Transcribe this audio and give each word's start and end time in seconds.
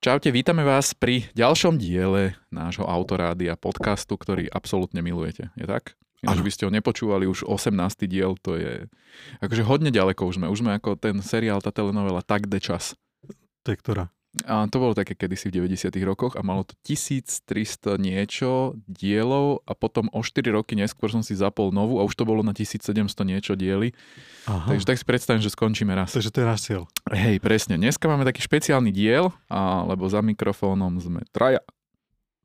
Čaute, 0.00 0.32
vítame 0.32 0.64
vás 0.64 0.96
pri 0.96 1.28
ďalšom 1.36 1.76
diele 1.76 2.32
nášho 2.48 2.88
autorádia 2.88 3.52
podcastu, 3.52 4.16
ktorý 4.16 4.48
absolútne 4.48 5.04
milujete. 5.04 5.52
Je 5.60 5.68
tak? 5.68 5.92
Ináč 6.24 6.40
by 6.40 6.48
ste 6.48 6.64
ho 6.64 6.72
nepočúvali 6.72 7.28
už 7.28 7.44
18. 7.44 8.08
diel, 8.08 8.32
to 8.40 8.56
je 8.56 8.88
akože 9.44 9.60
hodne 9.60 9.92
ďaleko 9.92 10.24
už 10.24 10.40
sme. 10.40 10.48
Už 10.48 10.64
sme 10.64 10.80
ako 10.80 10.96
ten 10.96 11.20
seriál, 11.20 11.60
tá 11.60 11.68
telenovela 11.68 12.24
Tak 12.24 12.48
de 12.48 12.64
čas. 12.64 12.96
To 13.60 13.68
je 13.68 13.76
ktorá? 13.76 14.08
A 14.46 14.70
to 14.70 14.78
bolo 14.78 14.94
také 14.94 15.18
kedysi 15.18 15.50
v 15.50 15.66
90. 15.66 15.90
rokoch 16.06 16.38
a 16.38 16.46
malo 16.46 16.62
to 16.62 16.78
1300 16.86 17.98
niečo 17.98 18.78
dielov 18.86 19.66
a 19.66 19.74
potom 19.74 20.06
o 20.14 20.22
4 20.22 20.54
roky 20.54 20.78
neskôr 20.78 21.10
som 21.10 21.18
si 21.26 21.34
zapol 21.34 21.74
novú 21.74 21.98
a 21.98 22.06
už 22.06 22.14
to 22.14 22.22
bolo 22.22 22.46
na 22.46 22.54
1700 22.54 22.94
niečo 23.26 23.58
diely. 23.58 23.90
Aha. 24.46 24.70
Takže 24.70 24.86
tak 24.86 25.02
si 25.02 25.06
predstavím, 25.06 25.42
že 25.42 25.50
skončíme 25.50 25.90
raz. 25.98 26.14
Takže 26.14 26.30
to 26.30 26.38
je 26.42 26.46
náš 26.46 26.60
cieľ. 26.62 26.86
Hej, 27.10 27.42
presne. 27.42 27.74
Dneska 27.74 28.06
máme 28.06 28.22
taký 28.22 28.38
špeciálny 28.46 28.94
diel, 28.94 29.34
a, 29.50 29.82
lebo 29.82 30.06
za 30.06 30.22
mikrofónom 30.22 30.94
sme 31.02 31.26
traja. 31.34 31.66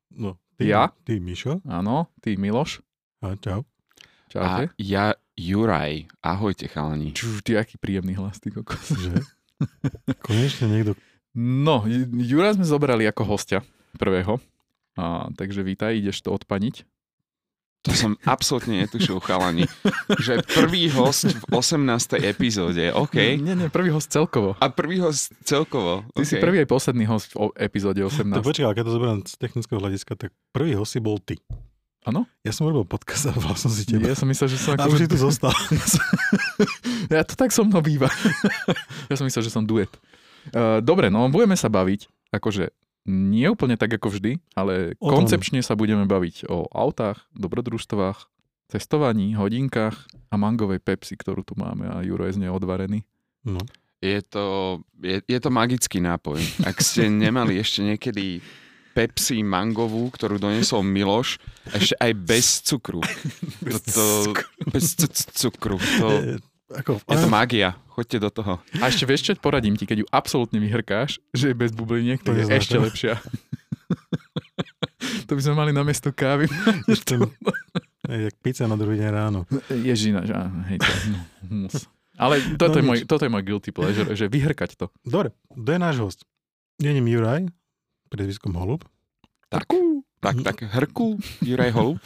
No, 0.10 0.42
ty, 0.58 0.74
Ja? 0.74 0.90
Ty, 1.06 1.22
Mišo. 1.22 1.62
Áno, 1.70 2.10
ty 2.26 2.34
Miloš. 2.34 2.82
A 3.22 3.38
čau. 3.38 3.62
Čaute. 4.34 4.74
A 4.74 4.82
ja 4.82 5.14
Juraj. 5.38 6.10
Ahojte 6.26 6.66
chalani. 6.66 7.14
Ču, 7.14 7.46
ty 7.46 7.62
aký 7.62 7.78
príjemný 7.78 8.18
hlas, 8.18 8.42
ty 8.42 8.50
kokos. 8.50 8.90
Že? 8.90 9.22
Konečne 10.26 10.66
niekto... 10.72 10.98
No, 11.36 11.84
Ju- 11.84 12.08
Jura 12.24 12.56
sme 12.56 12.64
zobrali 12.64 13.04
ako 13.04 13.28
hostia 13.28 13.60
prvého. 14.00 14.40
A, 14.96 15.28
takže 15.36 15.60
vítaj, 15.68 16.00
ideš 16.00 16.24
to 16.24 16.32
odpaniť. 16.32 16.88
To 17.86 17.94
som 17.94 18.18
absolútne 18.26 18.82
netušil 18.82 19.22
chalani. 19.22 19.70
Že 20.10 20.42
prvý 20.58 20.90
host 20.90 21.30
v 21.30 21.44
18. 21.54 22.18
epizóde, 22.26 22.90
OK. 22.90 23.38
Nie, 23.38 23.54
nie, 23.54 23.70
prvý 23.70 23.94
host 23.94 24.10
celkovo. 24.10 24.58
A 24.58 24.74
prvý 24.74 24.98
host 24.98 25.30
celkovo. 25.46 26.02
Ty 26.18 26.24
si 26.26 26.40
OK. 26.40 26.42
prvý 26.42 26.66
aj 26.66 26.68
posledný 26.72 27.06
host 27.06 27.30
v 27.38 27.54
epizóde 27.62 28.02
18. 28.02 28.42
To 28.42 28.42
počkaj, 28.42 28.66
ale 28.66 28.74
keď 28.74 28.84
to 28.90 28.94
zoberiem 28.96 29.20
z 29.22 29.34
technického 29.38 29.78
hľadiska, 29.78 30.12
tak 30.18 30.34
prvý 30.50 30.74
host 30.74 30.98
si 30.98 31.00
bol 31.04 31.22
ty. 31.22 31.38
Áno? 32.06 32.26
Ja 32.42 32.54
som 32.54 32.66
robil 32.66 32.86
podcast 32.90 33.30
a 33.30 33.38
volal 33.38 33.58
som 33.58 33.70
si 33.70 33.86
teba. 33.86 34.10
Ja 34.10 34.18
som 34.18 34.30
myslel, 34.30 34.50
že 34.50 34.58
som 34.58 34.78
A 34.78 34.86
už 34.90 35.06
si 35.06 35.10
tu 35.10 35.18
zostal. 35.20 35.54
Ja 37.06 37.22
to 37.22 37.38
tak 37.38 37.54
so 37.54 37.62
mnou 37.62 37.86
býva. 37.86 38.10
ja 39.12 39.14
som 39.14 39.30
myslel, 39.30 39.46
že 39.46 39.54
som 39.54 39.62
duet. 39.62 39.90
Uh, 40.48 40.78
dobre, 40.80 41.08
no 41.08 41.26
budeme 41.28 41.54
sa 41.54 41.68
baviť, 41.68 42.06
akože 42.30 42.70
nie 43.06 43.46
úplne 43.46 43.76
tak 43.76 43.94
ako 43.94 44.10
vždy, 44.10 44.42
ale 44.52 44.98
O 44.98 45.08
tom. 45.08 45.22
koncepčne 45.22 45.62
sa 45.62 45.74
budeme 45.74 46.04
baviť 46.04 46.46
o 46.46 46.66
autách, 46.68 47.22
dobrodružstvách, 47.32 48.18
cestovaní, 48.68 49.34
hodinkách 49.34 49.94
a 50.28 50.36
mangovej 50.36 50.80
Pepsi, 50.80 51.14
ktorú 51.14 51.42
tu 51.42 51.54
máme 51.54 51.86
a 51.86 52.02
Juro 52.02 52.26
je 52.26 52.34
z 52.34 52.42
nej 52.42 52.50
odvarený. 52.50 53.06
No. 53.42 53.62
Je 54.02 54.22
to, 54.22 54.46
je, 55.00 55.22
je 55.22 55.40
to 55.40 55.50
magický 55.50 55.98
nápoj. 55.98 56.38
Ak 56.62 56.78
ste 56.80 57.06
nemali 57.26 57.58
ešte 57.58 57.82
niekedy 57.82 58.42
Pepsi 58.92 59.44
mangovú, 59.44 60.08
ktorú 60.08 60.40
doniesol 60.40 60.82
Miloš, 60.82 61.38
ešte 61.70 61.94
aj 62.00 62.12
bez 62.16 62.64
cukru. 62.64 63.02
To, 63.92 64.34
bez 64.68 64.96
c- 64.96 65.10
c- 65.10 65.30
cukru. 65.36 65.78
To, 66.00 66.40
ako, 66.82 66.92
je 67.00 67.18
to 67.18 67.30
magia. 67.32 67.70
Choďte 67.96 68.18
do 68.20 68.30
toho. 68.30 68.54
A 68.84 68.92
ešte 68.92 69.08
vieš 69.08 69.22
čo, 69.28 69.32
poradím 69.40 69.80
ti, 69.80 69.88
keď 69.88 70.04
ju 70.04 70.08
absolútne 70.12 70.60
vyhrkáš, 70.60 71.24
že 71.32 71.52
je 71.52 71.56
bez 71.56 71.72
bubliniek, 71.72 72.20
To 72.24 72.36
je 72.36 72.44
neznáš, 72.44 72.68
ešte 72.68 72.76
lepšia. 72.76 73.14
to 75.28 75.32
by 75.32 75.42
sme 75.42 75.56
mali 75.56 75.72
na 75.72 75.88
miesto 75.88 76.12
kávy. 76.12 76.52
ešte, 76.92 77.16
je, 78.12 78.18
jak 78.30 78.36
pizza 78.44 78.68
na 78.68 78.76
druhý 78.76 79.00
deň 79.00 79.10
ráno. 79.10 79.40
Ježina, 79.72 80.28
že 80.28 80.36
áno, 80.36 80.60
hej, 80.68 80.78
to, 80.84 80.92
no, 81.12 81.20
mus. 81.50 81.88
Ale 82.16 82.40
toto, 82.56 82.80
No 82.80 82.80
je 82.80 82.84
môj, 82.84 83.00
toto 83.08 83.24
je 83.28 83.32
môj 83.32 83.44
guilty 83.44 83.72
pleasure, 83.76 84.12
že 84.16 84.32
vyhrkať 84.32 84.80
to. 84.80 84.88
Dobre, 85.04 85.36
to 85.52 85.70
je 85.72 85.80
náš 85.80 85.96
host. 86.00 86.20
Je 86.80 86.92
ním 86.92 87.08
Juraj, 87.08 87.48
priezviskom 88.12 88.56
Holub. 88.56 88.88
Tak, 89.52 89.68
tak, 90.26 90.36
tak. 90.42 90.58
Hrku, 90.66 91.22
Juraj 91.46 91.72
Holub. 91.78 92.02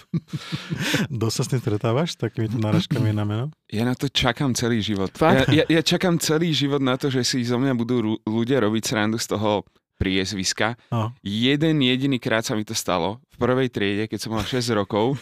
Dosť 1.24 1.36
sa 1.40 1.44
s 1.48 1.50
tým 1.56 1.62
stretávaš 1.64 2.08
s 2.14 2.18
takýmito 2.20 2.60
náražkami 2.60 3.16
na 3.16 3.24
meno? 3.24 3.46
Ja 3.72 3.88
na 3.88 3.96
to 3.96 4.12
čakám 4.12 4.52
celý 4.52 4.84
život. 4.84 5.16
Fakt? 5.16 5.48
Ja, 5.48 5.64
ja, 5.64 5.80
ja 5.80 5.82
čakám 5.82 6.20
celý 6.20 6.52
život 6.52 6.84
na 6.84 7.00
to, 7.00 7.08
že 7.08 7.24
si 7.24 7.48
zo 7.48 7.56
mňa 7.56 7.74
budú 7.80 8.20
ľudia 8.28 8.60
robiť 8.60 8.84
srandu 8.84 9.16
z 9.16 9.32
toho 9.32 9.64
priezviska. 9.96 10.76
No. 10.92 11.16
Jeden 11.24 11.80
jediný 11.80 12.20
krát 12.20 12.44
sa 12.44 12.56
mi 12.56 12.68
to 12.68 12.76
stalo 12.76 13.24
v 13.36 13.38
prvej 13.40 13.68
triede, 13.72 14.04
keď 14.08 14.20
som 14.20 14.32
mal 14.36 14.44
6 14.44 14.64
rokov. 14.76 15.20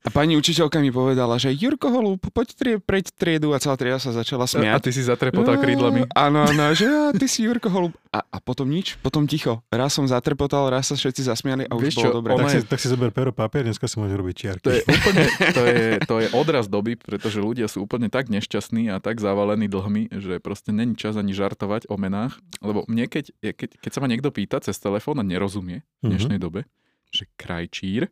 A 0.00 0.08
pani 0.08 0.34
učiteľka 0.34 0.78
mi 0.78 0.88
povedala, 0.88 1.36
že 1.36 1.52
Jurko 1.52 1.88
Holub, 1.88 2.24
poď 2.26 2.48
trie, 2.52 2.74
preď 2.76 3.12
triedu 3.12 3.52
a 3.52 3.60
celá 3.60 3.76
trieda 3.76 3.96
sa 3.96 4.10
začala 4.10 4.44
A 4.44 4.50
smiať. 4.50 4.80
ty 4.80 4.90
si 4.90 5.02
zatrepotal 5.02 5.56
krídlami. 5.56 6.08
Áno, 6.16 6.42
áno, 6.42 6.72
že 6.72 6.84
a, 6.84 7.12
ty 7.12 7.24
si 7.24 7.44
Jurko 7.44 7.68
Holub. 7.68 7.92
A, 8.08 8.24
a 8.24 8.38
potom 8.38 8.66
nič, 8.66 8.96
potom 8.98 9.24
ticho. 9.24 9.60
Raz 9.68 9.92
som 9.92 10.04
zatrepotal, 10.04 10.66
raz 10.66 10.88
sa 10.88 10.96
všetci 10.96 11.22
zasmiali 11.22 11.62
a 11.64 11.72
už 11.72 11.82
Vieš 11.84 11.94
čo, 11.94 12.08
bolo 12.08 12.16
dobre. 12.18 12.30
Tak 12.34 12.48
si, 12.48 12.58
je- 12.58 12.66
tak 12.66 12.78
si 12.78 12.88
zober 12.88 13.10
pero 13.10 13.30
papier, 13.30 13.62
dneska 13.62 13.84
si 13.84 13.96
môžeš 13.96 14.16
robiť 14.16 14.34
čiarky. 14.34 14.64
To 14.64 14.70
je 14.72 14.80
úplne, 14.82 15.24
to 15.52 15.62
je, 15.62 15.80
to 16.02 16.14
je 16.18 16.28
odraz 16.32 16.64
doby, 16.66 16.96
pretože 16.96 17.38
ľudia 17.38 17.68
sú 17.68 17.84
úplne 17.84 18.08
tak 18.08 18.26
nešťastní 18.28 18.88
a 18.88 18.98
tak 18.98 19.20
zavalení 19.20 19.68
dlhmi, 19.68 20.10
že 20.10 20.40
proste 20.40 20.72
není 20.72 20.96
čas 20.96 21.14
ani 21.14 21.30
žartovať 21.30 21.86
o 21.86 21.94
menách. 21.94 22.40
Lebo 22.58 22.82
mne, 22.88 23.06
keď, 23.06 23.30
keď, 23.38 23.68
keď 23.78 23.90
sa 23.92 24.00
ma 24.00 24.08
niekto 24.08 24.32
pýta 24.32 24.58
cez 24.58 24.74
telefón 24.76 25.20
a 25.20 25.24
nerozumie 25.24 25.84
v 26.00 26.16
dnešnej 26.16 26.40
dobe, 26.40 26.64
že 27.10 27.30
krajčír, 27.34 28.10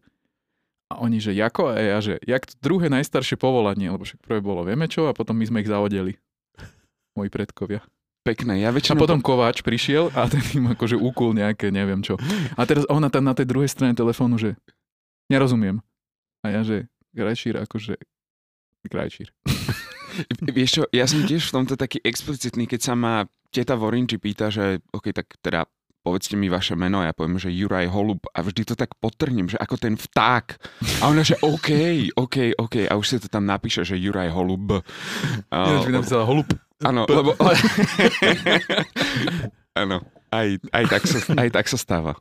a 0.88 1.04
oni, 1.04 1.20
že 1.20 1.36
jako, 1.36 1.68
a 1.68 1.76
ja, 1.76 1.98
že 2.00 2.16
jak 2.24 2.48
to 2.48 2.56
druhé 2.64 2.88
najstaršie 2.88 3.36
povolanie, 3.36 3.92
lebo 3.92 4.08
však 4.08 4.24
prvé 4.24 4.40
bolo 4.40 4.64
vieme 4.64 4.88
čo 4.88 5.08
a 5.08 5.12
potom 5.12 5.36
my 5.36 5.44
sme 5.44 5.60
ich 5.60 5.68
zavodeli. 5.68 6.16
Moji 7.12 7.28
predkovia. 7.28 7.84
Pekné. 8.24 8.60
Ja 8.60 8.72
A 8.72 8.76
väčšinou... 8.76 9.00
potom 9.00 9.20
Kováč 9.20 9.64
prišiel 9.64 10.12
a 10.12 10.28
ten 10.28 10.40
im 10.56 10.72
akože 10.72 10.96
úkul 10.96 11.32
nejaké, 11.32 11.72
neviem 11.72 12.00
čo. 12.04 12.16
A 12.56 12.64
teraz 12.68 12.84
ona 12.88 13.08
tam 13.08 13.24
na 13.24 13.32
tej 13.32 13.48
druhej 13.48 13.68
strane 13.68 13.96
telefónu, 13.96 14.36
že 14.36 14.56
nerozumiem. 15.32 15.80
A 16.44 16.52
ja, 16.52 16.60
že 16.64 16.88
krajčír, 17.16 17.56
akože 17.60 17.96
krajčír. 18.88 19.32
Vieš 20.56 20.70
čo, 20.70 20.82
ja 20.92 21.04
som 21.04 21.24
tiež 21.24 21.48
v 21.48 21.54
tomto 21.62 21.74
taký 21.76 22.00
explicitný, 22.04 22.64
keď 22.68 22.80
sa 22.80 22.94
ma 22.96 23.24
teta 23.52 23.76
Vorinči 23.76 24.20
pýta, 24.20 24.52
že 24.52 24.80
OK, 24.92 25.12
tak 25.12 25.36
teda 25.40 25.64
povedzte 26.02 26.34
mi 26.38 26.48
vaše 26.48 26.78
meno, 26.78 27.02
ja 27.04 27.12
poviem, 27.12 27.36
že 27.36 27.52
Juraj 27.52 27.90
Holub 27.90 28.24
a 28.32 28.40
vždy 28.40 28.62
to 28.64 28.74
tak 28.78 28.96
potrhnem, 28.96 29.50
že 29.50 29.58
ako 29.60 29.76
ten 29.76 29.94
vták. 29.98 30.46
A 31.02 31.10
ona, 31.10 31.22
že 31.26 31.36
OK, 31.44 31.70
OK, 32.16 32.56
OK 32.56 32.88
a 32.88 32.96
už 32.96 33.06
si 33.06 33.16
to 33.20 33.28
tam 33.28 33.44
napíše, 33.44 33.84
že 33.84 33.98
Juraj 34.00 34.32
Holub. 34.32 34.80
Ináč 35.52 35.84
by 35.88 35.92
napísala 35.92 36.24
holub. 36.24 36.48
áno, 36.82 37.02
lebo... 37.18 37.34
Áno, 39.78 40.02
aj, 40.34 40.58
aj, 40.74 40.84
tak 40.90 41.02
sa, 41.06 41.18
aj 41.38 41.48
tak 41.54 41.66
sa 41.70 41.78
stáva. 41.78 42.18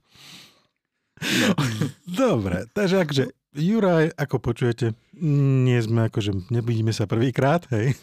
Dobre, 2.05 2.69
takže 2.69 3.01
akože 3.01 3.23
Juraj, 3.57 4.13
ako 4.13 4.37
počujete, 4.37 4.93
nie 5.17 5.81
sme 5.81 6.05
akože, 6.05 6.53
nebudíme 6.53 6.93
sa 6.93 7.09
prvýkrát, 7.09 7.65
hej. 7.73 7.97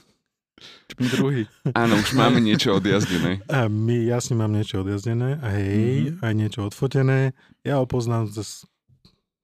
Čpni 0.86 1.06
druhý. 1.08 1.40
Áno, 1.72 1.96
už 1.96 2.12
máme 2.12 2.38
niečo 2.38 2.74
odjazdené. 2.74 3.42
A 3.46 3.66
my, 3.66 4.06
ja 4.06 4.18
si 4.18 4.32
mám 4.32 4.48
niečo 4.48 4.80
odjazdené, 4.80 5.36
a 5.36 5.48
hej, 5.52 6.14
Mhm. 6.14 6.18
aj 6.20 6.32
niečo 6.32 6.60
odfotené. 6.62 7.34
Ja 7.60 7.78
ho 7.78 7.84
poznám 7.84 8.28
z 8.28 8.64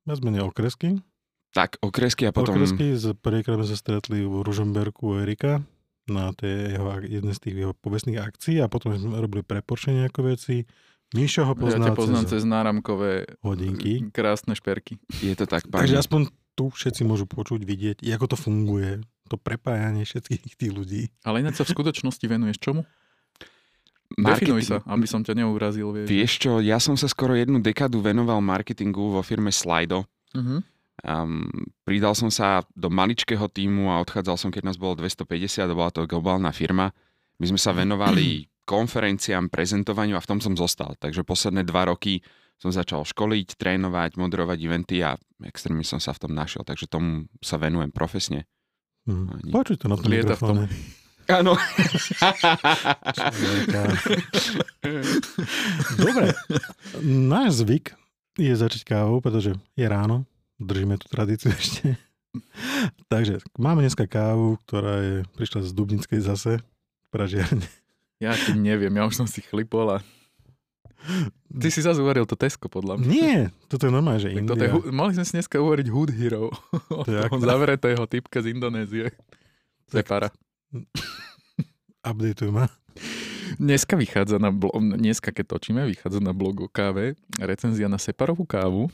viac 0.02 0.20
menej 0.20 0.44
okresky. 0.44 1.02
Tak, 1.50 1.78
okresky 1.80 2.24
a 2.24 2.32
potom... 2.32 2.54
Okresky, 2.54 2.94
z 2.94 3.10
prvýkrát 3.12 3.56
sme 3.56 3.66
sa 3.66 3.74
stretli 3.74 4.22
v 4.22 4.40
Ružomberku 4.40 5.02
u 5.08 5.18
Erika 5.18 5.58
na 6.06 6.30
tej 6.30 6.74
jeho, 6.74 6.86
jednej 7.00 7.34
z 7.34 7.40
tých 7.40 7.56
jeho 7.58 7.74
povestných 7.74 8.18
akcií 8.18 8.58
a 8.58 8.66
potom 8.66 8.94
sme 8.94 9.18
robili 9.18 9.42
pre 9.42 9.58
Porsche 9.58 9.90
nejaké 9.92 10.20
veci. 10.20 10.62
Mišo 11.10 11.42
ho 11.42 11.52
Ja 11.52 11.58
poznal 11.58 11.88
ťa 11.88 11.98
poznám 11.98 12.24
cez 12.24 12.30
cez 12.32 12.42
náramkové 12.44 13.10
hodinky. 13.42 14.06
krásne 14.08 14.54
šperky. 14.54 15.02
Je 15.18 15.34
to 15.34 15.42
tak, 15.44 15.66
Takže 15.66 15.74
páni. 15.90 15.98
aspoň 15.98 16.20
tu 16.54 16.70
všetci 16.70 17.02
môžu 17.02 17.26
počuť, 17.26 17.60
vidieť, 17.60 17.98
ako 18.08 18.26
to 18.28 18.36
funguje. 18.36 19.02
To 19.30 19.38
prepájanie 19.38 20.02
všetkých 20.02 20.58
tých 20.58 20.72
ľudí. 20.74 21.02
Ale 21.22 21.38
ináč 21.38 21.62
sa 21.62 21.64
v 21.64 21.72
skutočnosti 21.78 22.26
venuješ 22.26 22.58
čomu? 22.58 22.82
Definuj 24.10 24.66
sa, 24.66 24.82
aby 24.90 25.06
som 25.06 25.22
ťa 25.22 25.38
neurazil. 25.38 25.94
Vieš. 25.94 26.06
Vieš 26.10 26.32
čo, 26.42 26.52
ja 26.58 26.82
som 26.82 26.98
sa 26.98 27.06
skoro 27.06 27.38
jednu 27.38 27.62
dekadu 27.62 28.02
venoval 28.02 28.42
marketingu 28.42 29.14
vo 29.14 29.22
firme 29.22 29.54
Slido. 29.54 30.02
Uh-huh. 30.34 30.58
Um, 31.00 31.46
pridal 31.86 32.18
som 32.18 32.26
sa 32.26 32.66
do 32.74 32.90
maličkého 32.90 33.46
týmu 33.46 33.88
a 33.88 34.02
odchádzal 34.02 34.36
som, 34.36 34.50
keď 34.50 34.66
nás 34.66 34.76
bolo 34.76 34.98
250, 34.98 35.62
a 35.62 35.70
bola 35.70 35.94
to 35.94 36.10
globálna 36.10 36.50
firma. 36.50 36.90
My 37.38 37.46
sme 37.46 37.60
sa 37.62 37.70
venovali 37.70 38.50
konferenciám, 38.66 39.48
prezentovaniu 39.48 40.18
a 40.18 40.22
v 40.22 40.28
tom 40.28 40.38
som 40.42 40.58
zostal. 40.58 40.98
Takže 40.98 41.22
posledné 41.22 41.62
dva 41.62 41.88
roky 41.88 42.20
som 42.60 42.68
začal 42.68 43.08
školiť, 43.08 43.56
trénovať, 43.56 44.20
moderovať 44.20 44.58
eventy 44.60 45.00
a 45.00 45.16
extrémne 45.48 45.86
som 45.86 45.96
sa 45.96 46.12
v 46.12 46.28
tom 46.28 46.32
našiel. 46.36 46.60
Takže 46.66 46.90
tomu 46.90 47.30
sa 47.40 47.56
venujem 47.56 47.88
profesne. 47.88 48.44
Hm. 49.10 49.26
Ani- 49.34 49.50
Počuj 49.50 49.76
to 49.76 49.86
na 49.86 49.96
tom 49.98 50.06
Lieta 50.06 50.32
v 50.32 50.40
tom. 50.40 50.56
mikrofóne. 50.62 50.98
Áno. 51.30 51.54
Dobre, 55.94 56.34
náš 57.04 57.62
zvyk 57.62 57.94
je 58.34 58.50
začať 58.50 58.82
kávou, 58.86 59.20
pretože 59.20 59.54
je 59.74 59.86
ráno, 59.86 60.24
držíme 60.58 60.96
tú 60.96 61.06
tradíciu 61.06 61.50
ešte. 61.54 61.98
Takže 63.06 63.42
máme 63.58 63.82
dneska 63.82 64.06
kávu, 64.06 64.54
ktorá 64.64 64.94
je, 65.02 65.16
prišla 65.34 65.66
z 65.66 65.70
Dubnickej 65.74 66.20
zase, 66.22 66.62
pražiarne. 67.10 67.66
Ja 68.22 68.36
ti 68.36 68.52
neviem, 68.52 68.92
ja 68.92 69.08
už 69.08 69.16
som 69.16 69.26
si 69.26 69.40
chlipol 69.40 69.96
a 69.96 69.98
Ty 71.50 71.68
si 71.68 71.80
zase 71.80 71.98
uvaril 71.98 72.22
to 72.22 72.34
Tesco, 72.34 72.66
podľa 72.66 72.96
mňa. 72.96 73.06
Nie, 73.06 73.38
toto 73.66 73.84
je 73.84 73.90
normálne, 73.90 74.18
že 74.18 74.28
Tak 74.28 74.36
India. 74.36 74.50
toto 74.50 74.62
je, 74.62 74.70
mali 74.90 75.12
sme 75.12 75.24
si 75.24 75.32
dneska 75.34 75.56
uvariť 75.56 75.86
Hood 75.88 76.10
Hero. 76.12 76.52
Od 76.88 77.02
To 77.02 77.10
je 77.10 77.20
toho 77.24 77.36
zavretého 77.38 78.02
typka 78.04 78.38
z 78.38 78.50
Indonézie. 78.50 79.06
Separa. 79.86 80.28
Updateuj 82.02 82.50
ma. 82.50 82.66
Dneska 83.52 83.92
vychádza 83.94 84.36
na 84.36 84.48
blo- 84.48 84.72
dneska 84.72 85.28
keď 85.28 85.46
točíme, 85.50 85.82
vychádza 85.84 86.18
na 86.18 86.30
blogu 86.30 86.64
káve 86.66 87.12
recenzia 87.36 87.86
na 87.86 87.98
Separovú 87.98 88.44
kávu. 88.44 88.88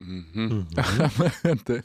Mhm. 0.00 0.64
Mhm. 0.64 1.58
To- 1.66 1.84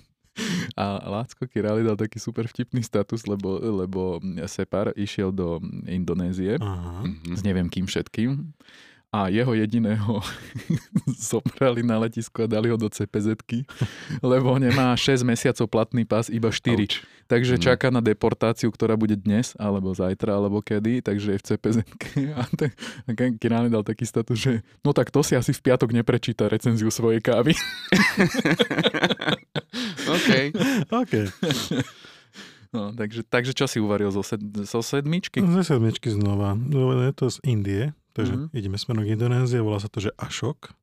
A 0.74 0.84
Lácko 1.04 1.46
Kirali 1.46 1.84
dal 1.84 1.98
taký 1.98 2.16
super 2.16 2.48
vtipný 2.48 2.80
status, 2.80 3.28
lebo, 3.28 3.60
lebo 3.60 4.18
Separ 4.46 4.96
išiel 4.96 5.30
do 5.30 5.60
Indonézie 5.84 6.56
Aha. 6.56 7.04
Mhm. 7.04 7.36
s 7.36 7.42
neviem 7.44 7.68
kým 7.68 7.84
všetkým 7.84 8.56
a 9.10 9.26
jeho 9.28 9.58
jediného 9.58 10.22
zobrali 11.32 11.82
na 11.82 11.98
letisku 11.98 12.44
a 12.44 12.46
dali 12.46 12.70
ho 12.70 12.78
do 12.78 12.86
cpz 12.86 13.42
lebo 14.22 14.54
nemá 14.62 14.94
6 14.94 15.26
mesiacov 15.26 15.66
platný 15.66 16.06
pás, 16.06 16.30
iba 16.30 16.54
4. 16.54 16.78
Ouch. 16.78 17.02
Takže 17.26 17.58
Mhm. 17.58 17.62
čaká 17.62 17.90
na 17.90 18.02
deportáciu, 18.02 18.70
ktorá 18.70 18.94
bude 18.94 19.14
dnes, 19.14 19.54
alebo 19.58 19.94
zajtra, 19.94 20.34
alebo 20.34 20.62
kedy, 20.62 21.02
takže 21.02 21.34
je 21.34 21.38
v 21.38 21.46
cpz 21.46 21.76
A 22.34 22.46
a 23.06 23.10
Kirani 23.38 23.70
dal 23.70 23.82
taký 23.82 24.06
status, 24.06 24.38
že 24.38 24.52
no 24.82 24.94
tak 24.94 25.10
to 25.10 25.22
si 25.22 25.34
asi 25.34 25.54
v 25.54 25.62
piatok 25.62 25.94
neprečíta 25.94 26.46
recenziu 26.46 26.90
svojej 26.90 27.22
kávy. 27.22 27.54
OK. 30.10 30.30
OK. 30.90 31.14
No, 32.70 32.94
takže, 32.94 33.26
takže 33.26 33.58
čo 33.58 33.66
si 33.66 33.82
uvaril 33.82 34.14
zo, 34.14 34.22
sed, 34.22 34.42
zo 34.66 34.82
sedmičky? 34.86 35.42
Ze 35.42 35.66
sedmičky 35.66 36.14
znova. 36.14 36.54
No, 36.54 36.94
je 37.02 37.14
to 37.14 37.26
z 37.30 37.38
Indie, 37.42 37.84
takže 38.20 38.34
Mhm. 38.36 38.46
ideme 38.52 38.76
smerom 38.76 39.02
k 39.02 39.12
Indonézie, 39.12 39.60
volá 39.60 39.78
sa 39.78 39.88
to, 39.88 40.00
že 40.00 40.12
Ashok. 40.16 40.76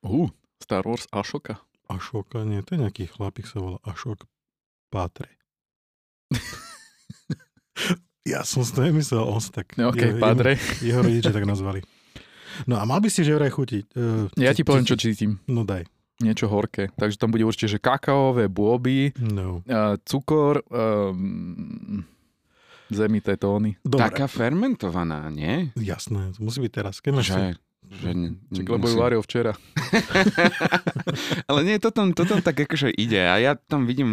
Uh, 0.00 0.28
Star 0.58 0.84
Wars 0.84 1.08
Ashoka. 1.10 1.58
Ashok, 1.86 2.36
nie, 2.42 2.60
to 2.60 2.74
je 2.74 2.80
nejaký 2.80 3.04
chlapík 3.06 3.44
sa 3.44 3.58
volá 3.58 3.78
Ashok 3.82 4.24
Patre. 4.88 5.28
ja 8.24 8.40
som 8.42 8.60
si 8.60 8.72
to 8.72 8.80
nemyslel, 8.82 9.20
on 9.22 9.40
sa 9.40 9.52
tak... 9.54 9.76
No, 9.76 9.90
OK, 9.90 10.00
jeho, 10.00 10.18
padre. 10.18 10.56
Jeho, 10.80 10.80
jeho 10.82 11.00
rodiče 11.02 11.30
tak 11.30 11.44
nazvali. 11.44 11.80
No 12.64 12.78
a 12.78 12.84
mal 12.84 12.98
by 12.98 13.08
si 13.08 13.20
že 13.20 13.34
vraj 13.34 13.50
chutiť. 13.50 13.84
Uh, 13.92 14.30
Ja 14.36 14.52
ti 14.52 14.62
poviem, 14.62 14.84
čo 14.84 14.94
cítim. 14.94 15.42
No 15.44 15.62
daj. 15.62 15.84
Niečo 16.16 16.46
horké. 16.46 16.94
Takže 16.94 17.18
tam 17.18 17.28
bude 17.28 17.42
určite, 17.42 17.66
že 17.68 17.82
kakaové 17.82 18.46
bôby, 18.46 19.10
No. 19.18 19.66
a 19.66 19.98
cukor, 20.00 20.62
um, 20.70 22.06
zemité 22.92 23.36
tóny. 23.36 23.76
Dobre, 23.80 24.10
Taká 24.10 24.26
fermentovaná, 24.26 25.28
nie? 25.30 25.72
jasné, 25.78 26.32
to 26.34 26.44
musí 26.44 26.60
byť 26.60 26.72
teraz. 26.72 26.94
Keď 27.00 27.12
máš 27.14 27.26
Že, 27.32 27.44
že 27.90 28.10
ne, 28.10 28.28
Čiže 28.50 28.68
lebo 28.68 28.86
ju 28.86 28.96
varil 28.96 29.20
včera. 29.20 29.52
Ale 31.50 31.60
nie, 31.62 31.76
to 31.78 31.90
tam, 31.90 32.10
to 32.10 32.24
tam 32.24 32.40
tak 32.40 32.56
akože 32.58 32.90
ide 32.90 33.20
a 33.20 33.38
ja 33.38 33.52
tam 33.54 33.86
vidím 33.86 34.10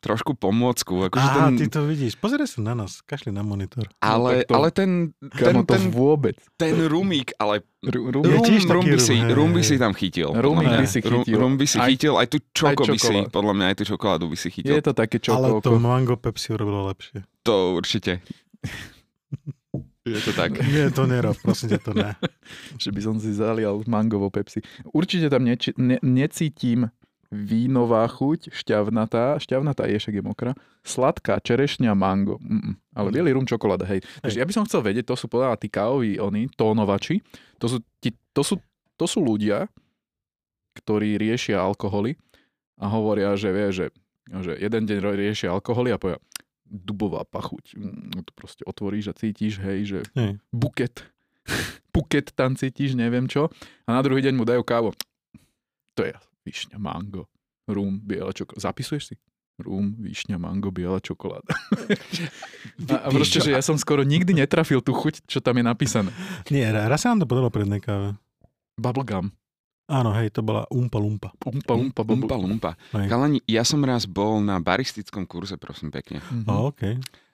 trošku 0.00 0.34
pomôcku. 0.34 1.06
Akože 1.06 1.22
Á, 1.22 1.34
ten, 1.48 1.54
ty 1.56 1.66
to 1.68 1.84
vidíš. 1.84 2.16
Pozeraj 2.16 2.48
sa 2.48 2.60
na 2.64 2.74
nás, 2.74 2.98
kašli 3.02 3.30
na 3.30 3.44
monitor. 3.44 3.86
ale, 4.00 4.42
tak 4.42 4.48
to- 4.48 4.54
ale 4.56 4.68
ten, 4.72 4.90
ten, 5.30 5.54
to 5.62 5.64
ten, 5.68 5.82
vôbec. 5.90 6.34
ten 6.58 6.74
rumík, 6.74 7.36
ale 7.36 7.62
rum, 7.84 8.10
rum, 8.10 8.24
rum, 8.26 8.42
by 8.42 8.96
rum, 8.96 8.98
si, 8.98 9.14
rum 9.18 9.50
by 9.52 9.62
si 9.62 9.74
tam 9.78 9.92
chytil. 9.94 10.30
Podľa 10.34 10.78
by 10.82 10.86
si 10.88 10.98
Rum- 11.02 11.22
chytil. 11.22 11.36
Rum 11.38 11.52
by 11.54 11.66
si 11.66 11.78
chytil, 11.78 12.14
aj 12.18 12.26
tú 12.26 12.38
čoko 12.50 12.82
by 12.86 12.98
si, 12.98 13.14
podľa 13.30 13.52
mňa 13.54 13.66
aj 13.70 13.76
tú 13.78 13.84
čokoládu 13.86 14.24
by 14.26 14.36
si 14.38 14.48
chytil. 14.50 14.74
je 14.74 14.84
to 14.84 14.94
také 14.94 15.22
Ale 15.30 15.58
to 15.62 15.78
mango 15.78 16.18
Pepsi 16.18 16.54
urobilo 16.54 16.90
lepšie. 16.90 17.22
To 17.46 17.74
určite. 17.74 18.22
Je 20.02 20.18
to 20.18 20.34
tak. 20.34 20.58
Nie, 20.74 20.90
to 20.90 21.06
nerob, 21.06 21.38
prosím 21.38 21.78
ťa, 21.78 21.80
to 21.82 21.92
ne. 21.94 22.10
že 22.82 22.90
by 22.90 23.00
som 23.00 23.16
si 23.22 23.30
zalial 23.30 23.78
mangovo 23.86 24.28
Pepsi. 24.34 24.58
Určite 24.90 25.30
tam 25.30 25.46
neči, 25.46 25.70
ne, 25.78 26.02
necítim 26.02 26.90
vínová 27.32 28.04
chuť, 28.12 28.52
šťavnatá, 28.52 29.40
šťavnatá 29.40 29.88
je, 29.88 29.96
však 29.96 30.14
je 30.20 30.24
mokrá, 30.24 30.52
sladká, 30.84 31.40
čerešňa, 31.40 31.96
mango, 31.96 32.36
Mm-mm. 32.44 32.76
ale 32.92 33.08
bielý 33.08 33.32
rum, 33.32 33.48
čokoláda, 33.48 33.88
hej. 33.88 34.04
Takže 34.20 34.36
ja 34.36 34.44
by 34.44 34.52
som 34.52 34.68
chcel 34.68 34.84
vedieť, 34.84 35.08
to 35.08 35.16
sú 35.16 35.32
podľa 35.32 35.56
tí 35.56 35.72
kávoví, 35.72 36.20
oni, 36.20 36.52
tónovači, 36.52 37.24
to 37.56 37.72
sú, 37.72 37.80
ti, 38.04 38.12
to, 38.36 38.44
sú, 38.44 38.60
to 39.00 39.08
sú 39.08 39.24
ľudia, 39.24 39.64
ktorí 40.76 41.16
riešia 41.16 41.56
alkoholy 41.56 42.20
a 42.76 42.92
hovoria, 42.92 43.32
že 43.32 43.48
vie, 43.48 43.68
že, 43.72 43.86
že 44.28 44.52
jeden 44.60 44.84
deň 44.84 44.98
riešia 45.16 45.56
alkoholy 45.56 45.88
a 45.88 45.96
povedia, 45.96 46.20
dubová 46.72 47.28
pachuť, 47.28 47.76
mm, 47.76 48.24
to 48.24 48.32
proste 48.32 48.64
otvoríš 48.64 49.12
a 49.12 49.14
cítiš, 49.14 49.60
hej, 49.60 49.80
že 49.84 49.98
Hej. 50.16 50.40
buket, 50.48 51.04
buket 51.94 52.32
tam 52.32 52.56
cítiš, 52.56 52.96
neviem 52.96 53.28
čo. 53.28 53.52
A 53.84 53.92
na 53.92 54.00
druhý 54.00 54.24
deň 54.24 54.34
mu 54.40 54.48
dajú 54.48 54.64
kávu. 54.64 54.96
To 56.00 56.02
je 56.08 56.16
višňa, 56.48 56.80
mango, 56.80 57.28
rum, 57.68 58.00
biela 58.00 58.32
čokoláda. 58.32 58.72
Zapisuješ 58.72 59.04
si? 59.12 59.16
Rum, 59.60 59.92
višňa, 60.00 60.40
mango, 60.40 60.72
biela 60.72 60.98
čokoláda. 60.98 61.52
A, 62.88 63.06
a 63.06 63.08
proste, 63.12 63.38
že 63.38 63.54
ja 63.54 63.62
som 63.62 63.78
skoro 63.78 64.02
nikdy 64.02 64.34
netrafil 64.34 64.82
tú 64.82 64.96
chuť, 64.96 65.28
čo 65.28 65.38
tam 65.38 65.60
je 65.60 65.64
napísané. 65.64 66.10
Nie, 66.50 66.72
raz 66.72 67.04
sa 67.04 67.12
nám 67.12 67.22
to 67.22 67.30
podalo 67.30 67.52
jednej 67.52 67.78
káve. 67.78 68.18
Bubblegum. 68.80 69.30
Áno, 69.92 70.16
hej, 70.16 70.32
to 70.32 70.40
bola 70.40 70.64
umpa 70.72 70.96
lumpa. 70.96 71.28
Umpa, 71.44 71.76
umpa, 71.76 72.00
Umpa, 72.00 72.36
lumpa. 72.40 72.70
Hej. 72.96 73.12
Kalani, 73.12 73.38
ja 73.44 73.60
som 73.60 73.84
raz 73.84 74.08
bol 74.08 74.40
na 74.40 74.56
baristickom 74.56 75.28
kurze, 75.28 75.60
prosím 75.60 75.92
pekne. 75.92 76.24
Mhm. 76.24 76.48
O, 76.48 76.72
OK. 76.72 76.82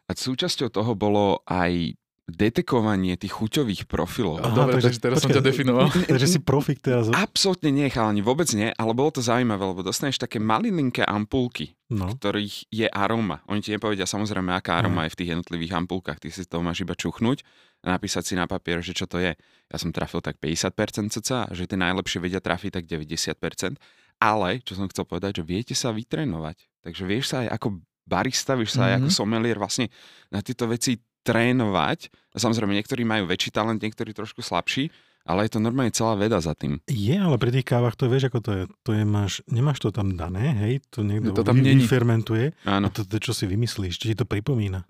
A 0.08 0.10
súčasťou 0.10 0.66
toho 0.72 0.92
bolo 0.98 1.38
aj 1.46 1.94
detekovanie 2.28 3.16
tých 3.16 3.32
chuťových 3.32 3.82
profilov. 3.84 4.38
Aha, 4.38 4.52
Dobre, 4.52 4.76
takže- 4.76 4.86
takže 4.86 5.00
teraz 5.00 5.16
som 5.18 5.28
počkaj. 5.28 5.40
ťa 5.40 5.48
definoval. 5.48 5.86
Takže 6.12 6.26
si 6.28 6.38
profik 6.38 6.78
teraz. 6.78 7.08
Absolútne 7.08 7.68
nie, 7.68 7.88
chalani, 7.88 8.20
vôbec 8.20 8.46
nie, 8.52 8.68
ale 8.70 8.92
bolo 8.92 9.10
to 9.10 9.20
zaujímavé, 9.20 9.64
lebo 9.64 9.80
dostaneš 9.80 10.16
také 10.16 10.36
malilinké 10.36 11.02
ampulky, 11.02 11.72
No. 11.88 12.12
ktorých 12.12 12.68
je 12.68 12.84
aroma. 12.86 13.40
Oni 13.46 13.58
ti 13.58 13.72
nepovedia 13.72 14.04
samozrejme, 14.04 14.52
aká 14.52 14.76
aroma 14.76 15.08
je 15.08 15.16
v 15.16 15.18
tých 15.18 15.30
jednotlivých 15.32 15.72
ampulkách. 15.74 16.20
Ty 16.20 16.28
si 16.28 16.44
to 16.44 16.60
máš 16.60 16.84
iba 16.84 16.92
čuchnúť 16.92 17.40
a 17.80 17.96
napísať 17.96 18.22
si 18.22 18.34
na 18.34 18.44
papier, 18.44 18.84
že 18.84 18.92
čo 18.92 19.08
to 19.08 19.16
je. 19.16 19.32
Ja 19.66 19.76
som 19.76 19.88
trafil 19.88 20.20
tak 20.20 20.36
50% 20.36 20.76
cca, 21.10 21.48
a 21.48 21.50
že 21.50 21.64
tie 21.64 21.76
najlepšie 21.76 22.20
vedia 22.20 22.38
trafiť 22.38 22.70
tak 22.70 22.84
90%. 22.84 23.80
Ale, 24.18 24.60
čo 24.60 24.74
som 24.74 24.84
chcel 24.84 25.06
povedať, 25.06 25.40
že 25.40 25.44
viete 25.44 25.72
sa 25.72 25.88
vytrénovať. 25.88 26.60
Takže 26.82 27.02
vieš 27.02 27.32
sa 27.32 27.46
aj 27.46 27.56
ako 27.56 27.68
barista, 28.04 28.52
vieš 28.52 28.74
sa 28.74 28.88
aj 28.88 28.94
ako 28.98 29.08
Mhm. 29.08 29.14
somelier 29.14 29.56
vlastne 29.56 29.86
na 30.28 30.40
tieto 30.40 30.66
veci 30.66 30.98
trénovať. 31.26 32.12
Samozrejme, 32.34 32.74
niektorí 32.76 33.02
majú 33.02 33.26
väčší 33.26 33.50
talent, 33.50 33.82
niektorí 33.82 34.14
trošku 34.14 34.42
slabší, 34.42 34.90
ale 35.28 35.44
je 35.44 35.56
to 35.56 35.60
normálne 35.60 35.92
celá 35.92 36.16
veda 36.16 36.40
za 36.40 36.56
tým. 36.56 36.80
Je, 36.88 37.12
ale 37.12 37.36
pri 37.36 37.52
tých 37.52 37.68
kávach 37.68 37.98
to 37.98 38.08
vieš, 38.08 38.32
ako 38.32 38.38
to 38.40 38.50
je. 38.56 38.62
To 38.88 38.90
je, 38.96 39.02
máš, 39.04 39.44
nemáš 39.44 39.84
to 39.84 39.92
tam 39.92 40.16
dané, 40.16 40.56
hej, 40.56 40.74
to 40.88 41.04
niekto 41.04 41.36
To 41.36 41.44
tam 41.44 41.60
vy, 41.60 41.76
vyfermentuje. 41.76 42.56
Áno. 42.64 42.88
A 42.88 42.92
to, 42.92 43.04
to, 43.04 43.20
čo 43.20 43.36
si 43.36 43.44
vymyslíš, 43.44 44.00
či 44.00 44.12
ti 44.12 44.16
to 44.16 44.24
pripomína. 44.24 44.88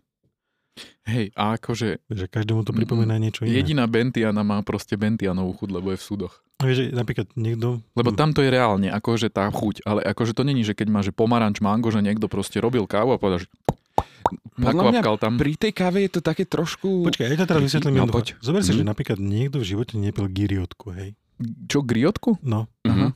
Hej, 1.10 1.34
a 1.34 1.58
akože 1.58 2.06
Že 2.06 2.24
každému 2.30 2.62
to 2.62 2.70
pripomína 2.70 3.18
niečo 3.18 3.42
iné. 3.42 3.58
jediná 3.58 3.90
Bentiana 3.90 4.46
má 4.46 4.62
proste 4.62 4.94
Bentianovú 4.94 5.58
chuť, 5.58 5.68
lebo 5.74 5.90
je 5.90 5.98
v 5.98 6.04
súdoch. 6.06 6.38
A 6.62 6.70
Vieš, 6.70 6.76
že 6.78 6.84
napríklad 6.94 7.26
niekto... 7.34 7.82
Lebo 7.98 8.14
tam 8.14 8.30
to 8.30 8.46
je 8.46 8.50
reálne, 8.50 8.86
akože 8.90 9.30
tá 9.30 9.50
chuť, 9.50 9.82
ale 9.82 10.06
akože 10.06 10.38
to 10.38 10.46
není, 10.46 10.62
že 10.62 10.78
keď 10.78 10.86
máš 10.86 11.10
že 11.10 11.18
pomaranč, 11.18 11.58
mango, 11.58 11.90
že 11.90 11.98
niekto 11.98 12.30
proste 12.30 12.62
robil 12.62 12.86
kávu 12.86 13.14
a 13.14 13.18
povedal, 13.18 13.42
že 13.42 13.48
Podľa 14.60 14.82
mňa 14.90 15.00
tam. 15.16 15.32
pri 15.36 15.52
tej 15.54 15.72
káve 15.72 15.98
je 16.00 16.10
to 16.10 16.20
také 16.20 16.42
trošku... 16.42 17.04
Počkaj, 17.04 17.26
ja 17.26 17.36
to 17.36 17.46
teraz 17.46 17.62
vysvetlím 17.62 17.94
No, 17.96 18.06
poď. 18.06 18.34
Zober 18.38 18.60
si, 18.60 18.70
Mhm. 18.70 18.78
že 18.78 18.84
napríklad 18.84 19.18
niekto 19.18 19.56
v 19.56 19.66
živote 19.66 19.94
nepil 19.94 20.26
giriotku, 20.26 20.90
hej. 20.90 21.14
Čo, 21.64 21.80
griotku? 21.80 22.42
No, 22.42 22.66
Mhm. 22.82 23.14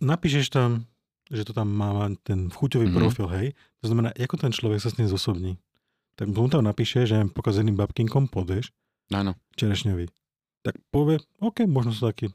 napíšeš 0.00 0.48
tam, 0.48 0.88
že 1.26 1.42
to 1.42 1.52
tam 1.52 1.68
má 1.68 1.92
ten 2.22 2.48
chuťový 2.48 2.88
Mhm. 2.88 2.94
profil, 2.94 3.26
hej. 3.30 3.46
To 3.80 3.86
znamená, 3.86 4.12
ako 4.12 4.36
ten 4.38 4.50
človek 4.50 4.78
sa 4.78 4.88
s 4.88 4.96
tým 4.96 5.06
zosobní. 5.06 5.60
Tak 6.14 6.30
mu 6.30 6.46
tam 6.46 6.62
napíše, 6.62 7.04
že 7.04 7.26
pokazeným 7.26 7.74
babkinkom 7.74 8.26
podeš, 8.26 8.70
Áno. 9.10 9.34
čerešňový. 9.54 10.08
Tak 10.62 10.80
povie, 10.88 11.20
OK, 11.38 11.66
možno 11.66 11.90
sú 11.90 12.06
taký. 12.06 12.32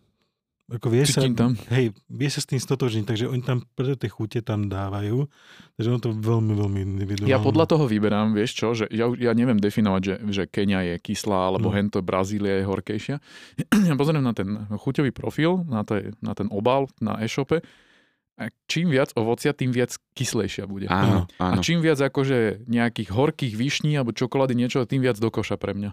Ako 0.70 0.86
vie 0.88 1.02
sa, 1.02 1.26
tam. 1.26 1.58
hej, 1.74 1.90
vie 2.06 2.30
sa 2.30 2.38
s 2.38 2.46
tým 2.46 2.58
stotožniť, 2.58 3.02
takže 3.04 3.26
oni 3.26 3.42
tam 3.42 3.66
preto 3.74 3.98
tie 3.98 4.06
chute 4.06 4.38
tam 4.40 4.70
dávajú, 4.70 5.26
takže 5.74 5.88
ono 5.88 5.98
to 5.98 6.14
veľmi, 6.14 6.54
veľmi 6.54 6.80
individuálne. 6.86 7.26
Ja 7.26 7.42
podľa 7.42 7.66
toho 7.66 7.90
vyberám, 7.90 8.32
vieš 8.32 8.54
čo, 8.54 8.78
že 8.78 8.86
ja, 8.88 9.10
ja 9.10 9.34
neviem 9.34 9.58
definovať, 9.58 10.02
že, 10.02 10.16
že 10.30 10.44
Kenia 10.46 10.86
je 10.86 10.96
kyslá, 10.96 11.50
alebo 11.50 11.70
No. 11.70 11.74
hento 11.74 12.00
Brazília 12.00 12.62
je 12.62 12.70
horkejšia. 12.70 13.18
Ja 13.90 13.98
pozriem 13.98 14.22
na 14.22 14.32
ten 14.32 14.46
chuťový 14.70 15.10
profil, 15.10 15.66
na, 15.66 15.82
tej, 15.82 16.14
na 16.22 16.38
ten 16.38 16.46
obal 16.50 16.86
na 17.00 17.18
e-shope. 17.18 17.66
A 18.38 18.48
čím 18.72 18.88
viac 18.88 19.12
ovocia, 19.18 19.52
tým 19.52 19.74
viac 19.74 19.92
kyslejšia 20.16 20.64
bude. 20.64 20.88
Áno, 20.88 21.28
A 21.42 21.58
áno. 21.58 21.60
čím 21.60 21.84
viac 21.84 22.00
akože 22.00 22.64
nejakých 22.72 23.12
horkých 23.12 23.52
vyšní 23.52 23.98
alebo 23.98 24.16
čokolády, 24.16 24.56
niečo, 24.56 24.88
tým 24.88 25.04
viac 25.04 25.20
do 25.20 25.28
koša 25.28 25.60
pre 25.60 25.76
mňa. 25.76 25.92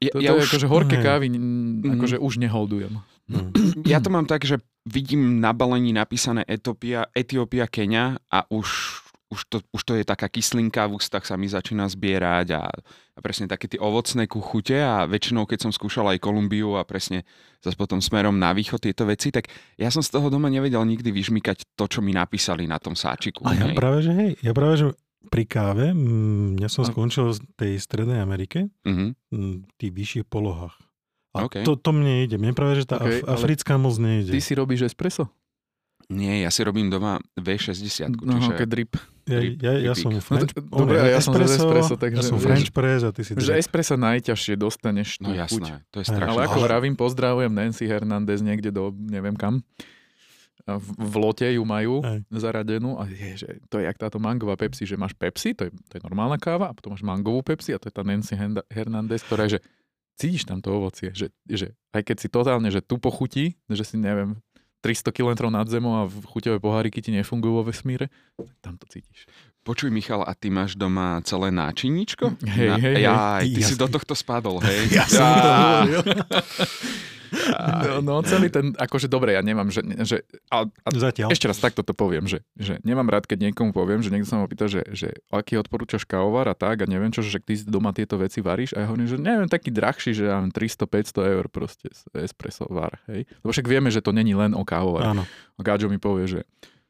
Ja, 0.00 0.12
To, 0.12 0.20
to 0.20 0.24
ja, 0.24 0.32
je 0.32 0.40
už, 0.40 0.48
akože 0.48 0.66
horké 0.66 0.96
kávy, 0.98 1.28
mm, 1.28 1.96
akože 1.96 2.16
už 2.16 2.40
neholdujem. 2.40 3.00
No. 3.30 3.54
ja 3.86 4.02
to 4.02 4.10
mám 4.10 4.26
tak, 4.26 4.42
že 4.42 4.58
vidím 4.82 5.38
na 5.38 5.54
balení 5.54 5.94
napísané 5.94 6.42
Etiópia, 6.50 7.06
Etiópia, 7.14 7.70
Kenia 7.70 8.18
a 8.26 8.42
už 8.50 8.68
už 9.30 9.40
to, 9.46 9.56
už 9.70 9.82
to 9.86 9.92
je 9.94 10.02
taká 10.02 10.26
kyslinka 10.26 10.90
v 10.90 10.98
ústach 10.98 11.22
sa 11.22 11.38
mi 11.38 11.46
začína 11.46 11.86
zbierať 11.86 12.50
a, 12.50 12.66
a 13.14 13.18
presne 13.22 13.46
také 13.46 13.70
tie 13.70 13.78
ovocné 13.78 14.26
kuchute 14.26 14.74
a 14.74 15.06
väčšinou, 15.06 15.46
keď 15.46 15.70
som 15.70 15.72
skúšal 15.72 16.10
aj 16.10 16.18
Kolumbiu 16.18 16.74
a 16.74 16.82
presne 16.82 17.22
zase 17.62 17.78
potom 17.78 18.02
smerom 18.02 18.34
na 18.34 18.50
východ 18.50 18.82
tieto 18.82 19.06
veci, 19.06 19.30
tak 19.30 19.46
ja 19.78 19.86
som 19.94 20.02
z 20.02 20.10
toho 20.10 20.34
doma 20.34 20.50
nevedel 20.50 20.82
nikdy 20.82 21.14
vyžmykať 21.14 21.78
to, 21.78 21.84
čo 21.86 22.02
mi 22.02 22.10
napísali 22.10 22.66
na 22.66 22.82
tom 22.82 22.98
sáčiku. 22.98 23.46
A 23.46 23.54
ja 23.54 23.70
hej. 23.70 23.78
práve, 23.78 24.02
že 24.02 24.12
hej, 24.18 24.30
ja 24.42 24.50
práve, 24.50 24.74
že 24.82 24.86
pri 25.30 25.44
káve, 25.46 25.94
mm, 25.94 26.58
ja 26.58 26.66
som 26.66 26.82
skončil 26.82 27.30
v 27.30 27.38
tej 27.54 27.72
strednej 27.78 28.18
Amerike, 28.18 28.66
Mhm. 28.82 29.14
mm, 29.30 29.56
v 29.62 29.72
tých 29.78 29.92
vyšších 29.94 30.26
polohách. 30.26 30.74
A 31.32 31.44
OK. 31.44 31.62
to, 31.62 31.74
to 31.74 31.90
mne 31.90 32.22
ide. 32.22 32.34
Mne 32.34 32.52
práve, 32.52 32.74
že 32.74 32.84
tá 32.84 32.96
OK, 32.96 33.06
af- 33.06 33.22
ale 33.22 33.36
africká 33.36 33.74
moc 33.74 33.94
nejde. 33.96 34.28
Ty 34.28 34.40
si 34.40 34.52
robíš 34.52 34.84
espresso? 34.84 35.30
Nie, 36.06 36.42
ja 36.42 36.50
si 36.50 36.60
robím 36.60 36.90
doma 36.90 37.22
V60, 37.36 38.18
No, 38.18 38.34
čiže... 38.36 38.52
keď 38.56 38.66
drip. 38.68 38.92
Ja, 39.24 39.38
drip- 39.38 39.62
ja, 39.62 39.72
ja 39.78 39.94
dripík. 39.94 39.94
som 39.96 40.10
No, 40.10 40.18
French, 40.18 40.50
to- 40.50 40.66
dobre, 40.66 40.96
ja 40.98 41.20
som 41.20 41.32
za 41.32 41.46
espresso, 41.46 41.94
takže 41.94 42.18
ja 42.18 42.26
som 42.26 42.34
French 42.36 42.70
press 42.70 43.00
a 43.00 43.10
ty 43.10 43.22
si 43.22 43.30
Že 43.32 43.54
espresso 43.56 43.94
najťažšie 43.94 44.54
dostaneš 44.56 45.08
tú 45.16 45.30
No 45.30 45.38
chuť. 45.38 45.38
jasné, 45.38 45.74
to 45.86 45.96
je 45.96 46.06
strašné. 46.08 46.34
Ale 46.34 46.40
ako 46.44 46.58
vravím, 46.60 46.94
pozdravujem 46.94 47.46
Nancy 47.48 47.86
Hernandez 47.86 48.38
niekde 48.40 48.68
do 48.68 48.90
neviem 48.90 49.32
kam. 49.32 49.62
V, 50.62 50.76
v 50.92 51.14
lote 51.16 51.46
ju 51.46 51.62
majú 51.64 51.98
Hej. 52.00 52.20
zaradenú 52.28 52.94
a 52.94 53.06
je, 53.06 53.32
že 53.38 53.48
to 53.66 53.78
je 53.78 53.86
jak 53.86 53.96
táto 53.96 54.18
mangová 54.18 54.54
Pepsi, 54.54 54.84
že 54.84 54.94
máš 54.94 55.14
Pepsi, 55.14 55.50
to 55.50 55.66
je, 55.66 55.70
to 55.88 55.92
je 55.94 56.02
normálna 56.04 56.36
káva 56.36 56.68
a 56.68 56.74
potom 56.74 56.90
máš 56.90 57.02
mangovú 57.02 57.40
Pepsi 57.40 57.70
a 57.70 57.78
to 57.78 57.86
je 57.86 57.94
tá 57.94 58.02
Nancy 58.02 58.34
Hernandez, 58.68 59.22
ktorá 59.24 59.46
je, 59.46 59.56
že 59.56 59.60
cítiš 60.20 60.44
tam 60.44 60.60
to 60.60 60.76
ovocie, 60.76 61.08
že, 61.16 61.32
že 61.48 61.72
aj 61.96 62.04
keď 62.04 62.16
si 62.20 62.28
totálne, 62.28 62.68
že 62.68 62.84
tu 62.84 63.00
pochutí, 63.00 63.56
že 63.72 63.88
si 63.88 63.96
neviem, 63.96 64.36
300 64.84 65.12
km 65.12 65.48
nad 65.52 65.68
zemou 65.68 65.92
a 65.96 66.08
v 66.08 66.24
chuťové 66.24 66.56
poháriky 66.60 67.00
ti 67.04 67.12
nefungujú 67.12 67.52
vo 67.60 67.64
vesmíre, 67.68 68.08
tak 68.36 68.56
tam 68.60 68.74
to 68.80 68.88
cítiš. 68.88 69.28
Počuj, 69.60 69.92
Michal, 69.92 70.24
a 70.24 70.32
ty 70.32 70.48
máš 70.48 70.72
doma 70.72 71.20
celé 71.20 71.52
náčiničko? 71.52 72.32
Hej, 72.48 72.68
Na, 72.68 72.76
hej, 72.80 72.96
hej. 72.96 73.04
Ty 73.04 73.60
Ja 73.60 73.68
si 73.68 73.76
do 73.76 73.88
tohto 73.92 74.16
spadol, 74.16 74.56
hej? 74.64 74.88
Ja 74.96 75.04
som 75.04 75.20
to 75.20 75.48
hovoril. 75.52 76.00
No, 77.30 78.02
no 78.02 78.14
celý 78.26 78.50
ten, 78.50 78.74
akože 78.74 79.06
dobre, 79.06 79.38
ja 79.38 79.42
nemám, 79.42 79.70
že, 79.70 79.82
že 80.02 80.16
a, 80.50 80.66
a 80.66 80.88
Zatiaľ. 80.90 81.30
Ešte 81.30 81.46
raz 81.46 81.58
takto 81.62 81.86
to 81.86 81.94
poviem, 81.94 82.26
že, 82.26 82.42
že 82.58 82.82
nemám 82.82 83.06
rád, 83.08 83.30
keď 83.30 83.50
niekomu 83.50 83.70
poviem, 83.70 84.02
že 84.02 84.10
niekto 84.10 84.28
sa 84.28 84.42
ma 84.42 84.50
pýta, 84.50 84.66
že, 84.66 84.82
že 84.92 85.14
aký 85.30 85.56
odporúčaš 85.62 86.04
kávovar 86.04 86.50
a 86.50 86.56
tak 86.58 86.84
a 86.84 86.90
neviem 86.90 87.14
čo, 87.14 87.22
že 87.22 87.38
ty 87.40 87.56
doma 87.62 87.94
tieto 87.94 88.18
veci 88.18 88.42
varíš 88.42 88.74
a 88.74 88.84
ja 88.84 88.86
hovorím, 88.90 89.08
že 89.08 89.16
neviem, 89.16 89.48
taký 89.48 89.70
drahší, 89.70 90.12
že 90.12 90.28
ja 90.28 90.42
mám 90.42 90.50
300-500 90.50 91.34
eur 91.38 91.44
proste 91.48 91.86
espresso 92.18 92.66
var, 92.68 92.98
hej. 93.08 93.24
Lebo 93.42 93.50
však 93.54 93.66
vieme, 93.70 93.88
že 93.88 94.02
to 94.02 94.10
není 94.10 94.34
len 94.34 94.52
o 94.52 94.66
kávovar. 94.66 95.14
Áno. 95.14 95.24
A 95.56 95.60
Gáďo 95.62 95.88
mi 95.88 96.02
povie, 96.02 96.26
že 96.26 96.40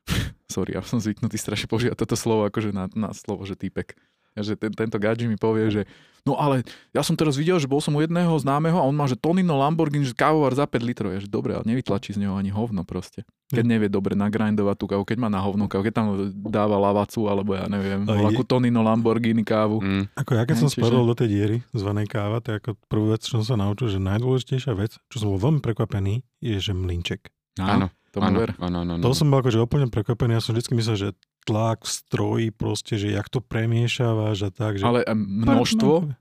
sorry, 0.55 0.75
ja 0.77 0.83
som 0.83 0.99
zvyknutý 0.99 1.37
strašne 1.37 1.71
používať 1.71 1.97
toto 1.97 2.17
slovo 2.19 2.47
akože 2.49 2.75
na, 2.75 2.91
na 2.93 3.11
slovo, 3.15 3.45
že 3.47 3.55
týpek. 3.59 3.95
Že 4.33 4.55
ten, 4.57 4.73
tento 4.73 4.97
Gáďo 4.97 5.25
mi 5.25 5.35
povie, 5.35 5.69
že 5.71 5.83
no 6.21 6.35
ale 6.35 6.63
ja 6.91 7.01
som 7.01 7.13
teraz 7.13 7.35
videl, 7.35 7.57
že 7.57 7.65
bol 7.65 7.79
som 7.79 7.93
u 7.93 8.01
jedného 8.01 8.31
známeho 8.37 8.75
a 8.75 8.85
on 8.85 8.93
má, 8.93 9.05
že 9.05 9.15
Tonino 9.15 9.57
Lamborghini, 9.57 10.03
že 10.03 10.13
kávovar 10.13 10.53
za 10.53 10.65
5 10.65 10.81
litrov. 10.81 11.11
Ja, 11.11 11.19
že 11.19 11.27
dobre, 11.27 11.53
ale 11.53 11.65
nevytlačí 11.65 12.13
z 12.13 12.21
neho 12.21 12.35
ani 12.35 12.49
hovno 12.49 12.83
proste. 12.83 13.25
Keď 13.49 13.61
Hm. 13.61 13.71
nevie 13.71 13.89
dobre 13.89 14.15
nagrindovať 14.15 14.77
tú 14.77 14.87
kávu, 14.87 15.03
keď 15.03 15.19
má 15.19 15.29
na 15.29 15.41
hovno 15.41 15.67
kávu, 15.67 15.83
keď 15.83 15.95
tam 15.97 16.07
dáva 16.45 16.79
lavacu, 16.79 17.27
alebo 17.27 17.53
ja 17.53 17.67
neviem, 17.67 18.07
A 18.07 18.15
je- 18.15 18.29
akú 18.31 18.45
Tonino 18.45 18.81
Lamborghini 18.81 19.43
kávu. 19.43 19.83
Mm, 19.83 20.07
Ako 20.15 20.31
ja 20.33 20.45
keď 20.45 20.57
som 20.57 20.69
čiže- 20.69 20.79
spadol 20.79 21.03
do 21.05 21.17
tej 21.17 21.29
diery 21.29 21.57
zvanej 21.73 22.07
káva, 22.07 22.39
tak 22.39 22.63
ako 22.63 22.79
prvú 22.87 23.11
vec, 23.11 23.21
čo 23.21 23.43
som 23.43 23.45
sa 23.45 23.57
naučil, 23.57 23.89
že 23.89 23.99
najdôležitejšia 23.99 24.73
vec, 24.73 24.95
čo 25.07 25.17
som 25.19 25.29
bol 25.29 25.41
veľmi 25.41 25.59
prekvapený, 25.59 26.23
je, 26.39 26.57
že 26.61 26.71
mlinček. 26.71 27.35
áno, 27.59 27.91
áno, 28.15 28.39
áno, 28.57 28.77
áno, 28.79 28.93
áno. 28.95 29.03
To 29.03 29.11
som 29.13 29.27
bol 29.27 29.39
akože 29.41 29.59
úplne 29.59 29.87
prekvapený. 29.87 30.33
Ja 30.33 30.41
som 30.41 30.55
vždy 30.55 30.71
myslel, 30.73 30.97
že 30.97 31.09
tlak 31.45 31.85
v 31.85 31.91
stroji 31.91 32.49
proste, 32.51 33.01
že 33.01 33.13
jak 33.13 33.29
to 33.33 33.41
premiešavaš 33.41 34.37
a 34.47 34.51
tak. 34.51 34.73
Že... 34.81 34.85
Ale 34.85 35.01
množstvo, 35.15 36.13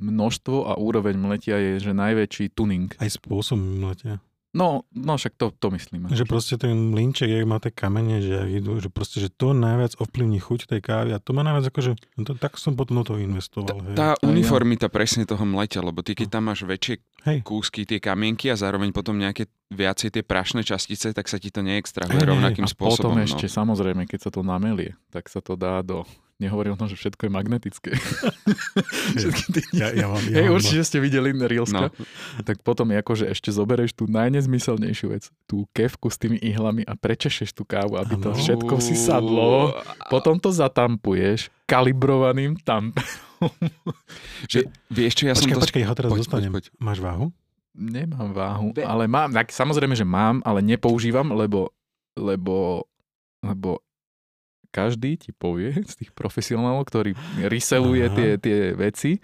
množstvo 0.00 0.56
a 0.68 0.72
úroveň 0.80 1.14
mletia 1.20 1.60
je, 1.60 1.90
že 1.90 1.92
najväčší 1.92 2.56
tuning. 2.56 2.88
Aj 2.96 3.10
spôsob 3.10 3.60
mletia. 3.60 4.24
No, 4.50 4.82
no 4.90 5.14
však 5.14 5.38
to, 5.38 5.54
to 5.54 5.70
myslíme. 5.70 6.10
Že 6.10 6.26
proste 6.26 6.54
ten 6.58 6.74
mlinček, 6.90 7.30
jak 7.30 7.46
má 7.46 7.62
tie 7.62 7.70
kamene, 7.70 8.18
že, 8.18 8.50
idú, 8.50 8.82
že 8.82 8.90
proste, 8.90 9.22
že 9.22 9.30
to 9.30 9.54
najviac 9.54 9.94
ovplyvní 9.94 10.42
chuť 10.42 10.66
tej 10.66 10.82
kávy 10.82 11.14
a 11.14 11.22
to 11.22 11.30
má 11.30 11.46
najviac 11.46 11.70
akože, 11.70 11.94
no 12.18 12.22
to, 12.26 12.34
tak 12.34 12.58
som 12.58 12.74
potom 12.74 12.98
do 12.98 13.06
toho 13.06 13.22
investoval. 13.22 13.78
hej. 13.78 13.94
Tá 13.94 14.18
ja. 14.18 14.26
uniformita 14.26 14.90
presne 14.90 15.22
toho 15.22 15.46
mletia, 15.46 15.78
lebo 15.78 16.02
ty 16.02 16.18
keď 16.18 16.28
tam 16.34 16.50
máš 16.50 16.66
väčšie 16.66 16.98
Hej. 17.30 17.38
kúsky, 17.46 17.86
tie 17.86 18.02
kamienky 18.02 18.50
a 18.50 18.58
zároveň 18.58 18.90
potom 18.90 19.14
nejaké 19.14 19.46
viacej 19.70 20.18
tie 20.18 20.22
prašné 20.26 20.66
častice, 20.66 21.14
tak 21.14 21.30
sa 21.30 21.38
ti 21.38 21.54
to 21.54 21.62
neextrahuje 21.62 22.18
Hej, 22.18 22.26
hej, 22.26 22.30
rovnakým 22.34 22.66
a 22.66 22.70
spôsobom. 22.74 23.14
potom 23.14 23.22
no. 23.22 23.26
ešte, 23.26 23.46
samozrejme, 23.46 24.02
keď 24.10 24.18
sa 24.26 24.30
to 24.34 24.42
namelie, 24.42 24.98
tak 25.14 25.30
sa 25.30 25.38
to 25.38 25.54
dá 25.54 25.78
do... 25.86 26.02
Nehovorím 26.40 26.72
o 26.72 26.80
tom, 26.80 26.88
že 26.88 26.96
všetko 26.96 27.28
je 27.28 27.30
magnetické. 27.30 27.90
Všetky. 29.20 29.76
Ja, 29.76 29.92
ja 29.92 30.08
mám, 30.08 30.24
ja 30.24 30.40
Hej, 30.40 30.48
mám, 30.48 30.56
určite 30.56 30.82
ste 30.88 30.96
videli 30.96 31.36
Reelska. 31.36 31.92
No. 31.92 32.42
Tak 32.48 32.64
potom 32.64 32.88
je 32.88 32.96
ako, 32.96 33.12
že 33.12 33.24
ešte 33.28 33.52
zoberieš 33.52 33.92
tú 33.92 34.08
najnezmyselnejšiu 34.08 35.12
vec, 35.12 35.28
tú 35.44 35.68
kevku 35.76 36.08
s 36.08 36.16
tými 36.16 36.40
ihlami 36.40 36.88
a 36.88 36.96
prečešeš 36.96 37.52
tú 37.52 37.68
kávu, 37.68 38.00
aby 38.00 38.16
to 38.16 38.32
všetko 38.32 38.80
si 38.80 38.96
sadlo. 38.96 39.76
Potom 40.08 40.40
to 40.40 40.48
zatampuješ 40.48 41.52
kalibrovaným 41.68 42.56
tamperom. 42.64 43.52
Že, 44.48 44.68
vieš 44.88 45.12
čo, 45.20 45.22
ja 45.28 45.36
Počkaj, 45.36 45.52
som 45.52 45.60
počkaj, 45.60 45.80
ja 45.84 45.88
ho 45.92 45.96
teraz 45.96 46.10
Poď, 46.12 46.20
dostanem. 46.24 46.52
poď, 46.52 46.64
poď. 46.72 46.80
Máš 46.80 46.98
váhu? 47.04 47.26
Nemám 47.70 48.32
váhu, 48.34 48.68
ale 48.82 49.04
mám, 49.06 49.30
tak 49.30 49.52
samozrejme, 49.54 49.94
že 49.94 50.04
mám, 50.04 50.42
ale 50.44 50.60
nepoužívam, 50.60 51.30
lebo, 51.32 51.70
lebo, 52.18 52.84
lebo 53.40 53.80
každý 54.70 55.18
ti 55.18 55.30
povie 55.34 55.74
z 55.92 55.94
tých 56.06 56.10
profesionálov, 56.14 56.86
ktorý 56.86 57.12
reseluje 57.44 58.06
Aha. 58.08 58.14
tie, 58.16 58.30
tie 58.40 58.58
veci, 58.74 59.18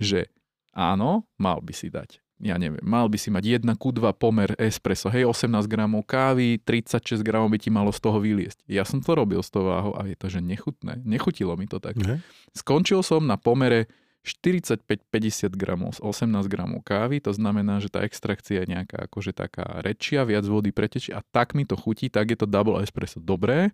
že 0.00 0.28
áno, 0.72 1.28
mal 1.36 1.60
by 1.60 1.72
si 1.72 1.88
dať. 1.88 2.20
Ja 2.36 2.60
neviem, 2.60 2.84
mal 2.84 3.08
by 3.08 3.16
si 3.16 3.32
mať 3.32 3.64
1 3.64 3.80
ku 3.80 3.96
2 3.96 4.12
pomer 4.12 4.52
espresso, 4.60 5.08
hej, 5.08 5.24
18 5.24 5.64
gramov 5.72 6.04
kávy, 6.04 6.60
36 6.60 7.24
gramov 7.24 7.48
by 7.48 7.56
ti 7.56 7.72
malo 7.72 7.88
z 7.88 8.00
toho 8.04 8.20
vyliesť. 8.20 8.60
Ja 8.68 8.84
som 8.84 9.00
to 9.00 9.16
robil 9.16 9.40
s 9.40 9.48
tou 9.48 9.64
váhou 9.64 9.96
a 9.96 10.04
je 10.04 10.20
to, 10.20 10.28
že 10.28 10.44
nechutné. 10.44 11.00
Nechutilo 11.00 11.56
mi 11.56 11.64
to 11.64 11.80
tak. 11.80 11.96
Ne? 11.96 12.20
Skončil 12.52 13.00
som 13.00 13.24
na 13.24 13.40
pomere 13.40 13.88
45-50 14.26 15.54
gramov 15.56 15.96
z 15.96 16.00
18 16.04 16.50
gramov 16.50 16.84
kávy, 16.84 17.24
to 17.24 17.32
znamená, 17.32 17.78
že 17.78 17.88
tá 17.88 18.02
extrakcia 18.02 18.66
je 18.66 18.74
nejaká 18.74 19.08
akože 19.08 19.32
taká 19.32 19.80
rečia, 19.80 20.26
viac 20.28 20.44
vody 20.44 20.74
pretečí 20.74 21.14
a 21.16 21.22
tak 21.22 21.54
mi 21.54 21.62
to 21.62 21.78
chutí, 21.78 22.10
tak 22.10 22.34
je 22.34 22.36
to 22.36 22.50
double 22.50 22.82
espresso 22.82 23.22
dobré. 23.22 23.70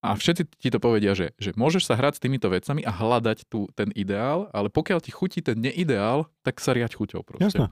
A 0.00 0.16
všetci 0.16 0.42
ti 0.56 0.68
to 0.72 0.80
povedia, 0.80 1.12
že, 1.12 1.36
že 1.36 1.52
môžeš 1.52 1.84
sa 1.84 1.94
hrať 1.94 2.16
s 2.16 2.22
týmito 2.24 2.48
vecami 2.48 2.80
a 2.80 2.88
hľadať 2.88 3.44
tu 3.46 3.68
ten 3.76 3.92
ideál, 3.92 4.48
ale 4.50 4.72
pokiaľ 4.72 4.98
ti 4.98 5.12
chutí 5.12 5.44
ten 5.44 5.60
neideál, 5.60 6.24
tak 6.40 6.56
sa 6.56 6.72
riať 6.72 6.96
chuťou 6.96 7.20
proste. 7.20 7.44
Jasné. 7.44 7.66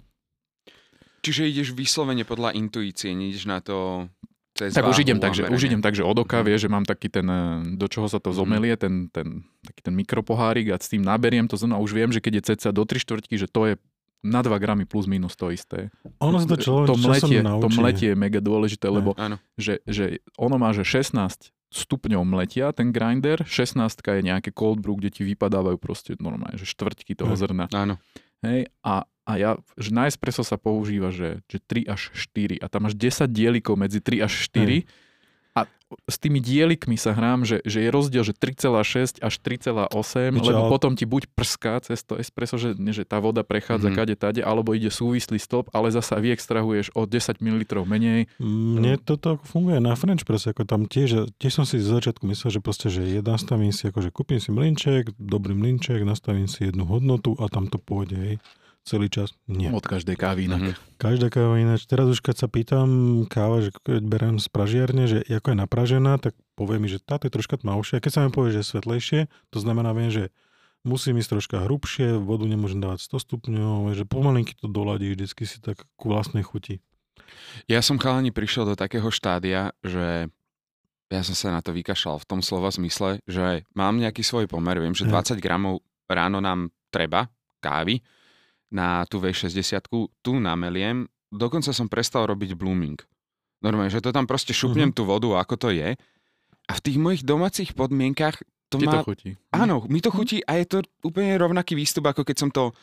Čiže 1.18 1.50
ideš 1.50 1.68
vyslovene 1.72 2.22
podľa 2.22 2.54
intuície, 2.54 3.10
neideš 3.10 3.48
na 3.48 3.58
to 3.58 4.06
cez 4.54 4.70
Tak 4.70 4.86
už 4.86 5.02
idem 5.02 5.18
tak, 5.18 5.34
že, 5.34 5.46
a 5.46 5.50
už 5.50 5.66
idem 5.66 5.80
tak, 5.80 5.94
že 5.94 6.06
od 6.06 6.14
oka 6.14 6.40
Mhm. 6.40 6.46
vie, 6.46 6.56
že 6.58 6.68
mám 6.68 6.84
taký 6.84 7.08
ten, 7.10 7.26
do 7.74 7.86
čoho 7.88 8.06
sa 8.06 8.20
to 8.20 8.30
Mhm. 8.30 8.36
zomelie, 8.36 8.74
ten, 8.76 9.08
ten, 9.08 9.42
taký 9.64 9.80
ten 9.82 9.94
mikropohárik 9.96 10.68
a 10.70 10.78
s 10.78 10.92
tým 10.92 11.02
naberiem 11.02 11.48
to 11.48 11.56
zrno 11.56 11.78
a 11.78 11.82
už 11.82 11.90
viem, 11.92 12.10
že 12.12 12.20
keď 12.20 12.32
je 12.34 12.42
ceca 12.54 12.68
do 12.70 12.84
3 12.84 13.00
štvrťky, 13.00 13.34
že 13.34 13.48
to 13.48 13.60
je 13.66 13.74
na 14.18 14.42
2 14.42 14.58
gramy 14.58 14.82
plus 14.84 15.06
minus 15.06 15.32
to 15.32 15.48
isté. 15.48 15.94
Ono 16.18 16.38
sa 16.38 16.46
to 16.46 16.58
človek 16.58 16.86
to 16.90 16.96
mletie, 16.98 17.38
to 17.40 17.68
mletie 17.72 18.08
je 18.12 18.16
mega 18.18 18.42
dôležité, 18.42 18.90
lebo 18.90 19.14
Áno. 19.14 19.38
že, 19.54 19.78
že 19.86 20.18
ono 20.34 20.58
má, 20.58 20.74
že 20.74 20.82
16 20.82 21.54
stupňov 21.68 22.24
mletia, 22.24 22.72
ten 22.72 22.90
grinder, 22.90 23.44
16 23.44 24.00
je 24.00 24.22
nejaké 24.24 24.50
cold 24.56 24.80
brew, 24.80 24.96
kde 24.96 25.12
ti 25.12 25.22
vypadávajú 25.24 25.76
proste 25.76 26.16
normálne, 26.16 26.56
že 26.56 26.64
štvrťky 26.64 27.12
toho 27.12 27.36
Hej. 27.36 27.40
zrna. 27.44 27.64
Áno. 27.76 28.00
Hej, 28.40 28.70
a, 28.86 29.04
a 29.28 29.32
ja, 29.36 29.50
že 29.76 29.90
na 29.92 30.08
espresso 30.08 30.40
sa 30.46 30.56
používa, 30.56 31.12
že, 31.12 31.44
že 31.50 31.58
3 31.60 31.90
až 31.90 32.14
4 32.14 32.62
a 32.62 32.66
tam 32.70 32.88
máš 32.88 32.94
10 32.96 33.28
dielikov 33.28 33.76
medzi 33.76 34.00
3 34.00 34.24
až 34.24 34.32
4 34.48 34.88
a 35.58 35.66
s 36.04 36.20
tými 36.20 36.36
dielikmi 36.36 37.00
sa 37.00 37.16
hrám, 37.16 37.48
že, 37.48 37.64
že 37.64 37.80
je 37.80 37.88
rozdiel, 37.88 38.20
že 38.20 38.36
3,6 38.36 39.24
až 39.24 39.34
3,8, 39.40 40.36
Vieš, 40.36 40.44
lebo 40.44 40.68
potom 40.68 40.92
ti 40.92 41.08
buď 41.08 41.32
prská 41.32 41.80
cez 41.80 42.04
to 42.04 42.20
espresso, 42.20 42.60
že, 42.60 42.76
že 42.76 43.08
tá 43.08 43.16
voda 43.16 43.40
prechádza 43.40 43.88
Mhm. 43.88 43.96
kade 43.96 44.12
tade, 44.12 44.40
alebo 44.44 44.76
ide 44.76 44.92
súvislý 44.92 45.40
stĺp, 45.40 45.72
ale 45.72 45.88
zasa 45.88 46.20
vyextrahuješ 46.20 46.92
o 46.92 47.08
10 47.08 47.40
ml 47.40 47.64
menej. 47.88 48.28
Mne 48.36 49.00
toto 49.00 49.40
funguje 49.48 49.80
na 49.80 49.96
French 49.96 50.28
press, 50.28 50.44
ako 50.44 50.68
tam 50.68 50.84
tiež, 50.84 51.32
tiež 51.40 51.56
som 51.56 51.64
si 51.64 51.80
z 51.80 51.88
začiatku 51.88 52.28
myslel, 52.28 52.50
že 52.52 52.60
proste, 52.60 52.92
že 52.92 53.08
ja 53.08 53.24
nastavím 53.24 53.72
si, 53.72 53.88
akože 53.88 54.12
kúpim 54.12 54.36
si 54.44 54.52
mlinček, 54.52 55.16
dobrý 55.16 55.56
mlinček, 55.56 56.04
nastavím 56.04 56.52
si 56.52 56.68
jednu 56.68 56.84
hodnotu 56.84 57.32
a 57.40 57.48
tam 57.48 57.64
to 57.64 57.80
pôjde, 57.80 58.16
hej, 58.20 58.36
celý 58.88 59.12
čas. 59.12 59.36
Nie. 59.44 59.68
Od 59.68 59.84
každej 59.84 60.16
kávy 60.16 60.48
inak. 60.48 60.60
Mhm. 60.64 60.74
Každá 60.96 61.28
káva 61.28 61.60
ináč. 61.60 61.84
Teraz 61.84 62.08
už 62.08 62.24
keď 62.24 62.36
sa 62.40 62.48
pýtam 62.48 62.88
káva, 63.28 63.60
že 63.60 63.70
keď 63.70 64.02
beriem 64.02 64.40
z 64.40 64.48
pražiarne, 64.48 65.04
že 65.04 65.22
ako 65.28 65.52
je 65.52 65.58
napražená, 65.60 66.16
tak 66.18 66.32
povie 66.56 66.80
mi, 66.80 66.88
že 66.88 66.98
táto 66.98 67.28
je 67.28 67.36
troška 67.36 67.60
tmavšia. 67.60 68.00
Keď 68.00 68.10
sa 68.10 68.20
mi 68.24 68.32
povie, 68.32 68.56
že 68.56 68.64
je 68.64 68.70
svetlejšie, 68.72 69.20
to 69.52 69.58
znamená, 69.60 69.92
viem, 69.92 70.10
že 70.10 70.34
musím 70.82 71.20
ísť 71.20 71.38
troška 71.38 71.56
hrubšie, 71.68 72.18
vodu 72.18 72.48
nemôžem 72.48 72.80
dávať 72.80 73.04
100 73.06 73.26
stupňov, 73.28 73.92
že 73.92 74.08
pomalinky 74.08 74.56
to 74.56 74.66
doladí, 74.66 75.12
vždycky 75.12 75.44
si 75.44 75.60
tak 75.60 75.84
ku 76.00 76.10
vlastnej 76.10 76.42
chuti. 76.42 76.80
Ja 77.68 77.84
som 77.84 78.00
chalani 78.00 78.32
prišiel 78.32 78.64
do 78.64 78.74
takého 78.74 79.12
štádia, 79.12 79.76
že 79.84 80.32
ja 81.08 81.22
som 81.24 81.36
sa 81.36 81.52
na 81.52 81.60
to 81.64 81.72
vykašľal 81.72 82.20
v 82.20 82.28
tom 82.28 82.40
slova 82.44 82.68
zmysle, 82.68 83.20
že 83.24 83.64
mám 83.72 83.96
nejaký 83.96 84.20
svoj 84.20 84.48
pomer, 84.48 84.76
viem, 84.80 84.92
že 84.92 85.08
Hej. 85.08 85.40
20 85.40 85.44
gramov 85.44 85.80
ráno 86.08 86.40
nám 86.40 86.72
treba 86.88 87.28
kávy 87.60 88.00
na 88.68 89.04
tú 89.08 89.20
V60, 89.20 89.88
tu 90.20 90.32
nameliem, 90.36 91.08
dokonca 91.32 91.72
som 91.72 91.88
prestal 91.88 92.28
robiť 92.28 92.56
blooming. 92.56 93.00
Normálne, 93.58 93.90
že 93.90 94.04
to 94.04 94.14
tam 94.14 94.28
proste 94.28 94.54
šupnem 94.54 94.94
tú 94.94 95.02
vodu, 95.02 95.34
ako 95.34 95.54
to 95.58 95.68
je. 95.74 95.98
A 96.68 96.72
v 96.76 96.84
tých 96.84 97.00
mojich 97.00 97.22
domácich 97.26 97.74
podmienkach 97.74 98.38
to 98.68 98.76
Ti 98.76 98.86
má... 98.86 99.00
to 99.00 99.08
chutí. 99.08 99.30
Áno, 99.50 99.88
mi 99.88 100.04
to 100.04 100.12
chutí 100.12 100.44
a 100.44 100.60
je 100.60 100.66
to 100.68 100.78
úplne 101.00 101.40
rovnaký 101.40 101.72
výstup, 101.72 102.12
ako 102.12 102.22
keď 102.22 102.36
som 102.36 102.50
to 102.52 102.76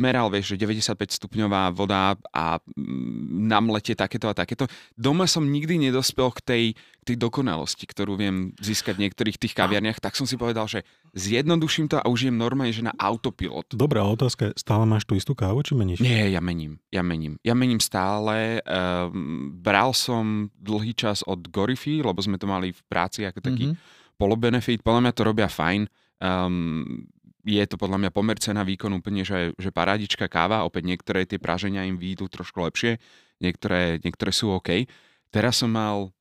meral, 0.00 0.32
vieš, 0.32 0.56
že 0.56 0.64
95 0.64 0.96
stupňová 1.20 1.68
voda 1.70 2.16
a 2.32 2.56
mm, 2.56 3.44
na 3.44 3.60
mlete 3.60 3.92
takéto 3.92 4.26
a 4.26 4.34
takéto. 4.34 4.64
Doma 4.96 5.28
som 5.28 5.44
nikdy 5.44 5.76
nedospel 5.76 6.32
k 6.32 6.40
tej, 6.40 6.64
k 6.72 7.02
tej 7.04 7.16
dokonalosti, 7.20 7.84
ktorú 7.84 8.16
viem 8.16 8.56
získať 8.56 8.96
v 8.96 9.02
niektorých 9.04 9.36
tých 9.36 9.52
kaviarniach, 9.52 10.00
tak 10.00 10.16
som 10.16 10.24
si 10.24 10.40
povedal, 10.40 10.64
že 10.64 10.80
zjednoduším 11.12 11.92
to 11.92 12.00
a 12.00 12.08
užijem 12.08 12.32
normálne, 12.32 12.72
že 12.72 12.80
na 12.80 12.96
autopilot. 12.96 13.76
Dobrá 13.76 14.00
otázka, 14.08 14.56
stále 14.56 14.88
máš 14.88 15.04
tú 15.04 15.12
istú 15.12 15.36
kávu, 15.36 15.60
či 15.60 15.76
meníš? 15.76 16.00
Nie, 16.00 16.32
ja 16.32 16.40
mením, 16.40 16.80
ja 16.88 17.04
mením. 17.04 17.36
Ja 17.44 17.52
mením 17.52 17.82
stále. 17.84 18.64
Um, 18.64 19.52
bral 19.60 19.92
som 19.92 20.48
dlhý 20.56 20.96
čas 20.96 21.20
od 21.26 21.44
Gorify, 21.52 22.00
lebo 22.00 22.16
sme 22.24 22.40
to 22.40 22.48
mali 22.48 22.72
v 22.72 22.80
práci 22.88 23.28
ako 23.28 23.44
taký 23.44 23.68
Mhm. 23.68 23.74
mm-hmm. 23.76 24.16
polobenefit. 24.16 24.80
Podľa 24.80 25.00
mňa 25.04 25.12
to 25.12 25.22
robia 25.26 25.48
fajn. 25.50 25.82
Um, 26.20 27.08
je 27.44 27.64
to 27.64 27.76
podľa 27.80 28.06
mňa 28.06 28.10
pomer 28.12 28.36
cena 28.36 28.64
výkon 28.66 28.92
úplne, 28.92 29.24
že, 29.24 29.56
že 29.56 29.72
parádička 29.72 30.28
káva. 30.28 30.64
Opäť 30.68 30.88
niektoré 30.88 31.24
tie 31.24 31.40
praženia 31.40 31.88
im 31.88 31.96
výjdu 31.96 32.28
trošku 32.28 32.60
lepšie, 32.60 33.00
niektoré, 33.40 33.98
niektoré 34.04 34.30
sú 34.30 34.52
OK. 34.52 34.84
Teraz 35.30 35.62
som 35.62 35.72
mal 35.72 36.12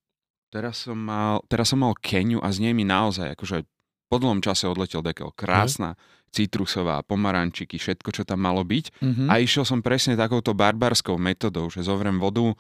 teraz 0.50 0.90
som 0.90 0.98
mal, 0.98 1.46
teraz 1.46 1.72
som 1.72 1.80
mal 1.80 1.94
Keniu 1.94 2.42
a 2.42 2.50
z 2.50 2.66
nej 2.66 2.74
mi 2.74 2.84
naozaj 2.84 3.38
akože 3.38 3.64
po 4.10 4.18
dlhom 4.18 4.42
čase 4.42 4.66
odletel 4.66 5.06
dekel. 5.06 5.30
Krásna, 5.38 5.94
citrusová, 6.34 7.06
pomarančiky, 7.06 7.78
všetko, 7.78 8.10
čo 8.10 8.24
tam 8.26 8.42
malo 8.42 8.66
byť. 8.66 8.86
Mhm. 9.02 9.26
A 9.30 9.38
išiel 9.38 9.64
som 9.64 9.86
presne 9.86 10.18
takouto 10.18 10.58
barbarskou 10.58 11.22
metodou, 11.22 11.70
že 11.70 11.86
zovrem 11.86 12.18
vodu, 12.18 12.58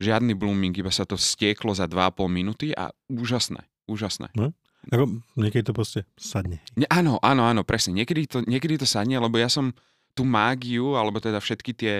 žiadny 0.00 0.32
blooming, 0.32 0.72
iba 0.72 0.88
sa 0.88 1.04
to 1.04 1.20
stieklo 1.20 1.76
za 1.76 1.84
2,5 1.84 2.30
minúty 2.32 2.72
a 2.72 2.94
úžasné, 3.12 3.68
úžasné. 3.84 4.32
Ako, 4.88 5.20
niekedy 5.36 5.68
to 5.68 5.76
proste 5.76 6.08
sadne. 6.16 6.64
Ne, 6.72 6.88
áno, 6.88 7.20
áno, 7.20 7.44
áno, 7.44 7.60
presne. 7.64 7.92
Niekedy 7.92 8.22
to, 8.24 8.38
niekedy 8.48 8.80
to 8.80 8.88
sadne, 8.88 9.20
lebo 9.20 9.36
ja 9.36 9.52
som 9.52 9.76
tú 10.16 10.24
mágiu, 10.24 10.96
alebo 10.96 11.20
teda 11.20 11.38
všetky 11.38 11.76
tie, 11.76 11.94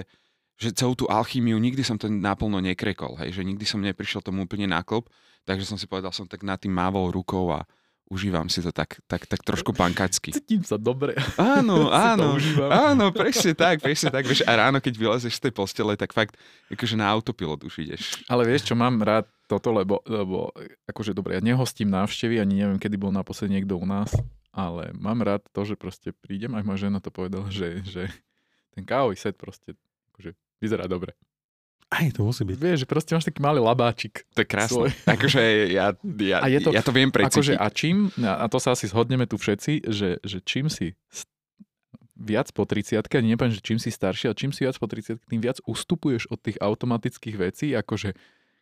že 0.59 0.75
celú 0.75 0.97
tú 0.97 1.05
alchýmiu, 1.07 1.61
nikdy 1.61 1.85
som 1.85 2.01
to 2.01 2.11
naplno 2.11 2.59
nekrekol, 2.59 3.15
hej, 3.21 3.37
že 3.37 3.47
nikdy 3.47 3.63
som 3.63 3.79
neprišiel 3.79 4.25
tomu 4.25 4.49
úplne 4.49 4.67
na 4.67 4.83
klop, 4.83 5.07
takže 5.45 5.69
som 5.69 5.77
si 5.79 5.87
povedal, 5.87 6.11
som 6.11 6.27
tak 6.27 6.43
nad 6.43 6.59
tým 6.59 6.73
mávol 6.75 7.13
rukou 7.15 7.53
a 7.55 7.63
užívam 8.09 8.49
si 8.49 8.65
to 8.65 8.73
tak, 8.73 8.99
tak, 9.05 9.29
tak 9.29 9.41
trošku 9.45 9.77
pankacky. 9.77 10.33
Cítim 10.33 10.65
sa 10.65 10.81
dobre. 10.81 11.15
Áno, 11.37 11.93
áno, 12.13 12.41
áno, 12.73 13.07
presne 13.13 13.53
tak, 13.53 13.85
presne 13.85 14.09
tak. 14.09 14.25
Vieš, 14.25 14.49
a 14.49 14.53
ráno, 14.57 14.81
keď 14.81 14.95
vylezeš 14.97 15.37
z 15.37 15.43
tej 15.49 15.53
postele, 15.53 15.95
tak 15.95 16.17
fakt, 16.17 16.41
akože 16.73 16.97
na 16.97 17.07
autopilot 17.13 17.61
už 17.63 17.85
ideš. 17.85 18.25
Ale 18.27 18.49
vieš 18.49 18.73
čo, 18.73 18.75
mám 18.75 19.01
rád 19.05 19.29
toto, 19.49 19.73
lebo, 19.73 20.01
lebo 20.09 20.53
akože 20.89 21.13
dobre, 21.13 21.37
ja 21.37 21.43
nehostím 21.45 21.93
návštevy, 21.93 22.41
ani 22.41 22.65
neviem, 22.65 22.81
kedy 22.81 22.97
bol 23.01 23.13
naposledy 23.13 23.61
niekto 23.61 23.81
u 23.81 23.85
nás, 23.85 24.13
ale 24.53 24.93
mám 24.97 25.21
rád 25.25 25.45
to, 25.53 25.65
že 25.65 25.77
proste 25.77 26.13
prídem, 26.13 26.53
aj 26.57 26.65
moja 26.65 26.89
žena 26.89 27.01
to 27.01 27.13
povedala, 27.13 27.49
že, 27.49 27.85
že 27.85 28.09
ten 28.73 28.85
kávový 28.85 29.17
set 29.17 29.37
proste 29.37 29.77
akože 30.13 30.37
vyzerá 30.61 30.85
dobre. 30.89 31.17
Aj, 31.89 32.05
to 32.07 32.21
musí 32.21 32.43
byť. 32.43 32.53
Vieš, 32.55 32.79
že 32.79 32.87
proste 32.87 33.13
máš 33.13 33.25
taký 33.25 33.41
malý 33.41 33.59
labáčik. 33.59 34.29
To 34.31 34.41
je 34.41 34.47
krásne. 34.47 34.77
Svoj. 34.77 34.91
Akože 35.15 35.41
ja, 35.69 35.97
ja, 36.21 36.37
A 36.39 36.47
je 36.47 36.61
to- 36.61 36.71
ja 36.71 36.81
to 36.81 36.93
viem 36.93 37.09
Akože 37.09 37.57
precítiť. 37.57 37.57
a 37.57 37.67
čím, 37.71 37.97
a 38.21 38.45
to 38.45 38.59
sa 38.59 38.73
asi 38.73 38.85
zhodneme 38.85 39.25
tu 39.25 39.35
všetci, 39.35 39.89
že, 39.89 40.21
že 40.21 40.39
čím 40.43 40.69
si 40.69 40.93
viac 42.15 42.51
po 42.51 42.63
30 42.63 42.99
ani 43.15 43.33
nepoviem, 43.33 43.53
že 43.53 43.63
čím 43.63 43.79
si 43.79 43.89
starší, 43.89 44.27
ale 44.27 44.37
čím 44.37 44.51
si 44.51 44.63
viac 44.63 44.75
po 44.75 44.85
30 44.85 45.23
tým 45.23 45.41
viac 45.41 45.63
ustupuješ 45.63 46.27
od 46.27 46.37
tých 46.37 46.59
automatických 46.59 47.37
vecí, 47.39 47.73
akože 47.73 48.13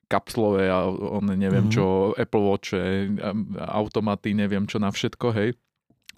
kapslové 0.07 0.69
a 0.69 0.87
on 0.87 1.27
neviem 1.27 1.67
Mhm. 1.67 1.73
čo, 1.73 1.85
Apple 2.15 2.43
Watch, 2.43 2.79
automaty, 3.59 4.33
neviem 4.33 4.65
čo 4.65 4.79
na 4.79 4.89
všetko, 4.89 5.27
hej 5.33 5.51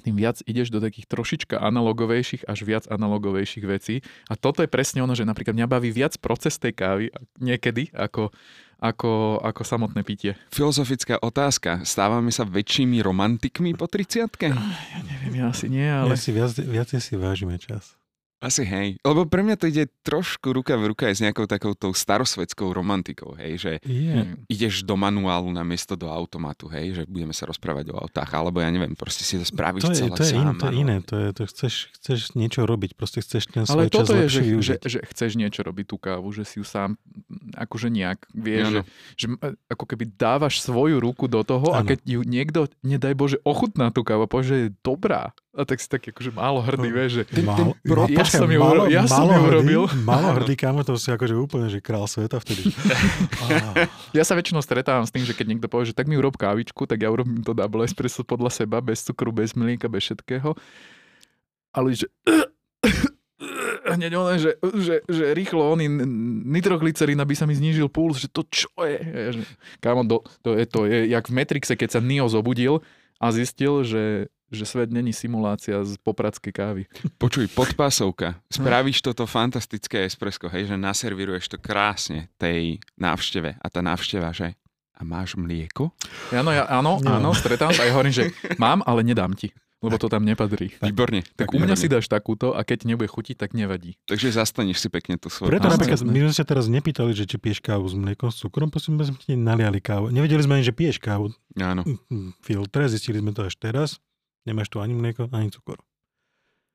tým 0.02 0.14
viac 0.14 0.38
ideš 0.46 0.70
do 0.70 0.78
takých 0.78 1.10
trošička 1.10 1.58
analogovejších 1.58 2.46
až 2.46 2.58
viac 2.62 2.84
analogovejších 2.86 3.64
vecí. 3.66 4.00
A 4.30 4.38
toto 4.38 4.62
je 4.62 4.70
presne 4.70 5.02
ono, 5.02 5.12
že 5.12 5.26
napríklad 5.26 5.58
mňa 5.58 5.66
baví 5.66 5.90
viac 5.90 6.14
proces 6.22 6.56
tej 6.56 6.74
kávy 6.78 7.04
niekedy 7.42 7.90
ako, 7.92 8.30
ako, 8.78 9.42
ako 9.42 9.62
samotné 9.66 10.06
pitie. 10.06 10.38
Filozofická 10.54 11.18
otázka. 11.18 11.82
Stávame 11.82 12.30
sa 12.30 12.46
väčšími 12.46 13.02
romantikmi 13.02 13.74
po 13.74 13.90
30 13.90 14.30
Ja 14.38 15.00
neviem, 15.02 15.34
ja 15.34 15.50
asi 15.50 15.66
nie, 15.66 15.86
Ale 15.86 16.14
ale... 16.14 16.20
si 16.20 16.30
viac, 16.30 16.54
viacej 16.54 17.00
si 17.02 17.14
vážime 17.18 17.58
čas. 17.58 17.98
Asi 18.38 18.62
hej. 18.62 19.02
Lebo 19.02 19.26
pre 19.26 19.42
mňa 19.42 19.58
to 19.58 19.66
ide 19.66 19.90
trošku 20.06 20.54
ruka 20.54 20.78
v 20.78 20.94
ruka 20.94 21.10
aj 21.10 21.14
s 21.18 21.20
nejakou 21.26 21.50
takouto 21.50 21.90
starosvetskou 21.90 22.70
romantikou, 22.70 23.34
hej, 23.34 23.58
že 23.58 23.72
Je. 23.82 24.14
Hmm. 24.14 24.38
ideš 24.46 24.86
do 24.86 24.94
manuálu 24.94 25.50
na 25.50 25.66
miesto 25.66 25.98
do 25.98 26.06
automatu, 26.06 26.70
hej, 26.70 26.94
že 26.94 27.02
budeme 27.10 27.34
sa 27.34 27.50
rozprávať 27.50 27.90
o 27.90 27.98
autách, 27.98 28.30
alebo 28.30 28.62
ja 28.62 28.70
neviem, 28.70 28.94
proste 28.94 29.26
si 29.26 29.34
to 29.34 29.42
spravíš 29.42 29.82
To 29.82 29.90
je, 29.90 29.98
celé 29.98 30.14
to 30.14 30.22
je, 30.22 30.30
sám. 30.30 30.38
iné, 30.38 30.52
to 30.54 30.64
je 30.64 30.70
áno. 30.70 30.78
iné, 30.78 30.96
to 31.02 31.14
je, 31.18 31.28
to 31.34 31.42
chceš, 31.50 31.74
chceš 31.98 32.18
niečo 32.38 32.62
robiť, 32.62 32.94
proste 32.94 33.18
chceš 33.26 33.50
ten 33.50 33.66
svoj 33.66 33.74
Ale 33.74 33.82
čas 33.90 34.06
toto 34.06 34.14
je, 34.14 34.26
že, 34.30 34.42
že, 34.62 34.74
že 34.86 34.98
chceš 35.02 35.30
niečo 35.34 35.66
robiť 35.66 35.86
tú 35.90 35.96
kávu, 35.98 36.30
že 36.30 36.46
si 36.46 36.62
ju 36.62 36.64
sám 36.64 36.94
akože 37.58 37.90
nejak 37.90 38.30
vieš, 38.30 38.66
že, 38.70 38.80
že 39.18 39.26
ako 39.66 39.84
keby 39.84 40.14
dávaš 40.14 40.62
svoju 40.62 41.02
ruku 41.02 41.26
do 41.26 41.42
toho 41.42 41.74
a 41.74 41.82
Áno. 41.82 41.90
keď 41.90 41.98
ju 42.06 42.20
niekto, 42.22 42.70
nedaj 42.86 43.18
Bože, 43.18 43.36
ochutná 43.42 43.90
tú 43.90 44.06
kávu 44.06 44.24
a 44.24 44.30
povie, 44.30 44.46
že 44.46 44.56
je 44.62 44.68
dobrá. 44.86 45.34
A 45.50 45.64
tak 45.64 45.76
si 45.76 45.88
tak 45.88 46.04
akože 46.04 46.28
málo 46.30 46.60
hrdý, 46.60 46.88
vieš, 46.88 47.10
že 47.10 47.22
ten- 47.26 47.42
Mal- 47.42 47.72
pro- 47.80 48.04
ja 48.06 48.20
som 48.22 48.44
ju 48.44 48.58
malo- 48.58 48.84
uro- 48.84 48.90
ja 48.90 49.04
som 49.04 49.24
ju 49.24 49.32
hrdý- 49.32 49.48
urobil. 49.48 49.82
Malo 49.98 50.28
hrdý 50.36 50.54
kámo, 50.54 50.80
to 50.82 50.94
si 50.94 51.08
akože 51.08 51.34
úplne, 51.34 51.66
že 51.66 51.78
král 51.78 52.04
sveta 52.04 52.36
vtedy. 52.36 52.68
Ja 54.10 54.22
sa 54.22 54.32
väčšinou 54.32 54.60
stretávam 54.60 55.02
s 55.02 55.10
tým, 55.10 55.22
že 55.22 55.32
keď 55.32 55.46
niekto 55.48 55.66
povie, 55.66 55.86
že 55.86 55.94
tak 55.94 56.04
mi 56.04 56.14
urob 56.14 56.34
kávičku, 56.34 56.84
tak 56.84 57.00
ja 57.00 57.08
urobím 57.08 57.40
to 57.40 57.52
double 57.52 57.80
espresso 57.80 58.22
podľa 58.22 58.50
seba, 58.50 58.78
bez 58.78 59.02
cukru, 59.02 59.30
bez 59.30 59.52
mlieka, 59.52 59.86
bez 59.86 60.04
všetkého. 60.04 60.52
Ale 61.70 61.88
že 61.92 62.06
hneď 63.88 64.12
ono, 64.14 64.30
že, 64.34 64.52
že, 64.74 65.00
že 65.02 65.24
rýchlo 65.32 65.64
oný 65.70 65.88
nitroglycerín, 66.44 67.16
aby 67.16 67.32
sa 67.32 67.44
mi 67.44 67.54
znížil 67.54 67.88
puls, 67.88 68.18
že 68.18 68.28
to 68.28 68.44
čo 68.44 68.68
je? 68.78 69.00
Že, 69.32 69.42
kámo, 69.78 70.02
do, 70.02 70.20
to, 70.40 70.52
je, 70.52 70.64
to 70.66 70.80
je 70.84 71.08
jak 71.08 71.24
v 71.24 71.34
Matrixe, 71.34 71.72
keď 71.72 71.88
sa 71.90 72.00
Neo 72.00 72.26
zobudil 72.26 72.84
a 73.16 73.30
zistil, 73.30 73.82
že, 73.82 74.28
že 74.48 74.64
svet 74.64 74.88
není 74.88 75.12
simulácia 75.12 75.80
z 75.84 75.96
popradskej 76.00 76.52
kávy. 76.52 76.82
Počuj, 77.22 77.52
podpásovka. 77.52 78.40
Spravíš 78.48 79.04
toto 79.04 79.28
fantastické 79.28 80.08
espresso, 80.08 80.48
hej, 80.48 80.68
že 80.68 80.76
naservíruješ 80.76 81.54
to 81.54 81.58
krásne 81.60 82.32
tej 82.40 82.80
návšteve 82.96 83.60
a 83.60 83.66
tá 83.68 83.80
návšteva, 83.84 84.32
že 84.32 84.56
a 84.98 85.06
máš 85.06 85.38
mlieko? 85.38 85.94
Áno, 86.34 86.50
ja, 86.50 86.66
áno, 86.66 86.98
áno, 87.06 87.30
stretávam 87.30 87.70
sa 87.70 87.86
aj 87.86 87.94
hovorím, 87.94 88.14
že 88.14 88.24
mám, 88.62 88.82
ale 88.82 89.06
nedám 89.06 89.30
ti, 89.30 89.54
lebo 89.78 89.94
to 89.94 90.10
tam 90.10 90.26
nepatrí. 90.26 90.74
Výborne. 90.82 91.22
Tak 91.38 91.54
u 91.54 91.62
mňa 91.62 91.78
si 91.78 91.86
dáš 91.86 92.10
takúto 92.10 92.50
a 92.50 92.66
keď 92.66 92.90
nebude 92.90 93.06
chutiť, 93.06 93.38
tak 93.38 93.54
nevadí. 93.54 93.94
Takže 94.10 94.34
zastaneš 94.34 94.82
si 94.82 94.88
pekne 94.90 95.14
tú 95.14 95.30
svoju. 95.30 95.54
Preto 95.54 95.70
napríklad 95.70 96.02
my 96.02 96.18
sme 96.28 96.34
sa 96.34 96.42
teraz 96.42 96.66
nepýtali, 96.66 97.14
že 97.14 97.30
či 97.30 97.38
piješ 97.38 97.62
kávu 97.62 97.86
s 97.86 97.94
mliekom, 97.94 98.34
s 98.34 98.42
cukrom, 98.42 98.74
prosím, 98.74 98.98
sme 98.98 99.14
ti 99.22 99.38
naliali 99.38 99.78
kávu. 99.78 100.10
Nevedeli 100.10 100.42
sme 100.42 100.58
ani, 100.58 100.66
že 100.66 100.74
piješ 100.74 100.98
kávu. 100.98 101.30
Áno. 101.54 101.86
Mm, 102.10 102.34
Filtre, 102.42 102.90
zistili 102.90 103.22
sme 103.22 103.30
to 103.30 103.46
až 103.46 103.54
teraz. 103.54 104.02
Nemáš 104.48 104.72
tu 104.72 104.80
ani 104.80 104.96
mlieko, 104.96 105.28
ani 105.28 105.52
cukor. 105.52 105.76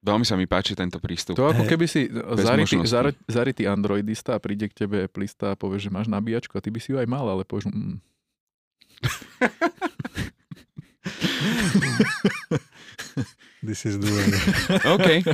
Veľmi 0.04 0.28
sa 0.28 0.36
mi 0.36 0.46
páči 0.46 0.76
tento 0.76 1.00
prístup. 1.00 1.40
To 1.40 1.48
ako 1.48 1.64
keby 1.64 1.88
si 1.88 2.12
zarytý, 2.44 2.76
zarytý 3.32 3.64
androidista 3.72 4.36
a 4.36 4.44
príde 4.44 4.68
k 4.68 4.84
tebe 4.86 5.08
plista 5.08 5.56
a 5.56 5.58
povie, 5.58 5.80
že 5.80 5.88
máš 5.88 6.12
nabíjačku 6.12 6.60
a 6.60 6.62
ty 6.62 6.76
by 6.76 6.80
si 6.84 6.92
ju 6.92 7.00
aj 7.00 7.08
mal, 7.08 7.24
ale 7.24 7.48
povieš, 7.48 7.72
mm, 7.72 8.04
This 13.64 13.86
is 13.86 14.00
the 14.00 14.12
way. 14.12 14.28
OK. 14.96 15.24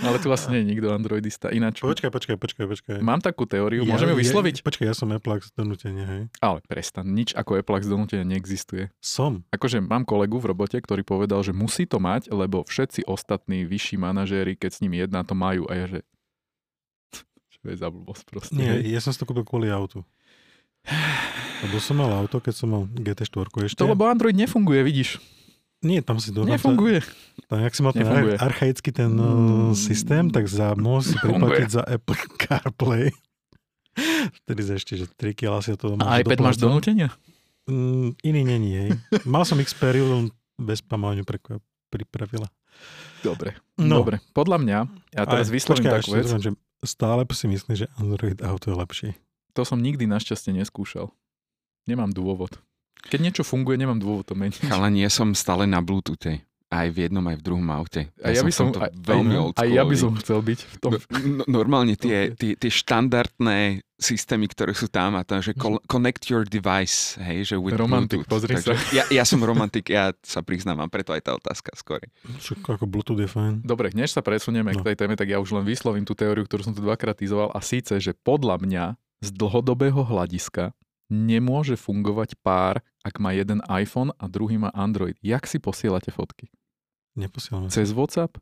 ale 0.00 0.16
tu 0.18 0.28
asi 0.32 0.48
nie 0.52 0.64
je 0.64 0.66
nikto 0.76 0.88
androidista. 0.92 1.52
Ináč, 1.52 1.84
Počkaj, 1.84 2.10
počkaj, 2.10 2.36
počkaj, 2.36 2.66
počkaj. 2.66 2.98
mám 3.04 3.20
takú 3.20 3.44
teóriu, 3.44 3.84
môžem 3.84 4.12
ju 4.12 4.16
vysloviť? 4.16 4.60
Ja, 4.60 4.64
počkaj, 4.64 4.86
ja 4.90 4.94
som 4.96 5.08
Eplax 5.12 5.52
donútenie, 5.52 6.04
hej. 6.04 6.22
Ale 6.40 6.58
prestan, 6.64 7.12
nič 7.12 7.36
ako 7.36 7.60
Eplax 7.60 7.84
donútenia 7.88 8.24
neexistuje. 8.24 8.88
Som. 8.98 9.44
Akože 9.52 9.84
mám 9.84 10.08
kolegu 10.08 10.40
v 10.40 10.52
robote, 10.52 10.80
ktorý 10.80 11.04
povedal, 11.04 11.44
že 11.44 11.52
musí 11.52 11.84
to 11.84 12.00
mať, 12.00 12.32
lebo 12.32 12.64
všetci 12.64 13.04
ostatní 13.04 13.68
vyšší 13.68 14.00
manažéri, 14.00 14.56
keď 14.56 14.70
s 14.76 14.80
nimi 14.80 15.00
jedná, 15.00 15.20
to 15.22 15.36
majú. 15.36 15.68
A 15.68 15.76
ja 15.76 15.86
že... 15.88 16.00
Čo 17.54 17.60
je 17.68 17.76
za 17.76 17.88
blbosť 17.92 18.24
proste. 18.28 18.56
Nie, 18.56 18.80
hej. 18.80 18.96
ja 18.96 19.00
som 19.04 19.12
si 19.12 19.20
to 19.20 19.28
kúpil 19.28 19.44
kvôli 19.44 19.68
autu. 19.68 20.04
Lebo 21.60 21.76
som 21.76 22.00
mal 22.00 22.08
auto, 22.16 22.40
keď 22.40 22.54
som 22.56 22.68
mal 22.72 22.82
GT4 22.88 23.52
ešte. 23.68 23.84
To 23.84 23.92
lebo 23.92 24.08
Android 24.08 24.32
nefunguje, 24.32 24.80
vidíš. 24.80 25.20
Nie, 25.80 26.04
tam 26.04 26.20
si 26.20 26.28
to... 26.28 26.44
Nefunguje. 26.44 27.00
Tam, 27.48 27.58
jak 27.60 27.72
si 27.72 27.80
mal 27.80 27.96
ten 27.96 28.04
Nefunguje. 28.04 28.36
archaický 28.36 28.90
ten 28.92 29.10
Mm. 29.16 29.72
mm. 29.72 29.74
systém, 29.74 30.28
tak 30.28 30.44
za 30.44 30.76
môcť 30.76 31.06
si 31.06 31.16
preplatiť 31.16 31.68
za 31.70 31.82
Apple 31.82 32.20
CarPlay. 32.42 33.08
Vtedy 34.44 34.60
za 34.60 34.74
ešte, 34.76 34.94
že 34.94 35.08
3 35.08 35.32
kg 35.34 35.58
si 35.60 35.72
to 35.74 35.96
A 35.98 36.20
iPad 36.20 36.38
máš 36.40 36.60
donútenia? 36.60 37.10
Mm, 37.64 38.12
iný 38.20 38.42
není, 38.44 38.70
hej. 38.72 38.90
Mal 39.24 39.42
som 39.42 39.56
Xperiu, 39.56 40.04
len 40.06 40.24
bez 40.56 40.80
pamäťu 40.80 41.24
pripravila. 41.88 42.48
Dobre, 43.20 43.56
No. 43.76 44.00
dobre. 44.00 44.20
Podľa 44.32 44.56
mňa, 44.60 44.78
ja 45.12 45.24
teraz 45.24 45.48
Aj, 45.48 45.52
vyslovím 45.52 45.84
počkaj, 45.84 45.92
takú 45.96 46.04
ešte 46.06 46.16
vec, 46.16 46.26
dodám, 46.28 46.42
že 46.42 46.50
stále 46.82 47.20
si 47.30 47.46
myslím, 47.48 47.74
že 47.76 47.86
Android 47.96 48.38
Auto 48.40 48.72
je 48.72 48.76
lepší. 48.76 49.08
to 49.52 49.64
som 49.64 49.80
nikdy 49.80 50.08
našťastie 50.08 50.54
neskúšal. 50.56 51.12
Nemám 51.84 52.12
dôvod. 52.12 52.56
Keď 53.02 53.18
niečo 53.18 53.42
funguje, 53.42 53.74
nemám 53.74 53.96
dôvod 53.96 54.24
to 54.24 54.34
meniť. 54.34 54.68
Ale 54.68 54.86
nie 54.88 55.06
som 55.06 55.32
stále 55.32 55.64
na 55.64 55.80
Bluetoothe. 55.80 56.44
Aj 56.70 56.86
v 56.86 57.02
jednom, 57.02 57.24
aj 57.24 57.34
v 57.34 57.42
druhom 57.42 57.66
aute. 57.66 58.14
A 58.22 58.30
ja 58.30 58.46
by 58.46 58.52
som, 58.54 58.70
tomto 58.70 58.86
aj, 58.86 58.94
veľmi 58.94 59.34
aj, 59.34 59.58
aj 59.58 59.68
ja 59.68 59.82
by 59.82 59.96
som 59.98 60.14
chcel 60.14 60.38
byť 60.38 60.60
v 60.62 60.74
tom. 60.78 60.90
No, 61.18 61.42
normálne 61.50 61.98
tie, 61.98 62.30
tie, 62.40 62.54
tie 62.54 62.70
štandardné 62.70 63.58
systémy, 63.98 64.46
ktoré 64.46 64.70
sú 64.70 64.86
tam 64.86 65.12
a 65.12 65.26
tam, 65.26 65.42
že 65.42 65.50
col- 65.52 65.82
connect 65.84 66.30
your 66.30 66.46
device, 66.46 67.18
hej, 67.18 67.42
že 67.44 67.54
with 67.58 67.74
Romantik, 67.74 68.22
Bluetooth. 68.22 68.46
pozri 68.46 68.54
Takže 68.54 68.78
Ja, 68.94 69.02
ja 69.10 69.26
som 69.26 69.42
romantik, 69.42 69.90
ja 69.90 70.14
sa 70.22 70.40
priznávam, 70.40 70.86
preto 70.86 71.10
aj 71.10 71.22
tá 71.22 71.34
otázka 71.34 71.74
skôr. 71.74 71.98
Čo, 72.38 72.54
ako 72.56 72.86
Bluetooth 72.86 73.18
je 73.18 73.26
fajn. 73.26 73.60
Dobre, 73.60 73.90
než 73.90 74.14
sa 74.14 74.22
presunieme 74.22 74.70
No. 74.70 74.78
k 74.78 74.94
tej 74.94 74.96
téme, 74.96 75.18
tak 75.18 75.26
ja 75.26 75.36
už 75.36 75.50
len 75.52 75.66
vyslovím 75.66 76.06
tú 76.06 76.14
teóriu, 76.14 76.46
ktorú 76.46 76.62
som 76.62 76.72
tu 76.72 76.80
dvakrát 76.80 77.18
izoval 77.18 77.50
a 77.50 77.58
síce, 77.58 77.98
že 77.98 78.14
podľa 78.14 78.56
mňa 78.56 78.84
z 79.20 79.28
dlhodobého 79.34 80.00
hľadiska 80.00 80.70
nemôže 81.10 81.74
fungovať 81.74 82.38
pár, 82.40 82.80
ak 83.02 83.18
má 83.18 83.34
jeden 83.34 83.60
iPhone 83.66 84.14
a 84.16 84.30
druhý 84.30 84.56
má 84.56 84.70
Android. 84.72 85.18
Jak 85.20 85.44
si 85.44 85.58
posielate 85.58 86.14
fotky? 86.14 86.48
Neposielame. 87.18 87.68
Cez 87.68 87.90
WhatsApp? 87.90 88.38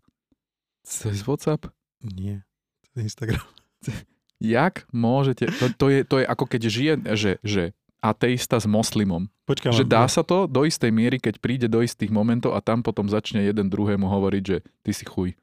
Cez 0.85 1.25
WhatsApp? 1.25 1.73
Nie. 2.05 2.45
Cez 2.93 3.11
Instagram. 3.11 3.43
Jak 4.39 4.87
môžete... 4.95 5.51
To, 5.51 5.67
to, 5.75 5.87
je, 5.91 6.01
to 6.07 6.23
je 6.23 6.25
ako 6.29 6.45
keď 6.47 6.63
žije, 6.71 6.93
že, 7.19 7.33
že 7.43 7.63
ateista 7.99 8.63
s 8.63 8.71
moslimom. 8.71 9.27
Počkaj, 9.51 9.75
Že 9.75 9.85
dá 9.89 10.07
sa 10.07 10.23
to 10.23 10.47
do 10.47 10.63
istej 10.63 10.95
miery, 10.95 11.19
keď 11.19 11.43
príde 11.43 11.67
do 11.67 11.83
istých 11.83 12.15
momentov 12.15 12.55
a 12.55 12.63
tam 12.63 12.87
potom 12.87 13.11
začne 13.11 13.43
jeden 13.43 13.67
druhému 13.67 14.07
hovoriť, 14.07 14.43
že 14.45 14.57
ty 14.87 14.93
si 14.95 15.03
chuj. 15.09 15.35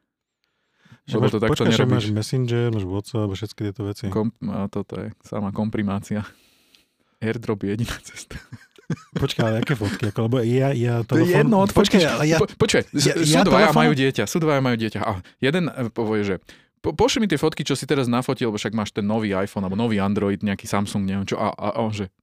Že 1.06 1.22
máš, 1.22 1.32
to 1.36 1.40
takto 1.44 1.64
nerobíš. 1.68 1.92
máš 1.92 2.08
Messenger, 2.10 2.68
máš 2.72 2.86
WhatsApp 2.88 3.30
a 3.30 3.36
všetky 3.36 3.62
tieto 3.70 3.82
veci. 3.84 4.04
Kom, 4.10 4.32
a 4.48 4.72
toto 4.72 4.96
je 4.98 5.12
sama 5.22 5.52
komprimácia. 5.52 6.24
Airdrop 7.26 7.66
je 7.66 7.70
jediná 7.74 7.98
cesta. 8.06 8.38
Počkaj, 9.18 9.44
ale 9.50 9.58
aké 9.66 9.74
fotky? 9.74 10.14
Ako, 10.14 10.30
lebo 10.30 10.46
ja, 10.46 10.70
ja 10.70 11.02
To 11.02 11.18
je 11.18 11.26
jedno 11.26 11.66
od 11.66 11.74
Počkaj, 11.74 12.02
ale 12.06 12.24
ja, 12.30 12.38
Po, 12.38 12.46
počkaj, 12.46 12.86
ja- 12.94 13.18
sú 13.18 13.34
ja 13.34 13.42
dvaja 13.42 13.74
telefón- 13.74 13.82
majú 13.82 13.92
dieťa, 13.98 14.24
sú 14.30 14.38
dvaja 14.38 14.62
majú 14.62 14.78
dieťa. 14.78 15.00
A 15.02 15.12
jeden 15.42 15.64
e, 15.74 15.90
povie, 15.90 16.22
že 16.22 16.36
po, 16.86 16.94
pošli 16.94 17.26
mi 17.26 17.28
tie 17.28 17.42
fotky, 17.42 17.66
čo 17.66 17.74
si 17.74 17.90
teraz 17.90 18.06
nafotil, 18.06 18.54
lebo 18.54 18.62
však 18.62 18.78
máš 18.78 18.94
ten 18.94 19.02
nový 19.02 19.34
iPhone 19.34 19.66
alebo 19.66 19.74
nový 19.74 19.98
Android, 19.98 20.38
nejaký 20.38 20.70
Samsung, 20.70 21.02
neviem 21.02 21.26
čo. 21.26 21.42
A, 21.42 21.50
a, 21.50 21.68
a 21.74 21.80
on 21.82 21.90
že... 21.90 22.14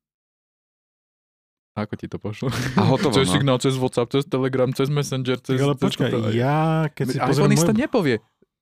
Ako 1.74 1.98
ti 1.98 2.06
to 2.06 2.22
pošlo? 2.22 2.52
A 2.78 2.86
hotovo, 2.86 3.10
cez 3.18 3.26
no. 3.26 3.32
signál, 3.34 3.58
cez 3.58 3.74
WhatsApp, 3.74 4.14
cez 4.14 4.22
Telegram, 4.30 4.70
cez 4.70 4.86
Messenger, 4.86 5.42
cez... 5.42 5.58
ale 5.58 5.74
cez 5.74 5.82
počkaj, 5.82 6.10
toto. 6.14 6.30
ja 6.30 6.86
keď 6.94 7.06
si 7.10 7.18
pozriem 7.18 7.50
iPhoneista 7.50 7.72
môj... 7.74 7.80
nepovie. 7.82 8.16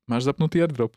Máš 0.09 0.24
zapnutý 0.24 0.64
airdrop. 0.64 0.96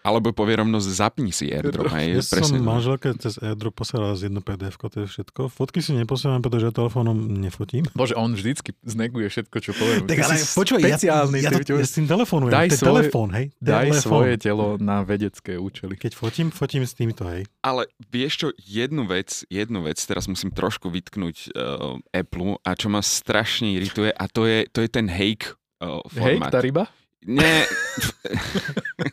Alebo 0.00 0.32
povie 0.32 0.56
rovno, 0.56 0.80
zapni 0.80 1.28
si 1.28 1.52
airdrop. 1.52 1.92
Ja 1.92 2.00
Hej, 2.00 2.24
som 2.24 2.40
presne. 2.40 2.56
no. 2.56 2.72
manželke 2.72 3.12
cez 3.20 3.36
airdrop 3.36 3.76
posielal 3.76 4.16
z 4.16 4.32
jedno 4.32 4.40
pdf 4.40 4.80
to 4.80 5.04
je 5.04 5.06
všetko. 5.12 5.52
Fotky 5.52 5.84
si 5.84 5.92
neposielam, 5.92 6.40
pretože 6.40 6.68
ja 6.68 6.72
telefónom 6.72 7.16
nefotím. 7.28 7.84
Bože, 7.92 8.16
on 8.16 8.32
vždycky 8.32 8.72
zneguje 8.80 9.28
všetko, 9.28 9.56
čo 9.60 9.76
poviem. 9.76 10.08
Tak 10.08 10.16
Ty 10.16 10.22
ale 10.24 10.34
počúvaj, 10.40 10.80
ja, 10.80 10.96
ja, 10.96 11.16
to, 11.60 11.76
ja 11.76 11.84
s 11.84 11.94
tým 12.00 12.08
telefónujem. 12.08 12.48
Daj 12.48 12.68
svoje- 12.72 12.88
telefón, 12.88 13.28
hej? 13.36 13.46
Daj 13.60 13.86
telefón. 13.92 14.00
svoje 14.00 14.34
telo 14.40 14.66
na 14.80 15.04
vedecké 15.04 15.60
účely. 15.60 16.00
Keď 16.00 16.12
fotím, 16.16 16.48
fotím 16.48 16.88
s 16.88 16.96
týmto, 16.96 17.28
hej. 17.28 17.44
Ale 17.60 17.84
vieš 18.08 18.32
čo, 18.40 18.48
jednu 18.56 19.04
vec, 19.04 19.44
jednu 19.52 19.84
vec 19.84 20.00
teraz 20.00 20.24
musím 20.32 20.48
trošku 20.48 20.88
vytknúť 20.88 21.52
uh, 21.52 22.00
Apple 22.16 22.56
a 22.64 22.72
čo 22.72 22.88
ma 22.88 23.04
strašne 23.04 23.76
irituje 23.76 24.16
a 24.16 24.24
to 24.32 24.48
je, 24.48 24.64
to 24.72 24.80
je 24.80 24.88
ten 24.88 25.12
hake 25.12 25.52
uh, 25.84 26.00
Hej, 26.16 26.40
formát. 26.40 26.50
tá 26.56 26.64
ryba? 26.64 26.88
Nie. 27.28 27.68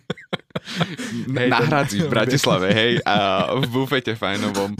Na 1.51 1.59
hradzi 1.63 2.03
v 2.03 2.09
Bratislave, 2.11 2.67
hej, 2.73 2.93
a 3.05 3.47
v 3.55 3.65
bufete 3.71 4.15
fajnovom. 4.15 4.75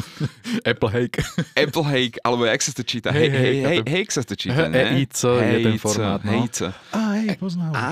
Apple 0.64 0.92
hake. 0.92 1.24
Apple 1.64 1.86
hake, 1.86 2.18
alebo 2.24 2.46
jak 2.46 2.62
sa 2.62 2.72
to 2.76 2.84
číta? 2.84 3.10
Hej, 3.12 3.30
Hej, 3.30 3.56
hej, 3.64 3.80
hej, 3.86 4.04
sa 4.10 4.24
to 4.24 4.36
číta, 4.36 4.68
ne? 4.68 5.04
EIC 5.04 5.20
je 5.24 5.58
ten 5.64 5.76
formát, 5.80 6.22
no. 6.24 6.32
hejco. 6.32 6.68
Á, 6.92 7.00
hej, 7.22 7.30
poznám. 7.40 7.72
Á, 7.74 7.90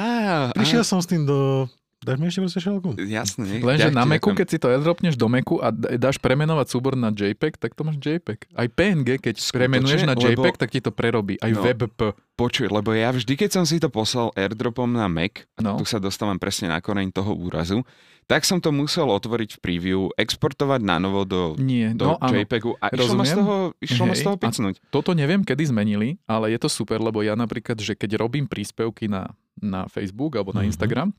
Prišiel 0.56 0.84
som 0.84 1.00
s 1.00 1.08
tým 1.08 1.24
do... 1.24 1.70
Dáš 2.06 2.18
mi 2.18 2.26
ešte 2.26 2.38
proste 2.40 2.60
šelku? 2.60 2.90
Jasné. 2.96 3.58
Lenže 3.60 3.90
na 3.90 4.06
Macu, 4.06 4.30
ďakujem. 4.30 4.38
keď 4.38 4.48
si 4.48 4.58
to 4.58 4.68
airdropneš 4.70 5.16
do 5.16 5.26
Macu 5.26 5.58
a 5.58 5.68
dáš 5.74 6.16
premenovať 6.16 6.68
súbor 6.70 6.94
na 6.94 7.10
JPEG, 7.10 7.58
tak 7.58 7.74
to 7.74 7.82
máš 7.82 7.98
JPEG. 7.98 8.46
Aj 8.48 8.68
PNG, 8.68 9.18
keď 9.18 9.36
Skutočne? 9.36 9.58
premenuješ 9.58 10.02
na 10.04 10.14
Lebo- 10.14 10.22
JPEG, 10.38 10.56
tak 10.56 10.70
ti 10.70 10.80
to 10.80 10.90
prerobí. 10.90 11.36
Aj 11.40 11.50
No. 11.50 11.60
WebP. 11.60 12.14
Počuj, 12.36 12.68
lebo 12.68 12.92
ja 12.92 13.10
vždy, 13.10 13.34
keď 13.36 13.50
som 13.52 13.64
si 13.64 13.80
to 13.80 13.90
poslal 13.90 14.30
airdropom 14.34 14.86
na 14.86 15.08
Mac, 15.08 15.50
No. 15.58 15.76
tu 15.76 15.84
sa 15.84 15.98
dostávam 15.98 16.36
presne 16.36 16.68
na 16.68 16.78
koreň 16.78 17.10
toho 17.10 17.34
úrazu, 17.34 17.82
tak 18.24 18.42
som 18.42 18.58
to 18.58 18.70
musel 18.70 19.08
otvoriť 19.08 19.56
v 19.56 19.60
preview, 19.60 20.00
exportovať 20.16 20.82
na 20.82 20.98
novo 20.98 21.24
do, 21.24 21.54
Nie, 21.56 21.90
do 21.92 22.12
no. 22.12 22.22
JPEGu 22.22 22.74
a 22.76 22.90
išlo 22.92 23.14
ma 23.14 23.24
z 23.24 23.32
Rozumiem. 23.32 23.38
toho, 23.40 23.56
išlo 23.80 24.04
ma 24.04 24.12
z 24.12 24.16
Hej, 24.16 24.26
toho 24.26 24.36
a- 24.36 24.42
picnúť. 24.42 24.76
Toto 24.90 25.12
neviem, 25.12 25.42
kedy 25.42 25.64
zmenili, 25.66 26.18
ale 26.24 26.50
je 26.50 26.60
to 26.60 26.68
super, 26.68 26.98
lebo 26.98 27.22
ja 27.22 27.34
napríklad, 27.34 27.78
že 27.78 27.94
keď 27.94 28.18
robím 28.20 28.46
príspevky 28.46 29.06
na, 29.06 29.30
na 29.56 29.86
Facebook 29.86 30.34
alebo 30.34 30.52
na 30.52 30.62
Mhm. 30.62 30.70
Instagram, 30.70 31.10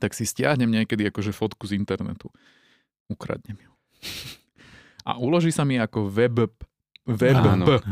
tak 0.00 0.10
si 0.10 0.24
stiahnem 0.24 0.66
niekedy 0.66 1.04
akože 1.06 1.30
fotku 1.30 1.64
z 1.64 1.76
internetu. 1.76 2.32
Ukradnem 3.06 3.58
ju. 3.58 3.70
A 5.02 5.16
uloží 5.16 5.48
sa 5.48 5.62
mi 5.62 5.76
ako 5.76 6.06
web, 6.06 6.48
web, 7.06 7.36
Áno. 7.36 7.64
web 7.66 7.84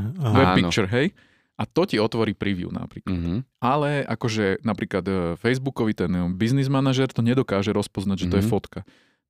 Áno. 0.47 0.57
picture, 0.57 0.87
hej? 0.87 1.13
A 1.55 1.65
to 1.65 1.83
ti 1.83 1.99
otvorí 1.99 2.33
preview 2.33 2.71
napríklad. 2.71 3.13
Mhm. 3.13 3.35
Ale 3.59 4.05
akože 4.05 4.63
napríklad 4.63 5.03
e, 5.03 5.13
Facebookový 5.35 5.93
ten 5.93 6.09
e, 6.09 6.23
business 6.31 6.67
manažer 6.67 7.09
to 7.09 7.19
nedokáže 7.19 7.71
rozpoznať, 7.71 8.17
že 8.17 8.29
to 8.29 8.37
je 8.37 8.45
Mhm. 8.45 8.51
fotka. 8.51 8.81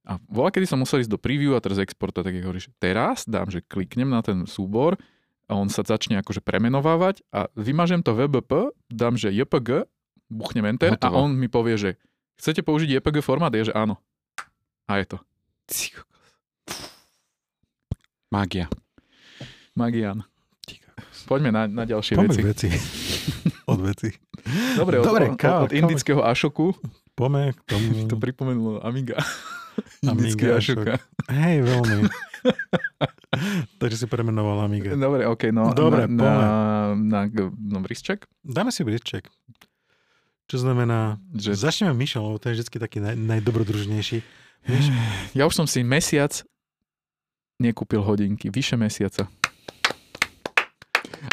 A 0.04 0.20
voľa, 0.26 0.52
kedy 0.52 0.66
som 0.66 0.78
musel 0.78 1.00
ísť 1.00 1.08
do 1.08 1.16
preview 1.16 1.52
a 1.52 1.60
teraz 1.60 1.76
exporta, 1.78 2.20
tak 2.20 2.32
hovoríš, 2.34 2.68
teraz 2.76 3.24
dám, 3.24 3.46
že 3.46 3.60
kliknem 3.60 4.06
na 4.06 4.20
ten 4.20 4.44
súbor 4.44 4.96
a 5.44 5.54
on 5.54 5.68
sa 5.68 5.80
začne 5.80 6.16
akože 6.18 6.40
premenovávať 6.40 7.24
a 7.28 7.48
vymažem 7.54 8.00
to 8.00 8.12
VBP, 8.12 8.52
dám, 8.86 9.14
že 9.14 9.28
JPG, 9.30 9.84
buchnem 10.26 10.64
enter 10.66 10.92
a 10.94 11.08
Hotovo. 11.08 11.16
on 11.22 11.32
mi 11.32 11.46
povie, 11.46 11.76
že 11.78 11.90
chcete 12.38 12.62
použiť 12.62 12.98
JPG 12.98 13.20
formát? 13.20 13.52
Je, 13.52 13.68
že 13.68 13.74
áno. 13.74 13.98
A 14.88 15.02
je 15.02 15.06
to. 15.14 15.18
Mágia. 18.32 18.66
Magian. 19.78 20.24
Poďme 21.28 21.52
na, 21.52 21.62
na 21.68 21.84
ďalšie 21.84 22.16
Poďme 22.16 22.50
veci. 22.50 22.68
veci. 22.68 22.68
Od 23.72 23.80
veci. 23.84 24.08
Dobre, 24.80 24.96
od, 24.98 25.04
Dobre, 25.04 25.24
od, 25.28 25.36
káva, 25.36 25.68
od 25.68 25.76
indického 25.76 26.24
ašoku 26.24 26.72
Poďme 27.12 27.52
k 27.52 27.60
tomu. 27.68 27.88
to 28.10 28.16
pripomenulo 28.16 28.80
Amiga. 28.80 29.20
Amiga 30.08 30.14
Indický 30.16 30.44
Ashok. 30.50 30.82
ašoka. 30.82 30.94
Hej, 31.30 31.56
veľmi. 31.62 32.08
Takže 33.78 33.96
si 34.00 34.06
premenoval 34.08 34.66
Amiga. 34.66 34.96
Dobre, 34.96 35.28
ok, 35.28 35.52
no 35.54 35.70
Dobre, 35.76 36.08
na, 36.10 36.96
na, 36.96 37.20
na, 37.28 37.44
no 37.54 37.78
brisček, 37.84 38.26
Dáme 38.42 38.72
si 38.74 38.82
brisček. 38.82 39.28
Čo 40.48 40.64
znamená, 40.64 41.20
že 41.36 41.52
začneme 41.52 41.92
Myšom, 41.92 42.24
lebo 42.24 42.40
ten 42.40 42.56
je 42.56 42.64
vždy 42.64 42.80
taký 42.80 43.04
naj, 43.04 43.20
najdobrodružnejší. 43.20 44.24
Myš, 44.64 44.84
ja 45.36 45.44
už 45.44 45.52
som 45.52 45.68
si 45.68 45.84
mesiac 45.84 46.40
nekúpil 47.60 48.00
hodinky, 48.00 48.48
vyše 48.48 48.80
mesiaca. 48.80 49.28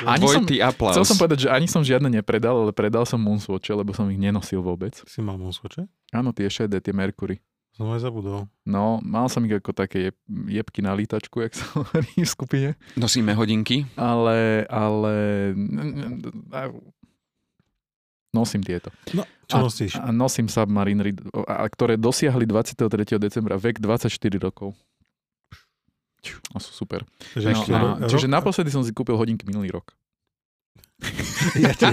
Ani 0.04 0.28
som, 0.28 0.44
Dvojitý 0.44 0.60
aplaus. 0.60 0.98
chcel 0.98 1.08
som 1.08 1.16
povedať, 1.16 1.48
že 1.48 1.50
ani 1.54 1.70
som 1.70 1.80
žiadne 1.80 2.12
nepredal, 2.12 2.68
ale 2.68 2.76
predal 2.76 3.08
som 3.08 3.22
Moonswatche, 3.22 3.72
lebo 3.72 3.96
som 3.96 4.10
ich 4.12 4.20
nenosil 4.20 4.60
vôbec. 4.60 4.98
si 5.08 5.24
mal 5.24 5.40
Moonswatche? 5.40 5.88
Áno, 6.12 6.36
tie 6.36 6.52
šedé, 6.52 6.84
tie 6.84 6.92
Mercury. 6.92 7.40
Som 7.76 7.92
aj 7.92 8.08
zabudol. 8.08 8.48
No, 8.64 9.04
mal 9.04 9.28
som 9.28 9.44
ich 9.44 9.52
ako 9.52 9.76
také 9.76 10.10
jeb, 10.10 10.18
jebky 10.48 10.80
na 10.80 10.96
lítačku, 10.96 11.44
jak 11.44 11.60
sa 11.60 11.68
hovorí 11.76 12.24
v 12.24 12.28
skupine. 12.28 12.70
Nosíme 12.96 13.36
hodinky. 13.36 13.84
Ale, 14.00 14.64
ale... 14.72 15.52
Nosím 18.36 18.60
tieto. 18.60 18.92
No, 19.12 19.24
čo 19.48 19.64
nosíš? 19.64 19.96
A 19.96 20.12
nosím 20.12 20.46
Submarine, 20.46 21.16
a, 21.48 21.64
ktoré 21.66 21.96
dosiahli 21.96 22.44
23. 22.44 22.84
decembra 23.18 23.56
vek 23.56 23.80
24 23.80 24.12
rokov. 24.38 24.76
A 26.52 26.58
sú 26.58 26.76
super. 26.76 27.06
Takže 27.32 27.48
No, 27.48 27.54
ešte 27.54 27.72
a, 27.72 27.80
ro- 27.80 27.98
čiže 28.04 28.28
rok- 28.28 28.36
naposledy 28.36 28.70
som 28.70 28.82
si 28.82 28.92
kúpil 28.92 29.14
hodinky 29.14 29.46
minulý 29.46 29.72
rok. 29.72 29.96
Ja 31.56 31.72
ti, 31.72 31.86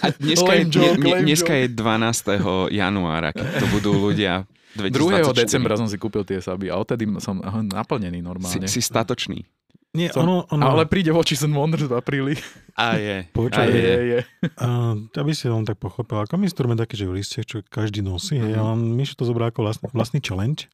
A 0.00 0.06
dneska, 0.12 0.52
je, 0.54 0.64
joke, 0.66 0.96
dne- 0.96 1.20
dneska 1.20 1.52
je 1.52 1.66
12. 1.68 2.72
januára, 2.72 3.30
keď 3.30 3.46
to 3.58 3.66
budú 3.68 3.90
ľudia 3.92 4.46
2. 4.72 4.88
2024. 4.88 5.34
decembra 5.36 5.74
som 5.76 5.84
si 5.84 5.98
kúpil 5.98 6.24
tie 6.24 6.40
saby 6.40 6.66
a 6.66 6.78
odtedy 6.78 7.04
som 7.18 7.36
naplnený 7.42 8.18
Si, 8.18 8.24
normálne. 8.24 8.66
si 8.66 8.80
statočný. 8.80 9.44
Nie, 9.92 10.08
Som- 10.08 10.22
ono, 10.22 10.44
ono, 10.46 10.62
Ale 10.66 10.84
príde 10.84 11.08
Watches 11.08 11.40
and 11.40 11.52
Wonders 11.52 11.84
v 11.84 11.92
apríli. 11.92 12.34
A 12.74 12.96
je. 12.96 13.28
Počkaj, 13.34 13.60
A 13.60 13.68
Je, 13.68 13.76
je. 13.78 13.96
je. 14.06 14.20
Uh, 14.56 14.96
aby 15.12 15.30
si 15.30 15.44
len 15.44 15.62
tak 15.62 15.76
pochopil, 15.76 16.18
ako 16.18 16.34
my 16.34 16.44
instrument 16.44 16.76
taký, 16.76 16.96
že 16.96 17.04
v 17.04 17.14
liste, 17.14 17.40
čo 17.40 17.60
každý 17.62 18.00
nosí, 18.00 18.36
Mhm. 18.36 18.54
ale 18.54 18.72
Mišo 18.74 19.14
to 19.14 19.24
zobral 19.24 19.48
ako 19.48 19.62
vlastný, 19.62 19.86
vlastný 19.90 20.18
challenge. 20.18 20.66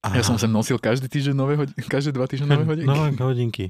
A 0.00 0.12
Ja 0.12 0.22
som 0.22 0.36
sem 0.36 0.46
nosil 0.46 0.78
každý 0.78 1.06
týždeň 1.06 1.34
nové 1.34 1.56
hodinky, 1.56 1.82
každé 1.82 2.10
dva 2.10 2.24
týždne 2.24 2.46
nové 2.48 2.62
hodinky. 2.68 2.86
Nové 2.86 3.10
hodinky. 3.18 3.64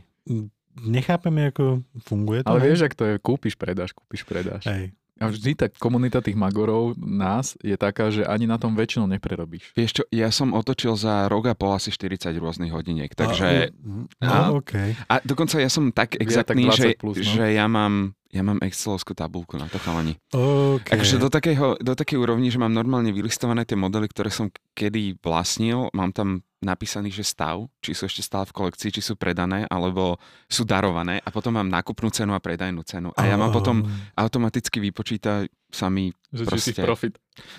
nechápeme, 0.76 1.48
ako 1.48 1.80
funguje 2.02 2.42
to. 2.42 2.52
Ale 2.52 2.60
vieš, 2.60 2.84
ak 2.84 2.92
to 2.92 3.04
je, 3.06 3.14
kúpiš, 3.16 3.56
predáš, 3.56 3.96
kúpiš, 3.96 4.22
predáš. 4.22 4.68
Hej. 4.68 4.92
A 5.16 5.33
vždy 5.33 5.57
tak 5.57 5.70
komunita 5.81 6.20
tých 6.20 6.37
magorov, 6.37 6.92
nás, 7.00 7.57
je 7.64 7.72
taká, 7.81 8.12
že 8.12 8.29
ani 8.29 8.44
na 8.44 8.61
tom 8.61 8.76
väčšinou 8.76 9.09
neprerobíš. 9.09 9.72
Vieš 9.72 9.90
čo, 10.00 10.02
ja 10.12 10.29
som 10.29 10.52
otočil 10.52 10.92
za 10.92 11.24
rok 11.33 11.48
a 11.48 11.55
pol 11.57 11.72
asi 11.72 11.88
40 11.88 12.37
rôznych 12.37 12.68
hodiniek, 12.68 13.09
takže... 13.16 13.72
A, 14.20 14.29
A- 14.29 14.52
no, 14.52 14.61
OK. 14.61 14.76
A 15.09 15.14
dokonca 15.24 15.57
ja 15.57 15.72
som 15.72 15.88
tak 15.88 16.20
Ja 16.20 16.20
tak 16.20 16.26
exaktný, 16.29 16.68
20 16.68 16.76
že, 16.76 16.88
plus, 17.00 17.16
no. 17.16 17.24
že 17.24 17.44
ja 17.57 17.64
mám 17.64 18.12
ja 18.37 18.44
mám 18.44 18.61
Excelovskú 18.61 19.16
tabulku 19.16 19.57
na 19.57 19.64
to 19.64 19.81
chalani. 19.81 20.20
OK. 20.37 20.92
Akože 20.92 21.16
do, 21.16 21.33
takého, 21.33 21.72
do 21.81 21.96
takej 21.96 22.20
úrovni, 22.20 22.52
že 22.52 22.61
mám 22.61 22.74
normálne 22.74 23.09
vylistované 23.09 23.64
tie 23.64 23.81
modely, 23.81 24.12
ktoré 24.12 24.29
som 24.29 24.52
kedy 24.76 25.16
vlastnil, 25.24 25.88
mám 25.96 26.12
tam 26.12 26.44
napísaný, 26.59 27.11
že 27.11 27.23
stav, 27.23 27.69
či 27.79 27.92
sú 27.92 28.05
ešte 28.05 28.21
stále 28.21 28.45
v 28.45 28.55
kolekcii, 28.55 28.90
či 28.90 29.03
sú 29.03 29.12
predané, 29.12 29.64
alebo 29.66 30.16
sú 30.47 30.62
darované 30.62 31.21
a 31.21 31.29
potom 31.29 31.53
mám 31.53 31.69
nákupnú 31.69 32.09
cenu 32.09 32.33
a 32.33 32.40
predajnú 32.40 32.81
cenu. 32.83 33.12
A 33.12 33.25
ja 33.25 33.37
mám 33.37 33.51
potom 33.51 33.85
automaticky 34.14 34.81
vypočíta 34.81 35.45
sa 35.69 35.87
mi 35.87 36.09
Že 36.29 36.45
či 36.47 36.59
si 36.59 36.71
Proste. 36.73 36.83
profit. 36.83 37.14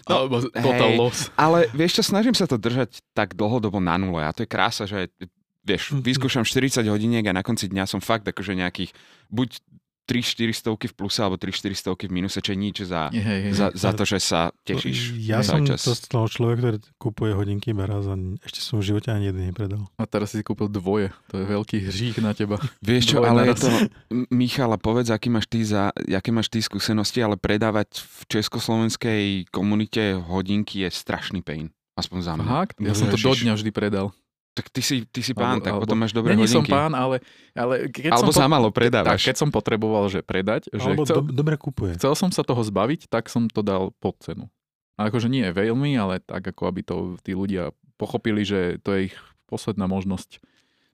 No, 0.06 0.26
Alebo 0.26 0.42
total 0.44 0.90
hej. 0.90 0.98
loss. 0.98 1.30
Ale 1.36 1.70
vieš 1.72 2.02
čo, 2.02 2.04
snažím 2.08 2.34
sa 2.34 2.46
to 2.46 2.56
držať 2.56 3.04
tak 3.12 3.34
dlhodobo 3.34 3.78
na 3.78 3.96
nule 3.96 4.20
a 4.20 4.32
to 4.32 4.42
je 4.42 4.50
krása, 4.50 4.84
že 4.84 5.14
vieš, 5.62 5.92
Mhm. 5.92 6.02
vyskúšam 6.02 6.42
40 6.42 6.88
hodiniek 6.88 7.22
a 7.24 7.34
na 7.34 7.44
konci 7.44 7.68
dňa 7.68 7.84
som 7.86 8.00
fakt 8.00 8.24
akože 8.24 8.56
nejakých 8.56 8.96
buď 9.28 9.60
3-4 10.08 10.56
stovky 10.56 10.88
v 10.88 10.94
pluse 10.96 11.20
alebo 11.20 11.36
3-4 11.36 11.76
stovky 11.76 12.08
v 12.08 12.16
minuse, 12.16 12.40
čo 12.40 12.56
je 12.56 12.60
nič 12.60 12.88
za, 12.88 13.12
Hej, 13.12 13.20
hej, 13.20 13.52
za, 13.52 13.76
za 13.76 13.92
to, 13.92 14.08
že 14.08 14.18
sa 14.18 14.56
tešíš. 14.64 15.20
Ja 15.20 15.44
celý 15.44 15.68
som 15.68 15.76
čas. 15.76 15.84
to 15.84 15.92
toho 15.94 16.28
človek, 16.32 16.58
ktorý 16.58 16.78
kupuje 16.96 17.32
hodinky 17.36 17.76
beraz 17.76 18.08
a 18.08 18.16
ešte 18.40 18.64
som 18.64 18.80
v 18.80 18.88
živote 18.88 19.12
ani 19.12 19.30
jeden 19.30 19.52
nepredal. 19.52 19.84
A 20.00 20.08
teraz 20.08 20.32
si 20.32 20.40
kúpil 20.40 20.72
dvoje. 20.72 21.12
To 21.30 21.38
je 21.38 21.46
veľký 21.46 21.78
hřích 21.84 22.24
na 22.24 22.32
teba. 22.32 22.56
Vieš 22.80 23.12
čo, 23.12 23.18
Dvoje 23.20 23.28
ale 23.28 23.40
je 23.40 23.48
naraz. 23.52 23.60
to... 23.60 23.70
M- 24.10 24.28
Michal, 24.32 24.72
a 24.72 24.80
povedz, 24.80 25.12
aký 25.12 25.28
máš 25.28 25.52
ty 25.52 25.60
za, 25.62 25.92
aké 25.92 26.32
máš 26.32 26.48
ty 26.48 26.64
skúsenosti, 26.64 27.20
ale 27.20 27.36
predávať 27.36 28.00
v 28.00 28.22
československej 28.32 29.22
komunite 29.52 30.16
hodinky 30.18 30.88
je 30.88 30.90
strašný 30.90 31.44
pain. 31.44 31.68
Aspoň 31.98 32.20
za 32.22 32.34
mňa. 32.38 32.46
Fakt? 32.48 32.76
Ja 32.78 32.94
som 32.94 33.10
to 33.10 33.18
do 33.18 33.34
dňa 33.34 33.58
vždy 33.58 33.72
predal. 33.74 34.14
Tak 34.58 34.74
ty 34.74 34.82
si, 34.82 35.06
ty 35.06 35.22
si 35.22 35.38
pán, 35.38 35.62
Alebo- 35.62 35.62
tak 35.62 35.72
alebo- 35.72 35.84
potom 35.86 35.98
máš 36.02 36.18
dobré 36.18 36.34
Není 36.34 36.50
som 36.50 36.66
hodinky. 36.66 36.74
pán, 36.74 36.92
ale, 36.92 37.22
ale 37.54 37.94
keď 37.94 38.10
Alebo 38.10 38.34
som 38.34 38.42
za 38.42 38.50
malo 38.50 38.68
tak, 38.68 38.76
predávaš. 38.76 39.22
keď 39.22 39.38
som 39.38 39.50
potreboval, 39.54 40.10
že 40.10 40.26
predať, 40.26 40.66
že 40.74 40.82
Alebo 40.82 41.06
chcel, 41.06 41.22
do, 41.22 41.30
dobre 41.30 41.56
kupuje. 41.56 41.94
chcel 41.94 42.18
som 42.18 42.34
sa 42.34 42.42
toho 42.42 42.58
zbaviť, 42.60 43.06
tak 43.06 43.30
som 43.30 43.46
to 43.46 43.62
dal 43.62 43.94
pod 44.02 44.18
cenu. 44.18 44.50
A 44.98 45.14
akože 45.14 45.30
nie 45.30 45.46
veľmi, 45.46 45.94
ale 45.94 46.18
tak 46.18 46.42
ako 46.42 46.64
aby 46.66 46.82
to 46.82 46.96
tí 47.22 47.38
ľudia 47.38 47.70
pochopili, 47.96 48.42
že 48.42 48.82
to 48.82 48.98
je 48.98 49.14
ich 49.14 49.16
posledná 49.46 49.86
možnosť 49.86 50.42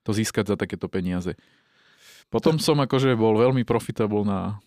to 0.03 0.11
získať 0.11 0.51
za 0.51 0.59
takéto 0.59 0.91
peniaze. 0.91 1.39
Potom 2.27 2.59
som 2.59 2.75
akože 2.75 3.15
bol 3.15 3.39
veľmi 3.39 3.63
profitable 3.63 4.27
na, 4.27 4.59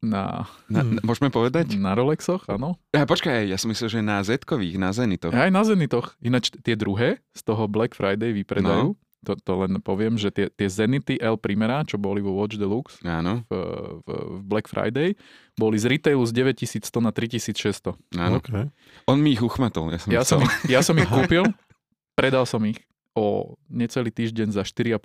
na, 0.00 0.46
Na, 0.66 0.80
Hmm. 0.80 0.94
na, 0.94 1.00
môžeme 1.02 1.28
povedať? 1.28 1.74
na 1.74 1.92
Rolexoch, 1.92 2.46
áno. 2.46 2.78
A 2.90 3.02
počkaj, 3.02 3.44
ja 3.44 3.54
som 3.54 3.68
myslel, 3.68 3.88
že 3.88 4.00
na 4.00 4.20
Z-kových, 4.20 4.76
na 4.76 4.90
Zenitoch. 4.90 5.30
Aj 5.30 5.48
na 5.48 5.62
Zenitoch. 5.62 6.14
Ináč 6.18 6.54
tie 6.54 6.74
druhé 6.74 7.18
z 7.32 7.40
toho 7.42 7.66
Black 7.66 7.92
Friday 7.92 8.30
vypredajú. 8.32 8.94
No. 8.94 9.00
To, 9.18 9.34
to 9.34 9.52
len 9.58 9.82
poviem, 9.82 10.14
že 10.14 10.30
tie, 10.30 10.46
tie 10.48 10.68
Zenity 10.68 11.18
L 11.18 11.34
Primera, 11.34 11.82
čo 11.82 11.98
boli 11.98 12.22
vo 12.22 12.30
Watch 12.32 12.54
Deluxe 12.54 13.02
Áno, 13.02 13.42
v, 13.44 13.52
v, 13.98 14.08
v 14.38 14.42
Black 14.46 14.66
Friday, 14.66 15.18
boli 15.52 15.74
z 15.74 15.90
retailu 15.90 16.22
z 16.22 16.30
9100 16.30 17.02
na 17.02 17.10
3600. 17.10 17.98
áno. 18.14 18.38
OK. 18.38 18.70
On 19.04 19.18
mi 19.18 19.34
ich 19.34 19.42
uchmatol. 19.42 19.90
Ja 19.90 19.98
som, 19.98 20.08
Ja 20.12 20.22
som, 20.22 20.38
ich, 20.38 20.54
ja 20.70 20.80
som 20.80 20.94
ich 20.94 21.10
kúpil, 21.18 21.50
predal 22.14 22.46
som 22.46 22.62
ich 22.62 22.78
o 23.10 23.58
necelý 23.66 24.14
týždeň 24.14 24.54
za 24.54 24.62
4,5 24.62 25.02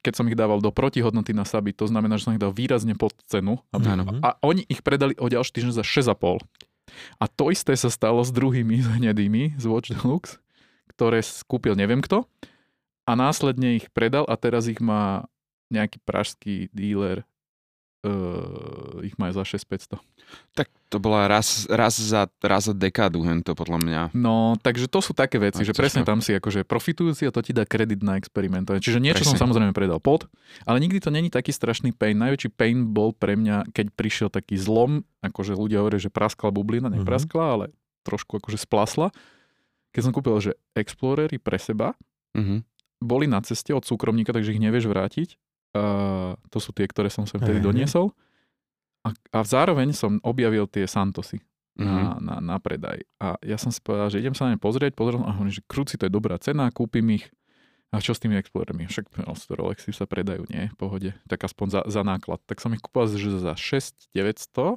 keď 0.00 0.12
som 0.14 0.26
ich 0.30 0.38
dával 0.38 0.62
do 0.62 0.70
protihodnoty 0.70 1.34
na 1.34 1.42
Saby, 1.44 1.74
to 1.74 1.86
znamená, 1.86 2.16
že 2.16 2.30
som 2.30 2.34
ich 2.34 2.42
dal 2.42 2.54
výrazne 2.54 2.94
pod 2.94 3.14
cenu. 3.26 3.60
Aby, 3.70 3.86
Áno. 3.94 4.04
a 4.22 4.38
oni 4.42 4.64
ich 4.66 4.82
predali 4.82 5.18
o 5.18 5.26
ďalší 5.26 5.58
týždeň 5.58 5.72
za 5.74 5.84
6,5. 5.84 6.46
A 7.20 7.24
to 7.28 7.52
isté 7.52 7.76
sa 7.76 7.92
stalo 7.92 8.24
s 8.24 8.32
druhými 8.32 8.80
hnedými 8.98 9.60
z 9.60 9.64
Watch 9.68 9.92
Deluxe, 9.92 10.40
ktoré 10.90 11.20
skúpil 11.20 11.76
neviem 11.76 12.00
kto 12.00 12.24
a 13.08 13.12
následne 13.16 13.80
ich 13.80 13.88
predal 13.88 14.28
a 14.28 14.36
teraz 14.36 14.68
ich 14.68 14.84
má 14.84 15.24
nejaký 15.72 16.00
pražský 16.04 16.68
díler 16.76 17.24
uh, 18.02 19.00
ich 19.00 19.16
má 19.16 19.30
za 19.30 19.42
6500. 19.42 19.98
Tak 20.52 20.68
to 20.88 20.98
bola 20.98 21.24
raz, 21.24 21.64
raz, 21.66 21.96
za, 21.96 22.28
raz 22.38 22.62
za 22.62 22.72
dekádu, 22.72 23.22
hento 23.22 23.52
podľa 23.52 23.78
mňa. 23.78 24.02
No, 24.12 24.54
takže 24.56 24.86
to 24.86 25.00
sú 25.00 25.12
také 25.12 25.36
veci, 25.36 25.62
že 25.62 25.72
presne 25.72 26.02
tam 26.02 26.20
si 26.20 26.30
akože 26.30 26.62
profitujúci 26.62 27.24
a 27.24 27.30
to 27.30 27.40
ti 27.40 27.50
dá 27.50 27.64
kredit 27.64 28.00
na 28.00 28.14
experimentovanie. 28.14 28.78
Čiže 28.78 28.98
niečo 28.98 29.24
som 29.24 29.32
Presne. 29.32 29.44
samozrejme 29.44 29.72
predal 29.72 29.98
pod, 29.98 30.28
ale 30.62 30.78
nikdy 30.78 30.98
to 30.98 31.08
není 31.08 31.28
taký 31.28 31.48
strašný 31.48 31.90
pain. 31.90 32.14
Najväčší 32.14 32.50
pain 32.50 32.84
bol 32.86 33.10
pre 33.10 33.34
mňa, 33.34 33.70
keď 33.70 33.86
prišiel 33.90 34.28
taký 34.28 34.54
zlom, 34.54 35.00
akože 35.20 35.52
ľudia 35.52 35.80
hovoria, 35.80 35.98
že 35.98 36.08
praskla 36.08 36.50
bublina, 36.50 36.86
Mhm. 36.86 37.00
nepraskla, 37.00 37.44
ale 37.48 37.64
trošku 38.02 38.36
akože 38.36 38.58
splasla. 38.58 39.08
Keď 39.90 40.00
som 40.02 40.12
kúpil, 40.12 40.36
že 40.38 40.52
Explorery 40.72 41.36
pre 41.36 41.56
seba 41.56 41.96
Mhm. 42.32 42.62
boli 42.98 43.24
na 43.24 43.40
ceste 43.40 43.72
od 43.72 43.82
súkromníka, 43.82 44.30
takže 44.30 44.52
ich 44.52 44.60
nevieš 44.60 44.86
vrátiť. 44.86 45.40
A 45.76 46.34
to 46.48 46.58
sú 46.58 46.72
tie, 46.72 46.88
ktoré 46.88 47.12
som 47.12 47.28
sem 47.28 47.40
vtedy 47.40 47.60
doniesol. 47.60 48.12
A, 49.04 49.12
a 49.32 49.38
zároveň 49.44 49.94
som 49.94 50.18
objavil 50.24 50.66
tie 50.66 50.88
Santosy 50.88 51.40
na, 51.78 52.18
na, 52.18 52.36
na 52.42 52.56
predaj. 52.58 53.06
A 53.22 53.38
ja 53.46 53.54
som 53.54 53.70
si 53.70 53.78
povedal, 53.78 54.10
že 54.10 54.18
idem 54.18 54.34
sa 54.34 54.50
na 54.50 54.58
ne 54.58 54.60
pozrieť, 54.60 54.98
pozrel 54.98 55.22
som 55.22 55.28
a 55.30 55.34
hovorím, 55.34 55.54
že 55.54 55.62
krúci 55.64 55.94
to 55.94 56.10
je 56.10 56.12
dobrá 56.12 56.34
cena, 56.42 56.66
kúpim 56.74 57.06
ich. 57.14 57.30
A 57.88 58.04
čo 58.04 58.12
s 58.12 58.20
tými 58.20 58.36
Explorermi? 58.36 58.84
Však 58.84 59.16
no, 59.24 59.32
Rolexy 59.32 59.96
sa 59.96 60.04
predajú, 60.04 60.44
nie? 60.52 60.68
V 60.68 60.76
pohode. 60.76 61.10
Tak 61.24 61.48
aspoň 61.48 61.66
za, 61.72 61.80
za 61.88 62.02
náklad. 62.04 62.36
Tak 62.44 62.60
som 62.60 62.76
ich 62.76 62.84
kúpil 62.84 63.08
že 63.16 63.40
za 63.40 63.56
6 63.56 64.12
900 64.12 64.76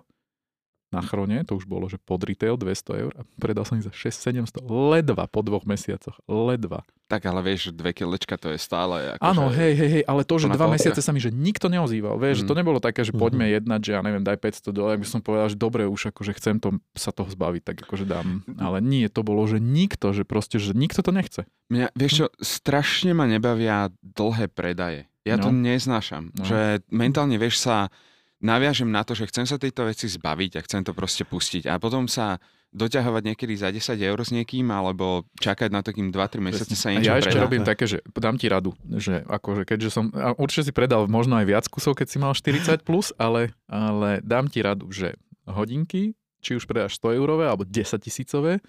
na 0.92 1.00
chrone, 1.00 1.42
to 1.42 1.56
už 1.56 1.64
bolo, 1.64 1.88
že 1.88 1.96
pod 1.96 2.20
retail 2.22 2.54
200 2.54 3.02
eur 3.02 3.12
a 3.14 3.24
predal 3.36 3.64
som 3.64 3.76
ich 3.76 3.84
za 3.84 3.92
6 3.92 4.12
700 4.12 4.60
ledva 4.62 5.24
po 5.26 5.40
dvoch 5.40 5.64
mesiacoch. 5.64 6.20
Ledva. 6.26 6.84
Tak 7.08 7.24
ale 7.26 7.40
vieš, 7.42 7.68
že 7.68 7.72
dve 7.74 7.92
kilečka 7.92 8.36
to 8.36 8.48
je 8.48 8.58
stále. 8.58 9.16
Ako 9.16 9.24
Áno, 9.26 9.44
že... 9.48 9.56
hej, 9.58 9.74
hej, 9.74 9.90
hej, 9.90 10.04
ale 10.06 10.22
to, 10.22 10.36
že 10.38 10.48
dva 10.48 10.68
mesiace 10.68 11.00
sa 11.00 11.10
mi, 11.10 11.20
že 11.20 11.28
nikto 11.28 11.68
neozýval, 11.68 12.16
vieš, 12.18 12.36
že 12.38 12.46
to 12.46 12.54
Mhm. 12.54 12.60
nebolo 12.60 12.80
také, 12.80 13.02
že 13.02 13.10
Mhm. 13.10 13.18
poďme 13.18 13.46
jednať, 13.50 13.82
že 13.82 13.92
ja 13.92 14.02
neviem, 14.02 14.20
daj 14.22 14.38
500 14.38 14.70
dolárov, 14.70 15.00
by 15.00 15.08
som 15.10 15.20
povedal, 15.20 15.48
že 15.48 15.58
dobre, 15.58 15.84
už 15.86 16.12
akože 16.12 16.32
chcem 16.34 16.56
to, 16.58 16.70
sa 16.94 17.10
toho 17.10 17.28
zbaviť, 17.30 17.62
tak 17.66 17.76
akože 17.82 18.04
dám. 18.06 18.44
Ale 18.58 18.80
nie, 18.80 19.08
to 19.08 19.22
bolo, 19.22 19.44
že 19.46 19.58
nikto, 19.58 20.12
že 20.12 20.24
proste, 20.24 20.56
že 20.58 20.72
nikto 20.74 21.00
to 21.00 21.10
nechce. 21.10 21.44
Mňa, 21.68 21.92
vieš 21.94 22.14
čo, 22.14 22.26
strašne 22.38 23.12
ma 23.12 23.24
nebavia 23.26 23.88
dlhé 24.02 24.48
predaje. 24.48 25.08
Ja 25.22 25.36
to 25.36 25.52
No. 25.52 25.62
neznášam. 25.62 26.32
No. 26.32 26.44
Že 26.44 26.82
mentálne, 26.90 27.38
vieš, 27.38 27.62
sa 27.62 27.94
naviažem 28.42 28.90
na 28.90 29.06
to, 29.06 29.14
že 29.14 29.30
chcem 29.30 29.46
sa 29.46 29.62
tejto 29.62 29.88
veci 29.88 30.10
zbaviť 30.10 30.52
a 30.58 30.66
chcem 30.66 30.82
to 30.82 30.92
proste 30.92 31.24
pustiť. 31.30 31.70
A 31.70 31.78
potom 31.78 32.10
sa 32.10 32.42
doťahovať 32.72 33.24
niekedy 33.32 33.54
za 33.60 33.68
10 33.68 34.00
eur 34.00 34.20
s 34.24 34.32
niekým, 34.32 34.72
alebo 34.72 35.28
čakať 35.44 35.70
na 35.70 35.84
takým 35.84 36.08
2-3 36.10 36.40
mesiace 36.40 36.72
sa 36.72 36.96
niečo 36.96 37.12
ja 37.12 37.20
ešte 37.20 37.36
predá. 37.36 37.44
robím 37.44 37.64
také, 37.68 37.84
že 37.84 38.00
dám 38.16 38.40
ti 38.40 38.48
radu, 38.48 38.72
že 38.96 39.28
akože 39.28 39.68
keďže 39.68 39.90
som, 39.92 40.08
a 40.16 40.32
určite 40.40 40.72
si 40.72 40.74
predal 40.74 41.04
možno 41.12 41.36
aj 41.36 41.46
viac 41.52 41.66
kusov, 41.68 42.00
keď 42.00 42.08
si 42.08 42.18
mal 42.18 42.32
40 42.32 42.88
plus, 42.88 43.12
ale, 43.20 43.52
ale 43.68 44.24
dám 44.24 44.48
ti 44.48 44.64
radu, 44.64 44.88
že 44.88 45.20
hodinky, 45.44 46.16
či 46.40 46.56
už 46.56 46.64
predáš 46.64 46.96
100 47.04 47.20
eurové 47.20 47.52
alebo 47.52 47.68
10 47.68 48.00
tisícové, 48.00 48.64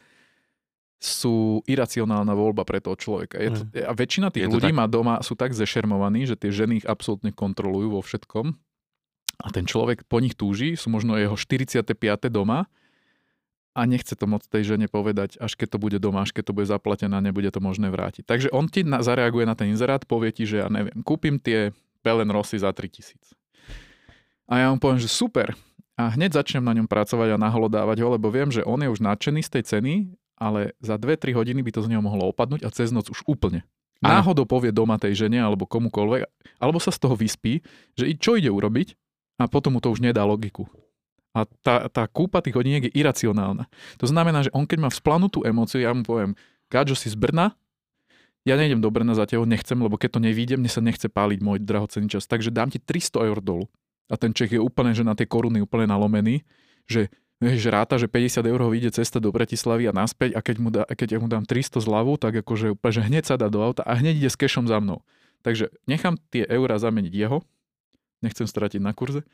sú 1.03 1.63
iracionálna 1.67 2.31
voľba 2.35 2.63
pre 2.63 2.79
toho 2.79 2.95
človeka. 2.95 3.39
Je 3.39 3.51
to, 3.55 3.63
a 3.87 3.91
väčšina 3.91 4.31
tých 4.31 4.47
Je 4.47 4.51
to 4.51 4.55
ľudí 4.59 4.71
tak. 4.71 4.79
má 4.79 4.87
doma, 4.87 5.19
sú 5.23 5.35
tak 5.35 5.51
zešermovaní, 5.51 6.31
že 6.31 6.39
tie 6.39 6.55
ženy 6.55 6.83
ich 6.83 6.87
absolútne 6.87 7.35
kontrolujú 7.35 7.99
vo 7.99 8.03
všetkom. 8.03 8.55
A 9.41 9.49
ten 9.49 9.65
človek 9.65 10.05
po 10.05 10.21
nich 10.21 10.37
túži, 10.37 10.77
sú 10.77 10.93
možno 10.93 11.17
jeho 11.17 11.35
45. 11.39 11.97
doma 12.29 12.69
a 13.73 13.89
nechce 13.89 14.13
to 14.13 14.29
moc 14.29 14.45
tej 14.45 14.77
žene 14.77 14.87
povedať, 14.87 15.41
až 15.41 15.57
keď 15.57 15.77
to 15.77 15.79
bude 15.81 15.97
doma, 15.97 16.23
až 16.23 16.37
keď 16.37 16.53
to 16.53 16.57
bude 16.57 16.69
zaplatené 16.69 17.17
a 17.17 17.25
nebude 17.25 17.49
to 17.49 17.59
možné 17.65 17.89
vrátiť. 17.89 18.29
Takže 18.29 18.49
on 18.53 18.69
ti 18.69 18.85
na, 18.85 19.01
zareaguje 19.01 19.49
na 19.49 19.57
ten 19.57 19.73
inzerát, 19.73 20.05
povie 20.05 20.31
ti, 20.31 20.45
že 20.45 20.61
ja 20.61 20.69
neviem, 20.69 21.01
kúpim 21.01 21.41
tie 21.41 21.73
Belen 22.05 22.29
Rossi 22.29 22.61
za 22.61 22.69
3000. 22.69 23.17
A 24.53 24.53
ja 24.61 24.67
mu 24.69 24.77
poviem, 24.77 25.01
že 25.01 25.09
super. 25.09 25.57
A 25.97 26.13
hneď 26.13 26.37
začnem 26.37 26.65
na 26.65 26.77
ňom 26.77 26.85
pracovať 26.85 27.37
a 27.37 27.41
naholodávať 27.41 28.05
ho, 28.05 28.09
lebo 28.13 28.29
viem, 28.29 28.53
že 28.53 28.61
on 28.69 28.81
je 28.85 28.93
už 28.93 29.01
nadšený 29.01 29.41
z 29.41 29.51
tej 29.59 29.63
ceny, 29.65 29.95
ale 30.37 30.77
za 30.85 31.01
2-3 31.01 31.33
hodiny 31.33 31.65
by 31.65 31.71
to 31.73 31.81
z 31.81 31.89
neho 31.93 32.05
mohlo 32.05 32.29
opadnúť 32.29 32.67
a 32.67 32.73
cez 32.75 32.93
noc 32.93 33.09
už 33.09 33.25
úplne. 33.25 33.65
Náhodou 34.03 34.43
povie 34.43 34.75
doma 34.75 34.99
tej 34.99 35.15
žene 35.15 35.39
alebo 35.39 35.63
komukoľvek, 35.63 36.27
alebo 36.59 36.83
sa 36.83 36.91
z 36.91 36.99
toho 36.99 37.15
vyspí, 37.15 37.63
že 37.95 38.11
čo 38.19 38.35
ide 38.35 38.51
urobiť 38.51 38.99
a 39.45 39.51
potom 39.51 39.77
mu 39.77 39.81
to 39.83 39.91
už 39.91 40.01
nedá 40.01 40.23
logiku. 40.23 40.71
A 41.33 41.49
tá, 41.65 41.89
tá 41.89 42.05
kúpa 42.05 42.45
tých 42.45 42.55
hodiniek 42.55 42.87
je 42.89 42.93
iracionálna. 42.93 43.65
To 43.97 44.07
znamená, 44.07 44.45
že 44.45 44.53
on 44.53 44.69
keď 44.69 44.79
má 44.85 44.91
vzplanutú 44.93 45.43
emóciu, 45.49 45.81
ja 45.81 45.97
mu 45.97 46.05
poviem, 46.05 46.37
Káďo 46.69 46.97
si 46.97 47.09
z 47.09 47.17
Brna, 47.17 47.57
ja 48.43 48.59
nejdem 48.59 48.83
do 48.83 48.91
Brna 48.91 49.15
za 49.15 49.25
tebou, 49.25 49.47
nechcem, 49.47 49.79
lebo 49.79 49.95
keď 49.95 50.19
to 50.19 50.21
nevídem, 50.21 50.59
mne 50.59 50.71
sa 50.73 50.83
nechce 50.83 51.07
páliť 51.07 51.39
môj 51.41 51.63
drahocený 51.63 52.11
čas. 52.11 52.27
Takže 52.27 52.51
dám 52.51 52.75
ti 52.75 52.83
300 52.83 53.29
eur 53.31 53.39
dolu. 53.39 53.71
A 54.11 54.19
ten 54.19 54.35
Čech 54.35 54.51
je 54.51 54.61
úplne, 54.61 54.93
že 54.93 55.07
na 55.07 55.15
tie 55.15 55.31
koruny 55.31 55.63
úplne 55.63 55.89
nalomený, 55.89 56.43
že 56.91 57.09
vieš, 57.39 57.71
ráta, 57.71 57.97
že 57.97 58.11
50 58.11 58.45
eur 58.45 58.61
ho 58.61 58.69
vyjde 58.69 58.99
cesta 58.99 59.23
do 59.23 59.31
Bratislavy 59.31 59.89
a 59.89 59.93
naspäť 59.95 60.35
a 60.35 60.41
keď 60.43 60.57
mu, 60.59 60.69
dá, 60.75 60.83
keď 60.85 61.09
ja 61.17 61.19
mu 61.23 61.31
dám 61.31 61.47
300 61.47 61.81
zľavu, 61.81 62.19
tak 62.19 62.43
akože 62.43 62.75
úplne, 62.75 62.93
že 62.93 63.03
hneď 63.03 63.25
sa 63.31 63.35
dá 63.39 63.47
do 63.47 63.63
auta 63.63 63.87
a 63.87 63.95
hneď 63.95 64.27
ide 64.27 64.31
s 64.31 64.37
kešom 64.37 64.67
za 64.67 64.83
mnou. 64.83 65.07
Takže 65.47 65.71
nechám 65.87 66.19
tie 66.31 66.47
eurá 66.51 66.79
zameniť 66.79 67.15
jeho, 67.15 67.47
nechcem 68.23 68.47
stratiť 68.47 68.81
na 68.81 68.95
kurze, 68.97 69.27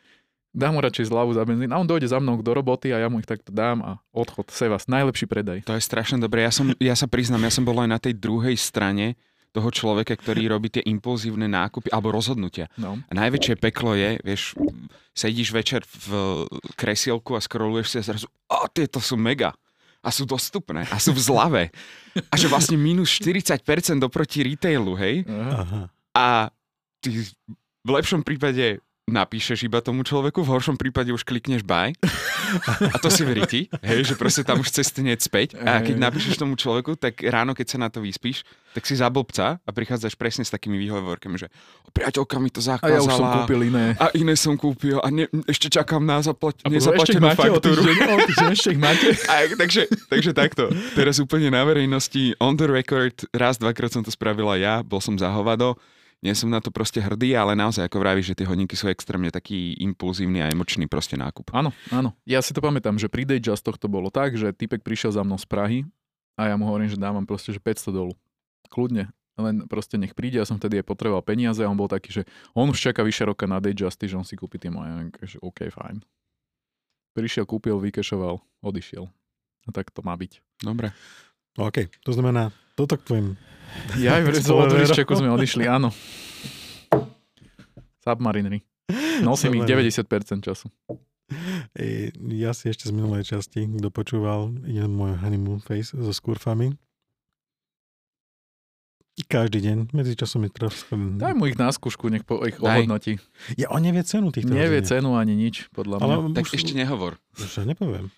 dám 0.56 0.74
mu 0.74 0.80
radšej 0.80 1.12
zľavu 1.12 1.36
za 1.36 1.44
benzín 1.44 1.70
a 1.70 1.78
on 1.78 1.86
dojde 1.86 2.08
za 2.08 2.18
mnou 2.18 2.40
do 2.40 2.52
roboty 2.56 2.90
a 2.90 2.98
ja 2.98 3.08
mu 3.12 3.20
ich 3.20 3.28
takto 3.28 3.52
dám 3.52 3.84
a 3.84 3.90
odchod, 4.10 4.48
Sevas, 4.50 4.88
najlepší 4.88 5.28
predaj. 5.28 5.68
To 5.68 5.76
je 5.76 5.84
strašne 5.84 6.18
dobré. 6.18 6.48
Ja, 6.48 6.52
som, 6.52 6.72
ja 6.80 6.96
sa 6.96 7.06
priznám, 7.06 7.44
ja 7.44 7.52
som 7.52 7.68
bol 7.68 7.76
aj 7.78 7.90
na 7.90 8.00
tej 8.00 8.16
druhej 8.16 8.56
strane 8.56 9.14
toho 9.52 9.72
človeka, 9.72 10.12
ktorý 10.12 10.44
robí 10.52 10.68
tie 10.68 10.84
impulzívne 10.84 11.48
nákupy 11.48 11.88
alebo 11.88 12.12
rozhodnutia. 12.12 12.68
No. 12.76 13.00
A 13.08 13.12
najväčšie 13.16 13.56
peklo 13.56 13.96
je, 13.96 14.20
vieš, 14.20 14.52
sedíš 15.16 15.56
večer 15.56 15.82
v 15.88 16.44
kresielku 16.76 17.32
a 17.32 17.40
scrolluješ 17.40 17.86
si 17.88 17.96
a 17.96 18.04
zrazu, 18.04 18.26
o, 18.28 18.68
tieto 18.68 19.00
sú 19.00 19.16
mega 19.16 19.56
a 20.04 20.08
sú 20.12 20.28
dostupné 20.28 20.84
a 20.92 20.96
sú 21.00 21.16
v 21.16 21.20
zlave. 21.20 21.62
A 22.30 22.34
že 22.36 22.46
vlastne 22.46 22.76
minus 22.78 23.10
40% 23.18 23.64
oproti 24.04 24.44
retailu, 24.44 24.94
hej? 24.94 25.24
Aha. 25.26 25.90
A 26.12 26.26
ty 27.00 27.24
v 27.86 27.90
lepšom 27.94 28.26
prípade 28.26 28.82
napíšeš 29.08 29.64
iba 29.64 29.80
tomu 29.80 30.04
človeku, 30.04 30.44
v 30.44 30.52
horšom 30.52 30.76
prípade 30.76 31.08
už 31.10 31.24
klikneš 31.24 31.64
buy 31.64 31.96
a 32.92 32.96
to 33.00 33.08
si 33.08 33.24
verí 33.24 33.44
ti, 33.48 33.60
hej, 33.80 34.04
že 34.04 34.14
proste 34.20 34.44
tam 34.44 34.60
už 34.60 34.68
cesty 34.68 35.00
nie 35.00 35.16
späť 35.16 35.56
a 35.56 35.80
keď 35.80 35.96
napíšeš 35.96 36.36
tomu 36.36 36.60
človeku, 36.60 36.96
tak 37.00 37.24
ráno, 37.24 37.56
keď 37.56 37.66
sa 37.66 37.78
na 37.80 37.88
to 37.88 38.04
vyspíš, 38.04 38.44
tak 38.76 38.84
si 38.84 38.94
za 38.96 39.08
blbca 39.08 39.64
a 39.64 39.70
prichádzaš 39.72 40.12
presne 40.14 40.44
s 40.44 40.52
takými 40.52 40.76
výhovorkami, 40.76 41.40
že 41.40 41.48
priateľka 41.96 42.36
mi 42.36 42.52
to 42.52 42.60
A 42.60 42.84
ja 42.84 43.00
už 43.00 43.08
som 43.08 43.24
zakázala 43.24 43.36
kúpil 43.42 43.60
iné. 43.72 43.84
a 43.96 44.06
iné 44.12 44.34
som 44.36 44.54
kúpil 44.60 45.00
a 45.00 45.08
ne, 45.08 45.24
ešte 45.48 45.72
čakám 45.72 46.04
na 46.04 46.20
zaplat, 46.20 46.60
nezaplatenú 46.68 47.32
faktúru. 47.32 47.80
ešte 48.52 48.76
ich 48.76 48.80
máte. 48.80 49.16
A, 49.24 49.48
takže, 49.56 49.88
takže 50.12 50.30
takto. 50.36 50.68
Teraz 50.92 51.16
úplne 51.16 51.48
na 51.48 51.64
verejnosti, 51.64 52.36
on 52.44 52.60
the 52.60 52.68
record, 52.68 53.24
raz, 53.32 53.56
dvakrát 53.56 53.88
som 53.92 54.04
to 54.04 54.12
spravila 54.12 54.56
ja, 54.60 54.84
bol 54.84 55.00
som 55.00 55.16
za 55.16 55.32
hovado, 55.32 55.80
nie 56.18 56.34
som 56.34 56.50
na 56.50 56.58
to 56.58 56.74
proste 56.74 56.98
hrdý, 56.98 57.38
ale 57.38 57.54
naozaj, 57.54 57.86
ako 57.86 58.02
vravíš, 58.02 58.34
že 58.34 58.42
tie 58.42 58.48
hodinky 58.50 58.74
sú 58.74 58.90
extrémne 58.90 59.30
taký 59.30 59.78
impulzívny 59.78 60.42
a 60.42 60.50
emočný 60.50 60.90
proste 60.90 61.14
nákup. 61.14 61.54
Áno, 61.54 61.70
áno. 61.94 62.10
Ja 62.26 62.42
si 62.42 62.50
to 62.50 62.58
pamätám, 62.58 62.98
že 62.98 63.06
pri 63.06 63.22
Dayjustoch 63.22 63.78
to 63.78 63.86
bolo 63.86 64.10
tak, 64.10 64.34
že 64.34 64.50
typek 64.50 64.82
prišiel 64.82 65.14
za 65.14 65.22
mnou 65.22 65.38
z 65.38 65.46
Prahy 65.46 65.78
a 66.34 66.50
ja 66.50 66.54
mu 66.58 66.66
hovorím, 66.66 66.90
že 66.90 66.98
dávam 66.98 67.22
proste, 67.22 67.54
že 67.54 67.62
500 67.62 67.94
dolu. 67.94 68.14
Kľudne. 68.66 69.14
Len 69.38 69.70
proste 69.70 69.94
nech 69.94 70.18
príde, 70.18 70.42
ja 70.42 70.46
som 70.46 70.58
vtedy 70.58 70.82
aj 70.82 70.86
potreboval 70.90 71.22
peniaze 71.22 71.62
a 71.62 71.70
on 71.70 71.78
bol 71.78 71.86
taký, 71.86 72.10
že 72.10 72.22
on 72.58 72.66
už 72.66 72.90
čaká 72.90 73.06
vyše 73.06 73.22
roka 73.22 73.46
na 73.46 73.62
Dayjusty, 73.62 74.10
že 74.10 74.18
on 74.18 74.26
si 74.26 74.34
kúpi 74.34 74.58
tie 74.58 74.66
moje. 74.66 75.14
Že 75.22 75.38
OK, 75.46 75.70
fajn. 75.70 76.02
Prišiel, 77.14 77.46
kúpil, 77.46 77.78
vykešoval, 77.78 78.42
odišiel. 78.66 79.06
A 79.66 79.68
tak 79.70 79.94
to 79.94 80.02
má 80.02 80.18
byť. 80.18 80.42
Dobre. 80.66 80.90
OK, 81.54 81.86
to 82.02 82.10
znamená, 82.10 82.50
toto 82.78 82.94
k 82.94 83.02
tvojim... 83.02 83.26
Ja 83.98 84.16
aj 84.16 84.22
v. 84.22 84.28
Rezolot 84.38 84.70
sme 84.70 85.34
odišli, 85.34 85.66
áno. 85.66 85.90
Submarinery. 88.00 88.62
Nosím 89.20 89.58
ich 89.58 89.66
Submarine. 89.66 89.90
90% 90.40 90.46
času. 90.46 90.70
E, 91.76 92.08
Ja 92.32 92.56
si 92.56 92.70
ešte 92.70 92.88
z 92.88 92.92
minulej 92.94 93.26
časti, 93.26 93.66
kto 93.68 93.90
počúval, 93.90 94.54
idem 94.64 94.88
môj 94.88 95.18
honeymoon 95.18 95.60
face 95.60 95.92
so 95.92 96.08
skurfami. 96.08 96.72
Každý 99.18 99.58
deň, 99.60 99.78
medzi 99.92 100.14
časom 100.14 100.46
je 100.46 100.50
trošku... 100.54 100.94
Daj 101.18 101.34
mu 101.34 101.50
ich 101.50 101.58
na 101.58 101.68
skúšku, 101.68 102.06
nech 102.06 102.22
po, 102.22 102.38
ich 102.46 102.54
Daj. 102.54 102.86
ohodnotí. 102.86 103.18
Ja, 103.58 103.66
on 103.68 103.82
nevie 103.82 104.06
cenu 104.06 104.30
týchto 104.30 104.54
Nevie 104.54 104.78
hodiniek. 104.78 104.88
cenu 104.88 105.18
ani 105.18 105.34
nič, 105.34 105.66
podľa 105.74 105.98
mňa. 105.98 106.06
Ale 106.06 106.14
Tak 106.38 106.44
už, 106.46 106.54
ešte 106.54 106.72
nehovor. 106.72 107.18
Už 107.34 107.66
nepoviem. 107.66 108.14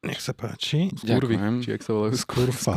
Nech 0.00 0.24
sa 0.24 0.32
páči. 0.32 0.88
Skurvy, 0.96 1.36
Ďakujem. 1.36 1.54
či 1.62 1.68
jak 1.68 1.82
sa 1.84 1.92
volajú. 1.92 2.16
Skurfa. 2.16 2.74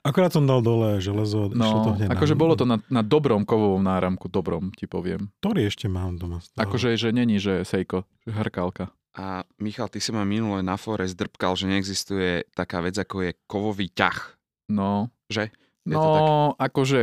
Akorát 0.00 0.30
som 0.30 0.42
dal 0.42 0.60
dole 0.60 0.98
železo. 0.98 1.48
išlo 1.48 1.58
to 1.80 1.90
No, 1.90 1.96
hneď 1.96 2.08
akože 2.08 2.32
na, 2.32 2.38
bolo 2.38 2.54
to 2.54 2.64
na, 2.64 2.76
na 2.88 3.00
dobrom 3.00 3.42
kovovom 3.42 3.80
náramku, 3.80 4.26
dobrom, 4.26 4.70
ti 4.70 4.84
poviem. 4.84 5.30
Ktorý 5.38 5.64
ešte 5.64 5.86
mám 5.86 6.14
doma? 6.14 6.38
toho? 6.38 6.54
Akože, 6.56 6.94
že 6.94 7.10
není, 7.10 7.36
že 7.36 7.62
sejko, 7.62 8.06
že 8.20 8.30
hrkálka. 8.30 8.90
A 9.12 9.42
Michal, 9.56 9.86
ty 9.86 9.98
si 9.98 10.08
ma 10.08 10.22
minule 10.22 10.60
na 10.60 10.76
fore 10.76 11.02
zdrbkal, 11.04 11.52
že 11.52 11.66
neexistuje 11.66 12.46
taká 12.52 12.78
vec, 12.78 12.94
ako 12.94 13.16
je 13.20 13.30
kovový 13.44 13.88
ťah. 13.88 14.38
No, 14.68 15.10
Že? 15.26 15.50
Je 15.82 15.90
no 15.90 15.98
to 15.98 16.08
tak? 16.08 16.22
akože 16.62 17.00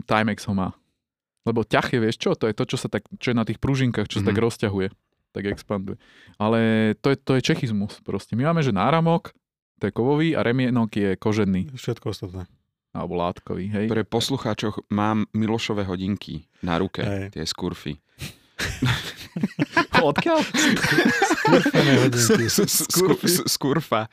Timex 0.00 0.44
ho 0.44 0.54
má. 0.54 0.70
Lebo 1.42 1.64
ťah 1.64 1.88
je, 1.88 1.98
vieš 1.98 2.16
čo, 2.16 2.30
to 2.32 2.46
je 2.46 2.54
to, 2.54 2.64
čo 2.64 2.76
sa 2.76 2.86
tak, 2.86 3.02
čo 3.16 3.32
je 3.32 3.36
na 3.36 3.42
tých 3.42 3.58
pružinkách, 3.58 4.06
čo 4.06 4.20
sa 4.20 4.28
tak 4.28 4.36
Mhm. 4.36 4.44
rozťahuje, 4.44 4.88
tak 5.32 5.42
expanduje. 5.48 5.96
Ale 6.36 6.58
to 6.96 7.10
je, 7.10 7.16
to 7.16 7.32
je 7.34 7.42
čechizmus 7.42 7.98
proste. 8.00 8.32
My 8.32 8.46
máme, 8.46 8.60
že 8.60 8.70
náramok, 8.70 9.32
to 9.80 9.88
je 9.88 9.92
kovový 9.92 10.36
a 10.36 10.44
remienok 10.44 10.90
je 10.92 11.10
kožený, 11.16 11.72
Všetko 11.72 12.12
ostatné. 12.12 12.44
alebo 12.92 13.16
látkový, 13.16 13.72
hej. 13.72 13.86
Pre 13.88 14.04
poslucháčov 14.04 14.84
mám 14.92 15.24
Milošové 15.32 15.88
hodinky 15.88 16.44
na 16.60 16.76
ruke, 16.76 17.00
Hej. 17.00 17.32
tie 17.32 17.44
skurfy. 17.48 17.96
Odkiaľ? 20.04 20.44
Skurfené 20.44 21.92
hodinky. 22.04 22.44
Skurfa. 23.48 24.12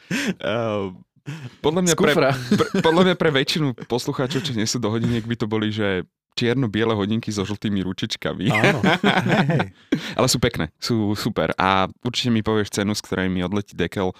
Podľa 1.59 1.81
mňa, 1.83 1.93
pre, 1.99 2.13
pre, 2.15 2.31
podľa 2.79 3.03
mňa 3.03 3.15
pre 3.19 3.29
väčšinu 3.35 3.75
poslucháčov, 3.91 4.47
čo 4.47 4.55
nie 4.55 4.63
sú 4.63 4.79
do 4.79 4.87
hodiniek, 4.87 5.27
by 5.27 5.35
to 5.35 5.43
boli, 5.43 5.75
že 5.75 6.07
čierno-biele 6.37 6.93
hodinky 6.93 7.27
so 7.27 7.41
žltými 7.41 7.81
ručičkami. 7.81 8.45
Áno. 8.47 8.79
Hej, 8.79 9.47
hej. 9.51 9.67
Ale 10.13 10.27
sú 10.27 10.37
pekné, 10.37 10.69
sú 10.77 11.11
super. 11.13 11.51
A 11.55 11.89
určite 11.99 12.29
mi 12.29 12.39
povieš 12.39 12.69
cenu, 12.71 12.93
z 12.93 13.01
ktorej 13.01 13.27
mi 13.27 13.41
odletí 13.41 13.73
dekel 13.73 14.13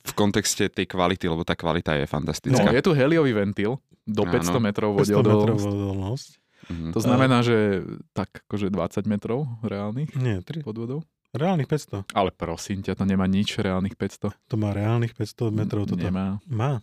v 0.00 0.12
kontexte 0.14 0.66
tej 0.66 0.86
kvality, 0.86 1.26
lebo 1.26 1.42
tá 1.42 1.52
kvalita 1.52 1.92
je 1.92 2.02
No, 2.02 2.10
fantastická. 2.10 2.68
je 2.70 2.80
tu 2.80 2.90
heliový 2.90 3.36
ventil 3.36 3.76
do 4.02 4.24
Áno. 4.24 4.32
500 4.32 4.56
metrov 4.58 4.90
500 4.94 5.04
vodiodolnosť. 5.12 5.44
metrov 5.60 5.76
odolnosť. 5.76 6.30
Mhm. 6.68 6.90
To 6.90 7.00
znamená, 7.00 7.38
že 7.40 7.84
tak 8.10 8.42
akože 8.42 8.68
20 8.68 9.04
metrov 9.06 9.38
reálnych 9.62 10.12
Nie, 10.14 10.40
3. 10.40 10.60
pod 10.62 10.74
vodou. 10.74 11.00
Reálnych 11.30 11.68
500. 11.68 12.08
Ale 12.10 12.28
prosím 12.30 12.80
ťa, 12.80 12.92
to 12.94 13.04
nemá 13.04 13.24
nič 13.24 13.52
reálnych 13.54 13.94
500. 13.94 14.32
To 14.32 14.54
má 14.56 14.72
reálnych 14.72 15.12
500 15.12 15.52
metrov. 15.54 15.84
Toto. 15.84 16.00
Nemá. 16.00 16.40
Má. 16.44 16.80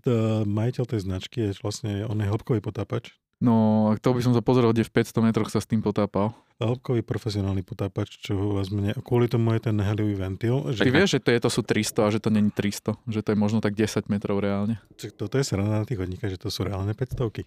To, 0.00 0.10
majiteľ 0.42 0.84
tej 0.86 1.00
značky 1.02 1.38
je 1.38 1.60
vlastne, 1.60 2.02
on 2.02 2.16
je 2.16 2.26
hĺbkový 2.26 2.58
potápač. 2.58 3.12
No, 3.44 3.54
to 4.00 4.16
by 4.16 4.24
som 4.24 4.32
sa 4.32 4.40
pozrel, 4.40 4.72
kde 4.72 4.88
v 4.88 5.04
500 5.04 5.20
metroch 5.20 5.52
sa 5.52 5.60
s 5.60 5.68
tým 5.68 5.84
potápal. 5.84 6.32
Hĺbkový 6.56 7.04
profesionálny 7.04 7.60
potápač, 7.60 8.16
čo 8.16 8.56
vezme, 8.56 8.96
kvôli 9.04 9.28
tomu 9.28 9.52
je 9.52 9.68
ten 9.68 9.76
heliový 9.76 10.16
ventil. 10.16 10.64
Že 10.72 10.80
Ty 10.80 10.90
vieš, 10.90 11.10
že 11.12 11.20
to, 11.20 11.28
je, 11.28 11.38
to 11.44 11.50
sú 11.52 11.60
300 11.60 12.00
a 12.00 12.08
že 12.08 12.20
to 12.24 12.32
není 12.32 12.48
300. 12.48 12.96
Že 13.04 13.20
to 13.20 13.28
je 13.28 13.36
možno 13.36 13.60
tak 13.60 13.76
10 13.76 14.08
metrov 14.08 14.40
reálne. 14.40 14.80
Čiže 14.96 15.12
Toto 15.12 15.36
je 15.36 15.44
sranda 15.44 15.76
na 15.76 15.84
tých 15.84 16.00
hodníkach, 16.00 16.32
že 16.32 16.40
to 16.40 16.48
sú 16.48 16.64
reálne 16.64 16.96
500 16.96 17.44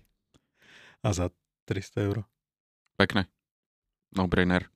A 1.01 1.09
za 1.09 1.33
300 1.65 2.05
eur. 2.05 2.17
Pekné. 2.93 3.25
No 4.13 4.29
brainer. 4.29 4.69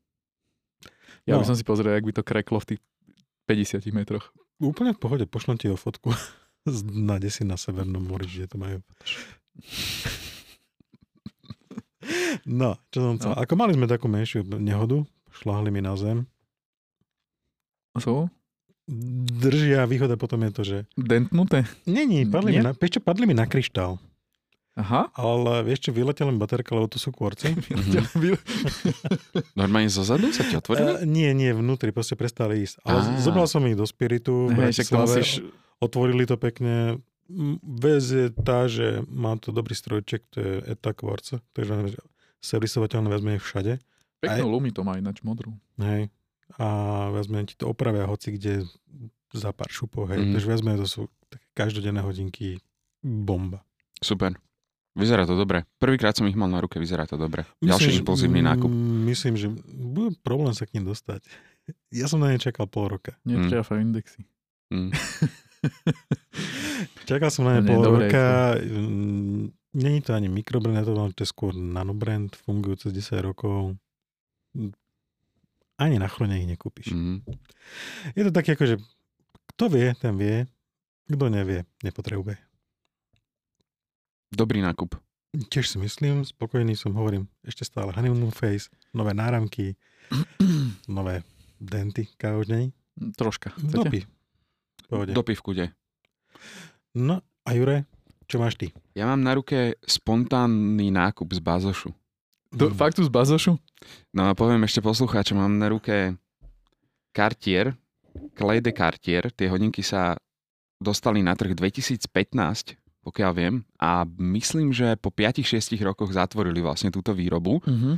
Ja 1.29 1.37
No. 1.37 1.45
by 1.45 1.53
som 1.53 1.57
si 1.57 1.61
pozrel, 1.61 1.93
jak 1.93 2.07
by 2.09 2.13
to 2.17 2.23
kreklo 2.25 2.57
v 2.57 2.65
tých 2.73 2.81
50 3.45 3.93
metroch. 3.93 4.33
Úplne 4.57 4.97
v 4.97 4.99
pohode, 4.99 5.25
pošlem 5.29 5.61
ti 5.61 5.69
ho 5.69 5.77
fotku 5.77 6.09
z 6.65 6.81
na 6.89 7.21
desi 7.21 7.45
na 7.45 7.61
Severnom 7.61 8.01
mori, 8.01 8.25
že 8.25 8.49
to 8.49 8.57
majú. 8.57 8.81
No, 12.47 12.77
čo 12.89 12.97
som 13.01 13.13
chcel. 13.21 13.31
No. 13.33 13.37
Ako 13.37 13.53
mali 13.57 13.77
sme 13.77 13.85
takú 13.85 14.09
menšiu 14.09 14.41
nehodu, 14.45 15.05
šláhli 15.41 15.69
mi 15.69 15.81
na 15.83 15.93
zem. 15.97 16.25
Sú 17.99 18.31
Držia 19.41 19.87
výhoda 19.87 20.19
potom 20.19 20.41
je 20.47 20.51
to, 20.51 20.61
že... 20.67 20.77
dentnuté. 20.97 21.63
Není, 21.87 22.27
padli, 22.27 22.59
Nie? 22.59 22.59
mi 22.59 22.65
na, 22.67 22.73
čo, 22.75 22.99
padli 22.99 23.23
mi 23.29 23.35
na 23.37 23.47
kryštál. 23.47 24.01
Aha. 24.71 25.11
Ale 25.19 25.67
vieš 25.67 25.87
čo, 25.87 25.91
vyletela 25.91 26.31
len 26.31 26.39
baterka, 26.39 26.71
lebo 26.71 26.87
to 26.87 26.95
sú 26.95 27.11
kôrce. 27.11 27.51
Normálne 29.59 29.91
zo 29.91 30.03
zadu 30.07 30.31
sa 30.31 30.47
ti 30.47 30.55
otvorili? 30.55 31.03
Uh, 31.03 31.07
nie, 31.07 31.31
nie, 31.35 31.51
vnútri, 31.51 31.91
proste 31.91 32.15
prestali 32.15 32.63
ísť. 32.63 32.83
Ale 32.87 33.19
zobral 33.19 33.47
som 33.51 33.63
ich 33.67 33.75
do 33.75 33.83
Spiritu 33.83 34.47
Hej, 34.51 34.81
však 34.81 34.87
to 34.87 34.97
musíš... 35.03 35.29
otvorili 35.83 36.23
to 36.23 36.39
pekne. 36.39 37.03
Vec 37.63 38.03
je 38.03 38.27
tá, 38.33 38.67
že 38.67 39.01
má 39.07 39.39
to 39.39 39.49
dobrý 39.49 39.71
strojček, 39.71 40.21
to 40.27 40.37
je 40.37 40.53
ETA 40.67 40.91
kvorce, 40.91 41.39
takže 41.55 41.95
servisovateľné 42.41 43.07
viac 43.07 43.23
menej 43.23 43.41
všade. 43.41 43.73
Peknú 44.19 44.47
lumi 44.49 44.69
to 44.69 44.83
má 44.83 44.97
ináč 44.97 45.23
modrú. 45.23 45.55
Hej. 45.79 46.11
A 46.59 46.67
viac 47.09 47.27
menej 47.31 47.53
ti 47.53 47.55
to 47.55 47.71
opravia 47.71 48.05
hoci 48.05 48.35
kde 48.35 48.67
za 49.31 49.55
pár 49.55 49.71
šupov, 49.71 50.11
hej. 50.11 50.19
Mhm. 50.19 50.31
Takže 50.35 50.47
viac 50.47 50.61
menej 50.61 50.79
to 50.83 50.87
sú 50.89 51.01
také 51.31 51.47
každodenné 51.55 52.03
hodinky 52.03 52.59
bomba. 53.01 53.63
Super. 53.97 54.35
Vyzerá 54.91 55.23
to 55.23 55.39
dobre. 55.39 55.63
Prvýkrát 55.79 56.11
som 56.11 56.27
ich 56.27 56.35
mal 56.35 56.51
na 56.51 56.59
ruke, 56.59 56.75
vyzerá 56.75 57.07
to 57.07 57.15
dobre. 57.15 57.47
Ďalší 57.63 58.03
impulzívny 58.03 58.43
nákup. 58.43 58.67
mm, 58.67 59.07
Myslím, 59.07 59.39
že 59.39 59.47
bude 59.71 60.19
problém 60.19 60.51
sa 60.51 60.67
k 60.67 60.75
ním 60.79 60.91
dostať. 60.91 61.23
Ja 61.93 62.09
som 62.09 62.19
na 62.19 62.33
ne 62.33 62.41
čakal 62.41 62.67
pol 62.67 62.89
roka. 62.91 63.15
Netriafa 63.23 63.79
indexy. 63.79 64.25
Mm. 64.73 64.91
Čakal 67.05 67.29
som 67.31 67.45
na 67.45 67.59
ne 67.59 67.67
pol 67.67 67.83
roka. 67.83 68.55
Mm, 68.61 69.51
Není 69.73 70.01
to 70.01 70.13
ani 70.13 70.27
mikrobrand, 70.27 70.75
ja 70.77 70.83
to 70.83 70.91
mám, 70.91 71.15
to 71.15 71.23
je 71.23 71.31
skôr 71.31 71.55
nanobrand, 71.55 72.35
fungujúce 72.35 72.91
10 72.91 73.23
rokov. 73.23 73.79
Ani 75.79 75.95
na 75.95 76.11
chrone 76.11 76.43
ich 76.43 76.47
nekúpiš. 76.47 76.91
Mm. 76.91 77.23
Je 78.11 78.23
to 78.27 78.35
také 78.35 78.59
ako, 78.59 78.67
že 78.67 78.75
kto 79.55 79.71
vie, 79.71 79.95
ten 79.95 80.19
vie. 80.19 80.43
Kto 81.07 81.31
nevie, 81.31 81.63
nepotrebuje. 81.87 82.35
Dobrý 84.31 84.59
nákup. 84.59 84.95
Tiež 85.47 85.71
si 85.71 85.77
myslím, 85.79 86.27
spokojný 86.27 86.75
som, 86.75 86.91
hovorím, 86.91 87.31
ešte 87.47 87.63
stále 87.63 87.95
honeymoon 87.95 88.35
face, 88.35 88.67
nové 88.91 89.15
náramky, 89.15 89.79
nové 90.91 91.23
denty, 91.59 92.07
není? 92.47 92.75
Troška. 93.15 93.55
Chcete? 93.55 93.71
Dopy. 93.71 93.99
Pohode. 94.91 95.15
Do 95.15 95.23
pivkude. 95.23 95.71
No 96.91 97.23
a 97.47 97.49
Jure, 97.55 97.87
čo 98.27 98.39
máš 98.39 98.59
ty? 98.59 98.75
Ja 98.91 99.07
mám 99.07 99.23
na 99.23 99.31
ruke 99.35 99.79
spontánny 99.87 100.91
nákup 100.91 101.31
z 101.31 101.39
Bazošu. 101.39 101.89
To, 102.51 102.67
Mm. 102.67 102.75
Fakt 102.75 102.99
tu 102.99 103.03
z 103.07 103.11
Bazošu? 103.11 103.55
No 104.11 104.27
a 104.27 104.35
poviem 104.35 104.67
ešte 104.67 104.83
poslucháčom, 104.83 105.39
mám 105.39 105.55
na 105.55 105.71
ruke 105.71 106.19
Cartier, 107.15 107.75
Clay 108.35 108.59
de 108.59 108.75
Cartier. 108.75 109.31
Tie 109.31 109.47
hodinky 109.47 109.79
sa 109.79 110.19
dostali 110.75 111.23
na 111.23 111.31
trh 111.31 111.55
2015, 111.55 112.75
pokiaľ 113.07 113.31
viem. 113.31 113.55
A 113.79 114.03
myslím, 114.19 114.75
že 114.75 114.99
po 114.99 115.15
5-6 115.15 115.79
rokoch 115.79 116.11
zatvorili 116.11 116.59
vlastne 116.59 116.91
túto 116.91 117.15
výrobu. 117.15 117.63
Uh-huh. 117.63 117.95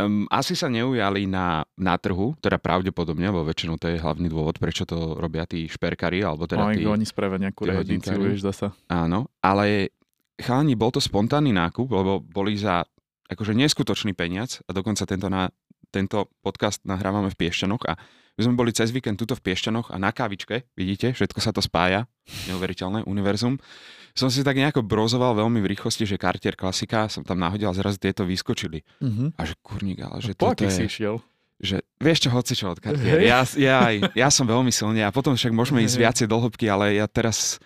Um, 0.00 0.24
asi 0.32 0.56
sa 0.56 0.72
neujali 0.72 1.28
na, 1.28 1.68
na 1.76 1.94
trhu, 2.00 2.32
teda 2.40 2.56
pravdepodobne, 2.56 3.28
lebo 3.28 3.44
väčšinou 3.44 3.76
to 3.76 3.92
je 3.92 4.00
hlavný 4.00 4.32
dôvod, 4.32 4.56
prečo 4.56 4.88
to 4.88 5.20
robia 5.20 5.44
tí 5.44 5.68
šperkari, 5.68 6.24
alebo 6.24 6.48
teda 6.48 6.64
Oni, 6.72 6.80
tí... 6.80 6.84
oni 6.88 7.04
spravia 7.04 7.38
nejakú 7.48 7.68
hodinkári. 7.68 8.32
vieš, 8.32 8.48
zasa. 8.48 8.72
Áno, 8.88 9.28
ale 9.44 9.92
chalani, 10.40 10.72
bol 10.74 10.88
to 10.88 10.98
spontánny 10.98 11.52
nákup, 11.52 11.86
lebo 11.86 12.24
boli 12.24 12.56
za 12.56 12.88
akože 13.30 13.52
neskutočný 13.54 14.16
peniac 14.16 14.58
a 14.66 14.74
dokonca 14.74 15.06
tento, 15.06 15.28
na, 15.30 15.52
tento 15.92 16.32
podcast 16.42 16.82
nahrávame 16.82 17.30
v 17.30 17.38
Piešťanoch 17.38 17.84
a 17.86 17.94
my 18.38 18.40
sme 18.48 18.56
boli 18.56 18.72
cez 18.72 18.88
víkend 18.88 19.20
tuto 19.20 19.36
v 19.36 19.44
Piešťanoch 19.44 19.92
a 19.92 20.00
na 20.00 20.10
kávičke, 20.16 20.64
vidíte, 20.72 21.12
všetko 21.12 21.38
sa 21.44 21.52
to 21.52 21.60
spája, 21.60 22.08
neuveriteľné 22.48 23.04
univerzum. 23.04 23.60
Som 24.14 24.28
si 24.28 24.42
tak 24.42 24.58
nejako 24.58 24.82
brozoval 24.82 25.38
veľmi 25.38 25.62
v 25.62 25.70
rýchlosti, 25.76 26.04
že 26.04 26.18
Cartier 26.18 26.58
klasika, 26.58 27.06
som 27.06 27.22
tam 27.22 27.38
nahodil 27.38 27.70
a 27.70 27.74
zrazu 27.74 28.02
tieto 28.02 28.26
vyskočili. 28.26 28.82
Uh-huh. 29.02 29.30
A 29.38 29.42
že 29.46 29.54
kurník, 29.62 30.02
ale 30.02 30.18
že 30.18 30.34
po 30.34 30.50
toto 30.50 30.66
akých 30.66 30.72
si 30.72 30.82
je, 30.82 30.88
išiel? 30.90 31.14
že 31.60 31.76
vieš 32.00 32.24
čo, 32.24 32.30
hoci 32.32 32.52
čo 32.56 32.72
od 32.72 32.80
Cartier. 32.80 33.20
Hej. 33.20 33.28
Ja, 33.28 33.40
ja, 33.60 33.78
ja 34.16 34.28
som 34.32 34.48
veľmi 34.48 34.72
silný 34.72 35.04
a 35.04 35.12
potom 35.12 35.36
však 35.36 35.52
môžeme 35.52 35.84
ísť 35.84 35.96
viacej 36.00 36.26
do 36.26 36.40
hĺbky, 36.40 36.66
ale 36.72 36.96
ja 36.96 37.04
teraz 37.04 37.60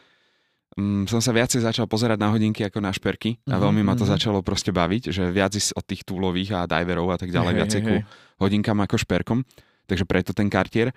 mm, 0.74 1.07
som 1.07 1.22
sa 1.22 1.30
viacej 1.30 1.62
začal 1.62 1.86
pozerať 1.86 2.18
na 2.18 2.34
hodinky 2.34 2.66
ako 2.66 2.82
na 2.82 2.90
šperky 2.90 3.38
a 3.47 3.57
Mhm, 3.57 3.62
veľmi 3.62 3.82
ma 3.86 3.95
to 3.95 4.03
mhm. 4.03 4.12
začalo 4.18 4.42
proste 4.42 4.74
baviť, 4.74 5.14
že 5.14 5.30
viac 5.30 5.55
ísť 5.55 5.78
od 5.78 5.84
tých 5.86 6.03
túlových 6.03 6.59
a 6.59 6.66
diverov 6.66 7.14
a 7.14 7.18
tak 7.18 7.30
ďalej, 7.30 7.53
Hej, 7.55 7.59
viacej 7.62 7.80
hej, 7.80 7.86
ku 7.86 7.95
hodinkám 8.42 8.78
ako 8.82 8.97
šperkom. 8.99 9.38
Takže 9.84 10.05
preto 10.09 10.32
ten 10.32 10.49
Cartier. 10.49 10.90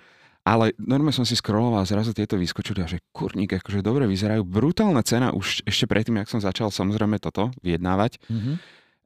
Ale 0.47 0.71
normálne 0.79 1.11
som 1.11 1.27
si 1.27 1.35
scrolloval 1.35 1.83
a 1.83 1.89
zrazu 1.89 2.15
tieto 2.15 2.39
vyskočili 2.39 2.79
a 2.79 2.87
že 2.87 3.03
kurník, 3.11 3.59
akože 3.59 3.83
dobre 3.83 4.07
vyzerajú. 4.07 4.47
Brutálna 4.47 5.03
cena 5.03 5.35
už 5.35 5.67
ešte 5.67 5.91
predtým, 5.91 6.23
jak 6.23 6.31
som 6.31 6.39
začal 6.39 6.71
samozrejme 6.71 7.19
toto 7.19 7.51
vyjednávať. 7.67 8.15
Uh-huh. 8.31 8.55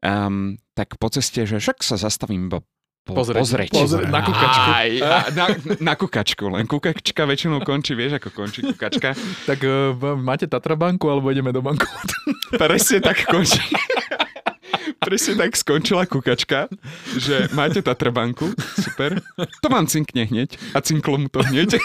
Um, 0.06 0.62
tak 0.78 1.02
po 1.02 1.10
ceste, 1.10 1.50
že 1.50 1.58
však 1.58 1.82
sa 1.82 1.98
zastavím 1.98 2.46
iba 2.46 2.62
po, 3.02 3.18
Pozrieť. 3.18 3.42
pozrieť. 3.42 3.72
Pozrieť 3.74 4.10
na 4.14 4.22
kukačku. 4.22 4.70
Aj, 4.70 4.92
a, 5.02 5.18
na, 5.42 5.46
na 5.82 5.94
kukačku, 5.98 6.46
len 6.54 6.70
kukačka 6.70 7.26
väčšinou 7.26 7.66
končí, 7.66 7.98
vieš, 7.98 8.22
ako 8.22 8.30
končí 8.30 8.62
kukačka. 8.62 9.18
Tak 9.50 9.60
uh, 9.66 9.98
máte 10.22 10.46
Tatra 10.46 10.78
banku, 10.78 11.10
alebo 11.10 11.34
ideme 11.34 11.50
do 11.50 11.66
banku? 11.66 11.90
Presne 12.54 13.02
tak 13.02 13.26
končí. 13.26 13.58
Presne 15.00 15.34
tak 15.40 15.56
skončila 15.56 16.04
kukačka, 16.10 16.68
že 17.16 17.48
máte 17.56 17.80
Tatrabanku, 17.80 18.52
super, 18.80 19.22
to 19.64 19.68
vám 19.70 19.88
cinkne 19.88 20.28
hneď 20.28 20.58
a 20.76 20.82
cinklo 20.84 21.22
mu 21.22 21.30
to 21.32 21.46
hneď. 21.46 21.78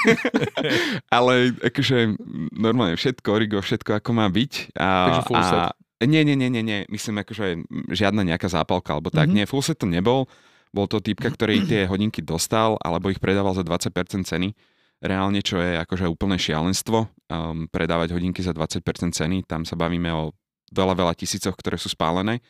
Ale 1.17 1.55
akože 1.63 2.19
normálne 2.57 2.99
všetko, 2.99 3.29
origo, 3.31 3.59
všetko 3.63 4.03
ako 4.03 4.11
má 4.17 4.27
byť. 4.27 4.53
A, 4.77 4.89
Takže 4.89 5.23
full 5.29 5.43
set. 5.43 5.61
nie, 6.09 6.23
nie, 6.27 6.37
nie, 6.37 6.49
nie, 6.51 6.63
nie, 6.65 6.79
myslím 6.91 7.23
akože 7.23 7.69
žiadna 7.93 8.27
nejaká 8.27 8.51
zápalka 8.51 8.97
alebo 8.97 9.13
tak. 9.13 9.31
Mhm. 9.31 9.35
Nie, 9.37 9.45
full 9.47 9.63
set 9.63 9.79
to 9.79 9.87
nebol. 9.87 10.27
Bol 10.75 10.91
to 10.91 11.01
typka, 11.01 11.33
ktorý 11.33 11.65
tie 11.65 11.89
hodinky 11.89 12.21
dostal, 12.21 12.77
alebo 12.85 13.09
ich 13.09 13.23
predával 13.23 13.57
za 13.57 13.65
20% 13.65 14.29
ceny. 14.29 14.53
Reálne, 15.01 15.41
čo 15.41 15.57
je 15.57 15.77
akože 15.81 16.05
úplné 16.05 16.37
šialenstvo. 16.37 17.09
Um, 17.33 17.65
predávať 17.69 18.13
hodinky 18.13 18.45
za 18.45 18.53
20% 18.53 18.85
ceny, 19.13 19.45
tam 19.49 19.65
sa 19.65 19.73
bavíme 19.73 20.13
o 20.13 20.37
veľa, 20.75 20.95
veľa 20.99 21.15
tisícoch, 21.17 21.55
ktoré 21.57 21.81
sú 21.81 21.89
spálené 21.89 22.43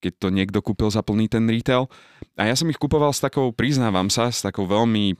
keď 0.00 0.12
to 0.16 0.28
niekto 0.28 0.58
kúpil 0.58 0.88
za 0.88 1.00
plný 1.00 1.26
ten 1.26 1.44
retail. 1.44 1.86
A 2.34 2.44
ja 2.44 2.54
som 2.54 2.66
ich 2.66 2.76
kupoval 2.76 3.10
s 3.10 3.20
takou, 3.20 3.48
priznávam 3.50 4.08
sa, 4.08 4.26
s 4.26 4.40
takou 4.40 4.64
veľmi 4.64 5.14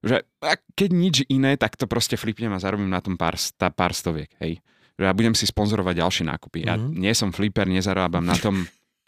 že 0.00 0.18
a 0.40 0.54
keď 0.74 0.90
nič 0.90 1.16
iné, 1.28 1.54
tak 1.54 1.74
to 1.74 1.86
proste 1.86 2.14
flipnem 2.14 2.50
a 2.50 2.58
zarobím 2.58 2.90
na 2.90 2.98
tom 2.98 3.14
pár, 3.14 3.38
tá 3.52 3.70
pár 3.70 3.94
stoviek, 3.94 4.34
hej. 4.36 4.58
Že 4.92 5.04
ja 5.04 5.14
budem 5.14 5.30
si 5.30 5.46
sponzorovať 5.46 5.94
ďalšie 5.96 6.24
nákupy. 6.26 6.58
Ja 6.60 6.74
Mhm. 6.74 6.90
nie 6.92 7.12
som 7.12 7.30
flipper, 7.30 7.64
nezarábam 7.64 8.20
na 8.20 8.34
tom, 8.34 8.66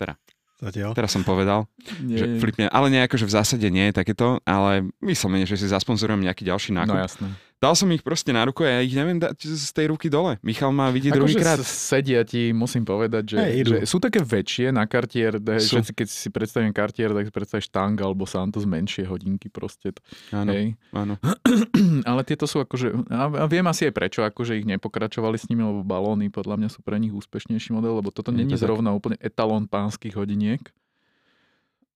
Zatiaľ. 0.57 0.95
teraz 0.95 1.11
som 1.11 1.21
povedal, 1.21 1.67
Nie, 1.99 2.15
že 2.17 2.25
flipnem, 2.39 2.71
ale 2.71 2.87
nie, 2.89 3.03
akože 3.03 3.27
v 3.27 3.33
zásade 3.33 3.67
nie 3.69 3.91
je 3.91 3.95
takéto, 3.95 4.39
ale 4.45 4.87
vyslovene, 4.97 5.43
že 5.43 5.59
si 5.59 5.67
zasponzorujem 5.67 6.23
nejaký 6.23 6.47
ďalší 6.47 6.71
No 6.73 6.81
nákup. 6.81 6.95
jasné. 6.97 7.29
Dal 7.63 7.73
som 7.73 7.89
ich 7.97 8.05
proste 8.05 8.29
na 8.29 8.45
ruku 8.45 8.61
a 8.61 8.77
ja 8.77 8.81
ich 8.85 8.93
neviem 8.93 9.17
dať 9.17 9.41
z 9.49 9.71
tej 9.73 9.89
ruky 9.89 10.13
dole. 10.13 10.37
Michal 10.45 10.69
má 10.69 10.93
vidieť 10.93 11.17
Akože 11.17 11.21
druhýkrát. 11.25 11.59
sedia 11.65 12.21
ti, 12.21 12.53
musím 12.53 12.85
povedať, 12.85 13.25
že, 13.25 13.39
idú. 13.57 13.71
že 13.81 13.89
sú 13.89 13.97
také 14.03 14.21
väčšie 14.21 14.69
na 14.69 14.85
Cartier, 14.85 15.41
Sú. 15.63 15.81
že 15.81 15.97
keď 15.97 16.09
si 16.13 16.29
predstavím 16.29 16.77
Cartier, 16.77 17.17
tak 17.17 17.25
si 17.25 17.33
predstavíš 17.33 17.73
Tang 17.73 17.97
alebo 17.97 18.29
Santos 18.29 18.69
menšie 18.69 19.09
hodinky 19.09 19.49
proste. 19.49 19.97
Áno, 20.29 20.53
Hej. 20.53 20.77
áno. 20.93 21.17
Ale 22.11 22.21
tieto 22.29 22.45
sú 22.45 22.61
akože, 22.61 23.09
a 23.09 23.49
viem 23.49 23.65
asi 23.65 23.89
aj 23.89 23.95
prečo, 23.97 24.21
akože 24.21 24.61
ich 24.61 24.69
nepokračovali 24.69 25.41
s 25.41 25.49
nimi, 25.49 25.65
lebo 25.65 25.81
balóny 25.81 26.29
podľa 26.29 26.61
mňa 26.61 26.69
sú 26.69 26.85
pre 26.85 27.01
nich 27.01 27.17
úspešnejší 27.17 27.73
model, 27.73 27.97
lebo 28.05 28.13
toto 28.13 28.29
není 28.29 28.53
to 28.53 28.61
tak. 28.61 28.69
zrovna 28.69 28.93
úplne 28.93 29.17
etalón 29.25 29.65
pánskych 29.73 30.13
hodiniek. 30.21 30.61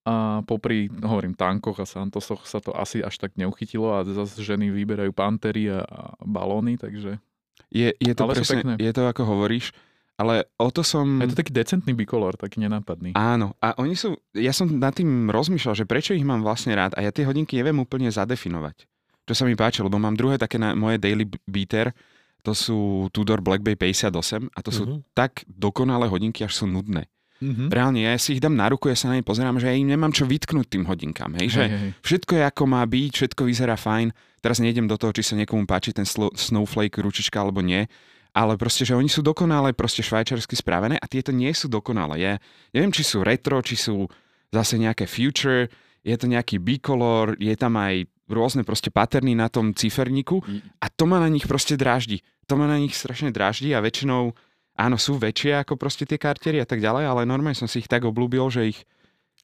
A 0.09 0.13
popri, 0.41 0.89
hovorím, 0.89 1.37
tankoch 1.37 1.77
a 1.77 1.85
Santosoch 1.85 2.41
sa 2.43 2.57
to 2.57 2.73
asi 2.73 2.97
až 2.99 3.13
tak 3.15 3.37
neuchytilo 3.37 3.93
a 3.93 4.01
zase 4.01 4.41
ženy 4.41 4.73
vyberajú 4.73 5.13
pantery 5.13 5.69
a, 5.69 5.85
a 5.85 5.99
balóny, 6.19 6.75
takže 6.75 7.21
Je, 7.69 7.93
je, 7.93 8.13
to 8.15 8.25
Ale 8.25 8.33
presne, 8.33 8.65
pekné. 8.65 8.73
je 8.79 8.89
to 8.89 9.05
ako 9.05 9.21
hovoríš, 9.23 9.69
ale 10.17 10.49
o 10.57 10.67
to 10.67 10.81
som... 10.81 11.21
je 11.21 11.29
to 11.29 11.37
taký 11.37 11.53
decentný 11.53 11.93
bikolor, 11.93 12.33
taký 12.33 12.57
nenápadný. 12.59 13.13
Áno, 13.13 13.53
a 13.61 13.77
oni 13.77 13.93
sú, 13.93 14.17
ja 14.33 14.49
som 14.49 14.65
nad 14.65 14.97
tým 14.97 15.29
rozmýšľal, 15.29 15.77
že 15.77 15.85
prečo 15.85 16.11
ich 16.11 16.25
mám 16.25 16.41
vlastne 16.41 16.73
rád 16.73 16.97
a 16.97 17.05
ja 17.05 17.13
tie 17.13 17.23
hodinky 17.23 17.53
neviem 17.55 17.77
úplne 17.77 18.09
zadefinovať. 18.09 18.89
Čo 19.23 19.33
sa 19.35 19.43
mi 19.45 19.53
páči, 19.53 19.79
lebo 19.79 20.01
mám 20.01 20.17
druhé 20.17 20.35
také 20.35 20.57
na 20.57 20.73
moje 20.73 20.97
daily 20.97 21.29
beater, 21.45 21.93
to 22.41 22.57
sú 22.57 22.79
Tudor 23.11 23.45
Black 23.45 23.61
Bay 23.61 23.77
58 23.77 24.09
a 24.49 24.59
to 24.63 24.71
sú 24.73 24.83
Mhm. 24.87 24.97
tak 25.13 25.45
dokonalé 25.45 26.07
hodinky, 26.07 26.41
až 26.41 26.55
sú 26.55 26.65
nudné. 26.65 27.05
Mhm. 27.39 27.71
Reálne, 27.71 28.03
ja 28.03 28.13
si 28.19 28.35
ich 28.35 28.43
dám 28.43 28.55
na 28.55 28.67
ruku, 28.67 28.91
ja 28.91 28.99
sa 28.99 29.07
na 29.07 29.15
ne 29.15 29.23
pozerám, 29.23 29.59
že 29.59 29.71
ja 29.71 29.75
im 29.75 29.87
nemám 29.87 30.11
čo 30.11 30.27
vytknúť 30.27 30.67
tým 30.67 30.83
hodinkám, 30.83 31.39
hej, 31.39 31.47
že 31.55 31.63
Hej, 31.65 31.71
hej. 31.71 31.91
všetko 32.03 32.31
je 32.35 32.43
ako 32.43 32.63
má 32.67 32.83
byť, 32.83 33.11
všetko 33.15 33.41
vyzerá 33.47 33.79
fajn. 33.79 34.11
Teraz 34.39 34.59
nejdem 34.59 34.87
do 34.87 34.99
toho, 34.99 35.11
či 35.15 35.23
sa 35.23 35.35
niekomu 35.35 35.63
páči 35.63 35.91
ten 35.91 36.03
slo- 36.03 36.31
snowflake 36.35 36.99
ručička 36.99 37.39
alebo 37.39 37.59
nie, 37.59 37.87
ale 38.35 38.55
proste, 38.55 38.83
že 38.83 38.95
oni 38.95 39.07
sú 39.07 39.19
dokonale 39.23 39.71
proste 39.71 40.03
švajčarsky 40.03 40.55
spravené 40.55 40.95
a 40.95 41.05
tieto 41.07 41.31
nie 41.31 41.51
sú 41.51 41.67
dokonalé. 41.67 42.15
Ja 42.19 42.33
neviem, 42.71 42.91
či 42.91 43.03
sú 43.03 43.23
retro, 43.23 43.59
či 43.63 43.79
sú 43.79 44.07
zase 44.51 44.75
nejaké 44.79 45.07
future, 45.07 45.67
je 46.03 46.15
to 46.15 46.27
nejaký 46.27 46.59
bicolor, 46.59 47.35
je 47.35 47.51
tam 47.55 47.75
aj 47.75 48.03
rôzne 48.29 48.63
proste 48.63 48.91
paterny 48.93 49.33
na 49.35 49.47
tom 49.49 49.73
ciferníku 49.73 50.39
I- 50.47 50.61
a 50.83 50.87
to 50.87 51.03
ma 51.07 51.19
na 51.19 51.27
nich 51.27 51.43
proste 51.47 51.75
dráždi. 51.75 52.19
To 52.47 52.55
ma 52.55 52.67
na 52.67 52.79
nich 52.79 52.95
strašne 52.95 53.31
dráždi 53.31 53.75
a 53.75 53.83
väčšinou, 53.83 54.33
áno, 54.79 54.95
sú 54.95 55.15
väčšie 55.15 55.59
ako 55.59 55.75
proste 55.75 56.03
tie 56.03 56.15
kartery 56.15 56.57
a 56.57 56.65
tak 56.65 56.79
ďalej, 56.79 57.03
ale 57.05 57.21
normálne 57.23 57.53
som 57.53 57.67
si 57.67 57.79
ich 57.79 57.87
tak 57.87 58.01
oblúbil, 58.01 58.47
že 58.47 58.71
ich, 58.71 58.79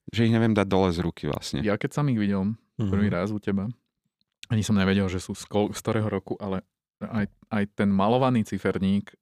že 0.07 0.23
ich 0.23 0.31
neviem 0.31 0.51
dať 0.51 0.63
dole 0.65 0.89
z 0.89 0.99
ruky 0.99 1.27
vlastne. 1.27 1.59
Ja 1.59 1.75
keď 1.75 1.91
som 1.93 2.07
ich 2.07 2.15
videl 2.15 2.55
Mhm. 2.75 2.91
prvý 2.91 3.07
raz 3.07 3.29
u 3.29 3.37
teba, 3.37 3.71
ani 4.45 4.59
som 4.59 4.73
nevedel, 4.73 5.07
že 5.07 5.17
sú 5.17 5.31
z, 5.31 5.43
kol- 5.43 5.71
z 5.71 5.79
ktorého 5.79 6.07
roku, 6.07 6.35
ale 6.37 6.59
aj, 6.99 7.25
aj 7.49 7.63
ten 7.73 7.87
malovaný 7.87 8.43
ciferník, 8.43 9.15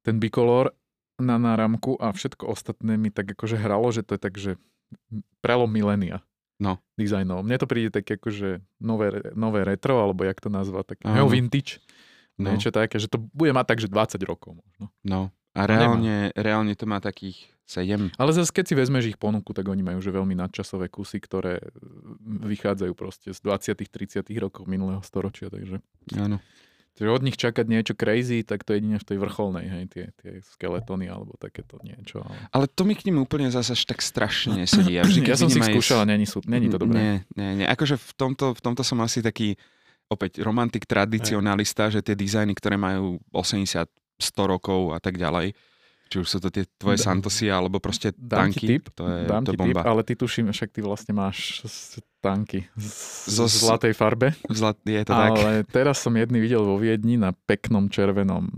ten 0.00 0.16
bikolor 0.16 0.72
na 1.16 1.36
náramku 1.36 1.94
a 1.94 2.08
všetko 2.08 2.48
ostatné 2.48 2.96
mi 2.96 3.08
tak 3.08 3.28
akože 3.30 3.54
hralo, 3.54 3.88
že 3.88 4.00
to 4.00 4.16
je 4.16 4.20
tak, 4.20 4.34
že 4.34 4.56
prelom 5.38 5.68
milénia. 5.68 6.24
No. 6.56 6.80
Dizajnov. 6.94 7.40
Mne 7.40 7.56
to 7.56 7.64
príde 7.64 7.88
tak 7.90 8.04
akože 8.06 8.60
nové, 8.78 9.12
nové 9.32 9.60
retro, 9.62 9.96
alebo 9.98 10.24
jak 10.24 10.36
to 10.36 10.48
nazvať, 10.48 10.84
tak 10.86 10.98
Áno. 11.04 11.14
neo 11.14 11.28
vintage. 11.28 11.80
No. 12.40 12.48
Niečo 12.56 12.72
také, 12.72 12.96
že 12.96 13.06
to 13.06 13.20
bude 13.20 13.52
mať 13.52 13.66
tak, 13.68 13.78
že 13.84 13.88
20 13.92 14.16
rokov 14.24 14.56
možno. 14.56 14.88
No 15.04 15.28
a 15.52 15.66
nemá. 15.66 15.70
reálne, 15.70 16.16
reálne 16.32 16.72
to 16.72 16.88
má 16.88 17.02
takých 17.02 17.36
7. 17.66 18.18
Ale 18.18 18.30
zase 18.34 18.50
keď 18.50 18.64
si 18.66 18.74
vezmeš 18.74 19.04
ich 19.14 19.18
ponuku, 19.20 19.54
tak 19.54 19.68
oni 19.68 19.82
majú 19.84 20.02
že 20.02 20.10
veľmi 20.10 20.34
nadčasové 20.34 20.90
kusy, 20.90 21.22
ktoré 21.22 21.62
vychádzajú 22.24 22.92
proste 22.98 23.30
z 23.30 23.38
20 23.44 23.78
30 23.78 24.26
rokov 24.42 24.66
minulého 24.66 25.02
storočia, 25.06 25.50
takže 25.50 25.78
Áno. 26.18 26.42
Takže 26.98 27.16
od 27.16 27.22
nich 27.22 27.38
čakať 27.38 27.64
niečo 27.70 27.94
crazy, 27.96 28.42
tak 28.44 28.66
to 28.66 28.74
jedine 28.76 28.98
v 29.00 29.06
tej 29.06 29.16
vrcholnej, 29.22 29.66
hej, 29.72 29.84
tie, 29.88 30.04
tie 30.20 30.42
skeletóny 30.52 31.08
alebo 31.08 31.32
takéto 31.38 31.78
niečo. 31.80 32.20
Ale... 32.20 32.36
Ale 32.52 32.64
to 32.68 32.82
mi 32.84 32.92
k 32.92 33.08
nim 33.08 33.22
úplne 33.22 33.48
zase 33.48 33.72
až 33.72 33.88
tak 33.88 34.02
strašne 34.04 34.58
nesedí. 34.58 34.98
Ja, 34.98 35.02
vždy, 35.08 35.24
ja 35.24 35.38
som 35.38 35.48
si 35.48 35.62
ich 35.62 35.64
aj 35.64 35.72
skúšal, 35.72 36.04
s- 36.04 36.10
není, 36.10 36.26
sú, 36.26 36.42
není 36.44 36.66
to 36.68 36.76
dobré. 36.76 36.98
Nie, 36.98 37.14
nie, 37.38 37.50
nie. 37.62 37.66
Akože 37.70 37.96
v 37.96 38.12
tomto, 38.18 38.52
v 38.52 38.60
tomto 38.60 38.82
som 38.84 38.98
asi 39.00 39.22
taký 39.22 39.54
opäť 40.10 40.42
romantik 40.42 40.84
tradicionalista, 40.84 41.86
že 41.86 42.02
tie 42.02 42.12
dizajny, 42.12 42.52
ktoré 42.52 42.74
majú 42.74 43.22
80, 43.30 43.86
100 44.18 44.20
rokov 44.44 44.92
a 44.92 44.98
tak 44.98 45.16
ďalej, 45.16 45.54
Či 46.10 46.18
už 46.18 46.26
sú 46.26 46.38
to 46.42 46.50
tie 46.50 46.66
tvoje 46.74 46.98
Da- 46.98 47.06
Santosy, 47.06 47.46
alebo 47.46 47.78
proste 47.78 48.10
Dám 48.10 48.50
ti 48.50 48.58
tanky. 48.58 48.66
tip, 48.66 48.84
To 48.98 49.06
je, 49.06 49.30
Dám 49.30 49.46
to 49.46 49.54
ti 49.54 49.58
bomba. 49.62 49.80
tip, 49.80 49.86
ale 49.86 50.02
ty 50.02 50.12
tuším, 50.12 50.50
však 50.50 50.74
ty 50.74 50.82
vlastne 50.82 51.14
máš 51.14 51.62
tanky 52.18 52.66
z, 52.74 53.30
Zo 53.30 53.46
z 53.46 53.62
zlatej 53.62 53.94
farbe. 53.94 54.34
Zlat, 54.50 54.74
je 54.82 54.98
to 55.00 55.14
tak. 55.14 55.30
Ale 55.30 55.62
teraz 55.62 56.02
som 56.02 56.10
jedný 56.12 56.42
videl 56.42 56.60
vo 56.60 56.74
Viedni 56.76 57.14
na 57.14 57.30
peknom 57.30 57.86
červenom 57.86 58.50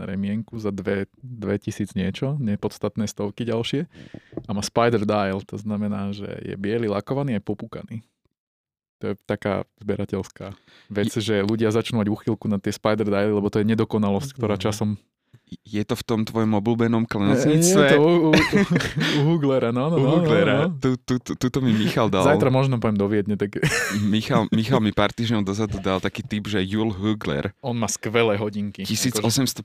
remienku 0.00 0.56
za 0.56 0.72
dve, 0.72 1.04
2000 1.20 1.92
niečo, 1.92 2.40
nepodstatné 2.40 3.04
stovky 3.04 3.44
ďalšie. 3.44 3.84
A 4.42 4.50
má 4.50 4.64
spider 4.64 5.04
dial, 5.04 5.44
to 5.44 5.60
znamená, 5.60 6.10
že 6.10 6.26
je 6.40 6.56
biely, 6.56 6.88
lakovaný 6.88 7.36
a 7.36 7.44
popúkaný. 7.44 8.00
To 9.04 9.12
je 9.12 9.14
taká 9.28 9.68
zberateľská 9.84 10.56
vec, 10.88 11.12
je... 11.12 11.20
že 11.20 11.34
ľudia 11.44 11.68
začnú 11.68 12.00
mať 12.00 12.08
úchylku 12.08 12.48
na 12.48 12.56
tie 12.56 12.72
spider 12.72 13.08
daily, 13.08 13.32
lebo 13.32 13.52
to 13.52 13.60
je 13.60 13.66
nedokonalosť, 13.68 14.36
ktorá 14.36 14.56
mhm. 14.56 14.62
časom... 14.62 14.88
Je 15.62 15.78
to 15.86 15.94
v 15.94 16.02
tom 16.02 16.20
tvojom 16.26 16.58
obľúbenom 16.58 17.06
e, 17.06 17.06
klenocníctve? 17.06 17.82
Je 17.86 17.94
to 17.94 18.02
u, 18.02 18.10
u, 18.10 18.30
u, 18.34 19.20
Huglera, 19.30 19.70
no, 19.70 19.86
no, 19.86 19.94
u 19.94 20.02
no, 20.02 20.06
no 20.10 20.14
Huglera. 20.18 20.66
No, 20.66 20.74
no. 20.74 20.80
Tu, 20.82 20.98
tu, 20.98 21.22
tu, 21.22 21.46
tu 21.46 21.58
mi 21.62 21.70
Michal 21.70 22.10
dal. 22.10 22.26
Zajtra 22.26 22.50
možno 22.50 22.82
poviem 22.82 22.98
do 22.98 23.06
Viedne. 23.06 23.38
Tak... 23.38 23.62
Michal, 24.02 24.50
Michal 24.50 24.82
mi 24.82 24.90
pár 24.90 25.14
týždňov 25.14 25.46
dozadu 25.46 25.78
dal 25.78 26.02
taký 26.02 26.26
typ, 26.26 26.50
že 26.50 26.58
Jul 26.66 26.90
Hugler. 26.90 27.54
On 27.62 27.78
má 27.78 27.86
skvelé 27.86 28.34
hodinky. 28.34 28.82
1800 28.82 29.62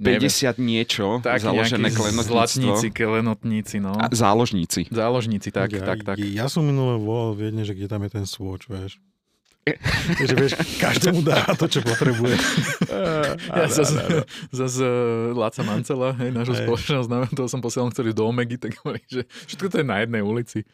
50 0.00 0.56
neviem. 0.56 0.60
niečo 0.64 1.20
tak, 1.20 1.44
založené 1.44 1.92
klenotníctvo. 1.92 2.32
Zlatníci, 2.32 2.86
klenotníci, 2.88 3.76
no. 3.84 3.92
A, 3.92 4.08
záložníci. 4.08 4.88
Záložníci, 4.88 5.52
tak, 5.52 5.76
ja, 5.76 5.84
tak, 5.84 6.02
tak. 6.02 6.16
Ja 6.16 6.48
som 6.48 6.64
minule 6.64 6.96
volal 6.96 7.36
v 7.36 7.52
jedne, 7.52 7.62
že 7.68 7.76
kde 7.76 7.86
tam 7.86 8.00
je 8.08 8.10
ten 8.10 8.24
swatch, 8.24 8.66
vieš. 8.72 8.96
E- 9.68 9.76
Takže 10.18 10.34
vieš, 10.34 10.52
každému 10.80 11.20
dá 11.20 11.44
to, 11.52 11.68
čo 11.68 11.84
potrebuje. 11.84 12.32
ja 13.60 13.68
zase 13.68 14.24
zas, 14.48 14.74
e, 14.84 14.88
Láca 15.36 15.60
Mancela, 15.60 16.16
hej, 16.16 16.32
nášho 16.32 16.56
hey. 16.56 16.64
spoločného 16.64 17.02
známeho, 17.04 17.32
toho 17.36 17.48
som 17.48 17.60
posielal, 17.60 17.92
ktorý 17.92 18.16
do 18.16 18.24
Omegy, 18.24 18.56
tak 18.56 18.80
hovorí, 18.80 19.04
že 19.04 19.28
všetko 19.52 19.66
to 19.68 19.76
je 19.84 19.86
na 19.86 20.00
jednej 20.00 20.24
ulici. 20.24 20.64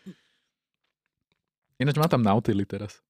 Ináč 1.77 1.99
má 1.99 2.07
tam 2.09 2.23
Nautily 2.23 2.65
teraz. 2.65 3.03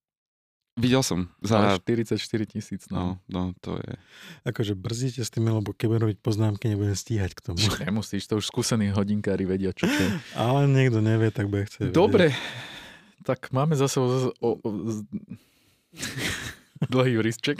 Videl 0.76 1.00
som. 1.00 1.32
Za 1.40 1.80
Za... 1.80 1.80
44 1.80 2.20
tisíc, 2.52 2.84
No, 2.92 3.16
no. 3.32 3.50
no, 3.50 3.56
to 3.64 3.80
je... 3.80 3.96
Akože 4.44 4.76
brzdíte 4.76 5.24
s 5.24 5.32
tým, 5.32 5.48
lebo 5.48 5.72
keď 5.72 6.04
robiť 6.04 6.18
poznámky, 6.20 6.68
nebudem 6.68 6.92
stíhať 6.92 7.32
k 7.32 7.40
tomu. 7.40 7.64
Nemusíš, 7.88 8.28
to 8.28 8.36
už 8.36 8.44
skúsení 8.44 8.92
hodinkári 8.92 9.48
vedia, 9.48 9.72
čo 9.72 9.88
to 9.88 9.96
je. 9.96 10.10
Ale 10.36 10.68
niekto 10.68 11.00
nevie, 11.00 11.32
tak 11.32 11.48
bude 11.48 11.64
chce 11.64 11.88
vedieť. 11.88 11.96
Dobre, 11.96 12.36
tak 13.24 13.48
máme 13.56 13.72
zase 13.72 13.96
o, 14.04 14.36
o, 14.36 14.48
z... 14.92 15.00
dlhý 16.92 17.16
jurisček. 17.24 17.56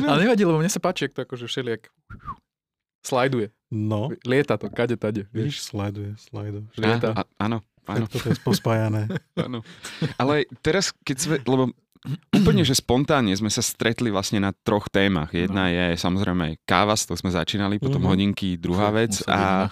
Ale 0.00 0.24
nevadí, 0.24 0.48
lebo 0.48 0.56
mne 0.56 0.72
sa 0.72 0.80
páči, 0.80 1.04
ak 1.04 1.12
to 1.12 1.28
akože 1.28 1.44
všelijak 1.52 1.92
slajduje. 3.04 3.52
No, 3.68 4.08
Lieta 4.24 4.56
to, 4.56 4.72
kade, 4.72 4.96
tade. 4.96 5.28
Vieš, 5.28 5.36
vidíš, 5.36 5.58
slajduje, 5.68 6.10
slajduje. 6.16 6.64
lieta. 6.80 7.12
A, 7.12 7.20
a, 7.20 7.44
áno, 7.44 7.60
áno. 7.84 8.08
Tak 8.08 8.16
toto 8.16 8.26
je 8.32 8.36
pospájané. 8.40 9.02
Áno. 9.36 9.60
Ale 10.16 10.48
teraz, 10.64 10.96
keď 11.04 11.16
sme, 11.20 11.36
lebo 11.44 11.76
úplne, 12.30 12.62
že 12.62 12.72
spontánne 12.72 13.32
sme 13.32 13.48
sa 13.48 13.60
stretli 13.60 14.08
vlastne 14.08 14.38
na 14.38 14.50
troch 14.52 14.86
témach. 14.86 15.30
Jedna 15.30 15.66
No. 15.66 15.72
je 15.72 15.84
samozrejme 15.94 16.62
káva, 16.62 16.94
s 16.94 17.04
tou 17.04 17.14
sme 17.14 17.28
začínali, 17.28 17.76
potom 17.76 18.00
Mhm. 18.00 18.08
hodinky, 18.08 18.48
druhá 18.54 18.90
vec 18.90 19.18
musel 19.18 19.30
a, 19.30 19.42
no. 19.64 19.68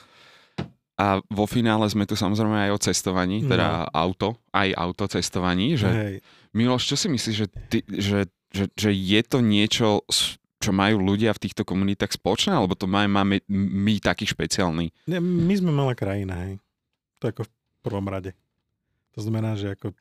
a 0.97 1.07
vo 1.27 1.45
finále 1.45 1.87
sme 1.87 2.05
tu 2.05 2.15
samozrejme 2.15 2.67
aj 2.67 2.71
o 2.73 2.83
cestovaní, 2.83 3.45
teda 3.45 3.87
auto, 3.89 4.41
aj 4.51 4.69
auto 4.73 5.05
cestovaní, 5.07 5.75
že 5.75 5.89
Hej. 5.89 6.15
Miloš, 6.53 6.83
čo 6.85 6.97
si 6.97 7.07
myslíš, 7.07 7.37
že, 7.37 7.47
ty, 7.69 7.79
že, 7.87 8.19
že, 8.49 8.65
že 8.73 8.91
je 8.91 9.21
to 9.23 9.39
niečo, 9.39 10.01
čo 10.57 10.73
majú 10.73 10.99
ľudia 10.99 11.31
v 11.31 11.43
týchto 11.45 11.63
komunitách 11.63 12.17
spoločné, 12.17 12.51
alebo 12.51 12.73
to 12.73 12.89
máme, 12.89 13.13
máme 13.13 13.37
my 13.53 14.01
taký 14.01 14.25
špeciálny? 14.25 14.89
Ne, 15.07 15.21
my 15.21 15.53
sme 15.53 15.69
malá 15.69 15.93
krajina, 15.93 16.49
hej. 16.49 16.57
To 17.21 17.29
ako 17.29 17.45
v 17.45 17.51
prvom 17.83 18.09
rade. 18.09 18.33
To 19.13 19.21
znamená, 19.21 19.53
že 19.55 19.73
ako 19.73 19.93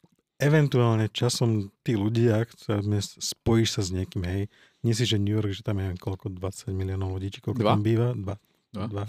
eventuálne 0.41 1.07
časom 1.11 1.71
tí 1.81 1.95
ľudia, 1.95 2.43
ktoré 2.43 2.83
spojíš 3.01 3.69
sa 3.79 3.81
s 3.83 3.89
niekým, 3.95 4.23
hej, 4.27 4.41
nie 4.83 4.93
si, 4.93 5.07
že 5.07 5.17
New 5.17 5.33
York, 5.33 5.55
že 5.55 5.65
tam 5.65 5.81
je 5.81 5.95
koľko, 5.97 6.29
20 6.29 6.75
miliónov 6.75 7.17
ľudí, 7.17 7.33
či 7.33 7.39
koľko 7.41 7.61
Dva? 7.63 7.73
tam 7.73 7.81
býva? 7.81 8.13
Dva. 8.13 8.35
Dva. 8.75 8.85
Dva. 8.91 9.03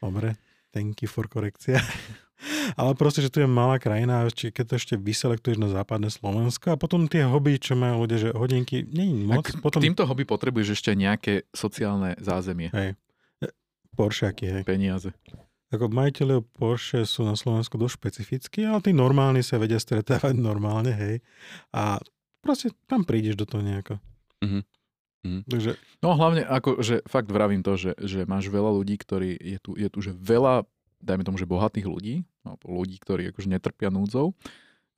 Dobre, 0.00 0.38
thank 0.70 1.02
you 1.02 1.10
for 1.10 1.26
korekcia. 1.26 1.82
Ale 2.80 2.98
proste, 2.98 3.22
že 3.22 3.30
tu 3.30 3.38
je 3.38 3.46
malá 3.46 3.78
krajina, 3.78 4.26
či 4.34 4.50
keď 4.50 4.64
to 4.66 4.74
ešte 4.74 4.94
vyselektuješ 4.98 5.62
na 5.62 5.70
západné 5.70 6.10
Slovensko 6.10 6.74
a 6.74 6.80
potom 6.80 7.06
tie 7.06 7.22
hobby, 7.22 7.54
čo 7.58 7.78
majú 7.78 8.02
ľudia, 8.06 8.18
že 8.18 8.28
hodinky, 8.34 8.82
nie 8.82 9.14
je 9.14 9.14
moc. 9.30 9.46
K 9.46 9.62
potom 9.62 9.78
týmto 9.78 10.02
hobby 10.10 10.26
potrebuješ 10.26 10.74
ešte 10.78 10.90
nejaké 10.98 11.46
sociálne 11.54 12.18
zázemie, 12.18 12.74
Hej. 12.74 12.98
Poršiaky, 13.92 14.44
hej. 14.48 14.62
peniaze. 14.64 15.12
Ako 15.72 15.88
majiteľe 15.88 16.44
Porsche 16.52 17.08
sú 17.08 17.24
na 17.24 17.32
Slovensku 17.32 17.80
dosť 17.80 17.94
špecifickí, 17.96 18.60
ale 18.68 18.84
tí 18.84 18.92
normálni 18.92 19.40
sa 19.40 19.56
vedia 19.56 19.80
stretávať 19.80 20.36
normálne, 20.36 20.92
hej. 20.92 21.24
A 21.72 21.96
proste 22.44 22.76
tam 22.84 23.08
prídeš 23.08 23.40
do 23.40 23.48
toho 23.48 23.64
nejako. 23.64 23.96
Mhm. 24.44 24.60
Mhm. 25.22 25.40
Takže 25.46 25.72
No 26.02 26.18
hlavne, 26.18 26.42
ako, 26.42 26.82
že 26.82 26.98
fakt 27.06 27.30
vravím 27.30 27.62
to, 27.62 27.78
že, 27.78 27.94
že 27.94 28.26
máš 28.26 28.50
veľa 28.50 28.74
ľudí, 28.74 28.98
ktorí, 28.98 29.38
je 29.38 29.58
tu, 29.62 29.78
je 29.78 29.86
tu 29.86 30.02
že 30.02 30.10
veľa, 30.10 30.66
dajme 30.98 31.22
tomu, 31.22 31.38
že 31.38 31.46
bohatých 31.46 31.86
ľudí, 31.86 32.26
alebo 32.42 32.82
ľudí, 32.82 32.98
ktorí 32.98 33.30
akože 33.30 33.46
netrpia 33.46 33.94
núdzou. 33.94 34.34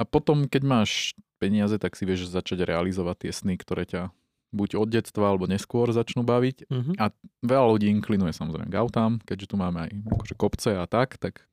A 0.00 0.08
potom, 0.08 0.48
keď 0.48 0.62
máš 0.64 1.12
peniaze, 1.36 1.76
tak 1.76 1.92
si 1.92 2.08
vieš 2.08 2.32
začať 2.32 2.64
realizovať 2.64 3.28
tie 3.28 3.32
sny, 3.36 3.54
ktoré 3.60 3.84
ťa 3.84 4.10
buď 4.55 4.78
od 4.78 4.88
detstva, 4.88 5.34
alebo 5.34 5.50
neskôr 5.50 5.90
začnú 5.90 6.22
baviť. 6.22 6.70
uh-huh. 6.70 6.94
A 7.02 7.11
veľa 7.42 7.66
ľudí 7.74 7.90
inklinuje 7.90 8.30
samozrejme 8.30 8.70
k 8.70 8.78
autám, 8.78 9.18
keďže 9.26 9.50
tu 9.50 9.57
máme 9.59 9.84
aj 9.84 9.90
akože 10.14 10.34
kopce 10.38 10.70
a 10.78 10.86
tak, 10.86 11.18
tak 11.18 11.44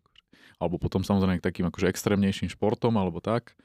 alebo 0.61 0.77
potom 0.77 1.01
samozrejme 1.01 1.41
k 1.41 1.47
takým 1.49 1.65
akože 1.73 1.89
extrémnejším 1.89 2.53
športom, 2.53 2.93
alebo 2.93 3.17
tak. 3.17 3.57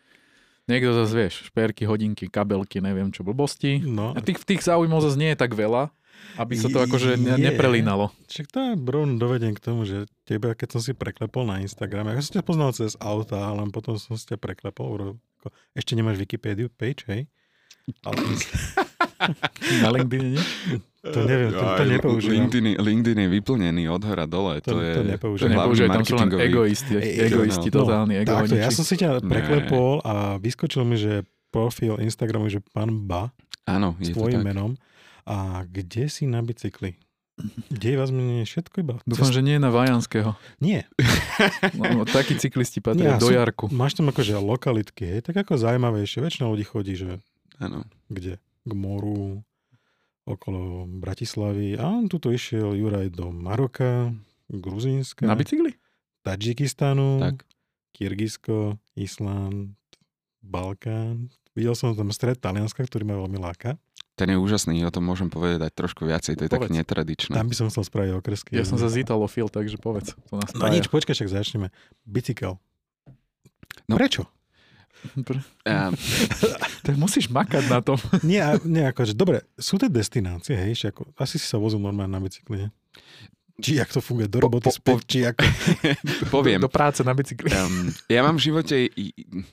Niekto 0.66 0.96
zase, 0.96 1.12
vieš, 1.14 1.34
šperky, 1.52 1.86
hodinky, 1.86 2.26
kabelky, 2.26 2.80
neviem 2.82 3.12
čo, 3.12 3.22
blbosti. 3.22 3.84
no, 3.84 4.16
A 4.16 4.24
tých, 4.24 4.42
tých 4.42 4.64
záujmov 4.64 5.04
zase 5.04 5.20
nie 5.20 5.30
je 5.30 5.38
tak 5.38 5.54
veľa, 5.54 5.92
aby 6.40 6.58
sa 6.58 6.72
to 6.72 6.82
akože 6.82 7.20
ne, 7.20 7.38
neprelínalo. 7.38 8.10
však 8.26 8.46
to 8.50 8.58
je 8.58 8.72
bron 8.74 9.20
dovedem 9.20 9.54
k 9.54 9.62
tomu, 9.62 9.86
že 9.86 10.10
teba, 10.26 10.56
keď 10.56 10.74
som 10.74 10.80
si 10.82 10.96
preklepol 10.96 11.46
na 11.46 11.62
Instagrame, 11.62 12.16
ja 12.16 12.24
som 12.24 12.40
ťa 12.40 12.44
poznal 12.48 12.74
cez 12.74 12.98
auta, 12.98 13.52
ale 13.52 13.68
potom 13.70 13.94
som 14.00 14.18
si 14.18 14.26
ťa 14.26 14.40
preklepol, 14.40 15.20
ešte 15.76 15.94
nemáš 15.94 16.18
Wikipédiu 16.18 16.72
page, 16.72 17.06
hej? 17.06 17.30
Ale 18.02 18.18
Na 19.82 19.88
LinkedIn 19.90 20.24
nie? 20.32 20.42
to 21.02 21.22
neviem, 21.22 21.50
to, 21.50 21.62
to 21.62 21.84
nepoužívam. 21.86 22.34
LinkedIn, 22.34 22.66
LinkedIn 22.76 23.18
je 23.20 23.28
vyplnený 23.30 23.82
od 23.86 24.02
hora 24.02 24.26
dole. 24.26 24.58
To, 24.60 24.74
To- 24.74 24.80
je, 24.80 24.92
to 24.92 25.00
To 25.00 25.06
nepoužívam. 25.08 25.50
hlavný 25.52 25.62
nepoužívaj, 25.62 25.88
tam 25.88 26.02
sú 26.02 26.14
len 26.16 26.28
egoisti, 26.42 26.92
Ej, 26.96 27.10
egoisti, 27.30 27.68
no. 27.68 27.74
totálni 27.76 28.14
Takto, 28.20 28.54
ja 28.54 28.70
som 28.70 28.82
si 28.82 28.94
ťa 28.96 29.22
preklepol 29.22 30.02
a 30.02 30.14
vyskočil 30.36 30.82
mi, 30.82 30.96
že 30.96 31.22
profil 31.48 31.96
Instagramu, 31.98 32.48
že 32.48 32.58
pán 32.66 32.90
Ba 33.06 33.30
Áno, 33.64 33.94
s 33.96 34.10
je 34.10 34.12
to 34.12 34.18
tvojim 34.18 34.42
menom. 34.42 34.74
A 35.22 35.62
kde 35.62 36.06
si 36.06 36.22
na 36.24 36.38
bicykli? 36.38 36.98
Kde 37.68 37.90
vás 37.94 38.08
menej 38.08 38.42
všetko 38.44 38.74
iba? 38.80 38.94
Dúfam, 39.04 39.28
že 39.28 39.42
nie 39.42 39.58
na 39.58 39.68
Vajanského. 39.68 40.34
Nie. 40.58 40.88
No, 41.76 42.02
takí 42.02 42.32
cyklisti 42.34 42.80
patria 42.80 43.14
Nie, 43.14 43.20
do 43.20 43.28
sú- 43.28 43.36
Jarku. 43.36 43.64
Máš 43.68 43.92
tam 43.92 44.08
akože 44.08 44.32
lokalitky, 44.34 45.04
hej, 45.06 45.20
tak 45.20 45.36
ako 45.36 45.54
zaujímavejšie. 45.54 46.18
Väčšina 46.18 46.48
ľudí 46.48 46.64
chodí, 46.64 46.96
že 46.96 47.20
Áno. 47.58 47.84
kde? 48.08 48.40
K 48.66 48.72
moru, 48.72 49.46
okolo 50.24 50.90
Bratislavy. 50.90 51.78
A 51.78 51.86
on 51.88 52.10
tuto 52.10 52.28
išiel 52.28 52.74
Juraj 52.74 53.14
do 53.14 53.30
Maroka, 53.30 54.10
Gruzínska, 54.46 55.22
Na 55.22 55.38
bicykli? 55.38 55.78
Tadžikistanu, 56.20 57.22
Tak. 57.22 57.46
Kyrgyzsko, 57.94 58.74
Island, 58.94 59.78
Balkán. 60.42 61.30
Videl 61.54 61.72
som 61.72 61.94
tam 61.94 62.10
stred 62.10 62.36
Talianska, 62.36 62.82
ktorý 62.82 63.06
ma 63.06 63.16
veľmi 63.16 63.38
láka. 63.38 63.78
Ten 64.16 64.32
je 64.32 64.40
úžasný, 64.40 64.80
o 64.82 64.90
tom 64.90 65.04
môžem 65.04 65.28
povedať 65.28 65.72
trošku 65.72 66.08
viacej, 66.08 66.34
to 66.34 66.44
je 66.44 66.50
také 66.50 66.68
Povedz. 66.68 66.76
netradičné. 66.76 67.36
Tam 67.36 67.48
by 67.48 67.56
som 67.56 67.68
chcel 67.68 67.84
spraviť 67.84 68.10
okresky. 68.16 68.50
Ja 68.56 68.64
som 68.64 68.80
sa 68.80 68.88
z 68.88 69.04
Italofil, 69.04 69.46
takže 69.46 69.76
povedz. 69.76 70.16
To 70.32 70.40
nás 70.40 70.50
No 70.56 70.68
nič, 70.68 70.88
počkaj, 70.88 71.12
však 71.12 71.28
začneme. 71.30 71.68
Bicykel. 72.08 72.56
No. 73.86 73.94
Prečo? 73.94 74.24
A, 75.64 75.90
Tak 76.86 76.94
musíš 76.94 77.26
makať 77.26 77.66
na 77.66 77.80
tom. 77.80 77.98
Nie, 78.22 78.56
nie 78.62 78.84
akože, 78.84 79.12
dobre, 79.12 79.42
sú 79.54 79.74
to 79.74 79.86
destinácie, 79.86 80.54
hej, 80.54 80.74
ako, 80.86 81.10
asi 81.14 81.36
si 81.36 81.46
sa 81.46 81.56
vozil 81.56 81.78
normálne 81.78 82.10
na 82.10 82.22
bicykli, 82.22 82.62
nie? 82.62 82.70
Či 83.56 83.80
jak 83.80 83.88
to 83.88 83.98
funguje, 83.98 84.28
do 84.28 84.38
roboty 84.38 84.68
po- 84.68 84.70
po- 84.70 84.78
späť, 84.78 84.98
či 85.08 85.18
ako... 85.24 85.42
poviem, 86.34 86.60
Do, 86.60 86.68
do 86.68 86.72
práce 86.72 87.00
na 87.00 87.10
bicykli. 87.10 87.48
um, 87.50 87.88
ja 88.06 88.20
mám 88.20 88.36
v 88.36 88.44
živote 88.44 88.76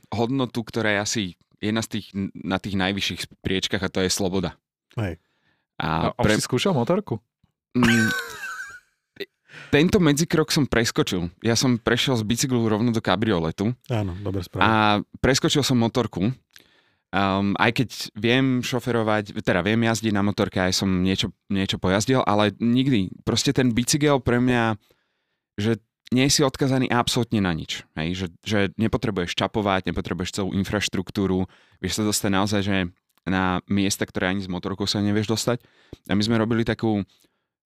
hodnotu, 0.10 0.60
ktorá 0.62 0.92
je 0.92 1.00
asi 1.00 1.22
jedna 1.58 1.80
z 1.80 1.98
tých, 1.98 2.08
na 2.36 2.60
tých 2.60 2.76
najvyšších 2.76 3.22
priečkach 3.40 3.80
a 3.80 3.90
to 3.90 4.00
je 4.00 4.12
sloboda. 4.12 4.60
Hej. 4.94 5.18
A 5.80 6.12
A, 6.12 6.14
a 6.14 6.22
už 6.22 6.38
si 6.38 6.44
skúšal 6.44 6.76
motorku? 6.76 7.18
Mm, 7.74 8.12
tento 9.70 9.98
medzikrok 10.02 10.50
som 10.50 10.66
preskočil. 10.66 11.30
Ja 11.46 11.54
som 11.54 11.78
prešiel 11.78 12.18
z 12.18 12.24
bicyklu 12.26 12.66
rovno 12.66 12.90
do 12.90 13.02
kabrioletu 13.02 13.74
Áno, 13.90 14.14
dobre 14.22 14.46
správa. 14.46 14.64
a 14.64 14.72
preskočil 15.22 15.62
som 15.62 15.78
motorku. 15.78 16.34
Um, 17.14 17.54
aj 17.62 17.78
keď 17.78 17.90
viem 18.18 18.66
šoferovať, 18.66 19.38
teda 19.46 19.62
viem 19.62 19.86
jazdiť 19.86 20.14
na 20.18 20.26
motorke, 20.26 20.58
aj 20.58 20.74
som 20.74 20.90
niečo, 20.90 21.30
niečo 21.46 21.78
pojazdil, 21.78 22.26
ale 22.26 22.58
nikdy. 22.58 23.14
Proste 23.22 23.54
ten 23.54 23.70
bicykel 23.70 24.18
pre 24.18 24.42
mňa, 24.42 24.82
že 25.62 25.78
nie 26.10 26.26
si 26.30 26.42
odkazaný 26.42 26.90
absolútne 26.90 27.38
na 27.38 27.54
nič. 27.54 27.86
Hej? 27.94 28.10
Že, 28.18 28.28
že 28.42 28.60
nepotrebuješ 28.82 29.38
čapovať, 29.38 29.94
nepotrebuješ 29.94 30.42
celú 30.42 30.58
infraštruktúru, 30.58 31.46
vieš 31.78 32.02
sa 32.02 32.04
dostať 32.06 32.30
naozaj, 32.34 32.62
že 32.66 32.78
na 33.30 33.62
miesta, 33.70 34.04
ktoré 34.04 34.34
ani 34.34 34.42
s 34.44 34.52
motorkou 34.52 34.90
sa 34.90 35.00
nevieš 35.00 35.32
dostať. 35.32 35.62
A 36.10 36.18
my 36.18 36.22
sme 36.26 36.42
robili 36.42 36.66
takú 36.66 37.06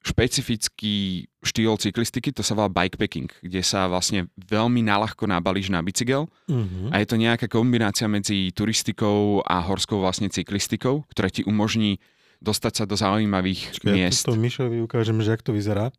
špecifický 0.06 1.26
štýl 1.42 1.74
cyklistiky, 1.74 2.30
to 2.30 2.46
sa 2.46 2.54
volá 2.54 2.70
bikepacking, 2.70 3.26
kde 3.42 3.58
sa 3.66 3.90
vlastne 3.90 4.30
veľmi 4.38 4.86
naľahko 4.86 5.26
nabalíš 5.26 5.74
na 5.74 5.82
bicykel 5.82 6.30
uh-huh. 6.46 6.94
a 6.94 7.02
je 7.02 7.06
to 7.10 7.18
nejaká 7.18 7.50
kombinácia 7.50 8.06
medzi 8.06 8.54
turistikou 8.54 9.42
a 9.42 9.58
horskou 9.66 9.98
vlastne 9.98 10.30
cyklistikou, 10.30 11.02
ktorá 11.10 11.26
ti 11.26 11.42
umožní 11.42 11.98
dostať 12.38 12.72
sa 12.72 12.84
do 12.86 12.94
zaujímavých 12.94 13.82
Čakaj, 13.82 13.90
miest. 13.90 14.24
Ja 14.30 14.30
to 14.30 14.38
Mišovi 14.38 14.78
ukážem, 14.78 15.18
že 15.18 15.34
ak 15.34 15.42
to 15.42 15.50
vyzerá, 15.50 15.90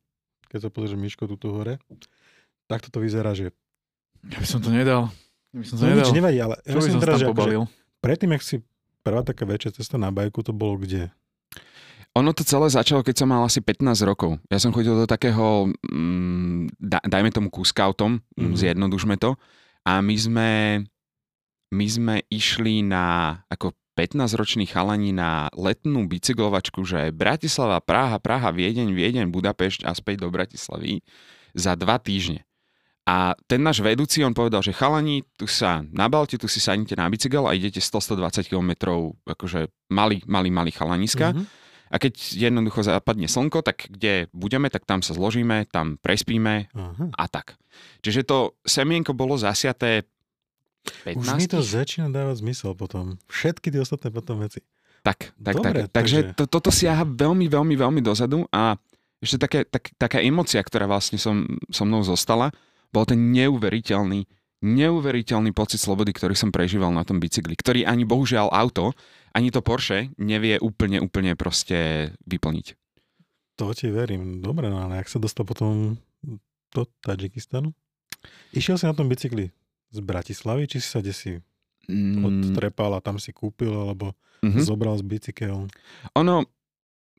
keď 0.47 0.59
sa 0.63 0.69
pozrieš 0.71 0.95
Miško 0.95 1.27
tu 1.35 1.51
hore, 1.51 1.81
tak 2.71 2.87
to 2.87 3.03
vyzerá, 3.03 3.35
že... 3.35 3.51
Ja 4.23 4.39
by 4.39 4.47
som 4.47 4.59
to 4.63 4.71
nedal. 4.71 5.11
Ja 5.51 5.57
by 5.59 5.65
som 5.67 5.75
to 5.79 5.83
no, 5.83 5.89
nedal. 5.91 6.05
nič 6.07 6.15
nevadí, 6.15 6.39
ale 6.39 6.55
ja 6.63 6.73
by 6.77 6.81
som 6.83 7.03
teraz, 7.03 7.19
že, 7.19 7.27
akože, 7.27 7.55
predtým, 7.99 8.31
ak 8.31 8.43
si 8.45 8.55
prvá 9.03 9.23
taká 9.23 9.43
väčšia 9.43 9.83
cesta 9.83 9.99
na 9.99 10.15
bajku, 10.15 10.39
to 10.47 10.55
bolo 10.55 10.79
kde? 10.79 11.11
Ono 12.17 12.33
to 12.33 12.41
celé 12.41 12.65
začalo, 12.73 13.05
keď 13.05 13.15
som 13.21 13.29
mal 13.29 13.45
asi 13.45 13.61
15 13.61 14.01
rokov. 14.01 14.41
Ja 14.49 14.57
som 14.57 14.73
chodil 14.73 14.97
do 14.97 15.05
takého, 15.05 15.69
mm, 15.85 16.73
dajme 16.81 17.29
tomu 17.29 17.53
ku 17.53 17.61
scoutom, 17.61 18.25
mm-hmm. 18.33 18.57
zjednodušme 18.57 19.21
to. 19.21 19.37
A 19.85 20.01
my 20.01 20.15
sme, 20.17 20.49
my 21.69 21.85
sme 21.85 22.15
išli 22.33 22.81
na, 22.81 23.37
ako 23.53 23.77
15-roční 23.93 24.65
chalani 24.65 25.13
na 25.13 25.53
letnú 25.53 26.09
bicyklovačku, 26.09 26.81
že 26.89 27.13
Bratislava, 27.13 27.77
Praha, 27.85 28.17
Praha, 28.17 28.49
Viedeň, 28.49 28.97
Viedeň, 28.97 29.29
Budapešť 29.29 29.85
a 29.85 29.93
späť 29.93 30.25
do 30.25 30.33
Bratislavy 30.33 31.05
za 31.53 31.77
dva 31.77 32.01
týždne. 32.01 32.49
A 33.07 33.37
ten 33.45 33.61
náš 33.63 33.79
vedúci, 33.79 34.25
on 34.25 34.35
povedal, 34.35 34.59
že 34.65 34.75
chalani, 34.75 35.23
tu 35.37 35.47
sa 35.47 35.85
nabalte, 35.93 36.35
tu 36.35 36.49
si 36.49 36.59
sadnite 36.59 36.97
na 36.97 37.07
bicykel 37.07 37.45
a 37.45 37.55
idete 37.55 37.79
100-120 37.79 38.51
km, 38.51 38.71
akože 39.23 39.69
malý, 39.93 40.25
malý, 40.25 40.49
malý 40.49 40.73
chalaniska. 40.73 41.37
Mm-hmm 41.37 41.66
a 41.87 41.95
keď 41.97 42.13
jednoducho 42.35 42.83
zapadne 42.83 43.27
slnko, 43.31 43.63
tak 43.63 43.87
kde 43.87 44.27
budeme, 44.35 44.67
tak 44.67 44.83
tam 44.83 44.99
sa 44.99 45.15
zložíme, 45.15 45.67
tam 45.71 45.95
prespíme 45.99 46.67
Aha. 46.75 47.05
a 47.15 47.25
tak. 47.31 47.55
Čiže 48.03 48.27
to 48.27 48.37
semienko 48.67 49.15
bolo 49.15 49.39
zasiaté 49.39 50.03
15. 51.03 51.19
Už 51.19 51.27
mi 51.35 51.47
to 51.47 51.59
začína 51.59 52.07
dávať 52.07 52.43
zmysel 52.43 52.71
potom. 52.75 53.19
Všetky 53.27 53.71
tie 53.71 53.83
ostatné 53.83 54.07
potom 54.07 54.39
veci. 54.39 54.63
Tak, 55.03 55.35
tak, 55.39 55.55
Dobre, 55.59 55.87
tak. 55.87 56.03
Takže 56.03 56.35
to, 56.35 56.47
toto 56.47 56.67
siaha 56.71 57.07
veľmi, 57.07 57.47
veľmi, 57.47 57.75
veľmi 57.79 58.01
dozadu 58.03 58.43
a 58.51 58.75
ešte 59.23 59.37
také, 59.39 59.59
tak, 59.63 59.91
taká 59.95 60.19
emocia, 60.21 60.59
ktorá 60.61 60.85
vlastne 60.85 61.17
som, 61.17 61.47
so 61.71 61.83
mnou 61.87 62.03
zostala, 62.03 62.51
bol 62.91 63.03
ten 63.07 63.19
neuveriteľný, 63.31 64.27
neuveriteľný 64.61 65.53
pocit 65.53 65.77
slobody, 65.77 66.13
ktorý 66.13 66.33
som 66.33 66.49
prežíval 66.49 66.89
na 66.89 67.05
tom 67.05 67.21
bicykli, 67.21 67.53
ktorý 67.53 67.85
ani 67.85 68.03
bohužiaľ 68.07 68.49
auto, 68.49 68.93
ani 69.37 69.53
to 69.53 69.61
Porsche 69.61 70.09
nevie 70.17 70.57
úplne, 70.57 70.97
úplne 70.97 71.37
proste 71.37 72.11
vyplniť. 72.25 72.73
To 73.57 73.73
ti 73.73 73.89
verím. 73.89 74.41
Dobre, 74.41 74.69
no 74.69 74.81
ale 74.81 75.01
ak 75.01 75.09
sa 75.09 75.17
dostal 75.17 75.45
potom 75.45 75.97
do 76.73 76.81
Tadžikistanu? 77.05 77.73
Išiel 78.53 78.77
si 78.81 78.85
na 78.85 78.97
tom 78.97 79.09
bicykli 79.09 79.49
z 79.93 79.99
Bratislavy, 80.01 80.65
či 80.69 80.77
si 80.81 80.89
sa 80.89 81.01
desi 81.01 81.37
mm. 81.89 82.21
odtrepal 82.25 82.93
a 82.97 83.03
tam 83.03 83.17
si 83.17 83.33
kúpil, 83.33 83.71
alebo 83.71 84.13
mm-hmm. 84.41 84.61
zobral 84.61 84.97
z 84.97 85.03
bicykel? 85.05 85.69
Ono, 86.17 86.35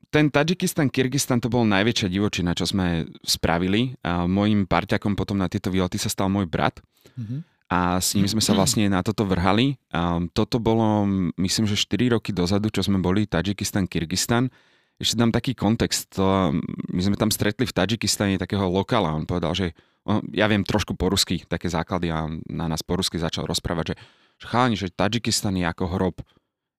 ten 0.09 0.33
Tadžikistan, 0.33 0.89
Kyrgyzstan 0.89 1.41
to 1.41 1.53
bol 1.53 1.65
najväčšia 1.65 2.09
divočina, 2.09 2.57
čo 2.57 2.65
sme 2.65 3.09
spravili. 3.21 3.97
A 4.01 4.25
môjim 4.25 4.65
parťakom 4.65 5.13
potom 5.13 5.37
na 5.37 5.49
tieto 5.49 5.69
výlety 5.69 6.01
sa 6.01 6.09
stal 6.09 6.29
môj 6.29 6.49
brat. 6.49 6.81
Mm-hmm 7.17 7.59
a 7.69 8.01
s 8.01 8.17
ním 8.17 8.25
sme 8.25 8.41
sa 8.41 8.57
vlastne 8.57 8.89
na 8.89 9.05
toto 9.05 9.29
vrhali. 9.29 9.77
A 9.93 10.17
toto 10.33 10.57
bolo, 10.57 11.05
myslím, 11.37 11.69
že 11.69 11.77
4 11.77 12.17
roky 12.17 12.33
dozadu, 12.33 12.73
čo 12.73 12.81
sme 12.81 12.97
boli 12.97 13.29
Tadžikistan, 13.29 13.85
Kyrgyzstan. 13.85 14.49
Ešte 14.97 15.15
dám 15.15 15.29
taký 15.29 15.53
kontext. 15.53 16.17
To, 16.17 16.49
my 16.89 17.01
sme 17.05 17.13
tam 17.13 17.29
stretli 17.29 17.69
v 17.69 17.75
Tadžikistane 17.77 18.41
takého 18.41 18.65
lokala. 18.65 19.13
On 19.13 19.29
povedal, 19.29 19.53
že 19.53 19.77
on, 20.01 20.25
ja 20.33 20.49
viem 20.49 20.65
trošku 20.65 20.97
po 20.97 21.13
rusky, 21.13 21.45
také 21.45 21.69
základy 21.69 22.09
a 22.09 22.25
na 22.49 22.65
nás 22.65 22.81
po 22.81 22.97
rusky 22.97 23.21
začal 23.21 23.45
rozprávať, 23.45 23.93
že, 23.93 23.95
že 24.41 24.45
chalani, 24.49 24.75
že 24.75 24.89
Tadžikistan 24.89 25.53
je 25.53 25.69
ako 25.69 25.93
hrob. 25.93 26.17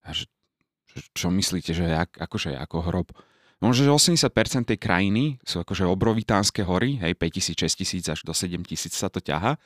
A 0.02 0.10
že, 0.10 0.26
čo 1.14 1.30
myslíte, 1.30 1.70
že 1.74 1.86
jak, 1.86 2.10
akože 2.16 2.56
ako 2.56 2.78
hrob? 2.86 3.08
No, 3.60 3.76
že 3.76 3.84
80% 3.84 4.72
tej 4.72 4.78
krajiny 4.80 5.36
sú 5.44 5.60
akože 5.60 5.84
obrovitánske 5.84 6.64
hory, 6.64 6.96
hej, 6.96 7.12
5000, 7.12 7.60
6000 7.60 8.14
až 8.16 8.20
do 8.24 8.32
7000 8.32 8.88
sa 8.88 9.12
to 9.12 9.20
ťaha 9.20 9.60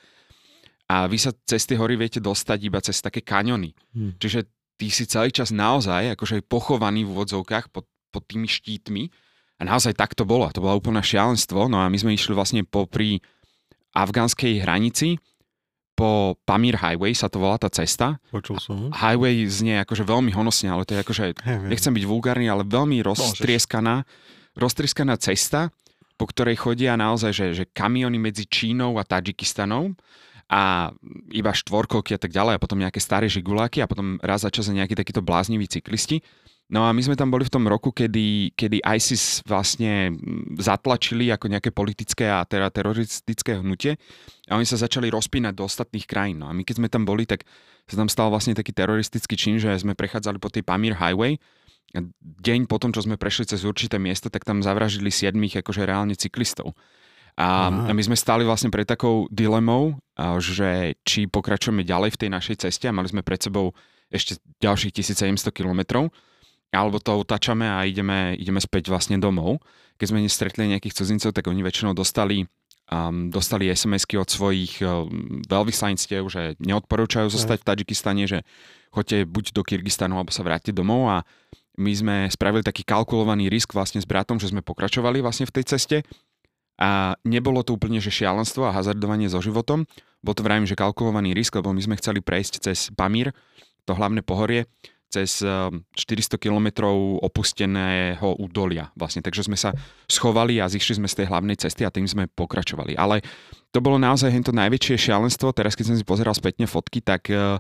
a 0.84 1.08
vy 1.08 1.16
sa 1.16 1.32
cez 1.48 1.64
tie 1.64 1.80
hory 1.80 1.96
viete 1.96 2.20
dostať 2.20 2.58
iba 2.60 2.78
cez 2.84 3.00
také 3.00 3.24
kaňony. 3.24 3.72
Hmm. 3.96 4.12
Čiže 4.20 4.44
ty 4.76 4.92
si 4.92 5.08
celý 5.08 5.32
čas 5.32 5.48
naozaj 5.48 6.12
akože 6.18 6.44
pochovaný 6.44 7.08
v 7.08 7.12
úvodzovkách 7.16 7.72
pod, 7.72 7.88
pod 8.12 8.22
tými 8.28 8.44
štítmi 8.44 9.08
a 9.58 9.62
naozaj 9.64 9.96
tak 9.96 10.12
to 10.12 10.28
bolo. 10.28 10.44
To 10.52 10.60
bolo 10.60 10.76
úplne 10.76 11.00
šialenstvo. 11.00 11.72
No 11.72 11.80
a 11.80 11.88
my 11.88 11.96
sme 11.96 12.12
išli 12.12 12.36
vlastne 12.36 12.66
popri 12.68 13.24
afgánskej 13.96 14.60
hranici 14.60 15.16
po 15.95 16.34
Pamir 16.42 16.74
Highway 16.74 17.14
sa 17.14 17.30
to 17.30 17.38
volá 17.38 17.55
tá 17.55 17.70
cesta. 17.70 18.18
Počul 18.34 18.59
som. 18.59 18.90
Highway 18.90 19.47
znie 19.47 19.78
akože 19.86 20.03
veľmi 20.03 20.34
honosne, 20.34 20.74
ale 20.74 20.82
to 20.82 20.99
je 20.99 21.01
akože, 21.07 21.24
nechcem 21.70 21.95
byť 21.95 22.05
vulgárny, 22.05 22.51
ale 22.51 22.66
veľmi 22.66 22.99
roztrieskaná, 23.07 24.03
roztrieskaná 24.59 25.14
cesta, 25.22 25.70
po 26.18 26.26
ktorej 26.26 26.59
chodia 26.59 26.99
naozaj, 26.99 27.30
že, 27.30 27.47
že 27.55 27.64
kamiony 27.70 28.18
medzi 28.18 28.47
Čínou 28.47 28.99
a 28.99 29.07
Tadžikistanom 29.07 29.95
a 30.51 30.92
iba 31.32 31.51
štvorkolky 31.51 32.14
a 32.14 32.20
tak 32.20 32.30
ďalej 32.30 32.59
a 32.59 32.62
potom 32.62 32.78
nejaké 32.78 33.01
staré 33.01 33.26
žiguláky 33.30 33.80
a 33.80 33.88
potom 33.88 34.20
raz 34.20 34.45
za 34.45 34.51
čas 34.53 34.68
nejakí 34.68 34.92
takíto 34.95 35.24
blázniví 35.24 35.66
cyklisti. 35.66 36.20
No 36.72 36.88
a 36.88 36.96
my 36.96 37.02
sme 37.04 37.12
tam 37.12 37.28
boli 37.28 37.44
v 37.44 37.52
tom 37.52 37.68
roku, 37.68 37.92
kedy, 37.92 38.56
kedy 38.56 38.80
ISIS 38.80 39.44
vlastne 39.44 40.16
zatlačili 40.56 41.28
ako 41.28 41.52
nejaké 41.52 41.68
politické 41.68 42.24
a 42.24 42.40
teda 42.48 42.72
teroristické 42.72 43.60
hnutie 43.60 44.00
a 44.48 44.56
oni 44.56 44.64
sa 44.64 44.80
začali 44.80 45.12
rozpínať 45.12 45.52
do 45.52 45.68
ostatných 45.68 46.08
krajín. 46.08 46.40
No 46.40 46.48
a 46.48 46.56
my 46.56 46.64
keď 46.64 46.80
sme 46.80 46.88
tam 46.88 47.04
boli, 47.04 47.28
tak 47.28 47.44
sa 47.84 48.00
tam 48.00 48.08
stal 48.08 48.32
vlastne 48.32 48.56
taký 48.56 48.72
teroristický 48.72 49.36
čin, 49.36 49.60
že 49.60 49.76
sme 49.76 49.92
prechádzali 49.92 50.40
po 50.40 50.48
tej 50.48 50.64
Pamir 50.64 50.96
Highway 50.96 51.36
a 51.94 52.00
deň 52.24 52.64
potom, 52.64 52.90
čo 52.96 53.04
sme 53.04 53.20
prešli 53.20 53.44
cez 53.44 53.62
určité 53.62 54.00
miesto, 54.00 54.32
tak 54.32 54.48
tam 54.48 54.64
zavraždili 54.64 55.12
siedmých 55.12 55.60
akože 55.60 55.84
reálne 55.84 56.16
cyklistov. 56.16 56.72
A, 57.34 57.66
a 57.66 57.90
my 57.90 58.02
sme 58.02 58.14
stáli 58.14 58.46
vlastne 58.46 58.70
pred 58.70 58.86
takou 58.86 59.26
dilemou, 59.26 59.98
že 60.38 60.94
či 61.02 61.26
pokračujeme 61.26 61.82
ďalej 61.82 62.14
v 62.14 62.20
tej 62.24 62.30
našej 62.30 62.56
ceste 62.66 62.86
a 62.86 62.94
mali 62.94 63.10
sme 63.10 63.26
pred 63.26 63.42
sebou 63.42 63.74
ešte 64.06 64.38
ďalších 64.62 64.94
1700 65.02 65.50
kilometrov, 65.50 66.14
alebo 66.74 66.98
to 66.98 67.14
utačame 67.22 67.64
a 67.64 67.86
ideme, 67.86 68.34
ideme 68.34 68.58
späť 68.58 68.90
vlastne 68.90 69.16
domov. 69.16 69.62
Keď 69.96 70.06
sme 70.10 70.20
stretli 70.26 70.66
nejakých 70.68 71.00
cudzincov, 71.00 71.30
tak 71.30 71.46
oni 71.46 71.62
väčšinou 71.62 71.94
dostali 71.94 72.50
um, 72.90 73.30
dostali 73.32 73.70
SMS-ky 73.70 74.18
od 74.20 74.28
svojich 74.28 74.82
um, 74.84 75.40
veľvyslanectiev, 75.46 76.22
že 76.28 76.42
neodporúčajú 76.60 77.30
zostať 77.32 77.64
v 77.64 77.68
Tadžikistane, 77.68 78.24
že 78.28 78.44
choďte 78.92 79.24
buď 79.28 79.44
do 79.56 79.62
Kyrgyzstanu, 79.64 80.18
alebo 80.18 80.34
sa 80.34 80.44
vráťte 80.44 80.74
domov 80.74 81.08
a 81.10 81.16
my 81.74 81.90
sme 81.90 82.16
spravili 82.30 82.62
taký 82.62 82.86
kalkulovaný 82.86 83.50
risk 83.50 83.74
vlastne 83.74 83.98
s 83.98 84.06
bratom, 84.06 84.38
že 84.38 84.54
sme 84.54 84.62
pokračovali 84.62 85.18
vlastne 85.18 85.48
v 85.50 85.54
tej 85.58 85.64
ceste 85.74 85.96
a 86.78 87.18
nebolo 87.26 87.66
to 87.66 87.74
úplne, 87.74 87.98
že 87.98 88.14
šialenstvo 88.14 88.66
a 88.66 88.74
hazardovanie 88.74 89.26
so 89.26 89.42
životom. 89.42 89.86
Bol 90.22 90.34
to 90.38 90.46
vrajím, 90.46 90.66
že 90.70 90.78
kalkulovaný 90.78 91.34
risk, 91.34 91.58
lebo 91.58 91.74
my 91.74 91.82
sme 91.82 91.98
chceli 91.98 92.22
prejsť 92.22 92.70
cez 92.70 92.78
Pamír, 92.94 93.34
to 93.86 93.92
hlavné 93.94 94.22
pohorie, 94.22 94.70
cez 95.12 95.40
400 95.40 95.76
eh, 95.96 96.38
kilometrov 96.38 97.22
opusteného 97.22 98.38
údolia 98.40 98.90
vlastne. 98.98 99.22
Takže 99.22 99.46
sme 99.46 99.59
sa 99.59 99.70
schovali 100.11 100.59
a 100.59 100.70
zišli 100.70 100.98
sme 101.02 101.09
z 101.09 101.22
tej 101.22 101.26
hlavnej 101.30 101.57
cesty 101.59 101.86
a 101.86 101.94
tým 101.94 102.07
sme 102.09 102.26
pokračovali. 102.26 102.98
Ale 102.98 103.22
to 103.70 103.78
bolo 103.78 103.98
naozaj 103.98 104.30
to 104.42 104.55
najväčšie 104.55 105.11
šialenstvo. 105.11 105.55
Teraz, 105.55 105.78
keď 105.78 105.94
som 105.94 105.96
si 105.98 106.05
pozeral 106.07 106.34
spätne 106.34 106.66
fotky, 106.66 106.98
tak 107.02 107.30
eh, 107.30 107.59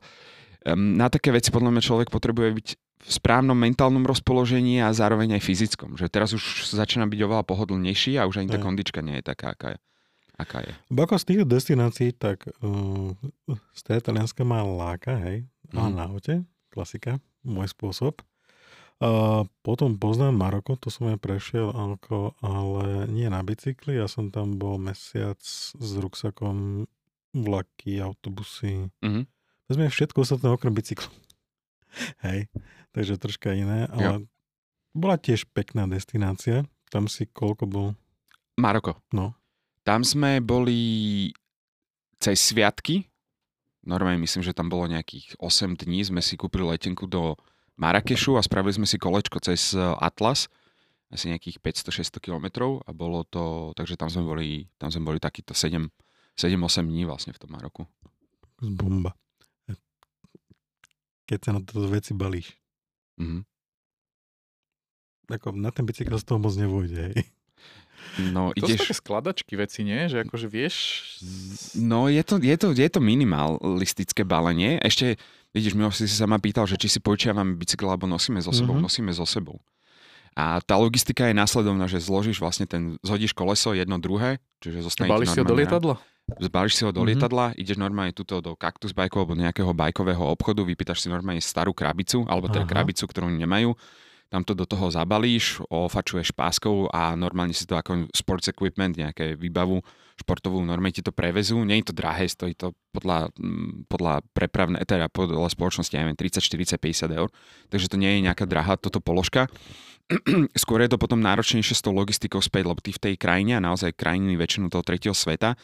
na 0.72 1.06
také 1.12 1.28
veci 1.28 1.52
podľa 1.52 1.70
mňa 1.76 1.82
človek 1.84 2.08
potrebuje 2.08 2.50
byť 2.56 2.68
v 3.04 3.10
správnom 3.12 3.56
mentálnom 3.56 4.00
rozpoložení 4.08 4.80
a 4.80 4.88
zároveň 4.96 5.36
aj 5.36 5.44
fyzickom. 5.44 6.00
Že 6.00 6.06
teraz 6.08 6.32
už 6.32 6.72
začína 6.72 7.04
byť 7.04 7.20
oveľa 7.20 7.44
pohodlnejší 7.44 8.16
a 8.16 8.24
už 8.24 8.40
ani 8.40 8.48
tá 8.48 8.56
kondička 8.56 9.04
nie 9.04 9.20
je 9.20 9.24
taká, 9.28 9.52
aká 9.52 9.76
je. 9.76 9.78
Aká 10.34 10.58
je. 10.64 10.72
Bako 10.88 11.20
z 11.20 11.24
týchto 11.28 11.46
destinácií, 11.46 12.16
tak 12.16 12.48
uh, 12.64 13.12
z 13.76 13.80
tej 13.86 14.02
talianska 14.02 14.42
má 14.42 14.64
láka, 14.66 15.14
hej, 15.20 15.46
mm. 15.70 15.78
a 15.78 15.82
mhm. 15.84 15.92
na 15.94 16.04
aute, 16.10 16.34
klasika, 16.72 17.20
môj 17.44 17.70
spôsob. 17.70 18.24
Uh, 19.02 19.44
potom 19.66 19.98
poznám 19.98 20.38
Maroko, 20.38 20.78
to 20.78 20.88
som 20.88 21.10
aj 21.10 21.18
prešiel, 21.18 21.68
alko, 21.74 22.38
ale 22.40 23.10
nie 23.10 23.26
na 23.26 23.42
bicykli, 23.42 23.98
ja 23.98 24.06
som 24.06 24.30
tam 24.30 24.56
bol 24.56 24.78
mesiac 24.78 25.36
s 25.42 25.90
ruksakom, 25.98 26.86
vlaky, 27.34 27.98
autobusy. 27.98 28.88
Mm-hmm. 29.02 29.24
Vezme 29.66 29.90
všetko 29.90 30.22
ostatné 30.22 30.48
okrem 30.54 30.70
bicyklu. 30.70 31.10
Hej, 32.26 32.46
takže 32.94 33.18
troška 33.18 33.52
iné, 33.52 33.90
ale 33.90 34.30
bola 34.94 35.18
tiež 35.18 35.50
pekná 35.50 35.90
destinácia. 35.90 36.62
Tam 36.88 37.10
si 37.10 37.26
koľko 37.26 37.64
bol? 37.66 37.88
Maroko. 38.54 39.02
No. 39.10 39.34
Tam 39.82 40.06
sme 40.06 40.38
boli 40.38 41.34
cez 42.22 42.38
sviatky. 42.38 43.10
Normálne 43.84 44.20
myslím, 44.24 44.40
že 44.40 44.56
tam 44.56 44.72
bolo 44.72 44.88
nejakých 44.88 45.36
8 45.36 45.76
dní. 45.76 46.00
Sme 46.08 46.24
si 46.24 46.40
kúpili 46.40 46.64
letenku 46.64 47.04
do 47.04 47.36
Marrakešu 47.76 48.40
a 48.40 48.42
spravili 48.42 48.72
sme 48.72 48.88
si 48.88 48.96
kolečko 48.96 49.38
cez 49.44 49.76
Atlas 49.76 50.48
asi 51.12 51.30
nejakých 51.30 51.62
500-600 51.62 52.18
kilometrov 52.18 52.82
a 52.82 52.90
bolo 52.90 53.22
to, 53.22 53.70
takže 53.78 53.94
tam 53.94 54.10
sme 54.10 54.26
boli, 54.26 54.66
tam 54.82 54.90
sme 54.90 55.06
boli 55.06 55.22
takýto 55.22 55.54
7, 55.54 55.86
7-8 56.34 56.90
dní 56.90 57.06
vlastne 57.06 57.30
v 57.30 57.38
tom 57.38 57.54
Maroku. 57.54 57.86
Bomba. 58.58 59.14
Keď 61.24 61.38
sa 61.38 61.50
na 61.54 61.60
toto 61.62 61.86
veci 61.86 62.16
balíš. 62.16 62.56
Mm-hmm. 63.20 63.42
Ako 65.38 65.54
na 65.54 65.70
ten 65.70 65.86
bicykel 65.86 66.18
z 66.18 66.26
toho 66.26 66.42
moc 66.42 66.52
nevojde, 66.58 66.98
hej. 67.14 67.14
No, 68.30 68.54
to 68.54 68.66
ideš... 68.66 68.78
sú 68.78 68.82
také 68.86 68.94
skladačky 68.94 69.54
veci, 69.58 69.82
nie? 69.82 70.06
Že 70.06 70.28
akože 70.28 70.46
vieš... 70.46 70.74
No, 71.74 72.06
je 72.06 72.22
to, 72.22 72.38
je 72.38 72.56
to, 72.56 72.70
je 72.70 72.90
to 72.90 73.00
minimalistické 73.02 74.22
balenie. 74.22 74.78
Ešte, 74.78 75.18
vidíš, 75.50 75.74
my 75.74 75.90
si 75.90 76.06
sa 76.06 76.30
ma 76.30 76.38
pýtal, 76.38 76.70
že 76.70 76.78
či 76.78 76.86
si 76.86 76.98
požičiavame 77.02 77.58
bicykel 77.58 77.90
alebo 77.90 78.06
nosíme 78.06 78.38
so 78.38 78.54
sebou. 78.54 78.78
Mm-hmm. 78.78 78.86
Nosíme 78.86 79.12
so 79.14 79.26
sebou. 79.26 79.58
A 80.34 80.58
tá 80.58 80.74
logistika 80.74 81.30
je 81.30 81.34
následovná, 81.34 81.86
že 81.86 82.02
zložíš 82.02 82.42
vlastne 82.42 82.66
ten, 82.66 82.98
zhodíš 83.06 83.30
koleso 83.30 83.70
jedno 83.70 84.02
druhé, 84.02 84.42
čiže 84.58 84.82
zostane 84.82 85.06
Balíš 85.06 85.30
si 85.30 85.38
ho 85.38 85.46
do 85.46 85.54
lietadla? 85.54 85.94
Zbalíš 86.42 86.74
si 86.74 86.82
ho 86.82 86.90
do 86.90 87.04
mm-hmm. 87.04 87.10
lietadla, 87.14 87.46
ideš 87.54 87.78
normálne 87.78 88.10
tuto 88.10 88.42
do 88.42 88.58
Cactus 88.58 88.90
Bike 88.90 89.14
alebo 89.14 89.38
nejakého 89.38 89.70
bajkového 89.70 90.26
obchodu, 90.26 90.66
vypýtaš 90.66 91.06
si 91.06 91.08
normálne 91.12 91.38
starú 91.38 91.70
krabicu, 91.70 92.26
alebo 92.26 92.50
teda 92.50 92.66
krabicu, 92.66 93.06
ktorú 93.06 93.30
nemajú, 93.30 93.78
tam 94.34 94.42
to 94.42 94.58
do 94.58 94.66
toho 94.66 94.90
zabalíš, 94.90 95.62
ofačuješ 95.70 96.34
páskou 96.34 96.90
a 96.90 97.14
normálne 97.14 97.54
si 97.54 97.70
to 97.70 97.78
ako 97.78 98.10
sports 98.10 98.50
equipment, 98.50 98.98
nejaké 98.98 99.38
výbavu 99.38 99.78
športovú, 100.18 100.58
normálne 100.58 100.94
ti 100.94 101.06
to 101.06 101.14
prevezú. 101.14 101.62
Nie 101.62 101.78
je 101.78 101.90
to 101.90 101.94
drahé, 101.94 102.26
stojí 102.26 102.58
to 102.58 102.74
podľa, 102.90 103.30
mm, 103.38 103.86
podľa 103.86 104.26
prepravné, 104.34 104.82
teda 104.82 105.06
podľa 105.06 105.54
spoločnosti, 105.54 105.94
neviem, 105.94 106.18
30, 106.18 106.42
40, 106.42 106.82
50 106.82 107.14
eur. 107.14 107.30
Takže 107.70 107.86
to 107.86 107.96
nie 107.98 108.18
je 108.18 108.26
nejaká 108.26 108.46
drahá 108.46 108.74
toto 108.74 108.98
položka. 108.98 109.46
skôr 110.62 110.82
je 110.82 110.90
to 110.90 110.98
potom 110.98 111.22
náročnejšie 111.22 111.78
s 111.78 111.82
tou 111.82 111.94
logistikou 111.94 112.42
späť, 112.42 112.68
lebo 112.68 112.82
ty 112.82 112.90
v 112.90 113.00
tej 113.00 113.14
krajine 113.14 113.56
a 113.56 113.64
naozaj 113.64 113.94
krajiny 113.94 114.34
väčšinu 114.34 114.68
toho 114.68 114.82
tretieho 114.84 115.16
sveta, 115.16 115.54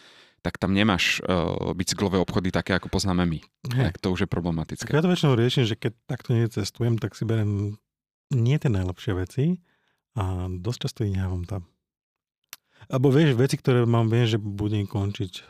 tak 0.41 0.57
tam 0.57 0.73
nemáš 0.73 1.21
uh, 1.21 1.77
bicyklové 1.77 2.17
obchody 2.17 2.49
také, 2.49 2.73
ako 2.73 2.89
poznáme 2.89 3.29
my. 3.29 3.39
Hey. 3.77 3.93
Tak 3.93 4.01
to 4.01 4.09
už 4.17 4.25
je 4.25 4.29
problematické. 4.31 4.89
Tak 4.89 4.97
ja 4.97 5.05
to 5.05 5.13
väčšinou 5.13 5.37
riešim, 5.37 5.69
že 5.69 5.77
keď 5.77 5.93
takto 6.09 6.33
necestujem, 6.33 6.97
tak 6.97 7.13
si 7.13 7.29
berem 7.29 7.77
nie 8.31 8.57
tie 8.57 8.71
najlepšie 8.71 9.13
veci 9.15 9.45
a 10.15 10.47
dosť 10.51 10.79
často 10.87 11.03
ich 11.07 11.15
nechávam 11.15 11.47
tam. 11.47 11.67
Alebo 12.89 13.13
vieš, 13.13 13.37
veci, 13.37 13.61
ktoré 13.61 13.85
mám, 13.85 14.09
viem, 14.09 14.27
že 14.27 14.41
budem 14.41 14.89
končiť 14.89 15.43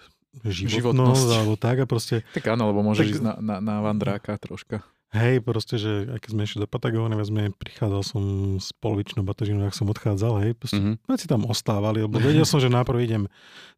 životnosť, 0.44 0.74
životnosť. 0.76 1.28
alebo 1.34 1.54
tak 1.58 1.76
a 1.82 1.86
proste... 1.86 2.22
Tak 2.36 2.54
áno, 2.54 2.70
lebo 2.70 2.82
môžeš 2.84 3.04
tak... 3.06 3.12
ísť 3.16 3.22
na, 3.24 3.34
na, 3.38 3.56
na 3.62 3.74
vandráka 3.82 4.34
troška. 4.38 4.82
Hej, 5.10 5.42
proste, 5.42 5.74
že 5.74 6.06
aj 6.06 6.22
keď 6.22 6.30
sme 6.30 6.42
išli 6.46 6.58
do 6.62 6.68
Patagóny, 6.70 7.18
sme 7.26 7.50
prichádzal 7.50 8.02
som 8.06 8.22
s 8.62 8.70
polovičnou 8.78 9.26
batožinou, 9.26 9.66
ak 9.66 9.74
som 9.74 9.90
odchádzal, 9.90 10.46
hej, 10.46 10.52
proste, 10.54 10.78
mm-hmm. 10.78 11.10
veci 11.10 11.26
tam 11.26 11.50
ostávali, 11.50 12.06
lebo 12.06 12.22
vedel 12.22 12.46
som, 12.46 12.62
že 12.62 12.70
najprv 12.70 12.98
idem 13.02 13.22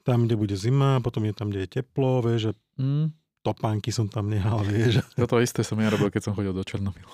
tam, 0.05 0.29
kde 0.29 0.37
bude 0.37 0.53
zima, 0.61 1.01
potom 1.01 1.25
je 1.25 1.33
tam, 1.33 1.49
kde 1.49 1.65
je 1.65 1.81
teplo, 1.81 2.21
vieš, 2.21 2.53
že 2.53 2.85
mm. 2.85 3.07
topánky 3.49 3.89
som 3.89 4.13
tam 4.13 4.29
nehal, 4.29 4.61
vieš. 4.61 5.01
Toto 5.17 5.41
isté 5.41 5.65
som 5.65 5.81
ja 5.81 5.89
robil, 5.89 6.13
keď 6.13 6.21
som 6.29 6.37
chodil 6.37 6.53
do 6.53 6.61
Černomilu. 6.69 7.09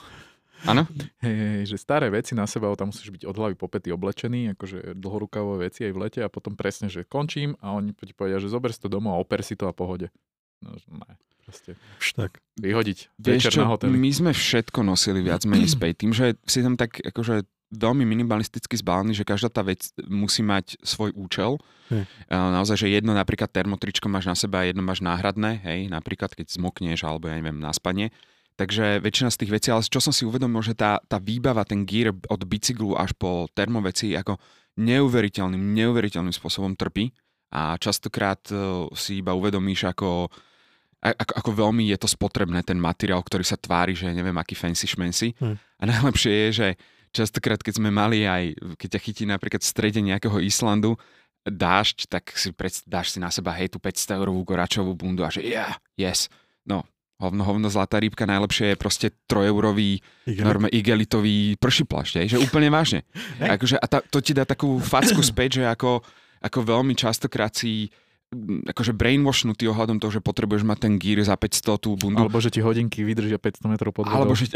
Áno? 0.67 0.89
Hej, 1.23 1.35
hej, 1.35 1.63
že 1.71 1.77
staré 1.79 2.11
veci 2.11 2.35
na 2.35 2.49
seba, 2.51 2.73
tam 2.75 2.91
musíš 2.91 3.15
byť 3.15 3.23
od 3.29 3.37
hlavy 3.39 3.55
po 3.55 3.71
pety 3.71 3.95
oblečený, 3.95 4.59
akože 4.59 4.99
dlhorukavové 4.99 5.71
veci 5.71 5.87
aj 5.87 5.93
v 5.95 5.99
lete 6.03 6.21
a 6.25 6.33
potom 6.33 6.59
presne, 6.59 6.91
že 6.91 7.07
končím 7.07 7.55
a 7.63 7.77
oni 7.77 7.95
ti 7.95 8.17
povedia, 8.17 8.43
že 8.43 8.51
zober 8.51 8.75
si 8.75 8.83
to 8.83 8.91
domov 8.91 9.15
a 9.15 9.23
oper 9.23 9.45
si 9.47 9.55
to 9.55 9.71
a 9.71 9.75
pohode. 9.77 10.11
No, 10.59 10.75
ne 10.75 11.15
proste 11.49 11.81
tak. 12.13 12.45
vyhodiť 12.61 13.17
Vieš 13.17 13.57
čo, 13.57 13.65
na 13.65 13.73
hoteli. 13.73 13.97
My 13.97 14.13
sme 14.13 14.37
všetko 14.37 14.85
nosili 14.85 15.25
viac 15.25 15.49
menej 15.49 15.73
späť. 15.73 16.05
Tým, 16.05 16.13
že 16.13 16.37
si 16.45 16.61
tam 16.61 16.77
tak 16.77 17.01
akože 17.01 17.49
veľmi 17.73 18.05
minimalisticky 18.05 18.77
zbalený, 18.77 19.17
že 19.17 19.25
každá 19.25 19.49
tá 19.49 19.65
vec 19.65 19.93
musí 20.09 20.45
mať 20.45 20.77
svoj 20.85 21.17
účel. 21.17 21.57
Hm. 21.89 22.05
Naozaj, 22.29 22.85
že 22.85 22.93
jedno 22.93 23.17
napríklad 23.17 23.49
termotričko 23.49 24.13
máš 24.13 24.29
na 24.29 24.37
seba 24.37 24.61
a 24.65 24.69
jedno 24.69 24.85
máš 24.85 25.01
náhradné, 25.01 25.65
hej, 25.65 25.89
napríklad 25.89 26.37
keď 26.37 26.53
zmokneš 26.53 27.05
alebo 27.05 27.33
ja 27.33 27.41
neviem, 27.41 27.57
na 27.57 27.73
spanie. 27.73 28.13
Takže 28.59 28.99
väčšina 28.99 29.31
z 29.31 29.39
tých 29.39 29.55
vecí, 29.55 29.69
ale 29.71 29.87
čo 29.87 30.03
som 30.03 30.11
si 30.11 30.27
uvedomil, 30.27 30.59
že 30.67 30.75
tá, 30.75 30.99
tá 31.07 31.23
výbava, 31.23 31.63
ten 31.63 31.87
gear 31.87 32.11
od 32.11 32.43
bicyklu 32.43 32.99
až 32.99 33.15
po 33.15 33.47
termoveci 33.55 34.19
ako 34.19 34.35
neuveriteľným, 34.83 35.79
neuveriteľným 35.79 36.35
spôsobom 36.35 36.75
trpí 36.75 37.15
a 37.55 37.79
častokrát 37.79 38.43
uh, 38.51 38.91
si 38.99 39.23
iba 39.23 39.31
uvedomíš, 39.39 39.87
ako 39.95 40.27
ako, 40.99 41.33
ako 41.39 41.51
veľmi 41.55 41.95
je 41.95 41.99
to 42.03 42.11
spotrebné, 42.11 42.67
ten 42.67 42.75
materiál, 42.75 43.23
ktorý 43.23 43.47
sa 43.47 43.55
tvári, 43.55 43.95
že 43.95 44.11
neviem, 44.11 44.35
aký 44.35 44.59
fancy 44.59 44.91
šmency. 44.91 45.31
Hmm. 45.39 45.55
A 45.79 45.83
najlepšie 45.87 46.33
je, 46.35 46.49
že 46.51 46.69
častokrát, 47.15 47.63
keď 47.63 47.79
sme 47.79 47.95
mali 47.95 48.27
aj, 48.27 48.59
keď 48.75 48.99
ťa 48.99 49.01
chytí 49.07 49.25
napríklad 49.31 49.63
v 49.63 49.71
strede 49.71 50.01
nejakého 50.03 50.43
Islandu, 50.43 50.99
dážď, 51.47 52.11
tak 52.11 52.35
si 52.35 52.51
pred, 52.51 52.75
dáš 52.85 53.15
si 53.15 53.23
na 53.23 53.31
seba 53.31 53.55
hej 53.55 53.73
tú 53.73 53.79
500 53.79 54.19
eurovú 54.19 54.43
goračovú 54.43 54.93
bundu 54.99 55.23
a 55.23 55.31
že 55.31 55.47
yeah, 55.47 55.79
yes. 55.95 56.27
No, 56.67 56.85
hovno, 57.19 57.43
hovno, 57.43 57.67
zlatá 57.67 57.99
rýbka, 57.99 58.31
najlepšie 58.31 58.75
je 58.75 58.77
proste 58.79 59.07
trojeurový 59.27 59.99
Igelit. 60.25 60.47
norme, 60.47 60.69
igelitový 60.71 61.59
pršiplašť, 61.59 62.31
že 62.31 62.39
úplne 62.39 62.71
vážne. 62.71 63.03
Akože, 63.59 63.77
a 63.77 63.87
ta, 63.91 63.99
to 64.01 64.23
ti 64.23 64.33
dá 64.33 64.47
takú 64.47 64.79
facku 64.79 65.19
späť, 65.21 65.63
že 65.63 65.65
ako, 65.67 66.01
ako 66.39 66.59
veľmi 66.63 66.95
častokrát 66.95 67.51
si 67.51 67.91
akože 68.69 68.93
brainwashnutý 68.93 69.73
ohľadom 69.73 69.97
toho, 69.97 70.13
že 70.13 70.21
potrebuješ 70.21 70.61
mať 70.61 70.79
ten 70.85 70.93
gear 71.01 71.25
za 71.25 71.33
500 71.33 71.81
tú 71.81 71.97
bundu. 71.97 72.29
Alebo 72.29 72.37
že 72.45 72.53
ti 72.53 72.61
hodinky 72.61 73.01
vydržia 73.01 73.41
500 73.41 73.73
metrov 73.73 73.97
pod 73.97 74.05
vodou. 74.05 74.29
Alebo 74.29 74.37
že... 74.37 74.53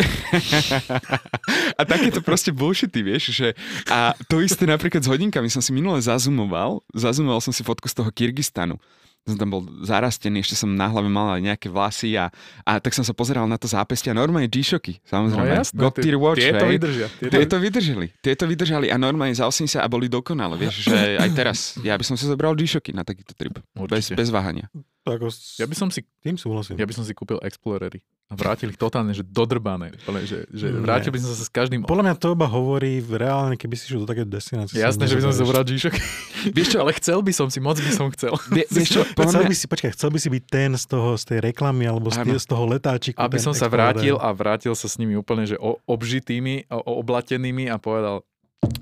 a 1.81 1.83
takéto 1.89 2.21
proste 2.21 2.53
bullshity, 2.53 3.01
vieš, 3.01 3.33
že... 3.33 3.57
A 3.89 4.13
to 4.29 4.45
isté 4.45 4.69
napríklad 4.69 5.01
s 5.01 5.09
hodinkami 5.09 5.49
som 5.49 5.65
si 5.65 5.73
minule 5.73 6.05
zazumoval, 6.05 6.85
zazumoval 6.93 7.41
som 7.41 7.49
si 7.49 7.65
fotku 7.65 7.89
z 7.89 7.97
toho 7.97 8.13
Kyrgyzstanu 8.13 8.77
som 9.23 9.39
tam 9.39 9.51
bol 9.55 9.63
zarastený, 9.87 10.43
ešte 10.43 10.59
som 10.59 10.67
na 10.75 10.91
hlave 10.91 11.07
mal 11.07 11.39
aj 11.39 11.43
nejaké 11.47 11.71
vlasy 11.71 12.19
a, 12.19 12.27
a 12.67 12.83
tak 12.83 12.91
som 12.91 13.07
sa 13.07 13.15
pozeral 13.15 13.47
na 13.47 13.55
to 13.55 13.71
zápestie 13.71 14.11
a 14.11 14.19
normálne 14.19 14.51
G-Shocky, 14.51 14.99
samozrejme. 15.07 15.47
No 15.47 15.59
jasné, 15.63 15.79
God 15.79 15.95
Tier 15.95 16.19
Watch, 16.19 16.43
tieto 16.43 16.67
hej. 16.67 16.73
vydržia. 16.75 17.07
Tieto... 17.23 17.33
tieto 17.39 17.57
vydržali, 17.63 18.07
tieto 18.19 18.45
vydržali 18.51 18.87
a 18.91 18.99
normálne 18.99 19.35
za 19.39 19.47
80 19.47 19.79
a 19.79 19.87
boli 19.87 20.11
dokonale, 20.11 20.59
vieš, 20.59 20.91
že 20.91 21.23
aj 21.23 21.31
teraz, 21.39 21.59
ja 21.87 21.95
by 21.95 22.03
som 22.03 22.19
si 22.19 22.27
zobral 22.27 22.59
G-Shocky 22.59 22.91
na 22.91 23.07
takýto 23.07 23.31
trip, 23.39 23.63
bez, 23.87 24.11
bez 24.11 24.29
váhania. 24.35 24.67
Ako 25.03 25.35
ja 25.59 25.67
by 25.67 25.75
som 25.75 25.89
si, 25.91 26.07
tým 26.23 26.39
súhlasím. 26.39 26.79
Ja 26.79 26.87
by 26.87 26.95
som 26.95 27.03
si 27.03 27.11
kúpil 27.11 27.43
Explorery 27.43 28.03
a 28.33 28.35
vrátil 28.39 28.73
ich 28.73 28.81
totálne, 28.81 29.13
že 29.13 29.21
dodrbané. 29.21 29.93
Že, 30.09 30.49
že 30.49 30.67
vrátil 30.81 31.13
by 31.13 31.21
som 31.21 31.37
sa 31.37 31.45
s 31.45 31.53
každým... 31.53 31.85
Podľa 31.85 32.05
mňa 32.09 32.15
to 32.17 32.33
iba 32.33 32.49
hovorí 32.49 33.05
v 33.05 33.21
reálne, 33.21 33.61
keby 33.61 33.77
si 33.77 33.93
šiel 33.93 34.07
do 34.07 34.09
také 34.09 34.25
destinácie. 34.25 34.81
Jasné, 34.81 35.05
že 35.05 35.21
by 35.21 35.23
som 35.29 35.33
zobral 35.37 35.69
g 35.69 35.77
Vieš 36.57 36.67
čo, 36.73 36.79
ale 36.81 36.97
chcel 36.97 37.21
by 37.21 37.33
som 37.37 37.53
si, 37.53 37.61
moc 37.61 37.77
by 37.77 37.93
som 37.93 38.09
chcel. 38.17 38.33
Vie, 38.49 38.65
vieš 38.73 38.89
čo, 38.97 39.03
chcel 39.05 39.45
by 39.45 39.53
si, 39.53 39.67
počkaj, 39.69 39.91
chcel 39.93 40.09
by 40.09 40.19
si 40.19 40.29
byť 40.33 40.43
ten 40.49 40.71
z 40.81 40.85
toho, 40.89 41.21
z 41.21 41.25
tej 41.29 41.39
reklamy 41.45 41.85
alebo 41.85 42.09
z, 42.09 42.25
tý, 42.25 42.33
z 42.33 42.47
toho 42.49 42.65
letáčiku. 42.65 43.21
Aby 43.21 43.37
som 43.37 43.53
sa 43.53 43.69
vrátil 43.69 44.17
a 44.17 44.33
vrátil 44.33 44.73
sa 44.73 44.89
s 44.89 44.97
nimi 44.97 45.13
úplne, 45.13 45.45
že 45.45 45.61
obžitými, 45.85 46.73
oblatenými 46.73 47.69
a 47.69 47.77
povedal, 47.77 48.25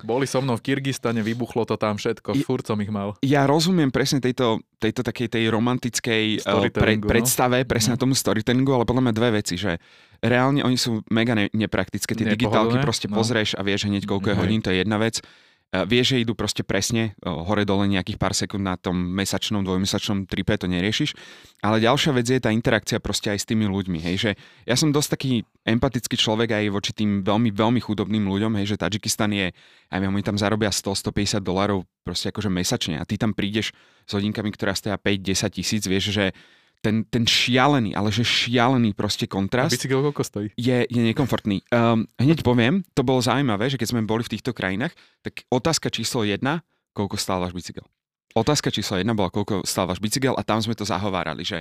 boli 0.04 0.28
so 0.28 0.44
mnou 0.44 0.60
v 0.60 0.64
Kyrgyzstane, 0.64 1.24
vybuchlo 1.24 1.64
to 1.64 1.76
tam 1.80 1.96
všetko, 1.96 2.36
I, 2.36 2.44
furt 2.44 2.68
som 2.68 2.76
ich 2.84 2.92
mal. 2.92 3.16
Ja 3.24 3.48
rozumiem 3.48 3.88
presne 3.88 4.20
tejto, 4.20 4.60
tejto 4.76 5.00
takej 5.00 5.28
tej 5.32 5.44
romantickej 5.48 6.44
uh, 6.44 6.68
pre, 6.68 7.00
no. 7.00 7.08
predstave, 7.08 7.64
presne 7.64 7.96
no. 7.96 8.00
tomu 8.00 8.12
storytellingu, 8.12 8.76
ale 8.76 8.84
podľa 8.84 9.08
mňa 9.08 9.14
dve 9.16 9.28
veci, 9.40 9.56
že 9.56 9.80
reálne 10.20 10.60
oni 10.60 10.76
sú 10.76 11.00
mega 11.08 11.32
ne, 11.32 11.48
nepraktické, 11.52 12.12
tie 12.12 12.28
digitálky 12.28 12.76
proste 12.84 13.08
no. 13.08 13.16
pozrieš 13.16 13.56
a 13.56 13.64
vieš 13.64 13.88
hneď 13.88 14.04
koľko 14.04 14.32
je 14.32 14.36
hodín, 14.36 14.60
to 14.60 14.72
je 14.72 14.84
jedna 14.84 15.00
vec. 15.00 15.24
Vieš, 15.70 16.18
že 16.18 16.26
idú 16.26 16.34
proste 16.34 16.66
presne 16.66 17.14
hore-dole 17.22 17.86
nejakých 17.86 18.18
pár 18.18 18.34
sekúnd 18.34 18.66
na 18.66 18.74
tom 18.74 18.98
mesačnom, 18.98 19.62
dvojmesačnom 19.62 20.26
tripe, 20.26 20.58
to 20.58 20.66
neriešiš. 20.66 21.14
Ale 21.62 21.78
ďalšia 21.78 22.10
vec 22.10 22.26
je 22.26 22.42
tá 22.42 22.50
interakcia 22.50 22.98
proste 22.98 23.30
aj 23.30 23.38
s 23.38 23.46
tými 23.46 23.70
ľuďmi. 23.70 24.02
Hej, 24.02 24.16
že 24.18 24.30
ja 24.66 24.74
som 24.74 24.90
dosť 24.90 25.14
taký 25.14 25.46
empatický 25.62 26.18
človek 26.18 26.58
aj 26.58 26.64
voči 26.74 26.90
tým 26.90 27.22
veľmi, 27.22 27.54
veľmi 27.54 27.78
chudobným 27.78 28.26
ľuďom, 28.26 28.58
hej, 28.58 28.74
že 28.74 28.82
Tadžikistan 28.82 29.30
je, 29.30 29.54
aj 29.94 29.98
oni 30.02 30.26
tam 30.26 30.34
zarobia 30.34 30.74
100-150 30.74 31.38
dolarov 31.38 31.86
proste 32.02 32.34
akože 32.34 32.50
mesačne 32.50 32.98
a 32.98 33.06
ty 33.06 33.14
tam 33.14 33.30
prídeš 33.30 33.70
s 34.08 34.10
hodinkami, 34.10 34.50
ktorá 34.50 34.74
stoja 34.74 34.98
5-10 34.98 35.54
tisíc, 35.54 35.86
vieš, 35.86 36.10
že 36.10 36.34
ten, 36.80 37.04
ten 37.06 37.28
šialený, 37.28 37.92
ale 37.92 38.08
že 38.08 38.24
šialený 38.24 38.96
proste 38.96 39.28
kontrast. 39.28 39.72
A 39.72 39.76
bicykel 39.76 40.00
koľko 40.00 40.24
stojí? 40.24 40.48
Je, 40.56 40.88
je 40.88 41.02
nekomfortný. 41.12 41.60
Um, 41.68 42.08
hneď 42.16 42.40
poviem, 42.40 42.82
to 42.96 43.04
bolo 43.04 43.20
zaujímavé, 43.20 43.68
že 43.68 43.76
keď 43.76 43.88
sme 43.92 44.08
boli 44.08 44.24
v 44.24 44.32
týchto 44.36 44.56
krajinách, 44.56 44.96
tak 45.20 45.44
otázka 45.52 45.92
číslo 45.92 46.24
jedna, 46.24 46.64
koľko 46.96 47.20
stál 47.20 47.44
váš 47.44 47.52
bicykel. 47.52 47.84
Otázka 48.32 48.72
číslo 48.72 48.96
jedna 48.96 49.12
bola, 49.12 49.28
koľko 49.28 49.68
stál 49.68 49.84
váš 49.84 50.00
bicykel 50.00 50.32
a 50.34 50.42
tam 50.42 50.58
sme 50.64 50.72
to 50.72 50.88
zahovárali, 50.88 51.44
že 51.44 51.60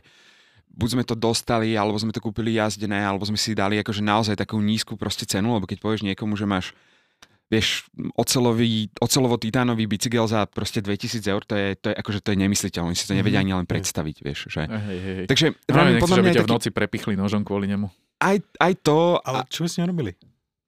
buď 0.69 0.89
sme 0.95 1.03
to 1.03 1.17
dostali, 1.17 1.73
alebo 1.73 1.97
sme 1.97 2.13
to 2.13 2.21
kúpili 2.21 2.55
jazdené, 2.55 3.01
alebo 3.01 3.25
sme 3.25 3.35
si 3.35 3.57
dali 3.57 3.81
akože 3.81 4.05
naozaj 4.05 4.35
takú 4.37 4.61
nízku 4.61 4.95
proste 4.95 5.25
cenu, 5.25 5.57
lebo 5.57 5.65
keď 5.65 5.81
povieš 5.81 6.05
niekomu, 6.05 6.37
že 6.37 6.45
máš 6.45 6.71
vieš, 7.49 7.89
ocelový, 8.13 8.93
ocelovo-titánový 8.95 9.83
bicykel 9.85 10.23
za 10.23 10.45
proste 10.45 10.79
2000 10.79 11.25
eur, 11.25 11.41
to 11.43 11.53
je, 11.53 11.67
to 11.75 11.89
je, 11.89 11.95
akože 11.97 12.19
to 12.21 12.29
je 12.31 12.37
nemysliteľné, 12.39 12.93
si 12.93 13.09
to 13.09 13.17
nevedia 13.17 13.41
ani 13.41 13.51
len 13.51 13.65
predstaviť, 13.65 14.15
vieš. 14.21 14.39
Že... 14.47 14.69
Hej, 14.69 14.79
hej, 14.79 14.99
hej. 15.01 15.25
Takže 15.27 15.45
No, 15.67 15.81
nechceš, 15.83 15.99
podľa 15.99 16.15
aby 16.15 16.21
mňa 16.21 16.29
ťa 16.29 16.37
je 16.37 16.39
v 16.39 16.45
taký, 16.45 16.55
noci 16.55 16.69
prepichli 16.69 17.13
nožom 17.13 17.41
kvôli 17.41 17.65
nemu. 17.65 17.89
aj, 18.21 18.37
aj 18.55 18.73
to, 18.79 19.17
Ale 19.19 19.43
čo 19.47 19.65
by 19.65 19.67
ste 19.67 19.79
nerobili? 19.83 20.13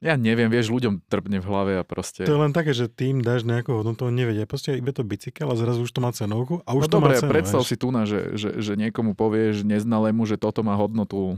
Ja 0.02 0.18
neviem, 0.18 0.50
vieš, 0.50 0.74
ľuďom 0.74 1.06
trpne 1.06 1.38
v 1.38 1.46
hlave 1.46 1.72
a 1.78 1.86
proste... 1.86 2.26
To 2.26 2.34
je 2.34 2.42
len 2.42 2.50
také, 2.50 2.74
že 2.74 2.90
tým 2.90 3.22
dáš 3.22 3.46
nejakú 3.46 3.70
hodnotu, 3.70 4.10
on 4.10 4.18
nevedia. 4.18 4.50
Proste 4.50 4.74
iba 4.74 4.90
to 4.90 5.06
bicykel 5.06 5.46
a 5.46 5.54
zrazu 5.54 5.86
už 5.86 5.94
to 5.94 6.02
má 6.02 6.10
cenovku 6.10 6.66
a 6.66 6.74
No 6.74 6.82
už 6.82 6.90
to 6.90 6.98
dobre, 6.98 7.14
má 7.14 7.22
cenu. 7.22 7.30
predstav 7.30 7.62
vieš. 7.62 7.70
si 7.70 7.76
tu 7.78 7.94
na, 7.94 8.10
že, 8.10 8.34
že, 8.34 8.50
že 8.58 8.74
niekomu 8.74 9.14
povieš 9.14 9.62
neznalému, 9.62 10.26
že 10.26 10.42
toto 10.42 10.66
má 10.66 10.74
hodnotu 10.74 11.38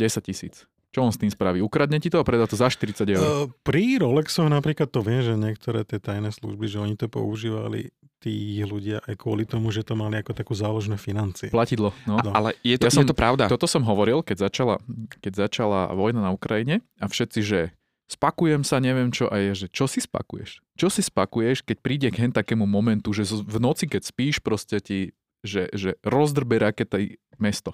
10 0.00 0.16
tisíc. 0.24 0.64
Čo 0.90 1.06
on 1.06 1.14
s 1.14 1.22
tým 1.22 1.30
spraví? 1.30 1.62
Ukradne 1.62 2.02
ti 2.02 2.10
to 2.10 2.18
a 2.18 2.26
predá 2.26 2.50
to 2.50 2.58
za 2.58 2.66
40 2.66 3.06
eur. 3.14 3.22
Uh, 3.22 3.46
pri 3.62 4.02
Rolexoch 4.02 4.50
napríklad 4.50 4.90
to 4.90 5.06
viem, 5.06 5.22
že 5.22 5.38
niektoré 5.38 5.86
tie 5.86 6.02
tajné 6.02 6.34
služby, 6.34 6.66
že 6.66 6.82
oni 6.82 6.98
to 6.98 7.06
používali 7.06 7.94
tí 8.20 8.60
ľudia 8.66 9.00
aj 9.08 9.14
kvôli 9.16 9.48
tomu, 9.48 9.72
že 9.72 9.80
to 9.86 9.96
mali 9.96 10.20
ako 10.20 10.36
takú 10.36 10.52
záložné 10.52 11.00
financie. 11.00 11.48
Platidlo, 11.48 11.96
no. 12.04 12.20
No. 12.20 12.36
ale 12.36 12.52
je 12.60 12.76
to, 12.76 12.90
Ja 12.90 12.92
som- 12.92 13.06
je 13.06 13.10
to 13.10 13.16
pravda. 13.16 13.48
Toto 13.48 13.64
som 13.64 13.80
hovoril, 13.86 14.20
keď 14.20 14.50
začala, 14.50 14.76
keď 15.24 15.48
začala 15.48 15.88
vojna 15.96 16.20
na 16.20 16.30
Ukrajine 16.34 16.84
a 17.00 17.08
všetci, 17.08 17.40
že 17.40 17.72
spakujem 18.10 18.66
sa, 18.66 18.82
neviem 18.82 19.08
čo, 19.14 19.30
a 19.30 19.38
je, 19.40 19.64
že 19.64 19.66
čo 19.72 19.86
si 19.86 20.02
spakuješ? 20.02 20.60
Čo 20.76 20.90
si 20.92 21.00
spakuješ, 21.00 21.62
keď 21.64 21.76
príde 21.80 22.08
k 22.12 22.26
hen 22.26 22.32
takému 22.34 22.66
momentu, 22.68 23.14
že 23.14 23.24
v 23.24 23.56
noci, 23.62 23.86
keď 23.86 24.02
spíš, 24.04 24.42
proste 24.42 24.82
ti, 24.82 25.14
že, 25.46 25.70
že 25.72 25.96
rozdrbe 26.04 26.60
raketa 26.60 27.00
i 27.00 27.16
mesto. 27.40 27.72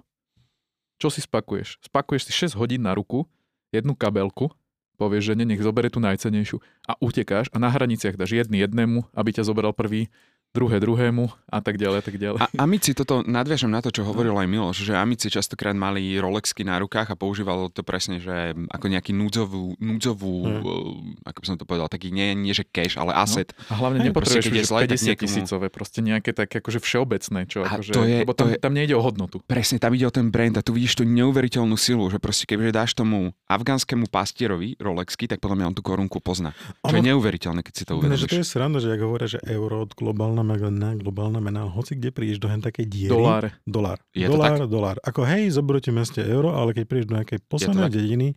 Čo 0.97 1.13
si 1.13 1.21
spakuješ? 1.21 1.81
Spakuješ 1.85 2.23
si 2.29 2.33
6 2.49 2.57
hodín 2.57 2.85
na 2.85 2.97
ruku, 2.97 3.29
jednu 3.69 3.93
kabelku, 3.93 4.49
povieš, 4.97 5.33
že 5.33 5.35
ne, 5.37 5.45
nech 5.45 5.61
zobere 5.61 5.93
tú 5.93 6.01
najcenejšiu 6.01 6.57
a 6.89 6.97
utekáš 7.05 7.53
a 7.53 7.61
na 7.61 7.69
hraniciach 7.69 8.17
dáš 8.17 8.33
jedný 8.33 8.65
jednému, 8.65 9.05
aby 9.13 9.31
ťa 9.37 9.45
zobral 9.45 9.77
prvý, 9.77 10.09
druhé 10.57 10.77
druhému 10.79 11.25
a 11.47 11.61
tak 11.61 11.77
ďalej 11.77 12.01
tak 12.01 12.17
ďalej. 12.17 12.39
A 12.39 12.49
amici, 12.59 12.91
toto 12.91 13.21
nadviažem 13.21 13.69
na 13.69 13.79
to, 13.79 13.91
čo 13.91 14.01
hovoril 14.03 14.33
aj 14.33 14.47
Miloš, 14.47 14.79
že 14.81 14.95
amici 14.95 15.29
častokrát 15.29 15.73
mali 15.73 16.17
Rolexky 16.17 16.63
na 16.63 16.79
rukách 16.79 17.09
a 17.09 17.17
používalo 17.17 17.69
to 17.69 17.83
presne, 17.83 18.17
že 18.17 18.33
ako 18.69 18.87
nejaký 18.89 19.13
núdzovú, 19.13 19.77
núdzovú 19.77 20.35
Hmm. 20.47 21.19
ako 21.23 21.39
by 21.39 21.47
som 21.47 21.57
to 21.57 21.65
povedal, 21.65 21.87
taký 21.87 22.09
nie, 22.09 22.33
nie 22.33 22.51
že 22.51 22.63
cash, 22.63 22.95
ale 22.95 23.13
asset. 23.13 23.51
A 23.67 23.75
hlavne 23.75 24.01
Hej, 24.01 24.09
nepotrebuješ 24.09 24.33
proste, 24.39 24.47
keď 24.47 24.55
je 24.55 24.63
už 24.63 24.69
zle, 24.69 24.79
tak 24.79 24.89
50 24.89 25.03
niekomu- 25.03 25.21
tisícové, 25.21 25.67
proste 25.69 25.99
nejaké 26.01 26.31
také 26.33 26.55
akože 26.59 26.79
všeobecné, 26.79 27.41
čo 27.45 27.59
A 27.61 27.69
akože, 27.69 27.91
to 27.91 28.03
je- 28.03 28.21
lebo 28.23 28.33
to 28.33 28.39
tam, 28.39 28.49
je- 28.49 28.59
tam 28.59 28.73
nejde 28.73 28.95
o 28.95 29.03
hodnotu. 29.03 29.37
Presne, 29.43 29.77
tam 29.77 29.93
ide 29.93 30.07
o 30.07 30.13
ten 30.13 30.31
brand 30.31 30.55
a 30.55 30.63
tu 30.63 30.71
vidíš 30.71 30.95
tú 30.95 31.05
neuveriteľnú 31.05 31.75
silu, 31.75 32.07
že 32.07 32.17
proste 32.17 32.47
kebyže 32.47 32.71
dáš 32.71 32.93
tomu 32.93 33.19
afgánskému 33.47 34.07
pastierovi 34.07 34.79
Rolexky, 34.79 35.27
tak 35.27 35.41
podľa 35.41 35.57
mňa 35.57 35.67
on 35.67 35.75
tú 35.75 35.83
korunku 35.83 36.19
pozná. 36.19 36.55
Čo 36.81 36.95
je 36.95 37.03
Ono- 37.03 37.09
neuveriteľné, 37.11 37.61
keď 37.61 37.75
si 37.75 37.85
to 37.85 37.99
Ne, 37.99 38.15
že 38.15 38.25
to 38.25 38.39
je 38.39 38.39
uvedomíš. 38.39 38.47
sranda, 38.47 38.79
že 38.79 38.89
ak 38.89 39.01
hovoria, 39.01 39.29
že 39.29 39.41
euro, 39.43 39.89
globálna 39.89 40.46
mena, 40.47 40.95
globálna 40.95 41.43
mena, 41.43 41.67
hoci 41.67 41.99
kde 41.99 42.15
prídeš 42.15 42.39
do 42.39 42.47
hen 42.47 42.63
takej 42.63 42.87
diery. 42.87 43.11
Doláre. 43.11 43.49
Dolár. 43.67 43.99
Je 44.15 44.31
dolár, 44.31 44.63
dolár. 44.71 44.97
Ako 45.03 45.27
hej, 45.27 45.51
zoberú 45.51 45.83
ti 45.83 45.91
meste 45.91 46.23
euro, 46.23 46.55
ale 46.55 46.71
keď 46.71 46.85
prídeš 46.87 47.09
do 47.11 47.19
nejakej 47.19 47.43
poslednej 47.51 47.91
tak. 47.91 47.97
dediny, 47.99 48.29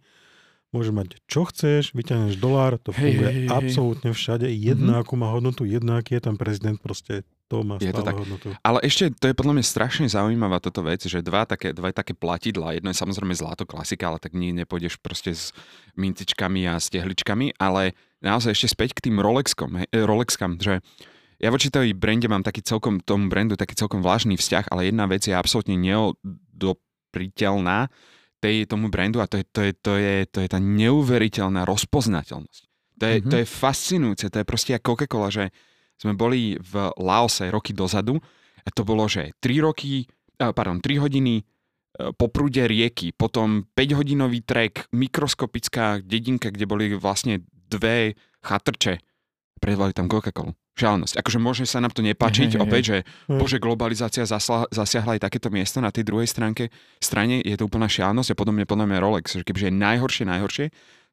môžeš 0.70 0.94
mať 0.94 1.08
čo 1.26 1.42
chceš, 1.50 1.94
vyťahneš 1.98 2.38
dolár, 2.38 2.78
to 2.78 2.94
Hej, 2.94 3.02
funguje 3.02 3.30
hej, 3.30 3.38
hej, 3.46 3.50
absolútne 3.50 4.10
všade. 4.14 4.48
Jedno, 4.50 4.98
akú 5.02 5.18
má 5.18 5.30
hodnotu, 5.34 5.66
jedno, 5.66 5.98
aký 5.98 6.18
je 6.18 6.24
tam 6.30 6.38
prezident, 6.38 6.78
proste 6.78 7.26
to 7.50 7.66
má 7.66 7.82
Je 7.82 7.90
to 7.90 8.06
tak. 8.06 8.14
hodnotu. 8.14 8.54
Ale 8.62 8.78
ešte 8.86 9.10
to 9.18 9.26
je 9.26 9.34
podľa 9.34 9.58
mňa 9.58 9.66
strašne 9.66 10.06
zaujímavá 10.06 10.62
toto 10.62 10.86
vec, 10.86 11.02
že 11.02 11.26
dva 11.26 11.50
také, 11.50 11.74
dva 11.74 11.90
také 11.90 12.14
platidla, 12.14 12.78
jedno 12.78 12.94
je 12.94 13.02
samozrejme 13.02 13.34
zlato 13.34 13.66
klasika, 13.66 14.14
ale 14.14 14.22
tak 14.22 14.38
nie 14.38 14.54
nepôjdeš 14.54 15.02
proste 15.02 15.34
s 15.34 15.50
mintičkami 15.98 16.70
a 16.70 16.78
s 16.78 16.94
tehličkami, 16.94 17.58
ale 17.58 17.98
naozaj 18.22 18.54
ešte 18.54 18.78
späť 18.78 19.02
k 19.02 19.10
tým 19.10 19.18
Rolexkom, 19.18 19.82
hej, 19.82 19.90
eh, 19.90 20.06
Rolexkam, 20.06 20.62
že 20.62 20.86
ja 21.40 21.50
voči 21.50 21.72
tej 21.72 21.96
brande 21.96 22.28
mám 22.28 22.44
taký 22.44 22.62
celkom, 22.62 23.00
tomu 23.00 23.32
brandu 23.32 23.56
taký 23.56 23.74
celkom 23.74 24.04
vážny 24.04 24.36
vzťah, 24.36 24.68
ale 24.70 24.92
jedna 24.92 25.08
vec 25.08 25.24
je 25.24 25.32
absolútne 25.32 25.80
neodopriteľná 25.80 27.88
tej, 28.40 28.68
tomu 28.68 28.88
brandu 28.88 29.20
a 29.20 29.28
to 29.28 29.40
je, 29.40 29.46
to 29.48 29.62
je, 29.64 29.72
to 29.76 29.94
je, 30.00 30.16
to 30.28 30.40
je 30.44 30.48
tá 30.48 30.60
neuveriteľná 30.60 31.68
rozpoznateľnosť. 31.68 32.62
To 33.00 33.04
je, 33.08 33.16
Mhm. 33.24 33.30
to 33.32 33.36
je 33.40 33.46
fascinujúce, 33.48 34.26
to 34.28 34.40
je 34.40 34.48
proste 34.48 34.72
ako 34.76 34.96
Coca-Cola, 34.96 35.32
že 35.32 35.52
sme 36.00 36.16
boli 36.16 36.56
v 36.60 36.92
Laose 37.00 37.52
roky 37.52 37.76
dozadu 37.76 38.20
a 38.64 38.70
to 38.72 38.84
bolo, 38.84 39.08
že 39.08 39.36
3 39.40 39.60
roky, 39.60 40.08
pardon, 40.36 40.80
3 40.80 41.00
hodiny 41.00 41.40
eh, 41.40 41.44
po 42.16 42.32
prúde 42.32 42.64
rieky, 42.64 43.12
potom 43.12 43.68
5-hodinový 43.76 44.44
trek, 44.44 44.88
mikroskopická 44.92 46.00
dedinka, 46.00 46.52
kde 46.52 46.66
boli 46.68 46.86
vlastne 46.96 47.44
dve 47.52 48.16
chatrče. 48.40 49.04
Predvali 49.60 49.92
tam 49.92 50.08
Coca-Colu. 50.08 50.56
Šialenosť. 50.80 51.20
Akože 51.20 51.40
môže 51.44 51.64
sa 51.68 51.84
nám 51.84 51.92
to 51.92 52.00
nepáčiť, 52.00 52.56
Hej, 52.56 52.64
opäť, 52.64 52.84
že 52.88 52.98
Hej. 53.28 53.36
bože, 53.36 53.58
globalizácia 53.60 54.24
zasla, 54.24 54.64
zasiahla 54.72 55.20
aj 55.20 55.28
takéto 55.28 55.52
miesto 55.52 55.84
na 55.84 55.92
tej 55.92 56.08
druhej 56.08 56.32
stránke. 56.32 56.72
strane. 57.04 57.44
Je 57.44 57.56
to 57.60 57.68
úplná 57.68 57.92
šialenosť 57.92 58.32
a 58.32 58.36
podobne 58.40 58.64
podľa 58.64 58.88
mňa 58.88 58.98
Rolex, 59.04 59.36
že 59.36 59.44
kebyže 59.44 59.68
je 59.68 59.76
najhoršie, 59.76 60.24
najhoršie, 60.24 60.66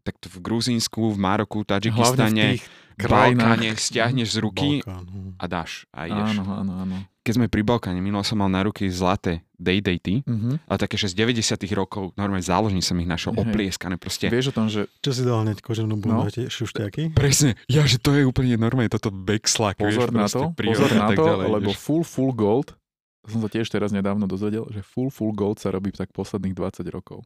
tak 0.06 0.22
to 0.22 0.30
v 0.30 0.38
Gruzínsku, 0.38 1.10
v 1.10 1.18
Maroku, 1.18 1.66
Hlavne 1.66 1.66
v 1.66 1.70
Tadžikistane, 1.74 2.44
tých. 2.54 2.64
Balkáne 2.99 3.76
stiahneš 3.76 4.28
z 4.32 4.38
ruky 4.40 4.68
Balkán, 4.80 5.05
hm. 5.05 5.30
a 5.36 5.44
dáš 5.44 5.84
a 5.92 6.09
ideš. 6.09 6.40
Áno, 6.40 6.44
áno, 6.57 6.72
áno. 6.80 6.97
Keď 7.20 7.32
sme 7.34 7.47
pri 7.51 7.61
Balkáne, 7.61 7.99
minule 7.99 8.22
som 8.22 8.38
mal 8.38 8.47
na 8.47 8.62
ruky 8.62 8.86
zlaté 8.86 9.42
Day-Daty, 9.59 10.22
Mhm. 10.22 10.62
ale 10.62 10.76
také, 10.78 10.94
že 10.94 11.11
z 11.11 11.18
90 11.18 11.74
rokov, 11.74 12.14
normálne 12.14 12.40
záložní 12.40 12.78
som 12.80 12.94
ich 12.97 13.09
našiel 13.09 13.34
Hej. 13.34 13.42
oplieskané 13.42 13.99
proste. 13.99 14.30
Vieš 14.30 14.53
o 14.53 14.55
tom, 14.55 14.70
že 14.70 14.86
Čo 15.03 15.11
si 15.11 15.22
dal 15.26 15.42
hneď 15.42 15.59
koženú 15.59 15.99
bundu 15.99 16.30
No. 16.30 16.30
šušťaky? 16.30 17.12
Presne, 17.12 17.59
ja, 17.66 17.82
že 17.82 17.99
to 17.99 18.14
je 18.14 18.22
úplne 18.22 18.55
normálne, 18.55 18.86
toto 18.86 19.11
backslack, 19.11 19.74
pozor 19.76 20.14
na 20.14 20.30
to, 20.30 20.55
pozor 20.55 20.90
na 20.94 21.11
to, 21.11 21.24
lebo 21.51 21.74
full 21.74 22.07
full 22.07 22.30
gold, 22.30 22.78
som 23.27 23.41
sa 23.43 23.51
tiež 23.51 23.66
teraz 23.66 23.91
nedávno 23.91 24.24
dozvedel, 24.31 24.66
že 24.70 24.81
full 24.87 25.11
full 25.11 25.35
gold 25.35 25.59
sa 25.59 25.74
robí 25.74 25.91
tak 25.91 26.11
posledných 26.14 26.55
20 26.55 26.87
rokov. 26.91 27.22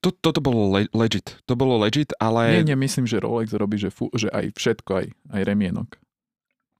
to, 0.00 0.12
toto 0.12 0.40
bolo 0.40 0.72
le- 0.76 0.90
legit, 0.92 1.40
to 1.44 1.54
bolo 1.56 1.76
legit, 1.80 2.12
ale 2.20 2.60
Nie, 2.60 2.74
nie, 2.74 2.78
myslím, 2.78 3.04
že 3.04 3.20
Rolex 3.20 3.52
robí, 3.52 3.76
že, 3.76 3.88
full, 3.92 4.12
že 4.16 4.28
aj 4.32 4.56
všetko, 4.56 4.90
aj, 4.90 5.06
aj 5.36 5.42
remienok. 5.44 5.88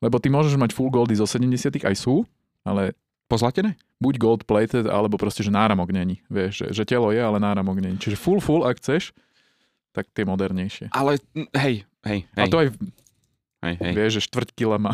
Lebo 0.00 0.20
ty 0.20 0.28
môžeš 0.28 0.56
mať 0.60 0.76
full 0.76 0.92
goldy 0.92 1.16
zo 1.16 1.24
70 1.24 1.80
aj 1.80 1.96
sú, 1.96 2.24
ale 2.64 2.92
pozlatené? 3.28 3.76
buď 4.04 4.14
gold 4.20 4.42
plated, 4.44 4.84
alebo 4.84 5.16
proste, 5.16 5.40
že 5.40 5.48
náramok 5.48 5.88
není. 5.88 6.20
Vieš, 6.28 6.52
že, 6.52 6.66
že 6.76 6.82
telo 6.84 7.08
je, 7.08 7.16
ale 7.24 7.40
náramok 7.40 7.80
není. 7.80 7.96
Čiže 7.96 8.20
full 8.20 8.36
full, 8.36 8.68
ak 8.68 8.76
chceš, 8.76 9.16
tak 9.96 10.10
tie 10.12 10.28
modernejšie. 10.28 10.92
Ale 10.92 11.16
hej, 11.56 11.88
hej, 12.04 12.20
hej, 12.28 12.44
A 12.44 12.50
to 12.52 12.60
aj 12.60 12.68
hej, 13.64 13.74
hej. 13.80 13.92
vieš, 13.96 14.12
že 14.20 14.26
štvrť 14.28 14.52
kila 14.52 14.76
má. 14.76 14.92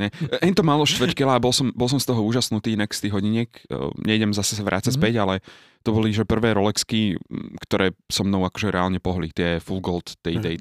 Ne. 0.00 0.08
Len 0.40 0.56
to 0.56 0.64
malo 0.64 0.88
štvrť 0.88 1.12
kila 1.12 1.36
a 1.36 1.42
bol 1.42 1.52
som, 1.52 1.68
bol 1.76 1.84
som 1.86 2.00
z 2.00 2.08
toho 2.08 2.24
úžasnutý 2.24 2.72
inak 2.72 2.88
z 2.96 3.04
tých 3.04 3.12
hodiniek. 3.12 3.50
Uh, 3.68 3.92
Nejdem 4.00 4.32
zase 4.32 4.56
sa 4.56 4.64
vrácať 4.64 4.90
Mhm. 4.90 4.96
mm-hmm. 4.96 5.04
späť, 5.04 5.14
ale 5.20 5.34
to 5.80 5.92
boli 5.92 6.12
že 6.12 6.28
prvé 6.28 6.52
Rolexky, 6.52 7.16
ktoré 7.64 7.96
so 8.08 8.20
mnou 8.20 8.44
akože 8.44 8.68
reálne 8.68 9.00
pohli. 9.00 9.32
Tie 9.32 9.60
full 9.60 9.80
gold. 9.80 10.12
Hej, 10.20 10.36
hej, 10.40 10.56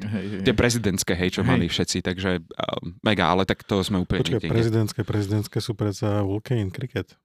Tie 0.47 0.53
prezidentské, 0.55 1.11
hej, 1.15 1.39
čo 1.39 1.41
Hej. 1.43 1.49
mali 1.51 1.65
všetci, 1.67 1.99
takže 2.03 2.39
uh, 2.39 2.79
mega, 3.03 3.27
ale 3.31 3.43
tak 3.43 3.63
to 3.67 3.79
sme 3.83 3.99
úplne 4.03 4.23
inde. 4.23 4.47
prezidentské, 4.47 5.03
prezidentské 5.03 5.57
sú 5.59 5.75
predsa 5.75 6.23
Vulcan 6.23 6.71
Cricket. 6.71 7.15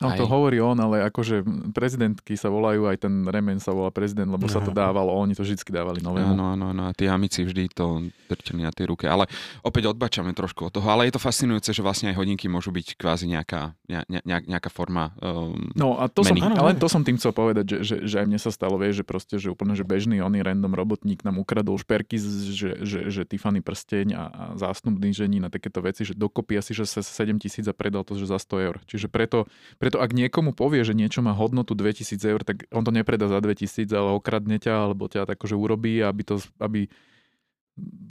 No 0.00 0.16
to 0.16 0.24
Aj. 0.24 0.30
hovorí 0.32 0.58
on, 0.64 0.76
ale 0.80 1.04
akože 1.12 1.44
prezidentky 1.76 2.32
sa 2.34 2.48
volajú, 2.48 2.88
aj 2.88 3.04
ten 3.04 3.24
remen 3.28 3.60
sa 3.60 3.76
volá 3.76 3.92
prezident, 3.92 4.28
lebo 4.32 4.48
sa 4.48 4.64
to 4.64 4.72
dávalo, 4.72 5.12
oni 5.12 5.36
to 5.36 5.44
vždy 5.44 5.60
dávali 5.68 6.00
novému. 6.00 6.32
Áno, 6.36 6.56
áno, 6.56 6.64
áno, 6.72 6.82
a 6.88 6.96
tí 6.96 7.04
amici 7.04 7.44
vždy 7.44 7.68
to 7.72 8.08
drtili 8.28 8.64
na 8.64 8.72
tej 8.72 8.88
ruke. 8.88 9.04
Ale 9.04 9.28
opäť 9.60 9.92
odbačame 9.92 10.32
trošku 10.32 10.68
od 10.68 10.72
toho. 10.72 10.86
Ale 10.88 11.08
je 11.08 11.16
to 11.16 11.20
fascinujúce, 11.20 11.70
že 11.74 11.82
vlastne 11.84 12.12
aj 12.12 12.16
hodinky 12.16 12.48
môžu 12.48 12.72
byť 12.72 12.96
kvázi 12.96 13.26
nejaká, 13.28 13.76
ne, 13.90 14.00
ne, 14.08 14.20
nejaká 14.24 14.72
forma 14.72 15.12
um, 15.20 15.72
No 15.74 15.98
a 15.98 16.06
to 16.08 16.24
som, 16.24 16.36
áno, 16.38 16.56
ale 16.56 16.76
to 16.78 16.86
som 16.86 17.02
tým 17.02 17.16
chcel 17.20 17.34
povedať, 17.34 17.64
že, 17.66 17.78
že, 17.82 17.96
že 18.06 18.16
aj 18.22 18.26
mne 18.26 18.38
sa 18.40 18.50
stalo, 18.54 18.76
vieš, 18.76 19.02
že 19.02 19.04
proste, 19.04 19.34
že 19.36 19.48
úplne, 19.50 19.74
že 19.74 19.82
bežný 19.82 20.22
oný 20.22 20.44
random 20.44 20.72
robotník 20.72 21.24
nám 21.26 21.40
ukradol 21.40 21.76
šperky, 21.80 22.16
z- 22.20 22.52
že, 22.54 22.70
že, 22.84 22.98
že 23.10 23.22
Tiffany 23.26 23.60
prsteň 23.60 24.06
a, 24.14 24.54
a 24.56 24.70
žení 25.10 25.42
na 25.42 25.50
takéto 25.50 25.82
veci, 25.82 26.06
že 26.06 26.14
dokopy 26.14 26.60
asi, 26.60 26.72
že 26.76 26.86
sa 26.86 27.02
7 27.02 27.36
tisíc 27.42 27.66
a 27.66 27.74
predal 27.74 28.06
to, 28.06 28.14
že 28.14 28.30
za 28.30 28.38
100 28.38 28.66
eur. 28.66 28.76
Čiže 28.86 29.10
preto, 29.10 29.48
preto 29.80 29.89
ak 29.98 30.14
niekomu 30.14 30.54
povie, 30.54 30.84
že 30.86 30.94
niečo 30.94 31.24
má 31.24 31.34
hodnotu 31.34 31.74
2000 31.74 32.20
eur, 32.22 32.40
tak 32.44 32.68
on 32.70 32.84
to 32.86 32.94
nepredá 32.94 33.26
za 33.26 33.42
2000, 33.42 33.88
ale 33.90 34.14
okradne 34.14 34.60
ťa, 34.60 34.74
alebo 34.90 35.10
ťa 35.10 35.26
tak, 35.26 35.40
že 35.42 35.56
urobí, 35.58 35.98
aby, 36.04 36.22
to, 36.22 36.38
aby 36.62 36.86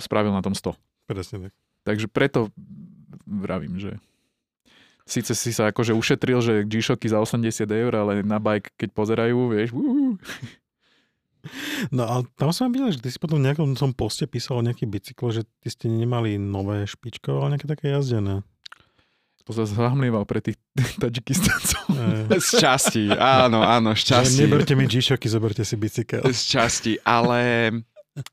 spravil 0.02 0.34
na 0.34 0.44
tom 0.44 0.58
100. 0.58 0.76
Presne 1.08 1.38
tak. 1.48 1.54
Takže 1.88 2.12
preto 2.12 2.52
vravím, 3.24 3.80
že 3.80 4.02
síce 5.08 5.32
si 5.38 5.56
sa 5.56 5.72
akože 5.72 5.96
ušetril, 5.96 6.40
že 6.44 6.54
G-Shocky 6.68 7.08
za 7.08 7.22
80 7.22 7.66
eur, 7.70 7.94
ale 7.96 8.26
na 8.26 8.42
bike, 8.42 8.76
keď 8.76 8.90
pozerajú, 8.92 9.38
vieš, 9.54 9.70
uh, 9.72 10.18
No 11.96 12.04
a 12.04 12.16
tam 12.36 12.52
som 12.52 12.68
videl, 12.68 12.92
že 12.92 13.00
ty 13.00 13.10
si 13.10 13.20
potom 13.20 13.40
v 13.40 13.48
nejakom 13.48 13.72
tom 13.80 13.96
poste 13.96 14.28
písal 14.28 14.60
o 14.60 14.66
nejaký 14.66 14.84
bicyklo, 14.84 15.32
že 15.32 15.48
ty 15.64 15.72
ste 15.72 15.88
nemali 15.88 16.36
nové 16.36 16.84
špičko, 16.84 17.40
ale 17.40 17.56
nejaké 17.56 17.68
také 17.68 17.96
jazdené. 17.96 18.44
Zase 19.52 19.74
zahmlieval 19.74 20.24
pre 20.24 20.40
tých 20.40 20.58
Tadžikistancov. 21.02 21.86
E, 22.30 22.38
Z 22.38 22.50
časti, 22.58 23.10
áno, 23.10 23.60
áno, 23.60 23.92
z 23.92 24.04
časti. 24.08 24.42
neberte 24.42 24.74
mi 24.74 24.86
G-Shocky, 24.86 25.26
zoberte 25.26 25.62
si 25.62 25.74
bicykel. 25.74 26.22
Z 26.24 26.42
časti, 26.50 26.98
ale 27.00 27.40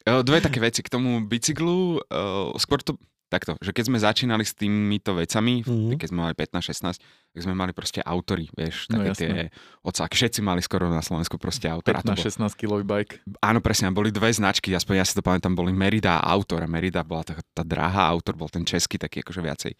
e, 0.02 0.22
dve 0.22 0.38
také 0.38 0.58
veci 0.58 0.80
k 0.80 0.88
tomu 0.88 1.20
bicyklu. 1.20 1.98
e, 1.98 2.20
Skôr 2.56 2.80
to 2.80 2.94
takto, 3.26 3.58
že 3.58 3.70
keď 3.70 3.84
sme 3.84 3.98
začínali 3.98 4.40
s 4.40 4.54
týmito 4.54 5.10
vecami, 5.12 5.58
Mhm. 5.60 5.98
keď 5.98 6.06
sme 6.06 6.18
mali 6.20 6.32
15-16, 6.32 7.02
tak 7.02 7.40
sme 7.42 7.52
mali 7.52 7.72
proste 7.72 7.98
autory, 8.00 8.46
vieš, 8.50 8.86
No 8.86 9.02
také 9.02 9.10
jasné. 9.10 9.18
tie 9.18 9.34
ocáky. 9.82 10.14
Všetci 10.14 10.40
mali 10.40 10.62
skoro 10.62 10.86
na 10.86 11.02
Slovensku 11.02 11.34
proste 11.34 11.66
autora. 11.66 11.98
To 11.98 12.06
bol- 12.06 12.14
15-16 12.16 12.54
kilový 12.54 12.86
bike. 12.86 13.26
Áno, 13.40 13.58
presne, 13.58 13.90
boli 13.90 14.08
dve 14.10 14.30
značky, 14.30 14.70
aspoň 14.70 14.94
ja 14.94 15.04
si 15.04 15.12
to 15.12 15.20
pamätám, 15.20 15.52
boli 15.52 15.74
Merida 15.74 16.16
a 16.16 16.30
Autor. 16.30 16.62
A 16.62 16.68
Merida 16.68 17.02
bola 17.02 17.24
tá, 17.24 17.34
tá 17.52 17.60
drahá, 17.60 18.06
Autor 18.06 18.36
bol 18.36 18.46
ten 18.46 18.62
český 18.62 18.94
taký 18.94 19.20
akože 19.20 19.42
viacej 19.42 19.72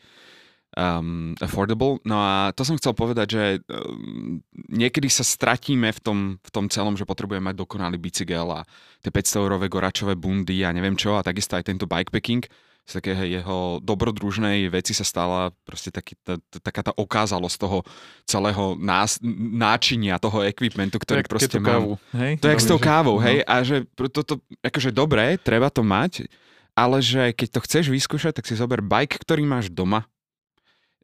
um, 0.77 1.33
affordable. 1.41 1.99
No 2.05 2.21
a 2.21 2.53
to 2.53 2.63
som 2.63 2.77
chcel 2.77 2.93
povedať, 2.93 3.27
že 3.33 3.45
um, 3.67 4.39
niekedy 4.69 5.09
sa 5.09 5.25
stratíme 5.25 5.89
v 5.91 6.01
tom, 6.05 6.19
v 6.39 6.51
tom 6.53 6.69
celom, 6.69 6.95
že 6.95 7.09
potrebujeme 7.09 7.51
mať 7.51 7.57
dokonalý 7.57 7.97
bicykel 7.97 8.47
a 8.53 8.69
tie 9.01 9.11
500 9.11 9.43
eurové 9.43 9.67
goračové 9.73 10.15
bundy 10.15 10.63
a 10.63 10.71
neviem 10.77 10.95
čo 10.95 11.17
a 11.17 11.25
takisto 11.25 11.57
aj 11.57 11.67
tento 11.67 11.89
bikepacking 11.89 12.45
z 12.87 13.03
takého 13.03 13.27
jeho 13.27 13.59
dobrodružnej 13.83 14.71
veci 14.71 14.95
sa 14.95 15.03
stala 15.03 15.51
proste 15.67 15.91
taký, 15.91 16.15
tá, 16.23 16.39
tá, 16.39 16.71
taká 16.71 16.87
tá 16.87 16.93
okázalosť 16.95 17.57
toho 17.59 17.79
celého 18.23 18.79
nás, 18.79 19.19
náčinia, 19.59 20.23
toho 20.23 20.47
equipmentu, 20.47 21.03
ktorý 21.03 21.27
Jak 21.27 21.33
proste 21.33 21.59
kávu, 21.59 21.99
hej? 22.15 22.39
To 22.39 22.47
je 22.47 22.55
s 22.63 22.71
tou 22.71 22.79
kávou, 22.79 23.19
no. 23.19 23.27
hej? 23.27 23.43
A 23.43 23.67
že 23.67 23.83
toto, 23.99 24.39
akože 24.63 24.95
dobre, 24.95 25.35
treba 25.43 25.67
to 25.67 25.83
mať, 25.83 26.31
ale 26.79 27.03
že 27.03 27.35
keď 27.35 27.59
to 27.59 27.61
chceš 27.67 27.85
vyskúšať, 27.91 28.39
tak 28.39 28.47
si 28.47 28.55
zober 28.55 28.79
bike, 28.79 29.19
ktorý 29.19 29.43
máš 29.43 29.67
doma. 29.67 30.07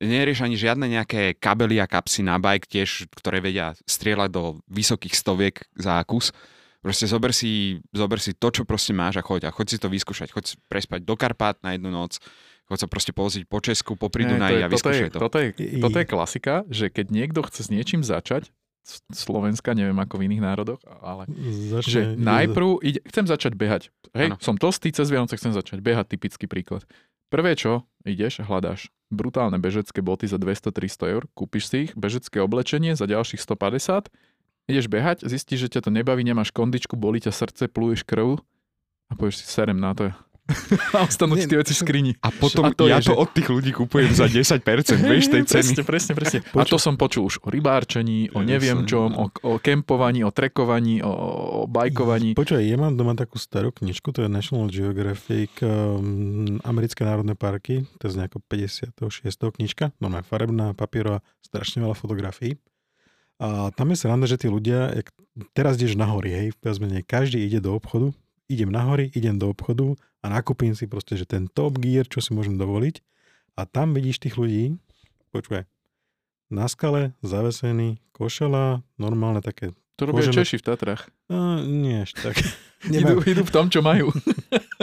Nerieš 0.03 0.43
ani 0.43 0.59
žiadne 0.59 0.91
nejaké 0.91 1.39
kabely 1.39 1.79
a 1.79 1.87
kapsy 1.87 2.27
na 2.27 2.43
bike 2.43 2.67
tiež, 2.67 3.07
ktoré 3.15 3.39
vedia 3.39 3.79
strieľať 3.87 4.31
do 4.35 4.43
vysokých 4.67 5.15
stoviek 5.15 5.63
za 5.79 6.03
kus. 6.03 6.35
Proste 6.83 7.07
zober 7.07 7.31
si, 7.31 7.79
zober 7.95 8.19
si 8.19 8.35
to, 8.35 8.51
čo 8.51 8.67
proste 8.67 8.91
máš 8.91 9.17
a 9.19 9.23
choď. 9.23 9.47
A 9.47 9.55
choď 9.55 9.67
si 9.71 9.79
to 9.79 9.87
vyskúšať. 9.87 10.35
Choď 10.35 10.59
prespať 10.67 11.07
do 11.07 11.15
Karpát 11.15 11.55
na 11.63 11.79
jednu 11.79 11.95
noc. 11.95 12.19
Choď 12.67 12.79
sa 12.83 12.89
proste 12.91 13.15
pozrieť 13.15 13.47
po 13.47 13.63
Česku, 13.63 13.95
po 13.95 14.11
Pridunaji 14.11 14.67
a 14.67 14.67
vyskúšaj 14.67 15.15
to. 15.15 15.23
toto, 15.23 15.39
je, 15.39 15.55
toto 15.79 15.99
je 16.03 16.07
klasika, 16.07 16.67
že 16.67 16.91
keď 16.91 17.07
niekto 17.15 17.47
chce 17.47 17.67
s 17.67 17.69
niečím 17.71 18.03
začať, 18.03 18.51
z 18.83 18.99
Slovenska, 19.15 19.79
neviem 19.79 19.95
ako 19.95 20.19
v 20.19 20.27
iných 20.27 20.43
národoch, 20.43 20.83
ale 21.07 21.31
že 21.31 21.79
Začne, 21.79 22.19
najprv 22.19 22.83
ide, 22.83 23.01
chcem 23.07 23.31
začať 23.31 23.55
behať. 23.55 23.95
Hej, 24.11 24.35
som 24.43 24.59
tlstý, 24.59 24.91
cez 24.91 25.07
Vianoce 25.07 25.39
chcem 25.39 25.55
začať 25.55 25.79
behať, 25.79 26.19
typický 26.19 26.51
príklad. 26.51 26.83
Prvé 27.33 27.57
čo, 27.57 27.89
ideš, 28.05 28.45
hľadáš 28.45 28.93
brutálne 29.09 29.57
bežecké 29.57 30.05
boty 30.05 30.29
za 30.29 30.37
200-300 30.37 31.13
eur, 31.17 31.23
kúpiš 31.33 31.73
si 31.73 31.89
ich, 31.89 31.93
bežecké 31.97 32.45
oblečenie 32.45 32.93
za 32.93 33.09
ďalších 33.09 33.41
150, 33.41 34.13
ideš 34.69 34.87
behať, 34.93 35.25
zistíš, 35.25 35.65
že 35.65 35.73
ťa 35.73 35.89
to 35.89 35.91
nebaví, 35.97 36.21
nemáš 36.29 36.53
kondičku, 36.53 36.93
bolí 36.93 37.25
ťa 37.25 37.33
srdce, 37.33 37.73
pluješ 37.73 38.05
krv 38.05 38.37
a 39.09 39.13
povieš 39.17 39.41
si, 39.41 39.45
serem 39.49 39.81
na 39.81 39.97
to. 39.97 40.13
a 40.99 41.07
ostanú 41.07 41.39
ti 41.39 41.47
tie 41.47 41.55
veci 41.55 41.71
v 41.71 41.79
skrini. 41.79 42.13
A 42.19 42.35
potom 42.35 42.67
A 42.67 42.75
to 42.75 42.91
ja 42.91 42.99
je, 42.99 43.09
to 43.09 43.15
že- 43.15 43.21
od 43.23 43.29
tých 43.31 43.49
ľudí 43.49 43.71
kúpujem 43.71 44.11
za 44.11 44.27
10%, 44.27 44.59
vieš, 45.07 45.31
tej 45.31 45.43
ceny. 45.53 45.71
Presne, 45.79 45.83
presne, 45.87 46.13
presne. 46.19 46.39
A 46.59 46.63
to 46.67 46.77
som 46.83 46.99
počul 46.99 47.31
už 47.31 47.39
o 47.47 47.49
rybárčení, 47.49 48.35
o 48.35 48.43
neviem 48.43 48.83
čom, 48.83 49.15
o, 49.15 49.27
o 49.31 49.53
kempovaní, 49.63 50.27
o 50.27 50.35
trekovaní, 50.35 50.99
o, 51.01 51.13
o 51.63 51.71
bajkovaní. 51.71 52.35
Počúvaj, 52.35 52.65
ja 52.67 52.75
mám 52.75 52.99
doma 52.99 53.15
takú 53.15 53.39
starú 53.39 53.71
knižku, 53.71 54.11
to 54.11 54.27
je 54.27 54.29
National 54.29 54.67
Geographic 54.67 55.55
um, 55.63 56.59
Americké 56.67 57.07
národné 57.07 57.39
parky, 57.39 57.87
to 58.03 58.11
je 58.11 58.19
z 58.19 58.27
nejako 58.27 58.43
56. 58.51 58.99
knižka, 59.31 59.95
normálne 60.03 60.27
farebná, 60.27 60.75
papierová, 60.75 61.23
strašne 61.41 61.87
veľa 61.87 61.95
fotografií. 61.95 62.59
A 63.43 63.75
tam 63.75 63.91
je 63.91 63.99
sranda, 63.99 64.27
že 64.31 64.39
tí 64.39 64.47
ľudia, 64.47 64.95
jak 64.95 65.11
teraz 65.51 65.75
ideš 65.75 65.99
na 65.99 66.07
hory, 66.07 66.31
hej, 66.31 66.47
každý 67.07 67.43
ide 67.43 67.59
do 67.59 67.75
obchodu, 67.75 68.15
idem 68.49 68.71
na 68.71 68.83
hory, 68.87 69.11
idem 69.15 69.39
do 69.39 69.51
obchodu 69.51 69.99
a 70.23 70.31
nakúpim 70.31 70.73
si 70.73 70.87
proste, 70.87 71.19
že 71.19 71.27
ten 71.27 71.51
top 71.51 71.83
gear, 71.83 72.07
čo 72.07 72.23
si 72.23 72.31
môžem 72.33 72.57
dovoliť. 72.57 73.03
A 73.59 73.69
tam 73.69 73.93
vidíš 73.93 74.23
tých 74.23 74.39
ľudí, 74.41 74.81
počúvaj, 75.35 75.69
na 76.53 76.69
skale, 76.69 77.13
zavesený, 77.25 78.01
košela, 78.13 78.85
normálne 78.97 79.41
také, 79.45 79.77
To 79.97 80.09
robia 80.09 80.25
Môžeme- 80.25 80.37
Češi 80.41 80.57
v 80.59 80.65
Tatrach. 80.65 81.03
a, 81.29 81.61
nie 81.61 82.03
až 82.03 82.17
tak. 82.17 82.37
Idú, 82.83 83.23
idú 83.23 83.47
v 83.47 83.53
tom, 83.55 83.71
čo 83.71 83.79
majú. 83.79 84.11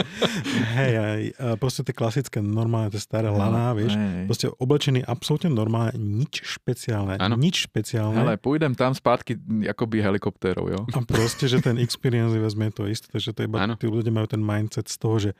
Hej, 0.80 0.92
a 1.36 1.60
proste 1.60 1.84
tie 1.84 1.92
klasické, 1.92 2.40
normálne, 2.40 2.88
tie 2.88 2.96
staré 2.96 3.28
laná, 3.28 3.76
vieš. 3.76 3.92
Hej. 3.92 4.24
Proste 4.24 4.46
oblečený 4.48 5.04
absolútne 5.04 5.52
normálne, 5.52 5.92
nič 5.96 6.40
špeciálne, 6.40 7.20
Áno. 7.20 7.36
nič 7.36 7.68
špeciálne. 7.68 8.16
Ale 8.16 8.40
pôjdem 8.40 8.72
tam 8.72 8.96
spátky 8.96 9.36
akoby 9.68 10.00
helikoptérov, 10.00 10.66
jo. 10.72 10.80
A 10.88 11.04
proste, 11.04 11.44
že 11.44 11.60
ten 11.60 11.76
experience 11.76 12.32
je 12.32 12.40
vezme 12.40 12.72
to 12.72 12.88
isté, 12.88 13.12
že 13.14 13.36
to 13.36 13.44
iba, 13.44 13.60
Áno. 13.60 13.76
tí 13.76 13.84
ľudia 13.84 14.08
majú 14.08 14.26
ten 14.26 14.40
mindset 14.40 14.88
z 14.88 14.96
toho, 14.96 15.16
že 15.20 15.30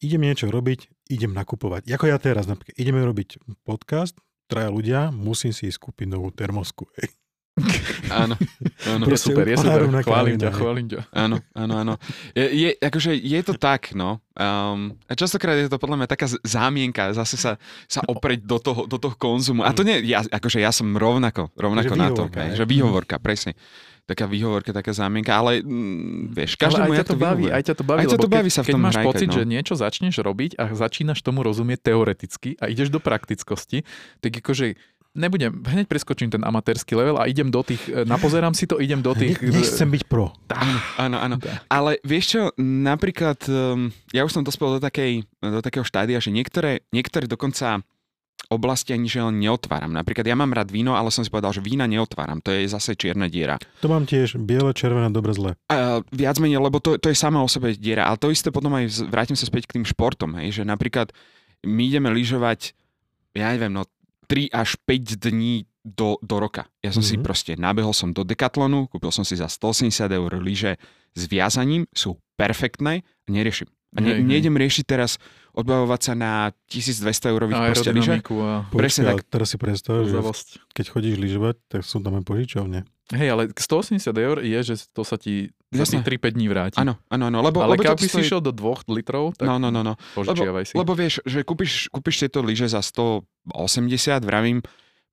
idem 0.00 0.24
niečo 0.24 0.48
robiť, 0.48 0.88
idem 1.12 1.36
nakupovať. 1.36 1.92
Ako 1.92 2.08
ja 2.08 2.16
teraz, 2.16 2.48
napríklad, 2.48 2.72
ideme 2.72 3.04
robiť 3.04 3.36
podcast, 3.68 4.16
traja 4.48 4.72
ľudia, 4.72 5.12
musím 5.12 5.52
si 5.52 5.68
ísť 5.68 5.76
kúpiť 5.76 6.08
novú 6.08 6.32
termosku. 6.32 6.88
Hej. 6.96 7.12
Áno, 8.08 8.34
áno. 8.88 9.04
Je 9.08 9.18
super, 9.18 9.44
je 9.44 9.56
super. 9.58 9.88
Chválim 10.02 10.36
ťa, 10.38 10.50
chválim 10.54 10.86
ťa. 10.88 11.00
Áno, 11.12 11.42
áno, 11.52 11.74
áno. 11.76 11.94
Je, 12.32 12.46
je, 12.46 12.70
akože 12.78 13.12
je 13.14 13.40
to 13.44 13.54
tak, 13.58 13.92
no. 13.92 14.22
Um, 14.38 14.94
a 15.10 15.18
častokrát 15.18 15.58
je 15.58 15.66
to 15.66 15.82
podľa 15.82 16.04
mňa 16.04 16.08
taká 16.08 16.30
zámienka, 16.46 17.10
zase 17.10 17.34
sa, 17.34 17.58
sa 17.90 18.00
opreť 18.06 18.46
do 18.46 18.62
toho, 18.62 18.86
do 18.86 18.94
toho 18.94 19.18
konzumu. 19.18 19.66
A 19.66 19.74
to 19.74 19.82
nie, 19.82 19.98
ja, 20.06 20.22
akože 20.22 20.62
ja 20.62 20.70
som 20.70 20.94
rovnako, 20.94 21.50
rovnako 21.58 21.94
Že 21.94 21.98
na 21.98 22.08
to. 22.14 22.22
výhovorka, 22.30 22.40
hej, 22.46 22.52
že 22.54 22.64
výhovorka, 22.64 23.14
presne. 23.18 23.52
Taká 24.08 24.24
výhovorka, 24.24 24.72
taká 24.72 24.96
zámienka, 24.96 25.36
ale 25.36 25.60
mm, 25.60 26.32
vieš, 26.32 26.56
každému 26.56 26.80
Ale 26.80 26.96
aj 26.96 27.00
ťa 27.02 27.06
to 27.12 27.18
baví, 27.20 27.44
aj 27.52 27.62
ťa 27.66 27.74
to 27.76 27.84
baví, 27.84 28.00
Aj 28.00 28.06
ťa 28.08 28.16
to 28.16 28.30
baví 28.32 28.48
keď, 28.48 28.56
sa 28.56 28.62
v 28.62 28.66
keď 28.66 28.72
tom 28.72 28.80
máš 28.80 28.94
hrajkať, 28.96 29.08
pocit, 29.12 29.28
no. 29.28 29.34
že 29.36 29.42
niečo 29.44 29.74
začneš 29.76 30.14
robiť 30.24 30.50
a 30.56 30.64
začínaš 30.72 31.20
tomu 31.20 31.44
rozumieť 31.44 31.92
teoreticky 31.92 32.56
a 32.56 32.72
ideš 32.72 32.88
do 32.88 33.04
praktickosti, 33.04 33.84
tak 34.24 34.32
akože 34.40 34.80
nebudem, 35.16 35.52
hneď 35.64 35.86
preskočím 35.88 36.28
ten 36.28 36.42
amatérsky 36.44 36.92
level 36.92 37.16
a 37.16 37.28
idem 37.28 37.48
do 37.48 37.62
tých, 37.64 37.80
e, 37.88 38.04
napozerám 38.04 38.52
si 38.52 38.68
to, 38.68 38.80
idem 38.80 39.00
do 39.00 39.12
tých... 39.16 39.40
Ne, 39.40 39.60
nechcem 39.60 39.88
byť 39.88 40.02
pro. 40.06 40.32
Áno, 41.00 41.16
áno. 41.16 41.36
Tak. 41.40 41.68
Ale 41.70 42.02
vieš 42.04 42.24
čo, 42.36 42.42
napríklad, 42.60 43.38
um, 43.48 43.88
ja 44.12 44.22
už 44.26 44.34
som 44.36 44.42
dospel 44.44 44.76
do, 44.76 44.80
takej, 44.82 45.24
do 45.40 45.60
takého 45.64 45.86
štádia, 45.86 46.20
že 46.20 46.34
niektoré, 46.34 46.84
niektoré 46.92 47.24
dokonca 47.24 47.80
oblasti 48.48 48.96
ani 48.96 49.10
že 49.10 49.20
len 49.20 49.36
neotváram. 49.42 49.92
Napríklad 49.92 50.24
ja 50.24 50.32
mám 50.32 50.54
rád 50.56 50.72
víno, 50.72 50.96
ale 50.96 51.12
som 51.12 51.20
si 51.20 51.28
povedal, 51.28 51.52
že 51.52 51.60
vína 51.60 51.84
neotváram. 51.84 52.40
To 52.40 52.54
je 52.54 52.64
zase 52.64 52.96
čierna 52.96 53.28
diera. 53.28 53.60
To 53.84 53.92
mám 53.92 54.08
tiež 54.08 54.40
biele, 54.40 54.72
červené, 54.72 55.12
dobre, 55.12 55.36
zle. 55.36 55.52
A 55.68 56.00
viac 56.08 56.40
menej, 56.40 56.62
lebo 56.62 56.80
to, 56.80 56.96
to 56.96 57.12
je 57.12 57.16
sama 57.18 57.44
o 57.44 57.48
sebe 57.50 57.76
diera. 57.76 58.08
Ale 58.08 58.16
to 58.16 58.32
isté 58.32 58.48
potom 58.48 58.72
aj, 58.72 59.04
vrátim 59.12 59.36
sa 59.36 59.44
späť 59.44 59.68
k 59.68 59.76
tým 59.80 59.84
športom, 59.84 60.32
hej, 60.40 60.60
že 60.60 60.62
napríklad 60.64 61.12
my 61.66 61.82
ideme 61.92 62.08
lyžovať, 62.08 62.72
ja 63.36 63.52
neviem, 63.52 63.74
no 63.74 63.84
3 64.28 64.52
až 64.52 64.76
5 64.84 65.16
dní 65.18 65.64
do, 65.82 66.20
do 66.20 66.36
roka. 66.36 66.68
Ja 66.84 66.92
som 66.92 67.00
si 67.00 67.16
Mhm. 67.16 67.24
proste, 67.24 67.56
nabehol 67.56 67.96
som 67.96 68.12
do 68.12 68.22
Decathlonu, 68.22 68.86
kúpil 68.92 69.08
som 69.08 69.24
si 69.24 69.34
za 69.34 69.48
180 69.48 70.12
eur 70.12 70.36
lyže 70.36 70.76
s 71.16 71.22
viazaním, 71.26 71.88
sú 71.96 72.20
perfektné 72.36 73.02
a 73.02 73.28
neriešim. 73.32 73.66
A 73.96 74.04
ne, 74.04 74.20
hej. 74.20 74.22
nejdem 74.22 74.52
riešiť 74.52 74.84
teraz 74.84 75.16
odbavovať 75.58 76.00
sa 76.00 76.12
na 76.14 76.32
1200 76.70 77.02
eurových 77.28 77.58
proste 77.66 77.90
lyže. 77.90 78.22
a 78.22 78.62
Presne 78.70 79.02
tak. 79.10 79.26
teraz 79.26 79.50
si 79.50 79.58
predstav, 79.58 80.06
že 80.06 80.14
keď 80.70 80.84
chodíš 80.86 81.16
lyžovať, 81.18 81.56
tak 81.66 81.82
sú 81.82 81.98
tam 81.98 82.14
aj 82.14 82.24
požičovne. 82.24 82.86
Hej, 83.08 83.28
ale 83.30 83.42
180 83.50 84.04
eur 84.12 84.36
je, 84.38 84.58
že 84.62 84.84
to 84.92 85.00
sa 85.00 85.16
ti 85.16 85.48
tých 85.72 86.04
3-5 86.04 86.28
dní 86.30 86.46
vráti. 86.46 86.76
Áno, 86.76 87.00
áno, 87.08 87.24
áno. 87.26 87.40
Lebo, 87.40 87.60
ale 87.60 87.74
lebo 87.74 87.82
to 87.82 87.88
keby 87.90 88.04
si 88.04 88.12
stojí- 88.14 88.28
šiel 88.28 88.40
do 88.40 88.52
2 88.52 88.84
litrov, 88.86 89.32
tak 89.32 89.48
No, 89.48 89.56
no, 89.56 89.68
no, 89.68 89.80
no. 89.82 89.96
požičiavaj 90.12 90.64
si. 90.64 90.74
Lebo 90.76 90.92
vieš, 90.92 91.24
že 91.24 91.40
kúpiš, 91.40 91.88
kúpiš 91.88 92.20
tieto 92.20 92.38
lyže 92.40 92.68
za 92.68 92.84
180, 92.84 93.48
vravím, 94.20 94.60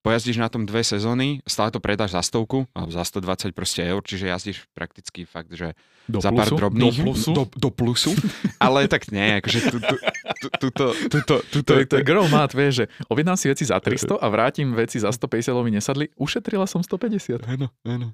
pojazdíš 0.06 0.38
na 0.38 0.54
tom 0.54 0.70
dve 0.70 0.86
sezóny, 0.86 1.42
stále 1.50 1.74
to 1.74 1.82
predáš 1.82 2.14
za 2.14 2.22
stovku, 2.22 2.70
alebo 2.78 2.94
za 2.94 3.02
120 3.02 3.58
proste 3.58 3.82
eur, 3.82 4.06
čiže 4.06 4.30
jazdíš 4.30 4.70
prakticky 4.78 5.26
fakt, 5.26 5.50
že 5.50 5.74
do 6.06 6.22
za 6.22 6.30
pár 6.30 6.46
plusu, 6.46 6.58
drobných. 6.62 6.98
Do 7.02 7.02
plusu. 7.02 7.32
Do, 7.34 7.44
do 7.50 7.70
plusu. 7.74 8.12
Ale 8.62 8.86
tak 8.86 9.10
nie, 9.10 9.42
akože 9.42 9.60
tu, 9.74 9.78
tu, 9.82 9.96
tu, 9.98 10.48
tuto, 10.62 10.86
tuto, 11.10 11.36
tuto, 11.50 11.74
To 11.74 11.82
to 11.90 11.98
girl 12.06 12.30
mat, 12.30 12.54
vieš, 12.54 12.86
že 12.86 12.94
objednám 13.10 13.34
si 13.34 13.50
veci 13.50 13.66
za 13.66 13.82
300 13.82 14.22
a 14.22 14.28
vrátim 14.30 14.78
veci 14.78 15.02
za 15.02 15.10
150, 15.10 15.50
lebo 15.50 15.66
mi 15.66 15.74
nesadli. 15.74 16.14
Ušetrila 16.14 16.70
som 16.70 16.86
150. 16.86 17.42
Áno, 17.50 17.74
áno. 17.82 18.14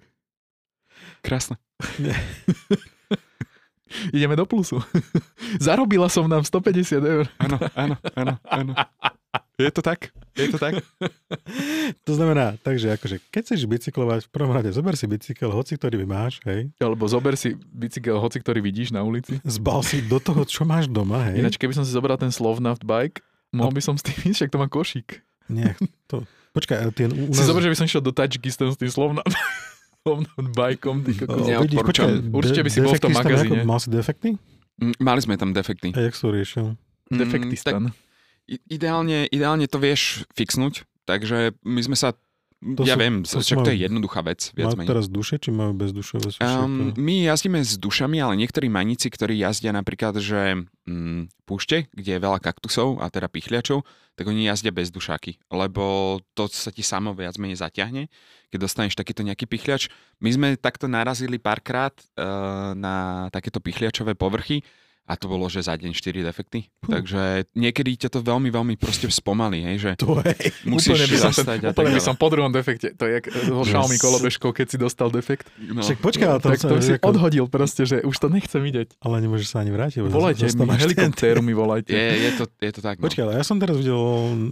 Krásne. 1.20 1.60
Ideme 4.16 4.39
do 4.39 4.48
plusu. 4.48 4.80
Zarobila 5.60 6.08
som 6.08 6.32
nám 6.32 6.48
150 6.48 7.04
eur. 7.04 7.28
Áno, 7.44 7.60
áno, 7.76 7.96
áno, 8.16 8.34
áno. 8.48 8.74
Je 9.62 9.72
to 9.72 9.82
tak? 9.86 10.09
Je 10.34 10.47
to 10.49 10.57
tak? 10.57 10.82
To 12.07 12.16
znamená, 12.16 12.55
takže 12.64 12.95
akože, 12.95 13.20
keď 13.30 13.41
chceš 13.51 13.68
bicyklovať, 13.68 14.26
v 14.26 14.30
prvom 14.32 14.51
rade 14.55 14.72
zober 14.72 14.95
si 14.95 15.05
bicykel, 15.05 15.51
hoci 15.51 15.76
ktorý 15.76 16.01
máš, 16.07 16.39
hej, 16.47 16.72
Alebo 16.80 17.03
zober 17.05 17.36
si 17.36 17.53
bicykel, 17.70 18.16
hoci 18.18 18.39
ktorý 18.39 18.64
vidíš 18.64 18.95
na 18.95 19.03
ulici. 19.03 19.38
zbal 19.43 19.84
si 19.84 19.99
do 20.01 20.18
toho, 20.24 20.47
čo 20.47 20.64
máš 20.64 20.88
doma, 20.88 21.30
hej. 21.30 21.43
Ináč, 21.43 21.59
keby 21.59 21.76
som 21.76 21.84
si 21.84 21.91
zobral 21.91 22.16
ten 22.16 22.32
Slovnaft 22.32 22.82
bike, 22.88 23.20
mohol 23.51 23.76
by 23.76 23.82
som 23.84 23.99
s 23.99 24.03
tým 24.07 24.32
ísť, 24.32 24.38
však 24.47 24.51
to 24.55 24.62
má 24.62 24.68
košík. 24.72 25.20
Nie, 25.51 25.76
to... 26.07 26.24
Počkaj, 26.51 26.78
tie... 26.95 27.07
U 27.07 27.32
Si 27.32 27.43
zober, 27.43 27.64
že 27.64 27.72
by 27.72 27.78
som 27.80 27.88
šiel 27.88 28.03
do 28.03 28.12
Tadžikistanu 28.12 28.72
s 28.76 28.80
tým 28.80 28.91
slovnám 28.91 29.24
bajkom. 30.59 31.03
Ty 31.05 31.12
kokos. 31.24 31.47
Ja 31.47 31.59
vidíš, 31.64 31.80
počkaj, 31.80 32.12
Určite 32.32 32.62
by 32.64 32.70
si 32.72 32.80
bol 32.84 32.91
v 32.91 33.03
tom 33.03 33.14
magazíne. 33.16 33.62
Mal 33.64 33.80
si 33.80 33.88
defekty? 33.88 34.30
Mm, 34.82 34.95
Mali 34.99 35.20
sme 35.22 35.36
tam 35.39 35.51
defekty. 35.53 35.93
A 35.93 35.99
jak 36.07 36.16
sú 36.16 36.32
riešil? 36.34 36.76
Mm, 37.12 37.18
Defektistan. 37.20 37.84
Ideálne, 38.48 39.28
ideálne 39.28 39.66
to 39.66 39.78
vieš 39.78 40.26
fixnúť, 40.34 40.84
takže 41.06 41.56
my 41.64 41.82
sme 41.82 41.96
sa, 41.96 42.12
To 42.62 42.86
ja 42.86 42.94
sú- 42.94 43.02
viem, 43.02 43.16
to 43.24 43.39
však 43.39 43.64
to 43.64 43.72
je 43.74 43.80
jednoduchá 43.82 44.22
vec, 44.22 44.54
viac 44.54 44.76
menej. 44.76 44.86
teraz 44.86 45.06
duše, 45.08 45.42
či 45.42 45.50
majú 45.50 45.74
bez 45.74 45.89
dušové 45.89 46.30
sušiaky? 46.30 46.62
Um, 46.62 46.94
my 46.94 47.26
jazdíme 47.26 47.58
s 47.58 47.74
dušami, 47.76 48.22
ale 48.22 48.38
niektorí 48.38 48.70
maníci, 48.70 49.10
ktorí 49.10 49.39
jazdia 49.39 49.72
napríklad, 49.72 50.20
že 50.20 50.62
mm, 50.86 51.42
púšte, 51.48 51.89
kde 51.89 52.12
je 52.18 52.20
veľa 52.22 52.38
kaktusov 52.38 53.02
a 53.02 53.10
teda 53.10 53.26
pichliačov, 53.28 53.82
tak 54.14 54.28
oni 54.28 54.46
jazdia 54.46 54.70
bez 54.70 54.92
dušáky, 54.92 55.42
lebo 55.50 56.20
to 56.36 56.46
sa 56.52 56.70
ti 56.70 56.86
samo 56.86 57.18
viac 57.18 57.34
menej 57.42 57.58
zaťahne, 57.58 58.12
keď 58.52 58.60
dostaneš 58.62 58.94
takýto 58.94 59.24
nejaký 59.24 59.48
pichliač. 59.48 59.89
My 60.20 60.30
sme 60.30 60.48
takto 60.54 60.86
narazili 60.86 61.39
párkrát 61.39 61.96
uh, 62.14 62.76
na 62.76 63.26
takéto 63.32 63.58
pichliačové 63.58 64.14
povrchy 64.14 64.62
a 65.02 65.14
to 65.14 65.26
bolo, 65.26 65.45
že 65.45 65.60
za 65.62 65.74
deň 65.74 65.91
4 65.91 66.24
defekty. 66.24 66.72
Fú. 66.80 66.88
Takže 66.89 67.43
niekedy 67.52 67.97
ťa 67.97 68.10
to 68.10 68.20
veľmi, 68.22 68.47
veľmi 68.47 68.76
proste 68.76 69.06
spomalí, 69.08 69.60
hej, 69.62 69.78
že 69.78 69.91
To 69.99 70.24
je... 70.24 70.32
musíš 70.64 70.95
úplne 70.95 71.06
by 71.06 71.18
som, 71.20 71.32
tak 71.36 71.60
úplne 71.68 71.91
by 71.91 72.02
som 72.02 72.16
po 72.16 72.28
druhom 72.28 72.47
defekte. 72.47 72.93
To 72.93 73.04
je 73.04 73.20
jak 73.20 73.26
so 73.28 73.62
Xiaomi 73.62 73.97
kolobežkou, 73.97 74.49
keď 74.52 74.68
si 74.68 74.78
dostal 74.78 75.10
defekt. 75.10 75.52
No. 75.58 75.84
Však 75.84 75.99
počkaj, 75.99 76.28
ale 76.28 76.39
tam 76.39 76.49
tak 76.49 76.64
to 76.64 76.76
si 76.80 76.93
ako- 76.95 77.08
odhodil 77.10 77.45
proste, 77.45 77.84
že 77.84 77.99
už 77.99 78.16
to 78.16 78.28
nechcem 78.28 78.62
vidieť. 78.62 78.99
Ale 78.99 79.20
nemôžeš 79.20 79.47
sa 79.49 79.60
ani 79.60 79.70
vrátiť. 79.70 79.99
Volajte 80.02 80.47
mi, 80.47 80.56
ten- 80.56 80.80
helikoptéru 80.80 81.41
mi 81.41 81.52
volajte. 81.52 81.91
Je, 81.91 82.08
je, 82.22 82.32
to, 82.38 82.43
je 82.47 82.72
to 82.72 82.80
tak, 82.80 82.95
no. 82.95 83.04
Počkaj, 83.04 83.22
ale 83.22 83.34
ja 83.36 83.43
som 83.43 83.58
teraz 83.58 83.76
videl 83.76 83.99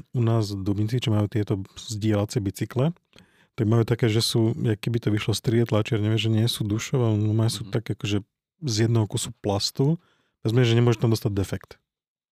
u 0.03 0.21
nás 0.21 0.51
v 0.51 0.59
Dubinci, 0.59 0.97
čo 0.97 1.09
majú 1.09 1.25
tieto 1.25 1.55
zdieľacie 1.77 2.39
bicykle, 2.39 2.91
tak 3.55 3.63
majú 3.63 3.83
také, 3.83 4.07
že 4.07 4.19
sú, 4.19 4.51
jak 4.57 4.75
keby 4.77 4.97
to 4.97 5.09
vyšlo 5.09 5.31
z 5.31 5.41
trietlačiar, 5.41 5.99
neviem, 5.99 6.19
že 6.19 6.27
nie 6.27 6.47
sú 6.47 6.63
dušové, 6.63 7.15
ale 7.15 7.47
sú 7.47 7.63
Mhm. 7.63 7.71
také 7.71 7.93
akože 7.93 8.23
z 8.59 8.75
jedného 8.83 9.07
kusu 9.07 9.31
plastu. 9.37 9.95
Vezme, 10.41 10.61
že 10.61 10.73
nemôžeš 10.73 10.99
tam 10.99 11.09
dostať 11.09 11.31
defekt. 11.31 11.71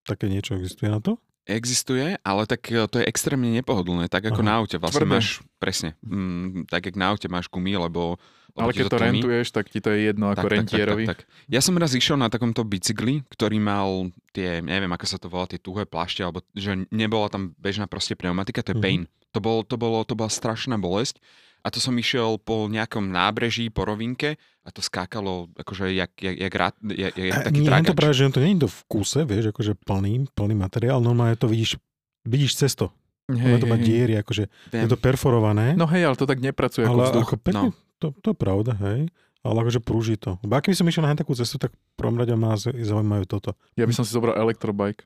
Také 0.04 0.26
niečo 0.26 0.56
existuje 0.56 0.88
na 0.88 1.00
to? 1.00 1.20
Existuje, 1.46 2.20
ale 2.22 2.44
tak 2.44 2.68
e, 2.68 2.84
to 2.86 2.98
je 2.98 3.06
extrémne 3.06 3.48
nepohodlné, 3.50 4.08
tak 4.08 4.26
ako 4.26 4.42
Aha. 4.42 4.48
na 4.48 4.54
aute. 4.58 4.76
Vlastne 4.76 5.04
Tvrdé. 5.04 5.14
máš, 5.14 5.28
presne, 5.58 5.96
mm, 6.02 6.68
tak 6.68 6.84
jak 6.84 6.96
na 6.96 7.08
aute 7.08 7.26
máš 7.26 7.48
gumy, 7.48 7.72
lebo... 7.74 8.20
lebo 8.52 8.60
Ale 8.62 8.72
keď 8.74 8.86
to 8.86 8.98
tlmí. 8.98 9.20
rentuješ, 9.20 9.48
tak 9.52 9.66
ti 9.68 9.80
to 9.80 9.88
je 9.90 10.12
jedno 10.12 10.28
ako 10.28 10.44
rentierovi. 10.46 11.06
Tak, 11.06 11.24
tak, 11.24 11.28
tak. 11.30 11.48
Ja 11.48 11.60
som 11.60 11.72
raz 11.74 11.92
išiel 11.92 12.16
na 12.16 12.28
takomto 12.28 12.62
bicykli, 12.62 13.24
ktorý 13.28 13.58
mal 13.58 14.12
tie, 14.30 14.60
neviem 14.60 14.90
ako 14.90 15.06
sa 15.06 15.16
to 15.16 15.28
volá, 15.28 15.46
tie 15.46 15.56
tuhé 15.58 15.84
plášte, 15.84 16.20
alebo 16.20 16.44
že 16.52 16.84
nebola 16.90 17.28
tam 17.28 17.56
bežná 17.56 17.86
proste 17.86 18.12
pneumatika, 18.14 18.60
to 18.60 18.72
je 18.72 18.78
Mhm. 18.78 18.84
pain. 18.84 19.02
To, 19.32 19.40
bol, 19.40 19.62
to, 19.62 19.76
bolo, 19.76 20.04
to 20.04 20.16
bola 20.16 20.28
strašná 20.28 20.76
bolesť. 20.76 21.20
A 21.62 21.68
to 21.74 21.82
som 21.84 21.94
išiel 21.98 22.40
po 22.40 22.70
nejakom 22.72 23.12
nábreží, 23.12 23.68
po 23.68 23.84
rovinke 23.84 24.40
a 24.64 24.70
to 24.72 24.84
skákalo 24.84 25.52
akože 25.56 25.96
jak, 25.96 26.12
jak, 26.20 26.36
jak, 26.38 26.54
jak, 26.54 26.74
jak, 26.84 27.14
jak 27.18 27.34
A 27.34 27.40
taký 27.48 27.60
nie, 27.64 27.68
tragač. 27.68 27.88
to 27.88 27.96
práve, 27.96 28.14
že 28.16 28.32
to 28.32 28.40
nie 28.44 28.56
je 28.56 28.64
to 28.64 28.70
v 28.72 28.80
kuse, 28.88 29.20
vieš, 29.24 29.46
akože 29.52 29.74
plný, 29.84 30.28
plný 30.32 30.56
materiál, 30.56 31.00
normálne 31.00 31.36
to 31.40 31.48
vidíš, 31.48 31.80
vidíš 32.28 32.60
cesto. 32.60 32.92
Hej, 33.28 33.60
to 33.60 33.68
má 33.68 33.76
diery, 33.76 34.16
akože 34.24 34.48
Viem. 34.72 34.88
je 34.88 34.88
to 34.88 34.96
perforované. 34.96 35.76
No 35.76 35.84
hej, 35.92 36.08
ale 36.08 36.16
to 36.16 36.24
tak 36.24 36.40
nepracuje 36.40 36.88
ako 36.88 36.96
ale 36.96 37.04
vzduch. 37.12 37.28
ako 37.28 37.36
pekne, 37.44 37.68
no. 37.76 38.00
to, 38.00 38.08
to, 38.24 38.28
je 38.32 38.38
pravda, 38.40 38.72
hej. 38.88 39.12
Ale 39.44 39.58
akože 39.64 39.84
prúži 39.84 40.16
to. 40.16 40.40
Bo 40.48 40.56
ak 40.56 40.72
by 40.72 40.76
som 40.76 40.88
išiel 40.88 41.04
na 41.04 41.12
takú 41.12 41.36
cestu, 41.36 41.60
tak 41.60 41.76
prvom 42.00 42.16
rade 42.16 42.32
ma 42.40 42.56
zaujímajú 42.60 43.28
toto. 43.28 43.52
Ja 43.76 43.84
by 43.84 43.92
som 43.96 44.08
si 44.08 44.16
zobral 44.16 44.36
elektrobike. 44.40 45.04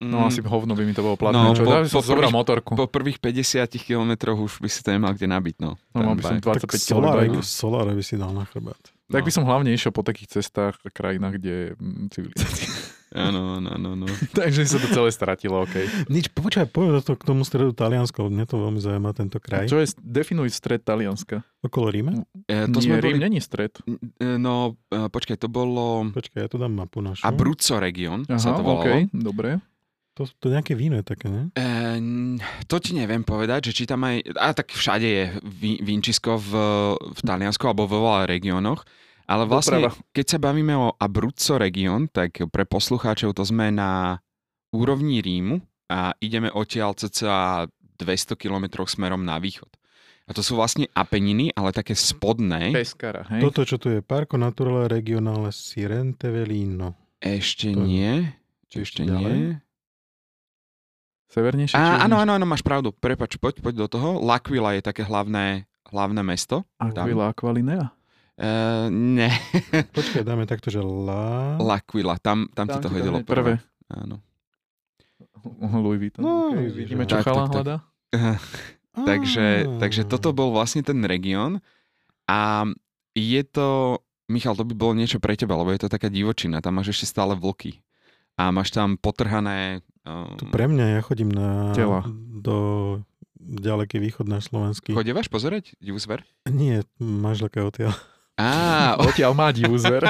No 0.00 0.16
Mm, 0.18 0.26
asi 0.26 0.40
hovno 0.40 0.72
by 0.72 0.82
mi 0.82 0.92
to 0.92 1.00
bolo 1.00 1.12
platné. 1.14 1.36
No, 1.38 1.52
čo? 1.52 1.60
po- 1.60 1.70
Ja 1.70 1.84
by 1.84 1.88
som 1.88 2.00
po 2.00 2.08
prvých- 2.10 2.32
motorku. 2.32 2.72
Po 2.72 2.86
prvých 2.86 3.18
50 3.18 3.76
kilometroch 3.76 4.40
už 4.40 4.52
by 4.58 4.66
si 4.66 4.80
to 4.80 4.88
nemal 4.90 5.12
kde 5.12 5.26
nabiť, 5.26 5.56
no. 5.58 5.76
No, 5.90 5.98
mal 6.02 6.14
by 6.14 6.24
som 6.24 6.32
Ten 6.32 6.40
bike. 6.42 6.64
25 6.64 6.88
kg 7.28 7.36
soláre, 7.42 7.92
by 7.92 8.00
si 8.00 8.16
dal 8.16 8.32
na 8.32 8.42
chrbát. 8.42 8.80
Tak 9.06 9.20
No. 9.20 9.26
by 9.26 9.30
som 9.30 9.44
hlavne 9.44 9.68
išiel 9.68 9.90
po 9.90 10.00
takých 10.00 10.32
cestách 10.34 10.78
a 10.78 10.88
krajinách, 10.88 11.36
kde 11.36 11.52
je 11.52 11.66
mm, 11.74 12.04
civilizácia. 12.08 12.68
Áno, 13.10 13.58
áno, 13.58 13.74
áno, 13.74 13.90
no. 13.92 14.06
Takže 14.38 14.62
sa 14.64 14.78
to 14.78 14.86
celé 14.88 15.10
stratilo, 15.10 15.58
OK. 15.60 16.06
Nič, 16.06 16.30
počkaj, 16.30 16.64
povedz 16.64 17.02
to 17.02 17.12
k 17.12 17.26
tomu 17.26 17.42
stredu 17.42 17.74
Talianska, 17.74 18.22
mňa 18.22 18.46
to 18.46 18.54
veľmi 18.56 18.78
zaujíma 18.78 19.10
tento 19.10 19.36
kraj. 19.36 19.66
Čo 19.66 19.82
je, 19.82 19.90
definuj 19.98 20.46
stred 20.48 20.78
Talianska. 20.78 21.42
Okolo 21.58 21.90
Ríma? 21.90 22.22
E, 22.46 22.70
To 22.70 22.78
Nie, 22.78 22.86
sme 22.86 23.02
Rím 23.02 23.18
boli... 23.18 23.26
není 23.26 23.38
stred. 23.38 23.82
E, 23.82 24.38
No, 24.38 24.78
e, 24.86 25.10
počkaj, 25.10 25.36
to 25.36 25.50
bolo 25.50 26.06
Počkaj, 26.08 26.38
ja 26.38 26.48
to 26.48 26.54
dám 26.56 26.70
mapu 26.72 27.02
našu. 27.02 27.26
Abruzzo 27.26 27.76
region, 27.76 28.22
Aha, 28.24 28.38
sa 28.38 28.54
to 28.54 28.62
volalo. 28.62 28.86
OK, 28.86 29.10
dobre. 29.10 29.58
To, 30.20 30.28
to 30.28 30.52
nejaké 30.52 30.76
víno 30.76 31.00
je 31.00 31.06
také, 31.08 31.32
ne? 31.32 31.48
E, 31.56 31.64
to 32.68 32.76
ti 32.76 32.92
neviem 32.92 33.24
povedať, 33.24 33.72
že 33.72 33.82
či 33.82 33.84
tam 33.88 34.04
aj... 34.04 34.36
A 34.36 34.52
tak 34.52 34.68
všade 34.68 35.08
je 35.08 35.24
ví- 35.40 35.80
vínčisko 35.80 36.36
v, 36.36 36.50
v 37.00 37.20
Taliansku 37.24 37.64
alebo 37.64 37.88
vo 37.88 38.04
veľa 38.04 38.28
regiónoch. 38.28 38.84
Ale 39.24 39.48
vlastne, 39.48 39.80
Doprava. 39.80 39.96
keď 40.12 40.26
sa 40.28 40.38
bavíme 40.42 40.76
o 40.76 40.92
Abruzzo 40.92 41.56
region, 41.56 42.04
tak 42.04 42.44
pre 42.52 42.68
poslucháčov 42.68 43.32
to 43.32 43.48
sme 43.48 43.72
na 43.72 44.20
úrovni 44.76 45.24
Rímu 45.24 45.56
a 45.88 46.12
ideme 46.20 46.52
odtiaľ 46.52 46.92
cca 46.92 47.64
200 47.96 48.36
km 48.36 48.84
smerom 48.84 49.24
na 49.24 49.40
východ. 49.40 49.72
A 50.28 50.36
to 50.36 50.44
sú 50.44 50.54
vlastne 50.54 50.84
Apeniny, 50.92 51.48
ale 51.56 51.72
také 51.72 51.96
spodné. 51.96 52.76
Pescara, 52.76 53.24
hej? 53.32 53.40
Toto, 53.40 53.64
čo 53.64 53.80
tu 53.80 53.88
je, 53.88 54.04
Parco 54.04 54.36
Naturale 54.36 54.86
Regionale 54.86 55.48
Sirente 55.50 56.28
Velino. 56.28 57.16
Ešte 57.18 57.72
To- 57.72 57.82
nie. 57.88 58.28
Ešte 58.68 58.76
ešte 58.84 59.00
ďalej? 59.08 59.34
nie. 59.34 59.50
Severnejšie? 61.30 61.78
Á, 61.78 62.04
áno, 62.10 62.18
áno, 62.18 62.34
áno, 62.34 62.46
máš 62.46 62.66
pravdu. 62.66 62.90
Prepač, 62.90 63.38
poď, 63.38 63.62
poď 63.62 63.74
do 63.82 63.88
toho. 63.88 64.18
L'Aquila 64.18 64.74
je 64.74 64.82
také 64.82 65.06
hlavné, 65.06 65.70
hlavné 65.94 66.20
mesto. 66.26 66.66
tam. 66.74 67.06
Aquila 67.06 67.30
Aqualinea? 67.30 67.94
Uh, 68.40 68.88
ne, 68.88 69.28
Počkaj, 69.96 70.24
dáme 70.24 70.48
takto, 70.48 70.72
že 70.72 70.80
La... 70.80 71.60
L'Aquila, 71.60 72.16
tam, 72.16 72.48
tam, 72.56 72.72
ti 72.72 72.80
to 72.80 72.88
hodilo 72.88 73.20
hneď 73.20 73.28
prvé. 73.28 73.52
Áno. 73.92 74.24
Louis 75.84 76.00
Vuitton. 76.00 76.24
No, 76.24 76.56
okay, 76.56 76.72
vidíme, 76.72 77.04
čo 77.04 77.20
Tak, 77.20 77.24
chala 77.28 77.44
tak, 77.52 77.84
takže, 79.12 79.68
Á. 79.68 79.76
takže 79.76 80.08
toto 80.08 80.32
bol 80.32 80.56
vlastne 80.56 80.80
ten 80.80 81.04
región 81.04 81.60
a 82.24 82.64
je 83.12 83.42
to, 83.44 84.00
Michal, 84.32 84.56
to 84.56 84.64
by 84.64 84.72
bolo 84.72 84.96
niečo 84.96 85.20
pre 85.20 85.36
teba, 85.36 85.60
lebo 85.60 85.76
je 85.76 85.84
to 85.84 85.92
taká 85.92 86.08
divočina, 86.08 86.64
tam 86.64 86.80
máš 86.80 86.96
ešte 86.96 87.12
stále 87.12 87.36
vlky 87.36 87.76
a 88.40 88.48
máš 88.48 88.72
tam 88.72 88.96
potrhané... 88.96 89.84
Um, 90.08 90.32
To 90.40 90.48
pre 90.48 90.64
mňa, 90.64 90.96
ja 90.96 91.00
chodím 91.04 91.28
na... 91.28 91.76
Tela. 91.76 92.08
Do 92.40 92.56
ďaleký 93.36 94.00
východ 94.00 94.24
na 94.28 94.40
slovenský. 94.40 94.96
Chodevaš 94.96 95.28
pozerať 95.28 95.76
divú 95.76 96.00
zver? 96.00 96.24
Nie, 96.48 96.88
manželka 96.96 97.60
odtiaľ. 97.60 97.92
Á, 98.40 98.96
Odtiaľ 99.04 99.36
má 99.36 99.52
divú 99.52 99.76
zver. 99.76 100.00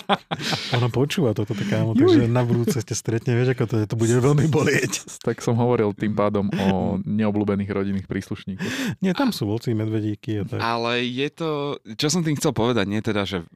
Ona 0.74 0.88
počúva 0.90 1.30
toto, 1.30 1.54
kámo, 1.54 1.94
takže 1.94 2.26
na 2.26 2.42
budúce 2.42 2.82
ste 2.82 2.94
stretne, 2.98 3.38
vieš, 3.38 3.54
ako 3.54 3.64
to 3.70 3.74
je, 3.78 3.84
to 3.86 3.94
bude 3.94 4.10
veľmi 4.10 4.50
bolieť. 4.50 5.06
tak 5.26 5.38
som 5.38 5.54
hovoril 5.54 5.94
tým 5.94 6.18
pádom 6.18 6.50
o 6.50 6.98
neobľúbených 7.06 7.70
rodinných 7.70 8.10
príslušníkoch. 8.10 8.98
Nie, 8.98 9.14
tam 9.14 9.30
sú 9.30 9.46
volci, 9.46 9.70
medvedíky 9.78 10.42
a 10.42 10.44
tak. 10.46 10.58
ale 10.58 11.06
je 11.06 11.28
to, 11.30 11.50
čo 11.94 12.10
som 12.10 12.26
tým 12.26 12.34
chcel 12.34 12.50
povedať, 12.50 12.90
nie 12.90 12.98
teda, 12.98 13.22
že 13.22 13.46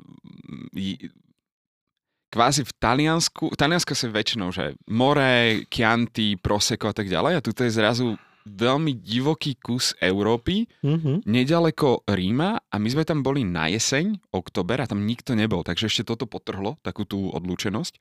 kvázi 2.37 2.69
v 2.69 2.73
Taliansku, 2.77 3.57
Taliansko 3.57 3.97
sa 3.97 4.13
väčšinou, 4.13 4.53
že 4.53 4.77
more, 4.93 5.65
Chianti, 5.73 6.37
Prosecco 6.37 6.93
a 6.93 6.95
tak 6.95 7.09
ďalej 7.09 7.33
a 7.33 7.41
tu 7.41 7.57
je 7.57 7.73
zrazu 7.73 8.21
veľmi 8.45 8.93
divoký 9.03 9.59
kus 9.59 9.97
Európy, 9.99 10.69
Mhm. 10.85 11.27
nedaleko 11.27 12.07
Ríma 12.07 12.61
a 12.61 12.75
my 12.79 12.89
sme 12.93 13.03
tam 13.03 13.25
boli 13.25 13.43
na 13.43 13.67
jeseň, 13.73 14.21
oktober 14.31 14.85
a 14.85 14.87
tam 14.87 15.03
nikto 15.03 15.33
nebol, 15.35 15.65
takže 15.65 15.89
ešte 15.89 16.13
toto 16.13 16.29
potrhlo, 16.29 16.77
takú 16.85 17.03
tú 17.09 17.33
odlúčenosť. 17.33 17.99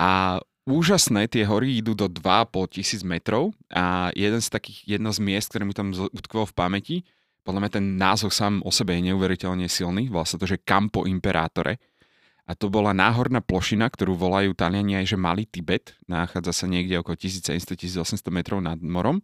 A 0.00 0.40
úžasné, 0.64 1.28
tie 1.28 1.44
hory 1.44 1.76
idú 1.76 1.92
do 1.92 2.08
2,5 2.08 2.72
tisíc 2.72 3.04
metrov 3.04 3.52
a 3.68 4.14
jeden 4.16 4.40
z 4.40 4.48
takých, 4.48 4.96
jedno 4.96 5.12
z 5.12 5.20
miest, 5.20 5.52
ktoré 5.52 5.68
mi 5.68 5.76
tam 5.76 5.92
utkvelo 5.92 6.48
v 6.48 6.56
pamäti, 6.56 6.96
podľa 7.44 7.60
mňa 7.60 7.72
ten 7.72 7.86
názov 7.96 8.30
sám 8.32 8.60
o 8.64 8.70
sebe 8.72 8.96
je 8.96 9.12
neuveriteľne 9.12 9.68
silný, 9.68 10.08
sa 10.24 10.36
to, 10.36 10.48
že 10.48 10.60
Campo 10.60 11.08
Imperatore. 11.08 11.80
A 12.50 12.58
to 12.58 12.66
bola 12.66 12.90
náhorná 12.90 13.38
plošina, 13.38 13.86
ktorú 13.86 14.18
volajú 14.18 14.50
Taliani 14.58 14.98
aj, 14.98 15.14
že 15.14 15.16
Malý 15.22 15.46
Tibet. 15.46 15.94
Nachádza 16.10 16.50
sa 16.50 16.66
niekde 16.66 16.98
okolo 16.98 17.14
1700-1800 17.14 18.26
metrov 18.34 18.58
nad 18.58 18.74
morom. 18.82 19.22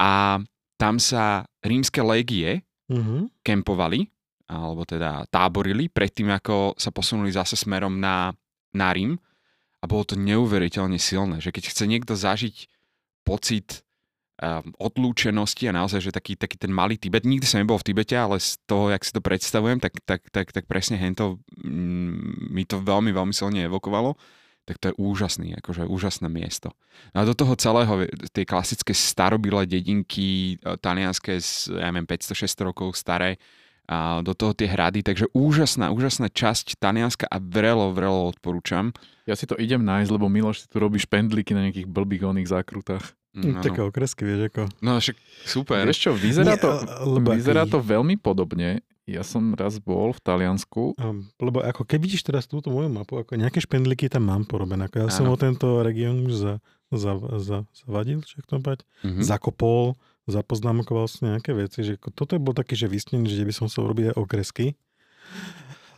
A 0.00 0.40
tam 0.80 0.96
sa 0.96 1.44
rímske 1.60 2.00
légie 2.00 2.64
Mhm. 2.90 3.44
kempovali, 3.46 4.10
alebo 4.50 4.82
teda 4.82 5.22
táborili, 5.30 5.86
predtým 5.86 6.26
ako 6.34 6.74
sa 6.74 6.90
posunuli 6.90 7.30
zase 7.30 7.54
smerom 7.54 8.02
na, 8.02 8.34
na 8.74 8.88
Rím. 8.90 9.14
A 9.78 9.86
bolo 9.86 10.02
to 10.02 10.18
neuveriteľne 10.18 10.98
silné, 10.98 11.38
že 11.38 11.54
keď 11.54 11.70
chce 11.70 11.84
niekto 11.86 12.18
zažiť 12.18 12.66
pocit 13.22 13.86
odlúčenosti 14.80 15.68
a 15.68 15.76
naozaj, 15.76 16.00
že 16.00 16.10
taký, 16.16 16.32
taký 16.32 16.56
ten 16.56 16.72
malý 16.72 16.96
Tibet, 16.96 17.28
nikdy 17.28 17.44
som 17.44 17.60
nebol 17.60 17.76
v 17.76 17.92
Tibete, 17.92 18.16
ale 18.16 18.40
z 18.40 18.56
toho, 18.64 18.88
jak 18.88 19.04
si 19.04 19.12
to 19.12 19.20
predstavujem, 19.20 19.78
tak, 19.84 20.00
tak, 20.08 20.24
tak, 20.32 20.48
tak 20.48 20.64
presne 20.64 20.96
hento 20.96 21.44
mm, 21.60 22.48
mi 22.48 22.64
to 22.64 22.80
veľmi, 22.80 23.12
veľmi 23.12 23.36
silne 23.36 23.68
evokovalo. 23.68 24.16
tak 24.64 24.78
to 24.78 24.94
je 24.94 24.98
úžasný, 25.02 25.58
akože 25.60 25.84
úžasné 25.84 26.30
miesto. 26.30 26.72
No 27.12 27.20
a 27.20 27.28
do 27.28 27.34
toho 27.34 27.58
celého, 27.58 28.06
tie 28.30 28.46
klasické 28.46 28.94
starobilé 28.94 29.66
dedinky, 29.66 30.56
e, 30.62 30.78
talianské, 30.78 31.42
ja 31.74 31.90
neviem, 31.90 32.06
500-600 32.06 32.68
rokov 32.70 32.88
staré, 32.94 33.36
a 33.90 34.22
do 34.22 34.38
toho 34.38 34.54
tie 34.54 34.70
hrady, 34.70 35.02
takže 35.02 35.26
úžasná, 35.34 35.90
úžasná 35.90 36.30
časť 36.30 36.78
Talianska 36.78 37.26
a 37.26 37.42
vrelo, 37.42 37.90
vrelo 37.90 38.30
odporúčam. 38.30 38.94
Ja 39.26 39.34
si 39.34 39.50
to 39.50 39.58
idem 39.58 39.82
nájsť, 39.82 40.14
lebo 40.14 40.30
Miloš 40.30 40.62
si 40.62 40.66
tu 40.70 40.78
robí 40.78 41.02
špendlíky 41.02 41.58
na 41.58 41.66
nejakých 41.66 41.90
blbých 41.90 42.22
oných 42.22 42.54
zákrutách. 42.54 43.18
Mm, 43.30 43.62
Také 43.62 43.80
okresky, 43.86 44.26
vieš 44.26 44.50
ako. 44.50 44.62
No 44.82 44.98
však 44.98 45.16
super. 45.46 45.86
Vieš 45.86 46.00
čo, 46.02 46.10
vyzerá, 46.18 46.58
to, 46.58 46.82
lebo 47.06 47.30
vyzerá 47.30 47.62
to 47.62 47.78
veľmi 47.78 48.18
podobne. 48.18 48.82
Ja 49.06 49.26
som 49.26 49.54
raz 49.58 49.78
bol 49.82 50.14
v 50.14 50.20
Taliansku. 50.22 50.94
Um, 50.98 51.30
lebo 51.38 51.62
ako 51.62 51.82
keď 51.82 51.98
vidíš 51.98 52.22
teraz 52.26 52.46
túto 52.46 52.70
moju 52.70 52.90
mapu, 52.90 53.18
ako 53.18 53.38
nejaké 53.38 53.62
špendlíky 53.62 54.06
tam 54.06 54.30
mám 54.30 54.46
porobené. 54.46 54.86
Ako 54.86 54.96
ja 55.02 55.06
ano. 55.10 55.14
som 55.14 55.26
o 55.30 55.36
tento 55.38 55.82
región 55.82 56.26
už 56.26 56.34
za, 56.34 56.54
za, 56.90 57.12
za, 57.38 57.58
zavadil, 57.74 58.22
čo 58.22 58.42
to 58.46 58.58
mm-hmm. 58.58 59.22
zakopol 59.22 59.98
zapoznámkoval 60.30 61.10
som 61.10 61.34
nejaké 61.34 61.50
veci, 61.52 61.82
že 61.82 61.94
toto 62.14 62.38
je 62.38 62.40
bol 62.40 62.54
taký, 62.54 62.78
že 62.78 62.86
vysnený, 62.86 63.26
že 63.26 63.42
by 63.42 63.54
som 63.54 63.66
sa 63.66 63.82
robiť 63.82 64.14
aj 64.14 64.16
okresky. 64.16 64.66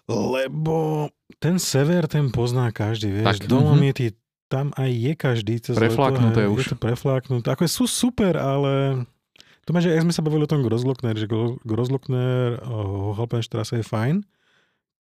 Lebo 0.09 1.09
ten 1.39 1.61
sever, 1.63 2.11
ten 2.11 2.33
pozná 2.35 2.73
každý, 2.75 3.23
vieš, 3.23 3.45
tak, 3.45 3.49
Dolomity, 3.49 4.11
mm-hmm. 4.11 4.22
Tam 4.53 4.69
aj 4.77 4.91
je 4.93 5.13
každý. 5.17 5.55
Cez 5.65 5.73
prefláknuté 5.81 6.45
leto, 6.45 6.53
už. 6.53 6.61
Je 6.61 6.71
to 6.77 6.79
prefláknuté. 6.79 7.49
Ako 7.49 7.65
sú 7.65 7.89
super, 7.89 8.37
ale 8.37 9.05
to 9.65 9.73
že 9.81 9.97
ak 9.97 10.05
sme 10.05 10.13
sa 10.13 10.21
bavili 10.21 10.45
o 10.45 10.51
tom 10.51 10.61
Grozlockner, 10.61 11.17
že 11.17 11.25
Grozlockner, 11.65 12.61
Hochhalpenstrasse 12.69 13.81
je 13.81 13.87
fajn, 13.87 14.21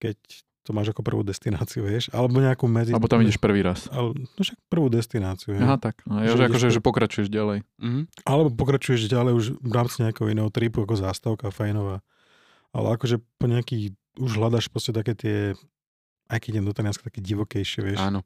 keď 0.00 0.16
to 0.62 0.70
máš 0.70 0.94
ako 0.94 1.02
prvú 1.02 1.26
destináciu, 1.26 1.82
vieš, 1.82 2.06
alebo 2.14 2.38
nejakú 2.38 2.70
medzi... 2.70 2.94
Alebo 2.94 3.10
tam 3.10 3.18
ideš 3.18 3.42
prvý 3.42 3.66
raz. 3.66 3.90
Ale, 3.90 4.14
no 4.14 4.40
však 4.40 4.54
prvú 4.70 4.86
destináciu. 4.86 5.58
Aha, 5.58 5.74
tak. 5.74 6.06
No, 6.06 6.22
ja, 6.22 6.38
že, 6.38 6.46
akože, 6.46 6.70
že 6.70 6.78
pokračuješ 6.78 7.26
ďalej. 7.26 7.66
Mm-hmm. 7.82 8.22
Alebo 8.22 8.54
pokračuješ 8.54 9.10
ďalej 9.10 9.32
už 9.34 9.44
v 9.58 9.72
rámci 9.74 10.06
nejakého 10.06 10.30
iného 10.30 10.46
tripu, 10.54 10.86
ako 10.86 10.94
zástavka 10.94 11.50
fajnová. 11.50 11.98
Ale 12.70 12.94
akože 12.94 13.18
po 13.42 13.50
nejakých, 13.50 13.98
už 14.22 14.38
hľadaš 14.38 14.70
proste 14.70 14.94
také 14.94 15.18
tie, 15.18 15.58
aj 16.30 16.38
keď 16.38 16.62
idem 16.62 16.66
do 16.70 16.74
Talianska, 16.78 17.10
také 17.10 17.18
divokejšie, 17.18 17.80
vieš. 17.82 17.98
Áno. 17.98 18.22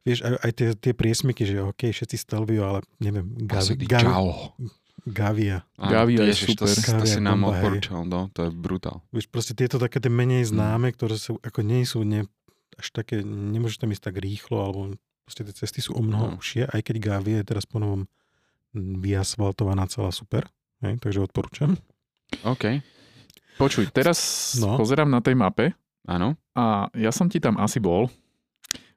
Vieš, 0.00 0.24
aj, 0.24 0.34
aj 0.40 0.50
tie, 0.56 0.68
tie 0.76 0.92
priesmiky, 0.96 1.42
že 1.44 1.60
OK, 1.60 1.92
všetci 1.92 2.16
Stelvio, 2.16 2.64
ale 2.64 2.80
neviem, 3.04 3.36
Gavi, 3.44 3.76
Gavi, 3.84 4.12
Gavia. 5.06 5.64
Gavia 5.76 6.24
je 6.28 6.34
super. 6.36 6.68
To, 6.68 7.04
to 7.04 7.06
si 7.08 7.20
nám 7.20 7.44
odporúčal, 7.44 8.04
no, 8.04 8.28
to 8.32 8.48
je 8.48 8.50
brutál. 8.52 9.00
Vieš, 9.12 9.28
proste 9.32 9.52
tieto 9.56 9.80
také 9.80 10.00
tie 10.00 10.12
menej 10.12 10.44
mm. 10.44 10.50
známe, 10.56 10.88
mm. 10.92 10.94
ktoré 10.96 11.16
sú, 11.16 11.40
ako 11.40 11.60
nie 11.64 11.84
sú 11.88 12.04
ne, 12.04 12.28
až 12.76 12.86
také, 12.92 13.24
nemôžete 13.24 13.84
tam 13.84 13.92
ísť 13.92 14.04
tak 14.12 14.16
rýchlo, 14.20 14.56
alebo 14.60 14.80
proste 15.24 15.42
tie 15.48 15.54
cesty 15.56 15.80
sú 15.80 15.96
o 15.96 16.02
mnoho 16.04 16.32
mm. 16.32 16.36
užšie, 16.40 16.62
aj 16.68 16.80
keď 16.84 16.96
Gavia 17.00 17.36
je 17.40 17.48
teraz 17.48 17.64
po 17.64 17.80
novom 17.80 18.08
vyasfaltovaná 18.76 19.88
celá 19.90 20.12
super, 20.12 20.46
hej, 20.84 21.00
takže 21.00 21.24
odporúčam. 21.24 21.76
OK. 22.46 22.80
Počuj, 23.60 23.92
teraz 23.92 24.18
no. 24.56 24.80
pozerám 24.80 25.10
na 25.10 25.20
tej 25.20 25.36
mape. 25.36 25.76
Áno. 26.08 26.32
A 26.56 26.88
ja 26.96 27.12
som 27.12 27.28
ti 27.28 27.42
tam 27.42 27.60
asi 27.60 27.76
bol, 27.76 28.08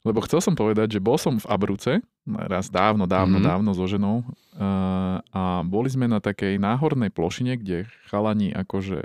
lebo 0.03 0.19
chcel 0.27 0.43
som 0.43 0.53
povedať, 0.53 0.99
že 0.99 0.99
bol 0.99 1.15
som 1.15 1.39
v 1.39 1.47
Abruce, 1.47 2.03
raz 2.27 2.67
dávno, 2.67 3.07
dávno, 3.07 3.39
mm-hmm. 3.39 3.49
dávno 3.49 3.71
so 3.71 3.87
ženou 3.87 4.23
uh, 4.23 5.23
a 5.31 5.63
boli 5.63 5.87
sme 5.87 6.11
na 6.11 6.19
takej 6.19 6.59
náhornej 6.59 7.07
plošine, 7.07 7.55
kde 7.55 7.87
chalani 8.11 8.51
akože, 8.51 8.99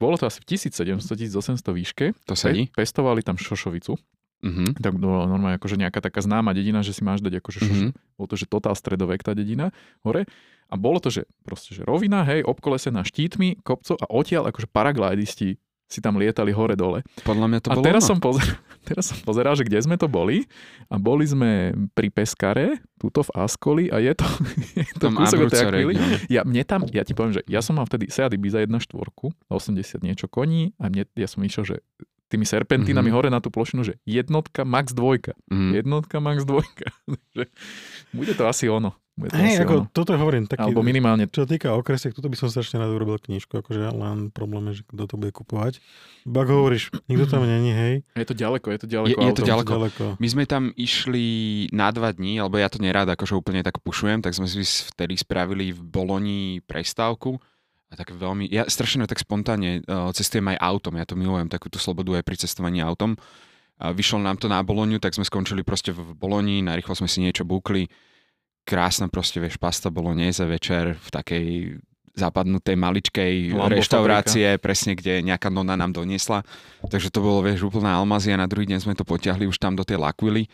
bolo 0.00 0.16
to 0.16 0.24
asi 0.24 0.40
v 0.40 0.46
1700-1800 0.56 1.60
výške. 1.60 2.06
To 2.24 2.32
sedí. 2.32 2.72
Pe- 2.72 2.84
pestovali 2.84 3.20
tam 3.20 3.36
šošovicu. 3.36 4.00
Mm-hmm. 4.44 4.68
Tak 4.80 4.92
bolo 5.00 5.24
normálne 5.24 5.56
akože 5.56 5.80
nejaká 5.80 6.04
taká 6.04 6.20
známa 6.20 6.52
dedina, 6.52 6.84
že 6.84 6.92
si 6.92 7.00
máš 7.00 7.24
dať 7.24 7.40
akože 7.40 7.58
šošu. 7.64 7.84
Mm-hmm. 7.88 8.16
Bolo 8.20 8.28
to, 8.28 8.36
že 8.36 8.44
totál 8.48 8.76
stredovek 8.76 9.24
tá 9.24 9.32
dedina 9.32 9.72
hore. 10.04 10.28
A 10.68 10.80
bolo 10.80 11.00
to, 11.00 11.12
že 11.12 11.28
proste, 11.44 11.76
že 11.76 11.84
rovina, 11.84 12.24
hej, 12.24 12.44
obkolesená 12.44 13.04
štítmi, 13.04 13.60
kopcov 13.64 14.00
a 14.00 14.08
odtiaľ 14.08 14.52
akože 14.52 14.68
paraglidisti 14.68 15.60
si 15.94 16.02
tam 16.02 16.18
lietali 16.18 16.50
hore-dole. 16.50 17.06
Podľa 17.22 17.46
mňa 17.46 17.58
to 17.62 17.68
a 17.70 17.74
bolo 17.78 17.86
teraz 17.86 18.02
som, 18.02 18.18
pozeral, 18.18 18.58
teraz 18.90 19.04
som 19.14 19.18
pozeral, 19.22 19.54
že 19.54 19.62
kde 19.62 19.78
sme 19.78 19.94
to 19.94 20.10
boli 20.10 20.50
a 20.90 20.98
boli 20.98 21.22
sme 21.22 21.70
pri 21.94 22.10
Peskare, 22.10 22.82
tuto 22.98 23.22
v 23.22 23.30
Ascoli 23.38 23.84
a 23.94 24.02
je 24.02 24.12
to, 24.18 24.26
je 24.82 24.92
to 24.98 25.06
tam 25.06 25.14
kúsok 25.14 25.46
od 25.46 25.50
tej 25.54 25.94
Ja, 26.26 26.42
mne 26.42 26.66
tam, 26.66 26.82
ja 26.90 27.06
ti 27.06 27.14
poviem, 27.14 27.38
že 27.38 27.46
ja 27.46 27.62
som 27.62 27.78
mal 27.78 27.86
vtedy 27.86 28.10
Seat 28.10 28.34
Ibiza 28.34 28.58
1.4, 28.66 28.90
80 29.46 30.02
niečo 30.02 30.26
koní 30.26 30.74
a 30.82 30.90
mne, 30.90 31.06
ja 31.14 31.30
som 31.30 31.38
išiel, 31.46 31.62
že 31.62 31.76
tými 32.34 32.48
serpentínami 32.48 33.12
mm-hmm. 33.12 33.14
hore 33.14 33.28
na 33.30 33.38
tú 33.38 33.52
plošinu, 33.54 33.86
že 33.86 33.94
jednotka, 34.02 34.66
max 34.66 34.90
dvojka. 34.90 35.38
Mm-hmm. 35.46 35.72
Jednotka, 35.78 36.16
max 36.18 36.42
dvojka. 36.42 36.90
bude 38.16 38.32
to 38.34 38.44
asi 38.50 38.66
ono. 38.66 38.96
Hej, 39.14 39.62
ako 39.62 39.86
ono. 39.86 39.86
toto 39.94 40.10
hovorím. 40.18 40.50
Taký, 40.50 40.74
Alebo 40.74 40.82
minimálne. 40.82 41.30
Čo 41.30 41.46
sa 41.46 41.48
týka 41.54 41.70
okresiek, 41.78 42.10
toto 42.10 42.26
by 42.26 42.34
som 42.34 42.50
strašne 42.50 42.82
rád 42.82 42.98
urobil 42.98 43.22
knižku, 43.22 43.62
akože 43.62 43.94
len 43.94 44.34
problém 44.34 44.74
je, 44.74 44.82
že 44.82 44.90
kto 44.90 45.02
to 45.06 45.14
bude 45.14 45.30
kupovať. 45.30 45.78
Bak 46.26 46.50
hovoríš, 46.50 46.90
nikto 47.06 47.30
tam 47.30 47.46
není, 47.46 47.70
hej. 47.70 47.94
Je 48.18 48.26
to 48.26 48.34
ďaleko, 48.34 48.74
je 48.74 48.78
to 48.82 48.88
ďaleko. 48.90 49.14
Je, 49.14 49.26
je 49.30 49.34
to 49.38 49.44
ďaleko. 49.46 49.70
ďaleko. 49.70 50.04
My 50.18 50.28
sme 50.28 50.44
tam 50.50 50.74
išli 50.74 51.26
na 51.70 51.94
dva 51.94 52.10
dní, 52.10 52.42
alebo 52.42 52.58
ja 52.58 52.66
to 52.66 52.82
nerád 52.82 53.06
akože 53.14 53.38
úplne 53.38 53.62
tak 53.62 53.78
pušujem, 53.86 54.18
tak 54.18 54.34
sme 54.34 54.50
si 54.50 54.66
vtedy 54.66 55.14
spravili 55.14 55.70
v 55.70 55.78
Boloni 55.78 56.58
prestávku. 56.66 57.38
A 57.90 57.94
tak 57.94 58.10
veľmi, 58.10 58.50
ja 58.50 58.66
strašne 58.66 59.06
tak 59.06 59.22
spontánne 59.22 59.86
uh, 59.86 60.10
cestujem 60.10 60.50
aj 60.50 60.58
autom, 60.58 60.98
ja 60.98 61.06
to 61.06 61.14
milujem, 61.14 61.46
takúto 61.46 61.78
slobodu 61.78 62.18
aj 62.18 62.26
pri 62.26 62.34
cestovaní 62.42 62.82
autom. 62.82 63.14
A 63.78 63.94
vyšlo 63.94 64.18
nám 64.18 64.42
to 64.42 64.50
na 64.50 64.58
Boloniu, 64.66 64.98
tak 64.98 65.14
sme 65.14 65.22
skončili 65.22 65.62
proste 65.62 65.94
v 65.94 66.18
Boloni, 66.18 66.66
narýchlo 66.66 66.98
sme 66.98 67.06
si 67.06 67.22
niečo 67.22 67.46
búkli 67.46 67.86
krásna 68.64 69.12
proste, 69.12 69.38
vieš, 69.38 69.60
pasta 69.60 69.92
bolognese 69.92 70.44
večer 70.48 70.96
v 70.96 71.08
takej 71.12 71.46
zapadnutej 72.14 72.78
maličkej 72.78 73.58
Lambo 73.58 73.74
reštaurácie, 73.74 74.54
fabrika. 74.54 74.62
presne 74.62 74.92
kde 74.94 75.20
nejaká 75.26 75.50
nona 75.50 75.74
nám 75.74 75.90
doniesla. 75.90 76.46
Takže 76.86 77.10
to 77.10 77.18
bolo, 77.18 77.42
vieš, 77.42 77.66
úplná 77.66 77.98
almazia. 77.98 78.38
Na 78.38 78.46
druhý 78.46 78.70
deň 78.70 78.86
sme 78.86 78.94
to 78.94 79.02
potiahli 79.02 79.50
už 79.50 79.58
tam 79.58 79.74
do 79.74 79.82
tej 79.82 79.98
Lakvily 79.98 80.46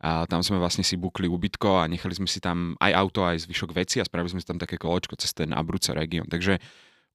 a 0.00 0.24
tam 0.24 0.40
sme 0.40 0.56
vlastne 0.56 0.86
si 0.86 0.96
bukli 0.96 1.28
ubytko 1.28 1.82
a 1.82 1.90
nechali 1.90 2.14
sme 2.14 2.30
si 2.30 2.40
tam 2.40 2.78
aj 2.80 2.92
auto, 2.94 3.26
aj 3.26 3.44
zvyšok 3.44 3.70
veci 3.74 3.98
a 4.00 4.06
spravili 4.06 4.32
sme 4.32 4.40
si 4.40 4.48
tam 4.48 4.56
také 4.56 4.78
koločko 4.80 5.18
cez 5.18 5.34
ten 5.34 5.50
Abruzzo 5.50 5.92
region. 5.92 6.24
Takže 6.30 6.62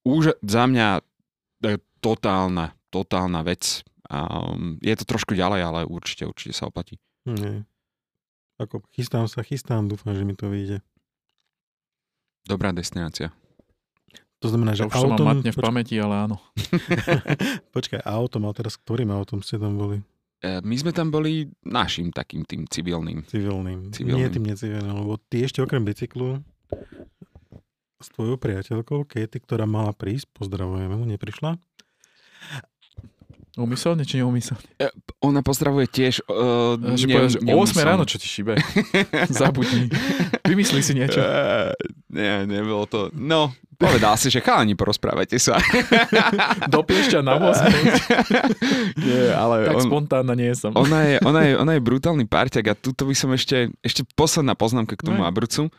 už 0.06 0.38
za 0.44 0.64
mňa 0.70 1.02
totálna, 2.04 2.78
totálna 2.94 3.42
vec. 3.42 3.82
Um, 4.06 4.78
je 4.86 4.94
to 4.94 5.10
trošku 5.10 5.34
ďalej, 5.34 5.62
ale 5.66 5.80
určite, 5.90 6.30
určite 6.30 6.54
sa 6.54 6.70
oplatí. 6.70 7.02
Nie. 7.26 7.66
Ako 8.56 8.84
chystám 8.96 9.28
sa, 9.28 9.44
chystám, 9.44 9.92
dúfam, 9.92 10.16
že 10.16 10.24
mi 10.24 10.32
to 10.32 10.48
vyjde. 10.48 10.80
Dobrá 12.48 12.72
destinácia. 12.72 13.36
To 14.40 14.48
znamená, 14.48 14.78
že 14.78 14.86
ja 14.86 14.92
už 14.92 14.96
autom... 14.96 15.18
som 15.18 15.28
matne 15.28 15.52
v 15.52 15.60
pamäti, 15.60 15.96
ale 15.98 16.30
áno. 16.30 16.38
Počkaj, 17.76 18.06
autom, 18.06 18.46
ale 18.46 18.56
teraz 18.56 18.78
ktorým 18.78 19.10
autom 19.12 19.42
ste 19.42 19.58
tam 19.58 19.76
boli? 19.76 20.06
E, 20.46 20.62
my 20.62 20.76
sme 20.78 20.92
tam 20.94 21.10
boli 21.10 21.50
našim 21.66 22.14
takým 22.14 22.46
tým 22.46 22.70
civilným. 22.70 23.26
Civilným. 23.26 23.90
civilným. 23.90 24.22
Nie 24.22 24.30
tým 24.30 24.46
necivilným, 24.46 24.94
lebo 24.94 25.18
ty 25.18 25.44
ešte 25.44 25.66
okrem 25.66 25.82
bicyklu 25.82 26.40
s 27.98 28.08
tvojou 28.14 28.38
priateľkou 28.38 29.10
Katie, 29.10 29.42
ktorá 29.42 29.66
mala 29.66 29.96
prísť, 29.96 30.30
pozdravujeme 30.38 30.94
mu, 30.94 31.10
neprišla. 31.10 31.58
Umyselne 33.56 34.04
či 34.04 34.20
neumyselne? 34.20 34.68
E, 34.76 34.92
ona 35.24 35.40
pozdravuje 35.40 35.88
tiež. 35.88 36.28
Uh, 36.28 36.76
že 37.00 37.08
ne, 37.08 37.16
povedal, 37.16 37.32
že 37.32 37.40
o 37.40 37.56
8 37.64 37.88
ráno, 37.88 38.04
čo 38.04 38.20
ti 38.20 38.28
šíbe? 38.28 38.60
Zabudni. 39.32 39.88
Vymyslí 40.44 40.84
si 40.84 40.92
niečo. 40.92 41.24
Uh, 41.24 41.72
nie, 42.12 42.44
nebolo 42.52 42.84
to. 42.84 43.08
No, 43.16 43.56
povedal 43.80 44.20
si, 44.20 44.28
že 44.28 44.44
chalani, 44.44 44.76
porozprávajte 44.76 45.40
sa. 45.40 45.56
Do 46.74 46.84
Piešťa 46.84 47.24
na 47.24 47.40
8. 47.40 47.64
nie, 49.08 49.24
ale 49.32 49.72
tak 49.72 49.78
on, 49.80 49.88
spontánna 49.88 50.36
nie 50.36 50.52
som. 50.52 50.76
Ona 50.76 51.16
je, 51.16 51.16
ona, 51.24 51.42
je, 51.48 51.54
ona 51.56 51.72
je 51.80 51.82
brutálny 51.84 52.28
parťak 52.28 52.66
a 52.72 52.74
tuto 52.76 53.08
by 53.08 53.16
som 53.16 53.32
ešte, 53.32 53.72
ešte 53.80 54.04
posledná 54.20 54.52
poznámka 54.60 55.00
k 55.00 55.06
tomu 55.08 55.24
no. 55.24 55.28
Abrucu, 55.32 55.72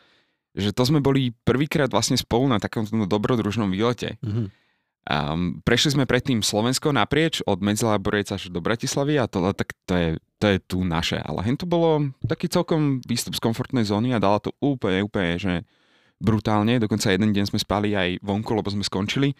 že 0.57 0.73
to 0.73 0.81
sme 0.81 0.97
boli 0.97 1.29
prvýkrát 1.45 1.93
vlastne 1.93 2.17
spolu 2.17 2.49
na 2.49 2.57
takom 2.57 2.89
dobrodružnom 2.89 3.69
výlete. 3.69 4.17
Mm-hmm 4.25 4.65
Um, 5.07 5.63
prešli 5.63 5.95
sme 5.95 6.03
predtým 6.03 6.43
Slovensko 6.43 6.91
naprieč 6.91 7.39
od 7.47 7.63
Medzilaborec 7.63 8.27
až 8.27 8.51
do 8.51 8.59
Bratislavy 8.59 9.15
a 9.15 9.31
to, 9.31 9.39
tak 9.55 9.71
to, 9.87 9.93
je, 9.95 10.09
to 10.35 10.45
je 10.51 10.57
tu 10.67 10.83
naše. 10.83 11.15
Ale 11.23 11.39
hen 11.47 11.55
to 11.55 11.63
bolo 11.63 12.11
taký 12.27 12.51
celkom 12.51 12.99
výstup 13.07 13.31
z 13.31 13.39
komfortnej 13.39 13.87
zóny 13.87 14.11
a 14.11 14.19
dala 14.19 14.43
to 14.43 14.51
úplne, 14.59 15.07
úplne, 15.07 15.39
že 15.39 15.53
brutálne. 16.19 16.75
Dokonca 16.83 17.07
jeden 17.15 17.31
deň 17.31 17.55
sme 17.55 17.59
spali 17.63 17.95
aj 17.95 18.19
vonku, 18.19 18.51
lebo 18.51 18.67
sme 18.67 18.83
skončili 18.83 19.31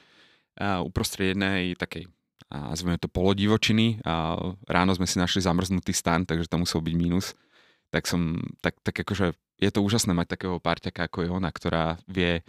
uh, 0.63 0.79
uprostred 0.87 1.35
jednej 1.35 1.75
takej 1.75 2.07
a 2.47 2.71
sme 2.79 2.95
to 2.95 3.11
polodivočiny 3.11 3.99
a 4.07 4.39
ráno 4.71 4.95
sme 4.95 5.03
si 5.03 5.19
našli 5.19 5.43
zamrznutý 5.43 5.91
stan, 5.91 6.23
takže 6.23 6.47
tam 6.47 6.63
musel 6.63 6.79
byť 6.79 6.95
mínus. 6.95 7.35
Tak 7.91 8.07
som, 8.07 8.39
tak, 8.63 8.79
tak 8.83 9.03
akože 9.03 9.35
je 9.59 9.69
to 9.71 9.83
úžasné 9.83 10.15
mať 10.15 10.39
takého 10.39 10.55
parťaka 10.63 11.11
ako 11.11 11.27
je 11.27 11.29
ona, 11.31 11.49
ktorá 11.51 11.99
vie 12.07 12.39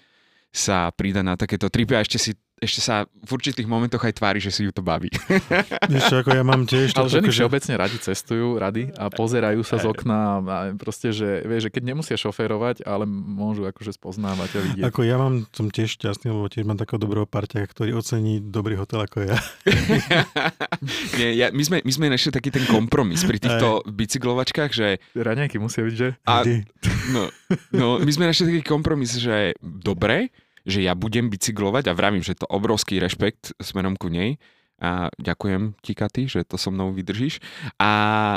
sa 0.55 0.95
prída 0.95 1.27
na 1.27 1.35
takéto 1.35 1.67
tripy 1.67 1.99
a 1.99 2.03
ešte 2.07 2.19
si 2.19 2.33
ešte 2.59 2.81
sa 2.83 3.07
v 3.07 3.31
určitých 3.31 3.71
momentoch 3.71 4.03
aj 4.03 4.19
tvári, 4.19 4.39
že 4.43 4.51
si 4.51 4.67
ju 4.67 4.73
to 4.75 4.83
baví. 4.83 5.11
Čo, 6.09 6.23
ako 6.23 6.31
ja 6.35 6.45
mám 6.45 6.67
tiež... 6.67 6.95
Ale 6.99 7.11
ženy 7.11 7.31
že... 7.31 7.35
všeobecne 7.41 7.75
radi 7.79 7.97
cestujú, 8.03 8.59
rady 8.59 8.83
a 8.99 9.11
pozerajú 9.11 9.61
sa 9.63 9.79
z 9.79 9.87
okna 9.87 10.43
a 10.43 10.57
proste, 10.75 11.15
že, 11.15 11.45
vieš, 11.47 11.69
že 11.69 11.71
keď 11.75 11.83
nemusia 11.95 12.17
šoférovať, 12.19 12.83
ale 12.83 13.07
môžu 13.07 13.69
akože 13.69 13.95
spoznávať 13.95 14.51
a 14.57 14.61
vidieť. 14.65 14.85
Ako 14.89 15.01
ja 15.07 15.17
mám, 15.21 15.47
som 15.55 15.71
tiež 15.71 15.99
šťastný, 16.01 16.35
lebo 16.35 16.51
tiež 16.51 16.65
mám 16.67 16.79
takého 16.81 16.99
dobrého 16.99 17.27
parťa, 17.29 17.69
ktorý 17.69 17.99
ocení 17.99 18.43
dobrý 18.43 18.75
hotel 18.75 19.05
ako 19.05 19.29
ja. 19.29 19.37
Nie, 21.19 21.35
ja, 21.39 21.47
my, 21.55 21.63
sme, 21.63 21.77
my 21.85 21.93
sme 21.93 22.07
našli 22.11 22.31
taký 22.35 22.51
ten 22.51 22.65
kompromis 22.67 23.23
pri 23.23 23.39
týchto 23.39 23.87
bicyklovačkách, 23.87 24.71
že... 24.75 24.99
Raňajky 25.15 25.61
musia 25.61 25.85
byť, 25.87 25.95
že? 25.95 26.09
A, 26.27 26.43
no, 27.15 27.23
no, 27.75 27.87
my 28.03 28.11
sme 28.11 28.31
našli 28.31 28.51
taký 28.55 28.63
kompromis, 28.67 29.15
že 29.15 29.55
dobre, 29.61 30.31
že 30.69 30.85
ja 30.85 30.93
budem 30.93 31.33
bicyklovať 31.33 31.89
a 31.89 31.97
vravím, 31.97 32.21
že 32.21 32.37
to 32.37 32.45
obrovský 32.45 33.01
rešpekt 33.01 33.57
smerom 33.57 33.97
ku 33.97 34.13
nej, 34.13 34.37
a 34.79 35.11
ďakujem 35.19 35.75
ti, 35.83 35.93
Katy, 35.99 36.31
že 36.31 36.47
to 36.47 36.55
so 36.55 36.71
mnou 36.71 36.95
vydržíš. 36.95 37.43
A 37.83 37.91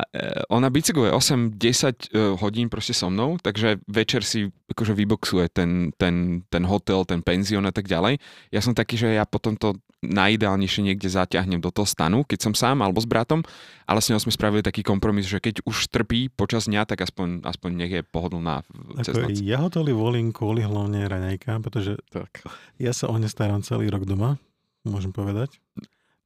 e, 0.09 0.41
ona 0.49 0.73
bicykluje 0.73 1.13
8-10 1.13 1.53
e, 1.53 2.33
hodín 2.41 2.65
proste 2.67 2.97
so 2.97 3.13
mnou, 3.13 3.37
takže 3.37 3.77
večer 3.85 4.25
si 4.25 4.49
akože 4.73 4.97
vyboxuje 4.97 5.53
ten, 5.53 5.93
ten, 6.01 6.41
ten 6.49 6.63
hotel, 6.65 7.05
ten 7.05 7.21
penzión 7.21 7.69
a 7.69 7.73
tak 7.73 7.85
ďalej. 7.85 8.17
Ja 8.49 8.61
som 8.65 8.73
taký, 8.73 8.97
že 8.97 9.13
ja 9.13 9.29
potom 9.29 9.53
to 9.53 9.77
najideálnejšie 10.01 10.81
niekde 10.81 11.13
zaťahnem 11.13 11.61
do 11.61 11.69
toho 11.69 11.85
stanu, 11.85 12.25
keď 12.25 12.49
som 12.49 12.53
sám 12.57 12.81
alebo 12.81 12.97
s 12.97 13.05
bratom, 13.05 13.45
ale 13.85 14.01
s 14.01 14.09
ňou 14.09 14.17
sme 14.17 14.33
spravili 14.33 14.65
taký 14.65 14.81
kompromis, 14.81 15.29
že 15.29 15.37
keď 15.37 15.61
už 15.61 15.93
trpí 15.93 16.33
počas 16.33 16.65
dňa, 16.65 16.89
tak 16.89 17.05
aspoň, 17.05 17.45
aspoň 17.45 17.69
nech 17.77 17.93
je 17.93 18.01
pohodlná 18.01 18.65
cez 19.05 19.13
noc. 19.13 19.37
ja 19.37 19.61
hotely 19.61 19.93
volím 19.93 20.33
kvôli 20.33 20.65
hlavne 20.65 21.05
raňajka, 21.05 21.61
pretože 21.61 22.01
Tak. 22.09 22.41
ja 22.81 22.91
sa 22.97 23.13
o 23.13 23.15
ne 23.21 23.29
starám 23.29 23.61
celý 23.61 23.93
rok 23.93 24.09
doma, 24.09 24.41
môžem 24.81 25.13
povedať. 25.13 25.61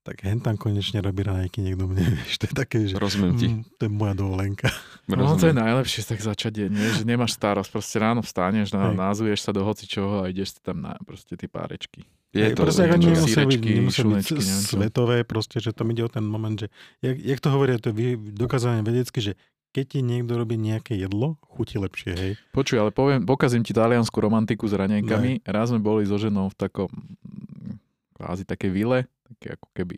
Tak 0.06 0.22
hen 0.22 0.38
tam 0.38 0.54
konečne 0.54 1.02
robí 1.02 1.26
raňajky 1.26 1.66
niekto 1.66 1.90
mne, 1.90 2.06
vieš, 2.14 2.38
to 2.42 2.46
je 2.46 2.54
také, 2.54 2.78
že 2.86 2.94
Rozumiem 2.94 3.34
ti. 3.34 3.48
mm, 3.50 3.62
to 3.76 3.82
je 3.84 3.92
moja 3.92 4.14
dovolenka. 4.14 4.70
No 5.06 5.38
to 5.38 5.50
je 5.50 5.54
najlepšie 5.54 6.02
tak 6.02 6.18
začať 6.18 6.66
deň, 6.66 6.70
nie? 6.72 6.90
že 6.92 7.04
nemáš 7.06 7.38
starosť, 7.38 7.70
proste 7.70 8.02
ráno 8.02 8.26
vstaneš, 8.26 8.74
na, 8.74 8.90
názuješ 8.90 9.38
sa 9.40 9.54
do 9.54 9.62
hoci 9.62 9.86
čoho 9.86 10.26
a 10.26 10.34
ideš 10.34 10.58
si 10.58 10.62
tam 10.62 10.82
na 10.82 10.98
proste 11.06 11.38
tie 11.38 11.46
párečky. 11.46 12.10
Je 12.34 12.50
to, 12.52 12.66
proste 12.66 12.90
to- 12.90 12.98
nemusia 12.98 13.46
byť, 13.46 13.54
sírečky, 13.54 13.70
nemusia 13.78 14.02
byť 14.02 14.26
šunečky, 14.26 14.42
neviem 14.42 14.66
čo. 14.66 14.74
svetové, 14.74 15.18
proste, 15.22 15.62
že 15.62 15.78
tam 15.78 15.94
ide 15.94 16.02
o 16.02 16.10
ten 16.10 16.26
moment, 16.26 16.58
že 16.58 16.74
jak, 17.06 17.22
jak 17.22 17.38
to 17.38 17.50
hovoria, 17.50 17.78
to 17.78 17.94
je 17.94 18.18
vy- 18.18 18.34
dokázané 18.34 18.82
vedecky, 18.82 19.22
že 19.22 19.32
keď 19.72 19.86
ti 19.86 20.00
niekto 20.02 20.34
robí 20.34 20.58
nejaké 20.58 20.98
jedlo, 20.98 21.38
chutí 21.46 21.78
lepšie, 21.78 22.12
hej. 22.18 22.32
Počuj, 22.50 22.80
ale 22.80 22.90
poviem, 22.90 23.22
pokazím 23.22 23.62
ti 23.62 23.78
taliansku 23.78 24.18
romantiku 24.18 24.66
s 24.66 24.74
raňajkami. 24.74 25.46
Raz 25.46 25.70
sme 25.70 25.78
boli 25.78 26.02
so 26.02 26.18
ženou 26.18 26.50
v 26.50 26.58
takom 26.58 26.90
mm, 26.90 27.78
kvázi 28.16 28.42
také 28.42 28.74
vile, 28.74 29.06
také 29.26 29.58
ako 29.58 29.68
keby, 29.74 29.96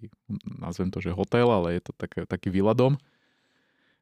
nazvem 0.48 0.88
to, 0.88 1.04
že 1.04 1.12
hotel, 1.12 1.52
ale 1.52 1.78
je 1.78 1.82
to 1.84 1.92
také, 1.94 2.24
taký 2.24 2.48
viladom. 2.48 2.96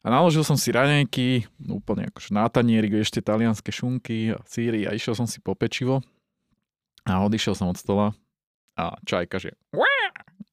A 0.05 0.13
naložil 0.13 0.45
som 0.45 0.53
si 0.53 0.69
raňajky, 0.69 1.49
úplne 1.65 2.13
akože 2.13 2.29
na 2.29 2.45
tanierik, 2.45 2.93
ešte 3.01 3.25
talianské 3.25 3.73
šunky 3.73 4.37
a 4.37 4.39
síry 4.45 4.85
a 4.85 4.93
išiel 4.93 5.17
som 5.17 5.25
si 5.25 5.41
po 5.41 5.57
pečivo 5.57 6.05
a 7.09 7.25
odišiel 7.25 7.57
som 7.57 7.73
od 7.73 7.77
stola 7.81 8.13
a 8.77 8.93
čajka, 9.01 9.41
že 9.41 9.57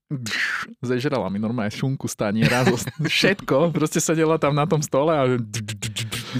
zežrala 0.88 1.28
mi 1.28 1.36
normálne 1.36 1.68
šunku 1.68 2.08
z 2.08 2.16
taniera, 2.16 2.64
všetko, 3.12 3.76
proste 3.76 4.00
sedela 4.00 4.40
tam 4.40 4.56
na 4.56 4.64
tom 4.64 4.80
stole 4.80 5.12
a 5.12 5.24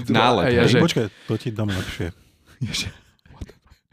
Nálet, 0.09 0.49
a 0.49 0.49
ja, 0.49 0.63
že, 0.65 0.81
Počkaj, 0.81 1.05
to 1.29 1.37
ti 1.37 1.53
dám 1.53 1.69
lepšie. 1.69 2.09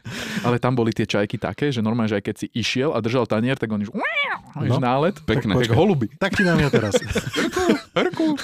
Ale 0.45 0.57
tam 0.57 0.73
boli 0.77 0.91
tie 0.91 1.05
čajky 1.05 1.37
také, 1.37 1.69
že 1.69 1.83
normálne, 1.83 2.11
že 2.11 2.17
aj 2.19 2.25
keď 2.25 2.35
si 2.37 2.47
išiel 2.53 2.93
a 2.93 2.99
držal 3.01 3.25
tanier, 3.25 3.55
tak 3.55 3.71
oni 3.71 3.87
už 3.87 3.93
no, 4.67 4.79
nálet, 4.81 5.15
Pekné. 5.23 5.55
tak 5.55 5.71
holuby. 5.71 6.11
Tak 6.19 6.35
ti 6.35 6.43
dám 6.43 6.59
ja 6.59 6.69
teraz. 6.69 6.97
Herku. 7.97 8.35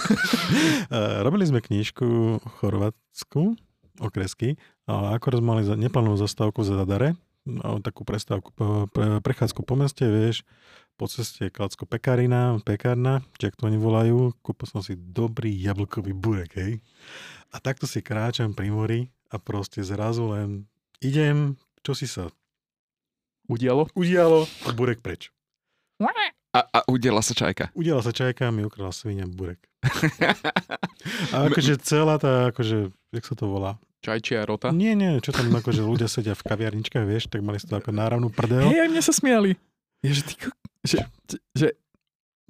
Eh, 0.87 1.19
Robili 1.19 1.43
sme 1.43 1.59
knižku 1.59 2.39
o 2.39 2.47
Chorvátsku, 2.61 3.59
okresky, 3.99 4.55
a 4.87 5.19
ako 5.19 5.43
sme 5.43 5.59
mali 5.59 5.61
neplánovú 5.67 6.15
zastávku 6.15 6.63
za 6.63 6.79
Zadare, 6.79 7.19
no, 7.43 7.83
takú 7.83 8.07
prestávku, 8.07 8.55
pre, 8.91 9.19
prechádzku 9.19 9.67
po 9.67 9.75
meste, 9.75 10.07
vieš, 10.07 10.47
po 10.95 11.05
ceste 11.11 11.51
Klacko 11.51 11.85
pekarina, 11.85 12.55
pekárna, 12.63 13.21
či 13.37 13.51
ak 13.51 13.59
to 13.59 13.67
oni 13.67 13.75
volajú, 13.75 14.31
kúpil 14.39 14.65
som 14.65 14.79
si 14.79 14.95
dobrý 14.95 15.51
jablkový 15.59 16.15
burek, 16.15 16.51
hej. 16.55 16.79
A 17.51 17.59
takto 17.59 17.85
si 17.85 17.99
kráčam 17.99 18.55
pri 18.55 18.71
mori 18.71 19.01
a 19.29 19.37
proste 19.37 19.83
zrazu 19.83 20.31
len 20.31 20.65
idem, 20.99 21.55
čo 21.81 21.93
si 21.93 22.05
sa 22.05 22.29
Udialo? 23.47 23.87
udialo 23.95 24.43
a 24.67 24.69
burek 24.71 24.99
preč. 24.99 25.31
A, 26.51 26.59
a 26.73 26.79
udela 26.89 27.21
sa 27.21 27.37
čajka. 27.37 27.69
Udiala 27.77 28.01
sa 28.01 28.09
čajka 28.09 28.49
a 28.49 28.51
mi 28.51 28.65
ukradla 28.65 28.89
svinia 28.89 29.29
burek. 29.29 29.61
A 31.35 31.45
akože 31.47 31.77
celá 31.79 32.17
tá, 32.17 32.49
akože, 32.49 32.89
jak 33.13 33.23
sa 33.29 33.35
to 33.37 33.45
volá? 33.45 33.77
Čajčia 34.01 34.41
rota? 34.41 34.73
Nie, 34.73 34.97
nie, 34.97 35.21
čo 35.21 35.29
tam 35.29 35.53
akože 35.53 35.85
ľudia 35.85 36.09
sedia 36.09 36.33
v 36.33 36.41
kaviarničkách, 36.43 37.05
vieš, 37.05 37.29
tak 37.29 37.45
mali 37.45 37.61
si 37.61 37.69
to 37.69 37.77
ako 37.77 37.93
náravnú 37.93 38.33
prdel. 38.33 38.73
Hej, 38.73 38.83
aj 38.83 38.89
mne 38.89 39.03
sa 39.05 39.13
smiali. 39.13 39.51
Je, 40.01 40.11
že, 40.17 40.23
ty, 40.25 40.33
že, 40.81 40.97
že, 41.53 41.67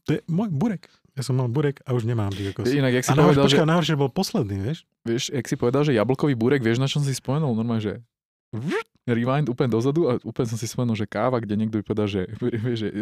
To 0.07 0.15
je 0.15 0.19
môj 0.31 0.49
burek. 0.49 0.87
Ja 1.17 1.25
som 1.25 1.35
mal 1.35 1.51
burek 1.51 1.83
a 1.83 1.91
už 1.91 2.07
nemám 2.07 2.31
ty 2.31 2.47
kokos. 2.47 2.71
inak, 2.71 2.93
jak 2.95 3.03
si 3.03 3.11
A 3.11 3.17
povedal, 3.17 3.43
že, 3.43 3.57
počkaj, 3.57 3.67
najhoršie 3.67 3.95
bol 3.99 4.11
posledný, 4.13 4.57
vieš? 4.61 4.79
vieš, 5.03 5.23
jak 5.35 5.45
si 5.45 5.55
povedal, 5.57 5.83
že 5.83 5.91
jablkový 5.91 6.35
búrek, 6.37 6.61
vieš, 6.63 6.79
na 6.79 6.87
čom 6.87 7.01
si 7.01 7.11
spomenul? 7.11 7.51
Normálne, 7.51 7.83
že 7.83 7.93
rewind 9.07 9.47
úplne 9.47 9.71
dozadu 9.71 10.07
a 10.07 10.19
úplne 10.21 10.47
som 10.47 10.59
si 10.59 10.67
spomenul, 10.67 10.95
že 10.95 11.07
káva, 11.07 11.39
kde 11.39 11.55
niekto 11.55 11.79
vypovedal, 11.79 12.07
že, 12.07 12.21
vieš, 12.63 12.87
že 12.87 12.89
e, 12.91 13.01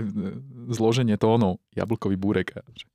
zloženie 0.70 1.18
tónov, 1.18 1.58
jablkový 1.74 2.14
búrek. 2.16 2.54
Že- 2.74 2.88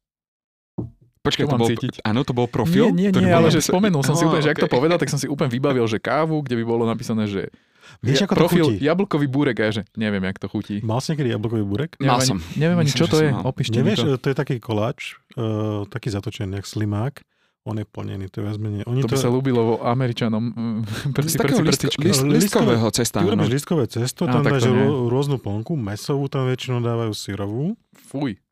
Čo 1.20 1.52
to 1.52 1.58
bol, 1.60 1.68
cítiť? 1.68 2.00
áno, 2.02 2.24
to 2.24 2.32
bol 2.32 2.48
profil? 2.48 2.90
Nie, 2.90 3.12
nie, 3.12 3.28
nie, 3.28 3.30
ale 3.30 3.52
že 3.52 3.60
spomenul 3.60 4.00
som 4.00 4.16
si 4.16 4.24
Á, 4.24 4.26
úplne, 4.30 4.40
že 4.40 4.50
ak 4.50 4.64
to 4.64 4.72
povedal, 4.72 4.96
tak 4.96 5.12
som 5.12 5.20
si 5.20 5.28
úplne 5.28 5.52
vybavil, 5.52 5.84
že 5.84 6.00
kávu, 6.00 6.40
kde 6.42 6.56
by 6.58 6.64
bolo 6.64 6.88
napísané, 6.88 7.28
že 7.28 7.52
Vieš, 8.00 8.24
ako 8.24 8.34
to 8.34 8.40
profil 8.40 8.66
chutí? 8.70 8.86
jablkový 8.86 9.26
búrek 9.26 9.56
a 9.60 9.64
ja, 9.68 9.72
že 9.72 9.82
neviem, 9.98 10.22
jak 10.22 10.38
to 10.38 10.46
chutí. 10.46 10.78
Mal 10.80 11.02
si 11.02 11.12
niekedy 11.12 11.34
jablkový 11.34 11.64
burek? 11.66 11.92
Neviem 11.98 12.08
Mal 12.08 12.22
ani, 12.22 12.30
som. 12.30 12.38
Neviem 12.54 12.78
ani, 12.78 12.86
Myslím, 12.88 13.00
čo 13.02 13.06
že 13.06 13.12
to 13.12 13.18
je. 13.20 13.30
Opíšte 13.34 13.76
mi 13.76 13.78
Nevieš, 13.82 13.98
to. 14.00 14.08
to 14.16 14.26
je 14.30 14.36
taký 14.38 14.56
koláč, 14.62 14.98
uh, 15.34 15.84
taký 15.90 16.08
zatočený, 16.08 16.62
jak 16.62 16.66
slimák. 16.66 17.14
On 17.70 17.78
je 17.78 17.86
plnený, 17.86 18.26
to 18.26 18.42
je 18.42 18.50
viac 18.50 18.58
menej. 18.58 18.82
Oni 18.90 19.00
To 19.00 19.06
by 19.06 19.14
sa 19.14 19.30
ľúbilo 19.30 19.62
vo 19.62 19.76
Američanom. 19.86 20.42
Prci, 21.14 21.38
takého 21.38 21.62
prci, 21.62 21.86
list, 22.02 22.26
listkového 22.26 22.90
cesta. 22.90 23.22
Ty 23.22 23.30
áno. 23.30 23.38
urobíš 23.38 23.62
listkové 23.62 23.86
cesto, 23.86 24.26
tam 24.26 24.42
dáš 24.42 24.66
to 24.66 24.74
rô- 24.74 25.06
rôznu 25.06 25.38
plnku, 25.38 25.78
mesovú 25.78 26.26
tam 26.26 26.50
väčšinou 26.50 26.82
dávajú 26.82 27.14
syrovú. 27.14 27.78
Fuj. 28.10 28.42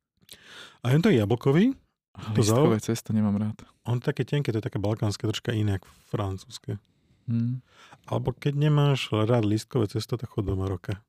A 0.87 0.95
jen 0.95 1.03
to 1.03 1.11
je 1.11 1.19
jablkový, 1.19 1.75
To 2.19 2.39
Listkové 2.39 2.79
cesto 2.79 3.11
nemám 3.11 3.35
rád. 3.39 3.59
on 3.87 3.99
je 3.99 4.07
také 4.07 4.23
tenké, 4.23 4.55
to 4.55 4.63
je 4.63 4.67
také 4.67 4.79
balkánske, 4.79 5.27
troška 5.27 5.51
iné 5.51 5.79
ako 5.79 5.87
francúzske. 6.07 6.79
Hm. 7.27 7.59
Alebo 8.07 8.31
keď 8.31 8.55
nemáš 8.55 9.11
rád 9.11 9.43
listkové 9.43 9.91
cesto, 9.91 10.15
tak 10.15 10.31
chod 10.31 10.47
do 10.47 10.55
Maroka. 10.55 11.03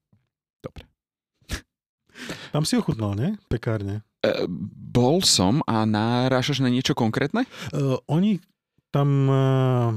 Dobre. 0.65 0.89
Tam 2.51 2.65
si 2.65 2.75
ochutnal, 2.75 3.13
nie? 3.15 3.29
Pekárne. 3.47 4.01
E, 4.19 4.45
bol 4.89 5.21
som 5.21 5.63
a 5.63 5.83
náražaš 5.83 6.59
na 6.59 6.67
niečo 6.67 6.91
konkrétne? 6.91 7.47
Uh, 7.71 7.95
oni 8.05 8.43
tam 8.89 9.07
uh, 9.25 9.89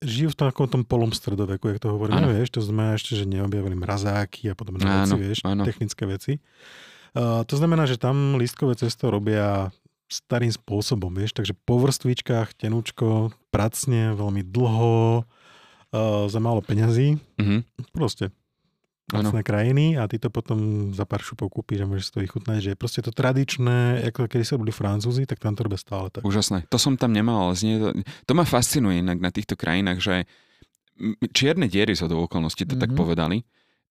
žijú 0.00 0.32
v 0.32 0.38
takom 0.38 0.66
tom 0.66 0.82
polom 0.82 1.10
stredoveku, 1.10 1.68
jak 1.68 1.78
to 1.78 1.90
hovoríme, 1.90 2.22
Áno. 2.22 2.32
vieš, 2.32 2.48
to 2.50 2.62
znamená 2.62 2.96
ešte, 2.96 3.12
že 3.12 3.24
neobjavili 3.24 3.74
mrazáky 3.74 4.48
a 4.48 4.54
podobné 4.54 4.82
Áno, 4.82 5.04
veci, 5.04 5.14
vieš, 5.18 5.38
áno. 5.42 5.62
technické 5.62 6.06
veci. 6.06 6.32
Uh, 7.12 7.44
to 7.44 7.54
znamená, 7.54 7.84
že 7.84 7.98
tam 7.98 8.34
lístkové 8.34 8.72
cesto 8.72 9.10
robia 9.10 9.68
starým 10.08 10.48
spôsobom, 10.48 11.12
vieš, 11.12 11.32
takže 11.32 11.52
po 11.58 11.76
vrstvičkách, 11.76 12.56
tenúčko, 12.56 13.32
pracne, 13.48 14.12
veľmi 14.12 14.40
dlho, 14.42 15.22
uh, 15.22 16.24
za 16.26 16.38
málo 16.38 16.60
peňazí, 16.60 17.20
Mhm. 17.36 17.90
proste 17.90 18.32
Pracné 19.12 19.40
krajiny 19.44 19.84
a 20.00 20.08
ty 20.08 20.16
to 20.16 20.32
potom 20.32 20.88
za 20.96 21.04
pár 21.04 21.20
šupov 21.20 21.52
kúpiš 21.52 21.84
a 21.84 21.86
môžeš 21.86 22.04
si 22.08 22.12
to 22.16 22.20
vychutnať, 22.24 22.56
že 22.58 22.68
je 22.72 22.78
proste 22.80 23.00
to 23.04 23.12
tradičné, 23.12 24.08
ako 24.08 24.24
kedy 24.24 24.40
sa 24.42 24.56
boli 24.56 24.72
Francúzi, 24.72 25.28
tak 25.28 25.36
tam 25.36 25.52
to 25.52 25.68
robia 25.68 25.76
stále 25.76 26.08
tak. 26.08 26.24
Úžasné. 26.24 26.64
To 26.72 26.78
som 26.80 26.96
tam 26.96 27.12
nemal, 27.12 27.50
ale 27.50 27.54
znie 27.54 27.76
to, 27.76 27.92
to 28.24 28.32
ma 28.32 28.48
fascinuje 28.48 29.04
inak 29.04 29.20
na 29.20 29.28
týchto 29.28 29.52
krajinách, 29.54 30.00
že 30.00 30.14
čierne 31.32 31.66
diery 31.68 31.96
sa 31.96 32.06
do 32.06 32.20
okolností 32.20 32.64
to 32.64 32.74
mm-hmm. 32.76 32.82
tak 32.82 32.90
Mhm. 32.92 32.98
povedali, 32.98 33.38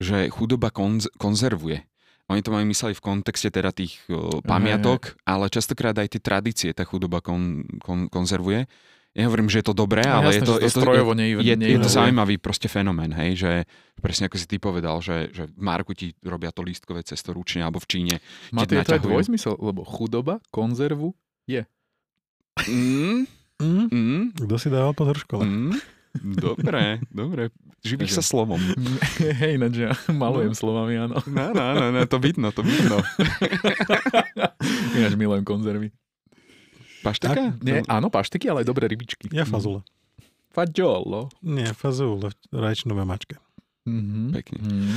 že 0.01 0.29
chudoba 0.33 0.73
konz- 0.73 1.11
konzervuje. 1.17 1.85
Oni 2.31 2.39
to 2.39 2.53
majú 2.55 2.63
mysleli 2.63 2.95
v 2.95 3.03
kontexte 3.03 3.51
teda 3.51 3.75
tých 3.75 3.99
o, 4.07 4.39
pamiatok, 4.39 5.19
ale 5.27 5.51
častokrát 5.51 5.91
aj 5.99 6.15
tie 6.15 6.21
tradície 6.23 6.69
tá 6.71 6.87
chudoba 6.87 7.19
kon, 7.19 7.67
kon, 7.83 8.07
konzervuje. 8.07 8.71
Ja 9.11 9.27
hovorím, 9.27 9.45
že 9.45 9.59
je 9.59 9.65
to 9.65 9.73
dobré, 9.73 10.01
No, 10.01 10.17
ale 10.17 10.31
jasné, 10.31 10.37
je 10.37 10.41
to, 10.41 10.53
to 10.53 10.59
je 10.61 10.69
to, 10.69 10.79
strojovo 10.79 11.11
ne- 11.11 11.35
je, 11.35 11.51
je 11.51 11.77
to 11.77 11.91
zaujímavý 11.91 12.35
proste 12.37 12.65
fenomén, 12.65 13.11
hej, 13.13 13.35
že 13.37 13.51
presne 13.97 14.25
ako 14.25 14.35
si 14.35 14.45
ty 14.45 14.55
povedal, 14.55 14.97
že, 14.97 15.27
že 15.29 15.45
v 15.45 15.59
Marku 15.59 15.91
ti 15.91 16.15
robia 16.21 16.47
to 16.49 16.61
lístkové 16.61 17.01
cesto 17.01 17.29
ručne 17.29 17.59
alebo 17.59 17.75
v 17.77 17.87
Číne. 17.89 18.15
Matej, 18.49 18.79
to 18.79 18.95
je 18.95 18.97
naťahujú. 18.97 19.11
dvojzmysel, 19.11 19.53
lebo 19.57 19.83
chudoba, 19.83 20.39
konzervu, 20.47 21.11
Mm, 22.61 23.27
Mm? 23.57 23.87
mm, 23.87 24.23
Kto 24.39 24.55
si 24.55 24.67
dával 24.67 24.91
pozor 24.91 25.15
v 25.15 25.23
škole? 25.23 25.43
mm. 25.43 25.75
Dobre, 26.35 26.99
dobre. 27.07 27.55
Živíš 27.81 28.11
sa 28.11 28.15
Takže- 28.17 28.27
slovom. 28.27 28.59
Hej, 29.39 29.55
ináč 29.55 29.75
ja 29.77 29.91
malujem 30.09 30.51
slovami, 30.51 30.95
áno. 30.97 31.19
No, 31.25 31.45
no, 31.49 31.65
no, 31.73 31.85
no, 31.89 31.99
to 32.03 32.17
vidno, 32.17 32.49
to 32.49 32.59
vidno. 32.61 32.99
Ináč 34.93 35.13
milujem 35.15 35.41
konzervy. 35.41 35.91
Pašteka? 37.01 37.57
Nie, 37.59 37.81
áno, 37.85 38.07
paštiky, 38.07 38.45
ale 38.45 38.61
aj 38.61 38.67
dobré 38.67 38.85
rybičky. 38.85 39.27
Ja 39.29 39.43
fazule. 39.43 39.81
Fagiolo. 40.49 41.31
Nie, 41.39 41.71
fazule, 41.71 42.29
rajčnové 42.49 43.01
mačke. 43.01 43.39
Mhm. 43.83 44.29
Pekne. 44.31 44.57
Mhm. 44.59 44.93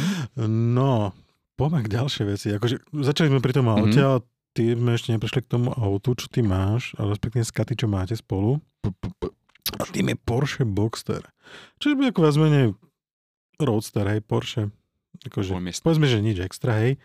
No, 0.70 1.14
poďme 1.54 1.80
k 1.80 1.94
ďalšej 1.94 2.24
veci. 2.26 2.48
Akože, 2.50 2.82
začali 2.92 3.28
sme 3.28 3.38
pri 3.38 3.52
tom 3.52 3.66
aute, 3.66 3.94
Mhm. 3.94 4.04
ale 4.04 4.18
ty 4.52 4.70
sme 4.70 4.90
ešte 4.92 5.10
neprešli 5.10 5.40
k 5.40 5.50
tomu 5.50 5.70
autu, 5.70 6.12
čo 6.12 6.26
ty 6.26 6.40
máš, 6.40 6.92
ale 6.94 7.12
respektíve 7.12 7.42
s 7.42 7.50
Katy, 7.50 7.74
čo 7.74 7.86
máte 7.86 8.12
spolu. 8.12 8.60
A 9.74 9.84
tým 9.88 10.12
je 10.12 10.16
Porsche 10.16 10.62
Boxster. 10.62 11.24
Čiže 11.78 11.96
bude 11.96 12.10
ako 12.10 12.20
viac 12.20 12.36
menej 12.36 12.66
Roadster, 13.56 14.04
hej, 14.06 14.20
Porsche. 14.20 14.68
Akože, 15.22 15.54
povedzme, 15.80 16.10
že 16.10 16.18
nič 16.18 16.42
extra, 16.42 16.74
hej. 16.82 16.98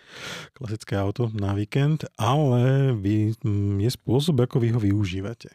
Klasické 0.57 0.97
auto 0.97 1.29
na 1.31 1.53
víkend, 1.53 2.09
ale 2.17 2.91
vy, 2.97 3.37
mm, 3.39 3.85
je 3.85 3.89
spôsob, 3.93 4.41
ako 4.41 4.59
vy 4.59 4.73
ho 4.73 4.79
využívate. 4.81 5.53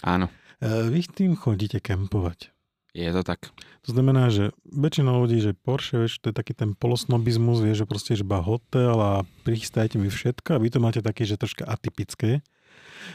Áno, 0.00 0.30
E, 0.60 0.92
Vy 0.92 1.08
tým 1.08 1.32
chodíte 1.40 1.80
kempovať. 1.80 2.52
je 2.92 3.08
to 3.16 3.22
tak. 3.24 3.48
To 3.88 3.96
znamená, 3.96 4.28
že 4.28 4.52
väčšina 4.68 5.08
ľudí, 5.08 5.40
že 5.40 5.56
Porsche, 5.56 6.04
vieš, 6.04 6.20
to 6.20 6.28
je 6.30 6.36
taký 6.36 6.52
ten 6.52 6.76
polosnobizmus, 6.76 7.64
vie, 7.64 7.72
že 7.72 7.88
proste 7.88 8.12
iba 8.12 8.44
hotel 8.44 8.92
a 9.00 9.24
prichystajte 9.48 9.96
mi 9.96 10.12
všetko 10.12 10.56
a 10.56 10.60
vy 10.60 10.68
to 10.68 10.78
máte 10.84 11.00
také, 11.00 11.24
že 11.24 11.40
troška 11.40 11.64
atypické. 11.64 12.44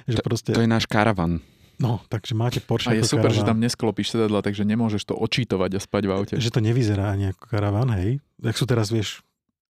Že 0.10 0.26
proste, 0.26 0.52
To 0.57 0.66
je 0.66 0.72
náš 0.72 0.90
karavan. 0.90 1.45
No, 1.77 1.99
takže 2.06 2.34
máte 2.34 2.60
Porsche 2.60 2.89
A 2.89 2.93
je 2.93 3.03
super, 3.03 3.30
že 3.30 3.41
tam 3.41 3.56
karaván. 3.56 3.64
nesklopíš 3.64 4.07
sedadla, 4.11 4.39
takže 4.39 4.61
nemôžeš 4.61 5.03
to 5.03 5.14
očítovať 5.14 5.72
a 5.76 5.80
spať 5.80 6.03
v 6.03 6.11
aute. 6.11 6.34
Že 6.35 6.52
to 6.52 6.60
nevyzerá 6.60 7.10
ani 7.10 7.30
ako 7.30 7.43
karaván, 7.45 7.89
hej. 7.95 8.19
Jak 8.39 8.56
sú 8.56 8.64
teraz, 8.64 8.89
vieš, 8.89 9.19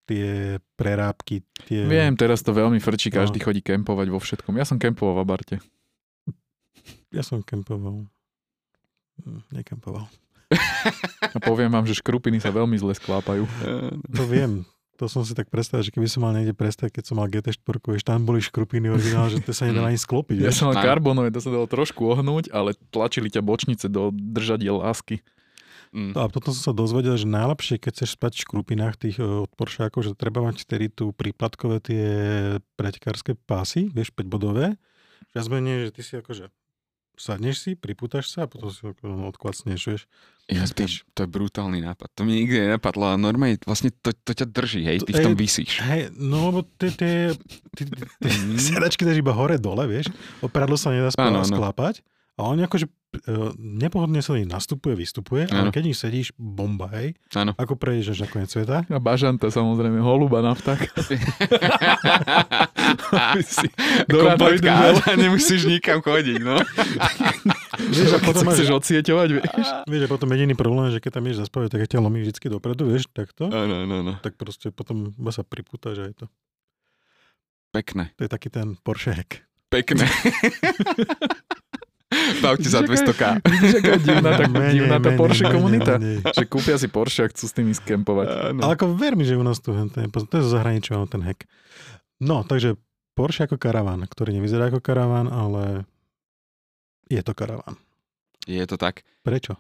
tie 0.04 0.58
prerábky, 0.74 1.42
tie... 1.66 1.82
Viem, 1.84 2.14
teraz 2.14 2.40
to 2.40 2.52
veľmi 2.52 2.78
frčí, 2.78 3.10
No. 3.10 3.22
každý 3.22 3.40
chodí 3.40 3.60
kempovať 3.60 4.08
vo 4.08 4.18
všetkom. 4.18 4.54
Ja 4.54 4.64
som 4.64 4.78
kempoval 4.78 5.16
v 5.16 5.22
Abarte. 5.22 5.56
Ja 7.10 7.24
som 7.24 7.40
kempoval. 7.40 8.06
Hm, 9.24 9.42
Nekempoval. 9.52 10.06
A 11.26 11.38
poviem 11.40 11.68
vám, 11.68 11.84
že 11.84 11.98
škrupiny 11.98 12.38
sa 12.38 12.52
veľmi 12.52 12.76
zle 12.76 12.94
sklápajú. 12.94 13.48
To 14.16 14.24
viem. 14.28 14.62
To 14.96 15.12
som 15.12 15.28
si 15.28 15.36
tak 15.36 15.52
predstavil, 15.52 15.84
že 15.84 15.92
keby 15.92 16.08
som 16.08 16.24
mal 16.24 16.32
niekde 16.32 16.56
prestať, 16.56 16.96
keď 16.96 17.04
som 17.04 17.20
mal 17.20 17.28
GT4, 17.28 17.78
vieš, 17.84 18.04
tam 18.08 18.24
boli 18.24 18.40
škrupiny 18.40 18.88
originál, 18.88 19.28
že 19.28 19.44
to 19.44 19.52
sa 19.52 19.68
nedá 19.68 19.84
ani 19.84 20.00
sklopiť. 20.00 20.40
Ja 20.40 20.56
som 20.56 20.72
mal 20.72 20.80
karbonové, 20.80 21.36
to 21.36 21.44
sa 21.44 21.52
dalo 21.52 21.68
trošku 21.68 22.08
ohnúť, 22.16 22.48
ale 22.56 22.80
tlačili 22.96 23.28
ťa 23.28 23.44
bočnice 23.44 23.92
do 23.92 24.16
držadiel 24.16 24.80
lásky. 24.80 25.20
Mm. 25.92 26.16
A 26.16 26.28
potom 26.28 26.52
som 26.52 26.72
sa 26.72 26.74
dozvedel, 26.76 27.16
že 27.16 27.28
najlepšie, 27.28 27.80
keď 27.80 27.92
chceš 28.04 28.20
spať 28.20 28.32
v 28.36 28.44
škrupinách 28.44 28.96
tých 29.00 29.16
e, 29.16 29.48
od 29.48 29.52
Porscheákov, 29.56 30.04
že 30.04 30.12
treba 30.12 30.44
mať 30.44 30.68
vtedy 30.68 30.92
tu 30.92 31.16
príplatkové 31.16 31.80
tie 31.80 32.06
pretekárske 32.76 33.40
pásy, 33.48 33.88
vieš, 33.96 34.12
5 34.12 34.28
bodové. 34.28 34.76
Viac 35.32 35.48
menej, 35.48 35.88
že 35.88 35.92
ty 35.96 36.02
si 36.04 36.14
akože 36.20 36.52
sadneš 37.16 37.56
si, 37.60 37.72
pripútaš 37.74 38.28
sa 38.28 38.44
a 38.44 38.48
potom 38.48 38.68
si 38.68 38.80
no, 39.02 39.28
odklacneš, 39.28 39.82
vieš. 39.86 40.04
Ja, 40.46 40.62
to, 40.64 40.86
je- 40.86 41.02
to 41.12 41.20
je 41.20 41.30
brutálny 41.32 41.82
nápad. 41.82 42.06
To 42.12 42.22
mi 42.22 42.38
nikdy 42.40 42.70
nenapadlo. 42.70 43.08
A 43.08 43.16
normálne 43.16 43.58
vlastne 43.60 43.90
to, 43.92 44.14
to 44.14 44.32
ťa 44.32 44.46
drží, 44.46 44.82
hej, 44.84 44.98
ty 45.02 45.12
v 45.12 45.24
tom 45.24 45.34
vysíš. 45.34 45.82
Hej, 45.82 46.14
no 46.14 46.54
lebo 46.54 46.60
tie, 46.78 46.92
tie, 46.92 47.14
tie, 47.74 47.84
tie 47.90 48.30
Mm. 48.30 48.56
sedačky 48.56 49.02
dáš 49.02 49.18
iba 49.18 49.32
hore-dole, 49.32 49.84
vieš. 49.86 50.14
Opradlo 50.40 50.76
sa 50.76 50.90
nedá 50.90 51.10
Áno, 51.12 51.42
spáva, 51.42 51.74
áno. 51.74 51.98
A 52.36 52.52
oni 52.52 52.68
akože 52.68 52.86
e, 52.86 52.92
nepohodne 53.56 54.20
sa 54.20 54.36
nich 54.36 54.44
nastupuje, 54.44 54.92
vystupuje, 55.00 55.48
ale 55.48 55.68
Áno. 55.68 55.72
keď 55.72 55.84
nich 55.88 55.96
sedíš, 55.96 56.36
bomba, 56.36 56.92
hej. 57.00 57.16
Áno. 57.32 57.56
Ako 57.56 57.80
prejdeš 57.80 58.20
na 58.20 58.28
koniec 58.28 58.52
sveta. 58.52 58.84
A 58.84 59.00
bažanta 59.00 59.48
samozrejme, 59.48 60.04
holuba 60.04 60.44
na 60.44 60.52
vták. 60.52 60.84
Aby 63.16 63.44
si 63.44 63.68
do 64.12 64.20
rána 64.20 64.36
Kompletka, 64.36 64.68
vydržal. 64.68 64.96
a 65.00 65.14
nemusíš 65.16 65.62
nikam 65.64 66.04
chodiť, 66.04 66.40
no. 66.44 66.60
Vieš, 67.88 68.12
a 68.16 68.20
potom 68.20 68.44
máš, 68.48 68.60
chceš 68.60 68.70
odsieťovať, 68.84 69.30
vieš. 69.32 69.68
vieš, 69.88 70.04
a 70.04 70.10
potom 70.12 70.28
jediný 70.36 70.54
problém, 70.54 70.92
je, 70.92 71.00
že 71.00 71.04
keď 71.08 71.12
tam 71.16 71.24
ideš 71.28 71.40
zaspávať, 71.48 71.72
tak 71.72 71.88
ťa 71.88 72.04
lomí 72.04 72.20
vždycky 72.20 72.52
dopredu, 72.52 72.84
vieš, 72.92 73.08
takto. 73.16 73.48
Áno, 73.48 73.88
áno, 73.88 73.94
áno. 74.04 74.14
Tak 74.20 74.36
proste 74.36 74.76
potom 74.76 75.16
iba 75.16 75.32
sa 75.32 75.48
pripútaš 75.48 76.04
a 76.04 76.06
je 76.12 76.16
to. 76.20 76.26
Pekné, 77.72 78.12
To 78.16 78.28
je 78.28 78.32
taký 78.32 78.48
ten 78.52 78.76
Porsche 78.80 79.12
hack. 79.16 79.32
pekné. 82.16 82.42
Bavte 82.42 82.68
za 82.70 82.80
200k. 82.86 83.24
Vidíš, 83.42 83.74
aká 83.82 83.94
divná, 83.98 84.30
tak, 84.38 84.50
Menej, 84.52 84.74
divná 84.78 84.98
tá 85.02 85.10
menej, 85.12 85.20
Porsche 85.20 85.46
menej, 85.46 85.56
komunita. 85.58 85.92
menej. 85.98 86.18
Že 86.26 86.44
kúpia 86.46 86.76
si 86.78 86.88
Porsche 86.88 87.22
a 87.26 87.32
chcú 87.32 87.46
s 87.50 87.54
tými 87.54 87.74
skempovať. 87.74 88.26
Áno. 88.54 88.60
Ale 88.62 88.72
ako 88.78 88.86
ver 88.94 89.14
mi, 89.18 89.26
že 89.26 89.36
u 89.38 89.44
nás 89.44 89.58
tu 89.60 89.74
ten, 89.74 90.08
to 90.10 90.34
je 90.38 90.44
zo 90.46 90.52
zahraničia 90.54 91.02
ten 91.10 91.22
hack. 91.26 91.50
No, 92.22 92.46
takže 92.46 92.78
Porsche 93.16 93.48
ako 93.48 93.56
karaván, 93.56 94.04
ktorý 94.06 94.36
nevyzerá 94.36 94.70
ako 94.70 94.80
karaván, 94.84 95.28
ale 95.28 95.88
je 97.08 97.22
to 97.24 97.32
karaván. 97.32 97.80
Je 98.46 98.62
to 98.68 98.78
tak. 98.78 99.02
Prečo? 99.26 99.58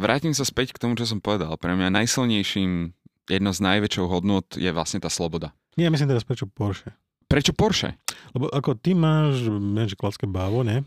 Vrátim 0.00 0.32
sa 0.32 0.44
späť 0.44 0.76
k 0.76 0.80
tomu, 0.80 0.96
čo 0.96 1.04
som 1.08 1.20
povedal. 1.20 1.56
Pre 1.56 1.72
mňa 1.76 1.92
najsilnejším, 1.92 2.92
jedno 3.28 3.50
z 3.52 3.60
najväčšou 3.60 4.06
hodnot 4.08 4.56
je 4.56 4.68
vlastne 4.72 5.00
tá 5.00 5.08
sloboda. 5.12 5.52
Nie, 5.76 5.88
ja 5.88 5.92
myslím 5.92 6.10
teraz 6.10 6.24
prečo 6.26 6.48
Porsche. 6.48 6.92
Prečo 7.30 7.54
Porsche? 7.54 7.94
Lebo 8.34 8.50
ako 8.50 8.74
ty 8.74 8.92
máš, 8.96 9.46
neviem, 9.46 9.86
že 9.86 9.94
klasické 9.94 10.26
bávo, 10.26 10.66
ne? 10.66 10.82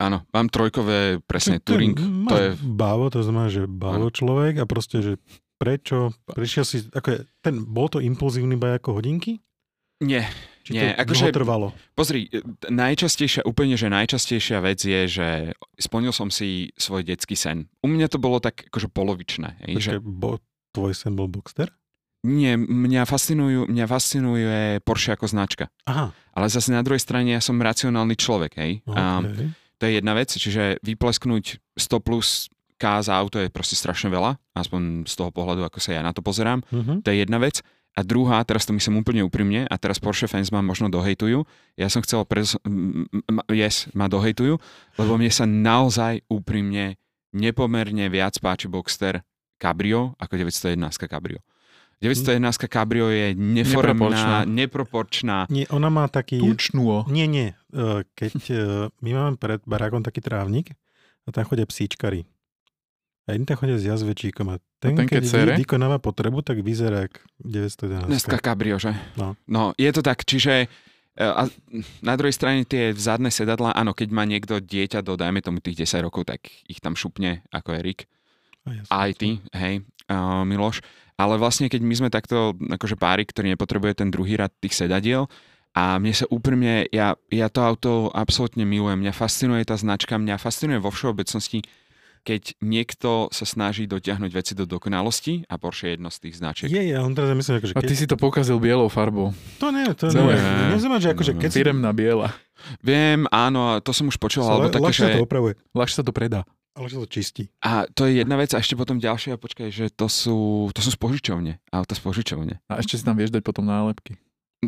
Áno, 0.00 0.24
mám 0.32 0.48
trojkové, 0.48 1.20
presne, 1.20 1.60
ty 1.60 1.76
Touring. 1.76 1.92
To 2.24 2.34
je, 2.34 2.48
Bávo, 2.56 3.12
to 3.12 3.20
znamená, 3.20 3.52
že 3.52 3.68
bávo 3.68 4.08
človek 4.08 4.58
a 4.58 4.64
proste, 4.64 5.04
že 5.04 5.12
prečo, 5.60 6.16
prišiel 6.24 6.64
si, 6.64 6.88
ako 6.88 7.08
je, 7.12 7.18
ten, 7.44 7.60
bol 7.68 7.92
to 7.92 8.00
impulzívny 8.00 8.56
baj 8.56 8.80
ako 8.80 8.96
hodinky? 8.96 9.44
nie, 10.00 10.24
Či 10.64 10.76
Nie, 10.76 10.92
to 10.96 11.04
akože- 11.04 11.32
trvalo? 11.32 11.72
Pozri, 11.96 12.28
e, 12.28 12.40
najčastejšia, 12.68 13.44
úplne, 13.48 13.76
že 13.80 13.88
najčastejšia 13.88 14.60
vec 14.60 14.80
je, 14.80 15.00
že 15.08 15.28
splnil 15.80 16.12
som 16.12 16.28
si 16.28 16.72
svoj 16.76 17.04
detský 17.04 17.32
sen. 17.36 17.68
U 17.80 17.88
mňa 17.88 18.12
to 18.12 18.20
bolo 18.20 18.40
tak 18.40 18.68
akože 18.68 18.92
polovičné. 18.92 19.56
Hej, 19.68 19.74
že 19.80 19.92
bo, 20.00 20.36
tvoj 20.76 20.92
sen 20.92 21.16
bol 21.16 21.28
Boxster? 21.28 21.72
nie, 22.20 22.52
mňa, 22.60 23.08
fascinujú, 23.08 23.72
mňa 23.72 23.86
fascinuje 23.88 24.84
Porsche 24.84 25.16
ako 25.16 25.24
značka. 25.24 25.72
Aha, 25.88 26.12
Ale 26.36 26.46
zase 26.52 26.68
na 26.68 26.84
druhej 26.84 27.00
strane 27.00 27.32
ja 27.32 27.40
som 27.40 27.56
racionálny 27.56 28.12
človek. 28.12 28.60
Hej. 28.60 28.84
Okay. 28.84 29.48
To 29.80 29.88
je 29.88 29.96
jedna 29.96 30.12
vec, 30.12 30.28
čiže 30.28 30.76
vyplesknúť 30.84 31.56
100 31.80 32.04
plus 32.04 32.52
K 32.76 33.00
za 33.00 33.16
auto 33.16 33.40
je 33.40 33.48
proste 33.48 33.80
strašne 33.80 34.12
veľa, 34.12 34.36
aspoň 34.52 35.08
z 35.08 35.14
toho 35.16 35.32
pohľadu, 35.32 35.64
ako 35.64 35.80
sa 35.80 35.96
ja 35.96 36.04
na 36.04 36.12
to 36.12 36.20
pozerám. 36.20 36.60
uh-huh. 36.68 37.00
To 37.00 37.08
je 37.08 37.24
jedna 37.24 37.40
vec. 37.40 37.64
A 37.98 38.06
druhá, 38.06 38.38
teraz 38.46 38.64
to 38.64 38.72
myslím 38.72 39.02
úplne 39.02 39.26
úprimne, 39.26 39.66
a 39.66 39.74
teraz 39.74 39.98
Porsche 39.98 40.30
fans 40.30 40.54
ma 40.54 40.62
možno 40.62 40.86
dohejtujú. 40.88 41.42
Ja 41.74 41.90
som 41.90 42.06
chcel, 42.06 42.22
m- 42.62 43.10
yes, 43.50 43.90
ma 43.98 44.06
dohejtujú, 44.06 44.54
lebo 44.96 45.12
mne 45.18 45.32
sa 45.32 45.42
naozaj 45.42 46.22
úprimne 46.30 47.00
nepomerne 47.34 48.06
viac 48.06 48.38
páči 48.38 48.70
Boxster 48.70 49.26
Cabrio 49.58 50.14
ako 50.22 50.38
911 50.38 51.10
Cabrio. 51.10 51.42
911 52.00 52.40
Cabrio 52.64 53.12
je 53.12 53.36
neformná, 53.36 53.92
Neproporčná. 53.92 54.36
neproporčná. 54.48 55.36
Nie, 55.52 55.68
ona 55.68 55.92
má 55.92 56.08
taký... 56.08 56.40
Tučnú. 56.40 57.04
Nie, 57.12 57.28
nie. 57.28 57.52
e, 57.70 58.08
Keď 58.16 58.34
e, 58.48 58.56
my 59.04 59.10
máme 59.12 59.34
pred 59.36 59.60
barákom 59.68 60.00
taký 60.00 60.24
trávnik 60.24 60.72
a 61.24 61.30
tam 61.30 61.44
chodia 61.44 61.68
psíčkari. 61.68 62.24
A 63.28 63.36
jedni 63.36 63.44
tam 63.44 63.60
chodia 63.60 63.76
s 63.76 63.84
jazvečíkom 63.84 64.48
a 64.48 64.56
ten, 64.80 64.96
ten 64.96 65.04
keď 65.04 65.22
keď 65.22 65.60
vykonáva 65.60 66.00
potrebu, 66.00 66.40
tak 66.40 66.64
vyzerá 66.64 67.04
jak 67.04 67.20
911. 67.44 68.08
Dneska 68.08 68.40
Cabrio, 68.40 68.80
že? 68.80 68.96
No. 69.20 69.36
no, 69.44 69.76
je 69.76 69.92
to 69.92 70.00
tak, 70.00 70.24
čiže 70.24 70.64
e, 70.64 70.66
a 71.20 71.52
na 72.00 72.14
druhej 72.16 72.32
strane 72.32 72.64
tie 72.64 72.96
vzadné 72.96 73.28
sedadlá, 73.28 73.76
áno, 73.76 73.92
keď 73.92 74.08
má 74.08 74.24
niekto 74.24 74.56
dieťa 74.56 75.04
do, 75.04 75.20
dajme 75.20 75.44
tomu 75.44 75.60
tých 75.60 75.84
10 75.84 76.00
rokov, 76.00 76.24
tak 76.24 76.48
ich 76.64 76.80
tam 76.80 76.96
šupne 76.96 77.44
ako 77.52 77.76
Erik. 77.76 78.08
A 78.64 78.72
ja 78.72 78.82
som- 78.88 78.92
aj 79.04 79.10
ty, 79.20 79.30
hej, 79.52 79.74
uh, 80.08 80.42
Miloš. 80.42 80.80
Ale 81.20 81.36
vlastne, 81.36 81.68
keď 81.68 81.84
my 81.84 81.94
sme 82.00 82.08
takto, 82.08 82.56
akože 82.56 82.96
páry, 82.96 83.28
ktorý 83.28 83.52
nepotrebuje 83.52 84.00
ten 84.00 84.08
druhý 84.08 84.40
rad 84.40 84.56
tých 84.56 84.72
sedadiel, 84.72 85.28
a 85.70 86.00
mne 86.02 86.10
sa 86.10 86.26
úprimne, 86.26 86.88
ja, 86.90 87.14
ja 87.30 87.46
to 87.46 87.60
auto 87.62 87.90
absolútne 88.10 88.66
milujem. 88.66 89.06
Mňa 89.06 89.14
fascinuje 89.14 89.62
tá 89.62 89.78
značka, 89.78 90.18
mňa 90.18 90.34
fascinuje 90.40 90.82
vo 90.82 90.90
všeobecnosti, 90.90 91.62
keď 92.20 92.58
niekto 92.60 93.30
sa 93.32 93.46
snaží 93.48 93.88
dotiahnuť 93.88 94.30
veci 94.34 94.52
do 94.52 94.66
dokonalosti 94.68 95.46
a 95.48 95.56
Porsche 95.56 95.88
je 95.88 95.92
jedno 95.96 96.10
z 96.12 96.18
tých 96.20 96.34
značiek. 96.36 96.68
Je, 96.68 96.92
ja 96.92 97.00
on 97.00 97.14
teraz 97.16 97.32
myslím, 97.32 97.62
akože 97.62 97.72
A 97.72 97.80
keď... 97.80 97.88
ty 97.88 97.94
si 97.96 98.04
to 98.10 98.18
pokazil 98.20 98.60
bielou 98.60 98.90
farbou. 98.92 99.32
To 99.62 99.72
nie, 99.72 99.88
to 99.94 100.12
nie. 100.12 100.36
Nezaujíma, 100.74 100.98
že 101.00 101.08
akože 101.16 101.32
keď 101.38 101.48
si... 101.48 101.58
Firemná 101.62 101.94
biela. 101.96 102.34
Viem, 102.84 103.24
áno, 103.32 103.80
to 103.80 103.96
som 103.96 104.10
už 104.10 104.20
počul, 104.20 104.44
alebo 104.44 104.68
le- 104.68 104.74
také, 104.74 104.92
že... 104.92 105.16
to 105.16 105.24
opravuje. 105.24 105.56
Ľahšie 105.72 105.96
sa 105.96 106.04
to 106.04 106.12
predá. 106.12 106.44
Ale 106.72 106.86
že 106.86 106.96
to 106.96 107.08
čistí. 107.08 107.44
A 107.60 107.84
to 107.86 108.04
je 108.04 108.18
jedna 108.18 108.34
vec 108.34 108.50
a 108.50 108.58
ešte 108.58 108.72
potom 108.72 108.96
ďalšia, 108.96 109.34
počkaj, 109.34 109.68
že 109.68 109.86
to 109.88 110.06
sú, 110.06 110.38
to 110.70 110.78
sú 110.78 110.90
z 110.90 110.98
požičovne, 110.98 111.58
auta 111.68 111.92
z 111.92 112.00
požičovne. 112.00 112.54
A 112.64 112.78
ešte 112.78 112.94
si 112.94 113.02
tam 113.02 113.14
vieš 113.14 113.30
dať 113.30 113.42
potom 113.42 113.62
nálepky. 113.62 114.14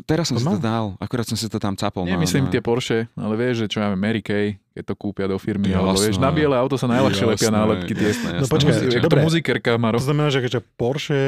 Teraz 0.03 0.27
som 0.27 0.35
To 0.35 0.41
si 0.41 0.47
má. 0.47 0.53
to 0.53 0.61
dal, 0.63 0.85
akurát 0.99 1.23
som 1.23 1.37
si 1.37 1.45
to 1.47 1.57
tam 1.57 1.73
capol. 1.73 2.03
Nie, 2.03 2.17
no, 2.17 2.21
myslím 2.21 2.47
no. 2.47 2.51
tie 2.51 2.59
Porsche, 2.59 3.13
ale 3.13 3.35
vieš, 3.35 3.55
že 3.63 3.67
čo 3.69 3.79
máme 3.79 3.95
Mary 3.95 4.19
Kay, 4.19 4.57
keď 4.73 4.83
to 4.83 4.95
kúpia 4.95 5.27
do 5.27 5.37
firmy, 5.37 5.69
Jasné. 5.69 5.79
alebo 5.79 6.01
vieš, 6.01 6.17
na 6.17 6.31
biele 6.31 6.57
auto 6.57 6.75
sa 6.75 6.89
najľahšie 6.89 7.27
lepia 7.29 7.45
Jasné, 7.45 7.55
nálepky 7.55 7.93
tie. 7.93 8.07
jasné, 8.09 8.29
No 8.31 8.37
jasné. 8.41 8.51
počkaj, 8.51 8.73
Muzi- 8.73 8.89
jak 8.89 8.99
to 8.99 9.07
dobre. 9.07 9.21
muzikerka, 9.23 9.71
Maro. 9.77 9.95
To 9.95 10.07
znamená, 10.07 10.29
že 10.29 10.41
keďže 10.41 10.61
Porsche, 10.75 11.23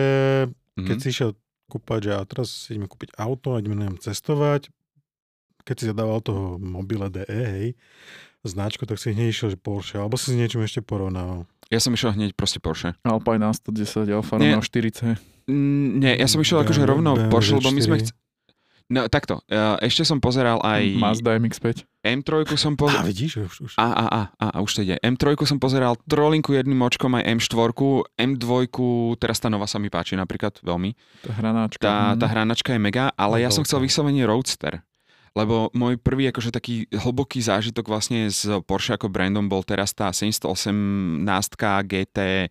keď 0.79 0.91
Mhm. 0.91 1.03
si 1.03 1.09
išiel 1.09 1.31
kúpať, 1.67 2.01
že 2.01 2.11
a 2.11 2.21
teraz 2.23 2.47
si 2.49 2.73
ideme 2.73 2.87
kúpiť 2.87 3.13
auto 3.15 3.53
a 3.53 3.61
ideme 3.61 3.77
neviem, 3.77 3.97
cestovať, 3.97 4.73
keď 5.63 5.75
si 5.77 5.85
zadával 5.87 6.19
toho 6.19 6.57
mobile 6.57 7.05
DE, 7.07 7.25
hej, 7.29 7.69
značku, 8.47 8.85
tak 8.85 9.01
si 9.01 9.11
hneď 9.11 9.29
išiel, 9.31 9.49
že 9.53 9.59
Porsche, 9.59 9.97
alebo 9.99 10.15
si 10.15 10.33
s 10.33 10.37
niečím 10.37 10.63
ešte 10.63 10.81
porovnával. 10.81 11.49
Ja 11.73 11.81
som 11.81 11.97
išiel 11.97 12.13
hneď 12.13 12.37
proste 12.37 12.61
Porsche. 12.61 12.93
Alpine 13.03 13.49
A110, 13.49 14.07
Alfa. 14.13 14.37
Romeo 14.37 14.61
4C. 14.61 15.17
Mm, 15.49 15.89
nie, 16.01 16.13
ja 16.17 16.29
som 16.29 16.41
išiel 16.41 16.61
akože 16.61 16.85
BMW 16.85 16.91
rovno 16.93 17.11
Porsche, 17.29 17.57
lebo 17.57 17.73
my 17.73 17.81
sme... 17.81 17.97
4. 18.01 18.05
Chc... 18.05 18.13
No 18.85 19.09
takto, 19.09 19.41
uh, 19.49 19.81
ešte 19.81 20.05
som 20.05 20.21
pozeral 20.21 20.61
aj 20.61 20.85
Mazda 21.01 21.41
MX-5. 21.41 21.89
M3 22.05 22.45
som 22.53 22.77
pozeral... 22.77 23.09
vidíš, 23.09 23.41
už, 23.49 23.55
už. 23.65 23.73
A, 23.81 23.89
a, 23.89 24.05
a, 24.05 24.21
a, 24.37 24.47
a 24.53 24.59
už 24.61 24.77
to 24.77 24.81
ide. 24.85 25.01
M3 25.01 25.41
som 25.49 25.57
pozeral 25.57 25.97
trolinku 26.05 26.53
jedným 26.53 26.77
očkom 26.85 27.17
aj 27.17 27.25
M4, 27.41 27.73
M2, 28.13 28.45
teraz 29.17 29.41
tá 29.41 29.49
nová 29.49 29.65
sa 29.65 29.81
mi 29.81 29.89
páči 29.89 30.21
napríklad 30.21 30.61
veľmi. 30.61 30.93
Tá 31.25 31.33
hranáčka. 31.33 31.81
Tá, 31.81 31.97
Mhm. 32.13 32.19
tá 32.21 32.27
hranáčka 32.29 32.71
je 32.77 32.81
mega, 32.85 33.09
ale 33.17 33.41
ja 33.41 33.49
som 33.49 33.65
chcel 33.65 33.81
vyslovene 33.81 34.21
Roadster. 34.29 34.85
Lebo 35.35 35.75
môj 35.75 35.99
prvý 35.99 36.31
akože 36.31 36.55
taký 36.55 36.87
hlboký 36.95 37.43
zážitok 37.43 37.91
vlastne 37.91 38.31
s 38.31 38.47
Porsche 38.71 38.95
ako 38.95 39.11
brandom 39.11 39.51
bol 39.51 39.67
teraz 39.67 39.91
tá 39.91 40.15
718 40.15 41.27
GT, 41.85 42.49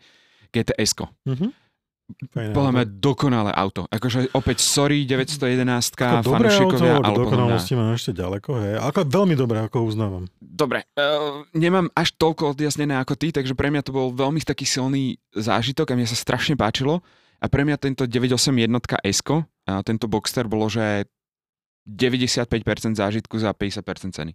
GTS-ko. 0.51 1.07
Mhm. 1.23 1.63
Fajn 2.03 2.51
Podľa 2.51 2.71
mňa 2.75 2.85
dokonalé 2.99 3.51
auto. 3.55 3.87
Akože 3.87 4.35
opäť 4.35 4.59
sorry 4.59 5.07
911 5.07 5.95
Ako 5.95 6.35
dobré 6.35 6.51
auto, 6.51 6.75
fanúšikovia, 6.75 6.93
mňa... 6.99 7.15
dokonalosti 7.15 7.73
mám 7.79 7.95
ešte 7.95 8.11
ďaleko, 8.11 8.49
hej. 8.59 8.73
Ako 8.83 8.99
veľmi 9.07 9.35
dobré, 9.39 9.57
ako 9.63 9.87
uznávam. 9.87 10.27
Dobre, 10.37 10.83
uh, 10.99 11.47
nemám 11.55 11.87
až 11.95 12.11
toľko 12.19 12.53
odjaznené 12.53 12.99
ako 12.99 13.15
ty, 13.15 13.31
takže 13.31 13.55
pre 13.55 13.71
mňa 13.71 13.81
to 13.87 13.95
bol 13.95 14.11
veľmi 14.11 14.43
taký 14.43 14.67
silný 14.67 15.15
zážitok 15.31 15.89
a 15.89 15.97
mne 15.97 16.05
sa 16.05 16.19
strašne 16.19 16.59
páčilo. 16.59 16.99
A 17.39 17.47
pre 17.47 17.63
mňa 17.63 17.79
tento 17.79 18.03
981 18.03 18.67
s 19.07 19.19
tento 19.83 20.05
Boxster 20.11 20.47
bolo, 20.47 20.67
že 20.67 21.07
95% 21.87 22.95
zážitku 22.95 23.35
za 23.39 23.51
50% 23.51 24.15
ceny. 24.15 24.33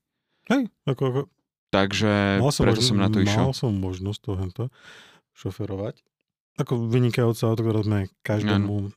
Hej, 0.49 0.73
ako, 0.89 1.03
ako 1.09 1.21
Takže 1.69 2.41
mal 2.41 2.49
som, 2.53 2.65
preto 2.65 2.81
možnosť, 2.81 2.89
som 2.89 2.97
na 2.97 3.09
to 3.13 3.19
išiel. 3.21 3.45
mal 3.45 3.53
som 3.53 3.73
možnosť 3.77 4.21
to 4.25 4.33
hento 4.41 4.65
šoferovať. 5.37 6.01
Ako 6.59 6.89
vynikajúce 6.89 7.45
auto, 7.45 7.61
ktoré 7.63 7.85
sme 7.85 8.01
každému, 8.25 8.91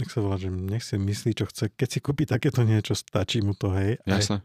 nech 0.00 0.10
sa 0.10 0.22
volá, 0.22 0.38
že 0.38 0.48
nech 0.48 0.86
si 0.86 0.96
myslí, 0.96 1.30
čo 1.36 1.44
chce. 1.50 1.68
Keď 1.74 1.88
si 1.90 1.98
kúpi 1.98 2.24
takéto 2.24 2.62
niečo, 2.62 2.94
stačí 2.94 3.42
mu 3.42 3.52
to, 3.52 3.74
hej. 3.74 4.00
Aj, 4.06 4.22
Jasné. 4.22 4.38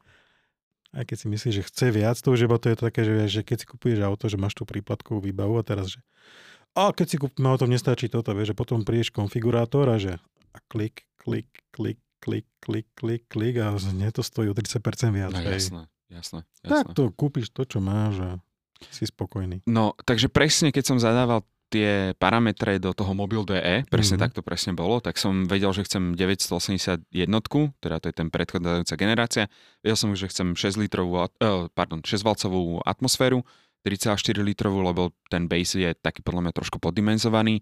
aj 0.91 1.03
keď 1.07 1.17
si 1.21 1.27
myslí, 1.31 1.49
že 1.53 1.63
chce 1.63 1.85
viac, 1.93 2.17
to 2.19 2.33
už 2.33 2.49
iba 2.49 2.57
to 2.59 2.73
je 2.73 2.77
také, 2.81 3.01
že, 3.05 3.13
že 3.29 3.41
keď 3.45 3.57
si 3.63 3.65
kupuješ 3.69 3.99
auto, 4.03 4.25
že 4.27 4.41
máš 4.41 4.57
tú 4.57 4.67
príplatkovú 4.67 5.23
výbavu 5.23 5.55
a 5.61 5.63
teraz, 5.63 5.93
že 5.95 6.01
a 6.77 6.93
keď 6.93 7.07
si 7.09 7.17
kúpime 7.17 7.49
auto, 7.49 7.65
nestačí 7.65 8.05
toto, 8.05 8.37
vieš, 8.37 8.53
že 8.53 8.59
potom 8.59 8.85
prídeš 8.85 9.09
konfigurátor 9.09 9.89
a 9.89 9.97
že 9.97 10.21
a 10.53 10.57
klik, 10.69 11.09
klik, 11.17 11.49
klik, 11.73 11.97
klik, 12.19 12.45
klik, 12.57 12.87
klik, 12.93 13.23
klik 13.27 13.55
a 13.57 13.71
hneď 13.71 14.11
to 14.11 14.23
stojí 14.23 14.47
o 14.47 14.55
30% 14.55 14.81
viac. 15.09 15.29
No, 15.29 15.39
hej. 15.39 15.53
jasné, 15.55 15.81
jasné, 16.07 16.39
Tak 16.61 16.85
jasné. 16.85 16.93
to 16.93 17.03
kúpiš 17.11 17.49
to, 17.49 17.63
čo 17.63 17.79
máš 17.79 18.17
a 18.19 18.31
si 18.87 19.03
spokojný. 19.03 19.65
No, 19.65 19.97
takže 19.99 20.27
presne 20.27 20.69
keď 20.69 20.83
som 20.85 20.97
zadával 20.97 21.41
tie 21.67 22.15
parametre 22.15 22.79
do 22.79 22.91
toho 22.91 23.11
Mobil 23.11 23.43
DE, 23.43 23.83
presne 23.85 24.15
Mhm. 24.15 24.21
tak 24.21 24.31
to 24.31 24.41
presne 24.41 24.71
bolo, 24.71 24.99
tak 24.99 25.17
som 25.17 25.43
vedel, 25.43 25.67
že 25.71 25.83
chcem 25.83 26.15
981, 26.15 27.03
teda 27.77 27.99
to 27.99 28.07
je 28.07 28.15
ten 28.15 28.29
predchádzajúca 28.29 28.95
generácia. 28.95 29.43
Vedel 29.81 29.97
som, 29.97 30.13
že 30.13 30.27
chcem 30.27 30.55
6 30.55 30.77
litrovú, 30.77 31.19
eh, 31.19 31.27
pardon, 31.69 31.99
6 31.99 32.23
valcovú 32.23 32.79
atmosféru, 32.81 33.43
3,4 33.83 34.15
litrovú, 34.41 34.79
lebo 34.81 35.11
ten 35.27 35.45
base 35.45 35.75
je 35.77 35.91
taký 35.93 36.21
podľa 36.21 36.41
mňa 36.41 36.53
trošku 36.53 36.77
poddimenzovaný. 36.77 37.59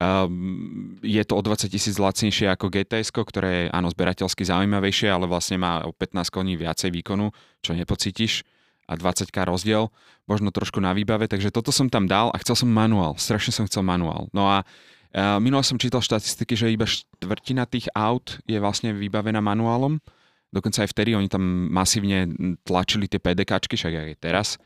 Um, 0.00 0.96
je 1.04 1.20
to 1.28 1.36
o 1.36 1.44
20 1.44 1.68
tisíc 1.68 2.00
lacnejšie 2.00 2.48
ako 2.48 2.72
GTS, 2.72 3.12
ktoré 3.12 3.48
je 3.52 3.64
áno 3.68 3.92
zberateľsky 3.92 4.48
zaujímavejšie, 4.48 5.12
ale 5.12 5.28
vlastne 5.28 5.60
má 5.60 5.84
o 5.84 5.92
15 5.92 6.24
koní 6.32 6.56
viacej 6.56 6.88
výkonu, 6.88 7.28
čo 7.60 7.76
nepocítiš 7.76 8.40
a 8.88 8.96
20k 8.96 9.36
rozdiel, 9.44 9.92
možno 10.24 10.48
trošku 10.48 10.80
na 10.80 10.96
výbave, 10.96 11.28
takže 11.28 11.52
toto 11.52 11.68
som 11.68 11.92
tam 11.92 12.08
dal 12.08 12.32
a 12.32 12.40
chcel 12.40 12.64
som 12.64 12.72
manuál, 12.72 13.20
strašne 13.20 13.52
som 13.52 13.68
chcel 13.68 13.84
manuál. 13.84 14.32
No 14.32 14.48
a 14.48 14.64
uh, 14.64 15.36
minule 15.36 15.60
som 15.60 15.76
čítal 15.76 16.00
štatistiky, 16.00 16.56
že 16.56 16.72
iba 16.72 16.88
štvrtina 16.88 17.68
tých 17.68 17.92
aut 17.92 18.40
je 18.48 18.56
vlastne 18.56 18.96
vybavená 18.96 19.44
manuálom, 19.44 20.00
dokonca 20.48 20.80
aj 20.80 20.96
vtedy 20.96 21.12
oni 21.12 21.28
tam 21.28 21.68
masívne 21.68 22.24
tlačili 22.64 23.04
tie 23.04 23.20
PDKčky, 23.20 23.76
však 23.76 23.92
aj 23.92 24.16
teraz. 24.16 24.56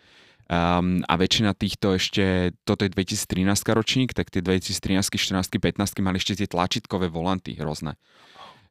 Um, 0.44 1.00
a 1.08 1.16
väčšina 1.16 1.56
týchto 1.56 1.96
ešte, 1.96 2.52
toto 2.68 2.84
je 2.84 2.92
2013 2.92 3.48
ročník, 3.72 4.12
tak 4.12 4.28
tie 4.28 4.44
2013, 4.44 5.00
14, 5.00 5.40
15 5.40 6.04
mali 6.04 6.20
ešte 6.20 6.36
tie 6.36 6.48
tlačítkové 6.48 7.08
volanty 7.08 7.56
hrozné. 7.56 7.96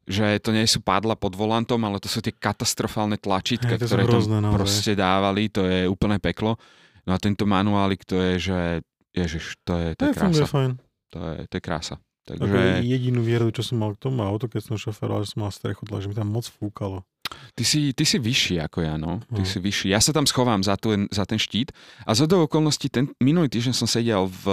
Že 0.06 0.38
to 0.38 0.50
nie 0.54 0.68
sú 0.70 0.84
pádla 0.84 1.18
pod 1.18 1.34
volantom, 1.34 1.80
ale 1.82 1.98
to 1.98 2.06
sú 2.06 2.22
tie 2.22 2.30
katastrofálne 2.30 3.18
tlačítka, 3.18 3.74
Hej, 3.74 3.80
to 3.82 3.86
ktoré 3.90 4.02
tam 4.06 4.10
hrozné 4.14 4.38
naozaj. 4.38 4.54
proste 4.54 4.92
dávali, 4.94 5.42
to 5.50 5.66
je 5.66 5.88
úplné 5.90 6.22
peklo. 6.22 6.60
No 7.04 7.16
a 7.16 7.18
tento 7.18 7.42
manuálik, 7.48 8.06
to 8.06 8.16
je, 8.22 8.32
že 8.38 8.58
ježiš, 9.10 9.58
to 9.66 9.74
je, 9.74 9.88
to 9.98 9.98
To 9.98 10.04
je 10.04 10.12
je 10.12 10.14
funguje 10.14 10.44
krása. 10.44 10.54
fajn. 10.54 10.70
To 11.10 11.18
je, 11.24 11.36
to 11.50 11.54
je 11.58 11.62
krása. 11.62 11.96
Ako 12.24 12.40
Takže 12.40 12.60
jedinú 12.88 13.20
vieru, 13.20 13.52
čo 13.52 13.60
som 13.60 13.76
mal 13.82 13.92
k 13.92 14.00
tomu 14.00 14.24
auto, 14.24 14.48
keď 14.48 14.72
som 14.72 14.76
šoferoval, 14.80 15.26
že 15.26 15.36
som 15.36 15.44
mal 15.44 15.52
strechu, 15.52 15.84
že 15.84 16.08
mi 16.08 16.16
tam 16.16 16.30
moc 16.32 16.48
fúkalo. 16.48 17.04
Ty 17.52 17.62
si, 17.62 17.90
ty 17.90 18.02
si 18.02 18.16
vyšší 18.16 18.62
ako 18.62 18.78
ja, 18.80 18.94
no. 18.94 19.20
Ty 19.26 19.40
No. 19.40 19.46
si 19.46 19.58
vyšší. 19.58 19.88
Ja 19.88 19.98
sa 19.98 20.10
tam 20.10 20.24
schovám 20.24 20.60
za 20.60 20.74
ten, 20.74 21.06
za 21.08 21.22
ten 21.22 21.36
štít 21.36 21.72
a 22.02 22.12
z 22.12 22.24
do 22.24 22.42
okolností 22.42 22.88
ten, 22.88 23.10
minulý 23.18 23.48
týždeň 23.48 23.72
som 23.72 23.86
sedel 23.86 24.26
v 24.26 24.44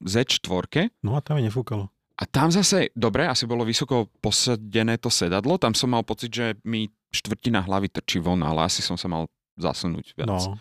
Z4 0.00 0.90
No 1.00 1.14
a 1.14 1.20
tam 1.20 1.36
mi 1.36 1.44
nefúkalo. 1.44 1.88
A 2.14 2.24
tam 2.24 2.48
zase, 2.48 2.92
dobre, 2.92 3.24
asi 3.24 3.44
bolo 3.44 3.64
vysoko 3.64 4.04
posadené 4.20 4.96
to 4.96 5.08
sedadlo, 5.08 5.56
tam 5.56 5.72
som 5.72 5.88
mal 5.88 6.04
pocit, 6.04 6.28
že 6.28 6.46
mi 6.62 6.84
štvrtina 7.08 7.64
hlavy 7.64 7.88
trčí 7.88 8.20
von, 8.20 8.38
ale 8.40 8.68
asi 8.68 8.84
som 8.84 8.94
sa 8.94 9.08
mal 9.08 9.24
zasunúť 9.56 10.12
viac 10.14 10.28
No, 10.28 10.60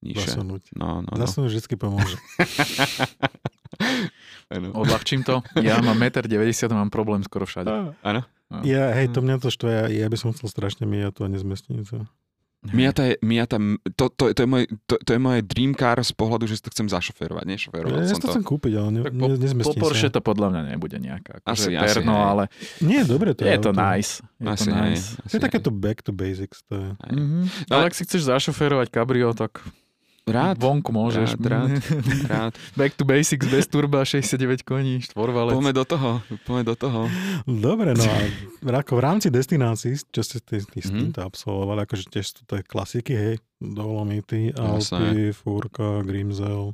nižšie. 0.00 0.38
zasunúť. 0.38 0.62
No, 0.78 1.02
no, 1.02 1.10
no. 1.10 1.18
Zasunúť 1.18 1.50
vždy 1.58 1.76
pomôže. 1.76 2.14
Odľahčím 4.50 5.22
to. 5.22 5.42
Ja 5.58 5.78
mám 5.80 5.98
1,90 5.98 6.30
m, 6.70 6.74
mám 6.76 6.90
problém 6.90 7.22
skoro 7.22 7.46
všade. 7.46 7.94
Áno. 8.02 8.20
Ja, 8.50 8.90
hej, 8.92 9.08
to 9.08 9.20
mňa 9.20 9.36
to 9.38 9.48
štve, 9.48 9.70
ja, 9.70 9.84
ja 9.86 10.06
by 10.06 10.16
som 10.16 10.30
chcel 10.30 10.46
strašne 10.46 10.82
Miatu 10.82 11.22
a 11.22 11.28
nezmestnicu. 11.28 12.02
Miata 12.60 13.08
je, 13.08 13.16
Miata, 13.20 13.56
to, 13.96 14.10
to, 14.10 14.36
to, 14.36 14.40
je 14.42 14.44
môj, 14.44 14.68
to, 14.84 15.00
to 15.00 15.10
je 15.10 15.18
moje 15.18 15.40
dream 15.40 15.72
car 15.72 15.96
z 15.96 16.12
pohľadu, 16.12 16.44
že 16.44 16.60
si 16.60 16.62
to 16.62 16.68
chcem 16.68 16.86
zašoferovať, 16.86 17.48
nešoferoval 17.48 17.96
Ja, 17.96 18.04
ja 18.04 18.10
som 18.10 18.20
to 18.20 18.28
to. 18.28 18.32
chcem 18.36 18.44
kúpiť, 18.44 18.72
ale 18.76 18.88
ne, 18.90 19.00
po, 19.00 19.32
ne, 19.32 19.64
po 19.64 19.72
Porsche 19.72 20.12
sa. 20.12 20.12
to 20.12 20.20
podľa 20.20 20.48
mňa 20.52 20.62
nebude 20.68 20.98
nejaká 20.98 21.40
Asi- 21.40 21.72
akože 21.72 21.72
asi, 21.72 21.86
terno, 21.96 22.12
hej. 22.12 22.26
ale 22.26 22.42
Nie, 22.84 23.00
dobre 23.02 23.32
to 23.32 23.42
je 23.42 23.56
to 23.56 23.70
auto. 23.70 23.80
nice. 23.80 24.20
Je 24.36 24.44
Asi 24.44 24.66
to 24.66 24.76
hej, 24.76 24.92
nice. 24.92 25.06
To 25.16 25.32
je 25.32 25.40
takéto 25.40 25.70
back 25.72 26.04
to 26.04 26.12
basics. 26.12 26.60
To 26.68 26.74
je. 26.76 26.88
Hej. 27.00 27.12
Mhm. 27.16 27.38
No 27.64 27.72
Ale 27.72 27.82
ak 27.86 27.94
si 27.94 28.02
chceš 28.04 28.28
zašoférovať 28.28 28.88
kabrio, 28.90 29.32
tak 29.32 29.64
Rád, 30.30 30.56
vonku 30.56 30.88
môžeš. 30.88 31.34
rád, 31.36 31.68
rád. 32.24 32.52
Back 32.78 32.94
to 32.94 33.02
basics 33.02 33.44
bez 33.44 33.66
turba, 33.66 34.00
69 34.00 34.62
koní, 34.62 35.02
štvorvalec. 35.02 35.52
Poďme 35.52 35.72
do 35.72 35.84
toho, 35.84 36.10
poďme 36.42 36.64
do 36.64 36.74
toho. 36.74 37.00
Dobre, 37.44 37.92
no 37.92 38.02
a 38.02 38.16
ako 38.76 38.92
v 38.92 39.02
rámci 39.02 39.28
destinácií, 39.28 39.98
čo 40.04 40.20
ste 40.20 40.38
ty, 40.38 40.58
ty 40.60 40.78
s 40.78 40.88
Mhm. 40.88 40.96
týmto 40.96 41.20
absolvovali, 41.20 41.82
akože 41.82 42.04
tiež 42.08 42.26
sú 42.28 42.42
to 42.44 42.62
klasiky, 42.62 43.12
hej, 43.12 43.34
Dolomity. 43.58 44.50
Alpy, 44.52 45.30
Fúrka, 45.30 46.00
Grimzel, 46.00 46.72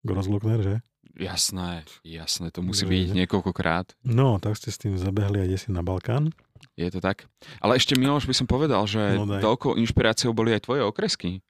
Grossglockner, 0.00 0.60
že? 0.60 0.74
Jasné, 1.12 1.82
jasné, 2.02 2.50
to 2.50 2.60
musí 2.60 2.84
byť 2.84 3.16
niekoľkokrát. 3.16 3.96
No, 4.02 4.36
tak 4.36 4.54
ste 4.54 4.68
s 4.68 4.76
tým 4.76 4.94
zabehli 4.94 5.40
aj 5.40 5.58
si 5.58 5.68
na 5.70 5.80
Balkán. 5.80 6.28
Je 6.76 6.84
to 6.86 7.00
tak. 7.00 7.24
Ale 7.58 7.76
ešte 7.76 7.96
Miloš 7.96 8.24
by 8.24 8.34
som 8.34 8.44
povedal, 8.44 8.84
že 8.84 9.16
No 9.16 9.24
veľkou 9.24 9.76
inšpiráciou 9.76 10.30
boli 10.30 10.52
aj 10.52 10.68
tvoje 10.68 10.84
okresky. 10.84 11.40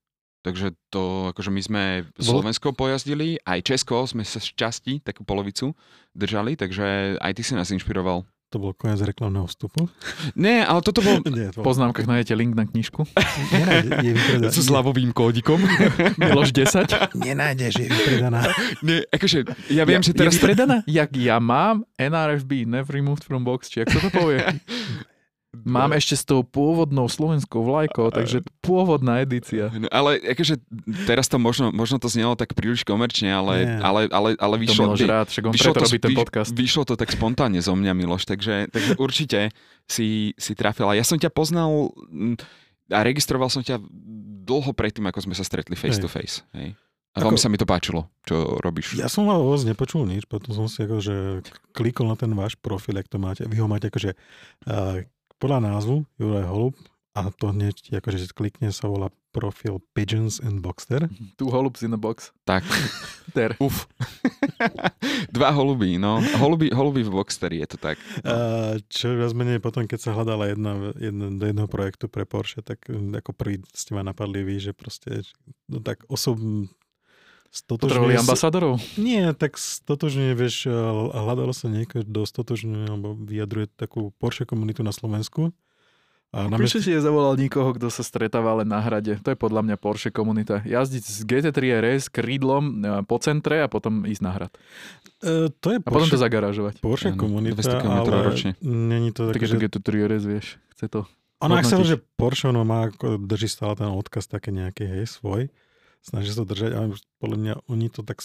Takže 0.47 0.79
to, 0.95 1.35
akože 1.35 1.51
my 1.51 1.59
sme 1.59 1.83
Slovensko 2.23 2.71
pojazdili, 2.71 3.43
aj 3.43 3.67
Česko 3.67 4.07
sme 4.07 4.23
sa 4.23 4.39
z 4.39 4.55
časti, 4.55 5.03
takú 5.03 5.27
polovicu, 5.27 5.75
držali, 6.15 6.55
takže 6.55 7.19
aj 7.19 7.33
ty 7.35 7.43
si 7.43 7.59
nás 7.59 7.75
inšpiroval. 7.75 8.23
To 8.55 8.63
bol 8.63 8.71
koniec 8.79 9.03
reklamného 9.03 9.51
vstupu. 9.51 9.91
Nie, 10.39 10.63
ale 10.63 10.79
toto 10.79 11.03
bol 11.03 11.19
Nie, 11.35 11.51
V 11.51 11.59
to 11.59 11.67
bol... 11.67 11.67
poznámkach 11.67 12.07
nájdete 12.07 12.39
link 12.39 12.55
na 12.55 12.63
knižku. 12.63 13.03
Nenájde, 13.51 13.91
je 14.07 14.13
vypredaná. 14.23 14.55
so 14.55 14.63
zľavovým 14.63 15.11
kódikom. 15.11 15.59
Miloš 16.23 16.55
10. 16.55 17.19
Nenájdeš, 17.19 17.83
je 17.83 17.87
vypredaná. 17.91 18.47
Nie, 18.87 19.03
akože, 19.11 19.51
ja 19.67 19.83
viem, 19.83 19.99
že 19.99 20.15
je 20.15 20.23
teraz... 20.23 20.39
vypredaná? 20.39 20.87
Jak 20.87 21.11
ja 21.19 21.43
mám 21.43 21.83
NRFB, 21.99 22.71
never 22.71 22.95
removed 22.95 23.27
from 23.27 23.43
box, 23.43 23.67
či 23.67 23.83
jak 23.83 23.91
sa 23.91 23.99
to 23.99 24.15
povie? 24.15 24.39
Mám 25.65 25.97
ešte 25.97 26.15
s 26.19 26.25
tou 26.27 26.45
pôvodnou 26.45 27.07
slovenskou 27.07 27.65
vlajkou, 27.65 28.13
takže 28.13 28.43
pôvodná 28.61 29.25
edícia. 29.25 29.73
No, 29.73 29.89
ale 29.89 30.21
akože 30.21 30.61
teraz 31.09 31.31
to 31.31 31.39
možno, 31.39 31.73
možno 31.73 31.97
to 31.97 32.11
znelo 32.11 32.35
tak 32.35 32.53
príliš 32.53 32.85
komerčne, 32.85 33.33
ale, 33.33 33.55
Nie. 33.65 33.79
ale, 33.81 34.01
ale, 34.13 34.29
ale 34.37 34.55
To 34.59 34.63
vyšlo, 34.67 34.83
Miloš 34.93 35.01
rád, 35.07 35.27
však 35.33 35.45
on 35.47 35.53
vyšlo, 35.55 35.73
to, 35.73 35.83
robí 35.87 35.99
ten 36.03 36.15
podcast. 36.19 36.51
vyšlo 36.53 36.83
to 36.85 36.95
tak 36.99 37.09
spontánne 37.09 37.63
zo 37.65 37.73
mňa, 37.73 37.93
Miloš, 37.97 38.29
takže, 38.29 38.69
takže 38.69 38.93
určite 39.01 39.41
si, 39.89 40.37
si 40.37 40.53
trafila. 40.53 40.93
Ja 40.93 41.07
som 41.07 41.17
ťa 41.17 41.31
poznal 41.33 41.95
a 42.91 42.99
registroval 43.03 43.49
som 43.49 43.63
ťa 43.65 43.81
dlho 44.47 44.71
predtým, 44.75 45.07
ako 45.11 45.27
sme 45.27 45.35
sa 45.35 45.43
stretli 45.43 45.75
face 45.75 45.99
Hej. 45.99 46.05
to 46.05 46.11
face. 46.11 46.37
Hej. 46.55 46.75
A 47.17 47.25
Ako- 47.25 47.33
veľmi 47.33 47.41
sa 47.41 47.49
mi 47.49 47.57
to 47.57 47.65
páčilo, 47.65 48.13
čo 48.29 48.61
robíš. 48.61 48.93
Ja 49.01 49.09
som 49.09 49.25
ale 49.33 49.41
vôbec 49.41 49.65
nepočul 49.65 50.05
nič, 50.05 50.29
potom 50.29 50.53
som 50.53 50.69
si 50.69 50.85
akože 50.85 51.41
klikol 51.73 52.13
na 52.13 52.17
ten 52.21 52.29
váš 52.37 52.61
profil, 52.61 53.01
ak 53.01 53.09
to 53.09 53.17
máte. 53.17 53.41
Vy 53.49 53.57
ho 53.57 53.65
máte 53.65 53.89
akože 53.89 54.13
uh, 54.69 55.01
podľa 55.37 55.73
názvu 55.73 56.05
Juraj 56.17 56.47
Holub 56.49 56.75
a 57.17 57.33
to 57.33 57.49
hneď 57.49 57.97
akože 57.97 58.29
klikne 58.37 58.69
sa 58.69 58.93
volá 58.93 59.09
profil 59.33 59.81
Pigeons 59.97 60.37
and 60.41 60.61
Boxster. 60.61 61.09
Two 61.41 61.49
holubs 61.49 61.81
in 61.81 61.93
a 61.93 62.01
box. 62.01 62.33
Tak, 62.45 62.65
Ter. 63.37 63.57
uf. 63.57 63.89
Dva 65.37 65.53
holuby, 65.53 65.97
no. 65.97 66.21
Holuby, 66.41 66.73
holuby 66.73 67.05
v 67.05 67.13
boxteri, 67.13 67.61
je 67.65 67.69
to 67.73 67.79
tak. 67.81 67.97
Uh, 68.21 68.81
čo 68.93 69.13
viac 69.13 69.33
menej 69.33 69.61
potom, 69.61 69.89
keď 69.89 70.09
sa 70.09 70.11
hľadala 70.17 70.53
jedna, 70.53 70.93
jedna, 70.97 71.27
do 71.37 71.45
jedného 71.45 71.69
projektu 71.69 72.09
pre 72.09 72.29
Porsche, 72.29 72.61
tak 72.61 72.85
um, 72.93 73.13
ako 73.13 73.33
prvý 73.33 73.61
ste 73.73 73.97
ma 73.97 74.05
napadli 74.05 74.45
vy, 74.45 74.57
že 74.61 74.73
proste 74.77 75.25
no 75.69 75.81
tak 75.81 76.05
osob... 76.09 76.37
Potrebovali 77.65 78.21
ambasádorov? 78.21 78.77
Nie, 79.01 79.33
tak 79.33 79.57
stotožňuje, 79.57 80.33
vieš, 80.37 80.69
eh, 80.69 80.75
hľadalo 81.17 81.57
sa 81.57 81.73
niekto, 81.73 82.05
kto 82.05 82.29
stotožňuje 82.29 82.85
alebo 82.91 83.17
vyjadruje 83.17 83.73
takú 83.73 84.13
Porsche 84.21 84.45
komunitu 84.45 84.85
na 84.85 84.93
Slovensku. 84.93 85.57
A 86.35 86.53
na 86.53 86.59
Prečo 86.61 86.83
si 86.83 86.93
nezavolal 86.93 87.39
nikoho, 87.39 87.73
kto 87.73 87.89
sa 87.89 88.05
stretáva 88.05 88.61
len 88.61 88.69
na 88.69 88.83
hrade? 88.83 89.17
To 89.23 89.33
je 89.33 89.39
podľa 89.39 89.63
mňa 89.63 89.77
Porsche 89.81 90.13
komunita. 90.13 90.61
Jazdiť 90.67 91.05
z 91.07 91.21
GT3 91.23 91.81
RS 91.81 92.13
krídlom 92.13 92.85
e, 92.85 93.01
po 93.09 93.17
centre 93.23 93.65
a 93.65 93.71
potom 93.71 94.05
ísť 94.05 94.23
na 94.27 94.33
hrad. 94.37 94.53
E, 95.23 95.49
to 95.49 95.69
je 95.73 95.79
A 95.81 95.87
potom 95.87 96.05
to 96.05 96.19
Porsche, 96.19 96.21
zagarážovať. 96.21 96.75
Porsche 96.83 97.15
Áno, 97.15 97.21
komunita, 97.25 97.63
200 97.63 97.81
kilometrov 97.81 98.19
ale 98.21 98.27
ročne. 98.29 98.51
není 98.61 99.15
to 99.17 99.31
také, 99.31 99.35
Takže 99.39 99.49
že... 99.49 99.61
GT3 99.65 99.89
RS, 100.13 100.25
vieš, 100.27 100.47
chce 100.77 100.87
to. 100.91 101.01
Ona, 101.41 101.63
ak 101.63 101.65
sa 101.65 101.81
že 101.81 102.01
Porsche, 102.21 102.53
ono 102.53 102.69
má, 102.69 102.93
ako 102.93 103.23
drží 103.23 103.49
stále 103.49 103.73
ten 103.79 103.89
odkaz 103.89 104.29
také 104.29 104.53
nejaký, 104.53 104.83
hej, 104.83 105.09
svoj. 105.09 105.49
Snaží 106.07 106.31
sa 106.31 106.47
to 106.47 106.55
držať, 106.55 106.71
ale 106.79 106.95
podľa 107.19 107.39
mňa 107.43 107.55
oni 107.67 107.91
to 107.91 108.07
tak 108.07 108.23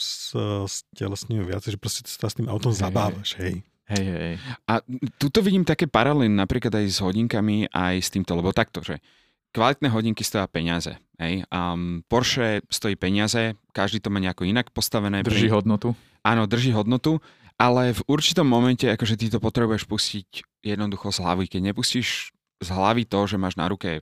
stelesňujú 0.00 1.42
viac, 1.46 1.62
že 1.62 1.78
proste 1.78 2.02
sa 2.10 2.26
s 2.26 2.34
tým 2.34 2.50
autom 2.50 2.74
Hej, 2.74 2.82
zabávaš, 2.82 3.38
hej. 3.38 3.62
Hej, 3.90 4.06
hej. 4.06 4.34
A 4.66 4.82
tuto 5.18 5.38
vidím 5.42 5.62
také 5.62 5.86
paralely 5.86 6.30
napríklad 6.30 6.70
aj 6.74 6.86
s 6.90 6.98
hodinkami, 6.98 7.70
aj 7.70 7.94
s 8.02 8.10
týmto, 8.10 8.34
lebo 8.34 8.50
takto, 8.50 8.82
že 8.82 8.98
kvalitné 9.50 9.90
hodinky 9.90 10.22
stoja 10.22 10.46
peniaze. 10.46 10.94
Hej? 11.18 11.46
Um, 11.50 12.02
Porsche 12.06 12.62
stojí 12.70 12.94
peniaze, 12.94 13.58
každý 13.74 13.98
to 13.98 14.10
má 14.10 14.22
nejako 14.22 14.46
inak 14.46 14.70
postavené. 14.70 15.26
Drží 15.26 15.50
Pri- 15.50 15.54
hodnotu. 15.58 15.94
Áno, 16.22 16.46
drží 16.46 16.70
hodnotu, 16.74 17.18
ale 17.58 17.92
v 17.92 18.02
určitom 18.08 18.46
momente, 18.46 18.88
akože 18.88 19.18
ty 19.18 19.26
to 19.28 19.42
potrebuješ 19.42 19.84
pustiť 19.84 20.28
jednoducho 20.64 21.12
z 21.12 21.18
hlavy. 21.20 21.44
Keď 21.50 21.60
nepustíš 21.72 22.30
z 22.60 22.68
hlavy 22.70 23.04
to, 23.04 23.20
že 23.26 23.36
máš 23.40 23.58
na 23.58 23.68
ruke 23.68 24.00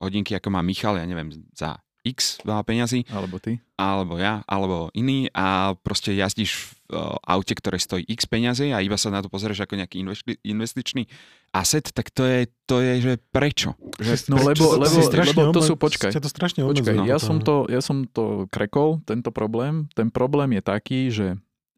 hodinky, 0.00 0.36
ako 0.36 0.48
má 0.52 0.60
Michal, 0.64 0.96
ja 0.96 1.04
neviem, 1.04 1.32
za 1.52 1.83
x 2.04 2.44
veľa 2.44 2.62
peňazí, 2.62 3.08
Alebo 3.08 3.40
ty. 3.40 3.58
alebo 3.80 4.20
ja, 4.20 4.44
alebo 4.44 4.92
iný 4.92 5.32
a 5.32 5.72
proste 5.80 6.12
jazdíš 6.12 6.52
v 6.54 6.68
uh, 6.92 7.16
aute, 7.24 7.56
ktoré 7.56 7.80
stojí 7.80 8.04
x 8.04 8.28
peňazí 8.28 8.70
a 8.70 8.84
iba 8.84 9.00
sa 9.00 9.08
na 9.08 9.24
to 9.24 9.32
pozrieš 9.32 9.64
ako 9.64 9.80
nejaký 9.80 10.04
investi- 10.04 10.38
investičný 10.44 11.08
asset, 11.50 11.88
tak 11.96 12.12
to 12.12 12.28
je, 12.28 12.46
to 12.68 12.84
je 12.84 12.92
že 13.00 13.12
prečo? 13.32 13.72
Že 13.96 14.12
No 14.28 14.36
Prečo 14.36 14.48
lebo, 14.52 14.64
to 14.68 14.78
lebo, 14.84 14.94
si 14.94 15.02
strašne 15.02 15.40
lebo 15.40 15.54
to 15.56 15.60
sú, 15.64 15.74
počkaj, 15.80 16.10
to 16.12 16.28
strašne 16.28 16.60
počkaj, 16.60 17.08
ja 17.08 17.16
som, 17.16 17.40
to, 17.40 17.64
ja 17.72 17.80
som 17.80 18.04
to 18.04 18.44
krekol, 18.52 19.00
tento 19.08 19.32
problém. 19.32 19.88
Ten 19.96 20.12
problém 20.12 20.54
je 20.54 20.62
taký, 20.62 21.00
že 21.08 21.28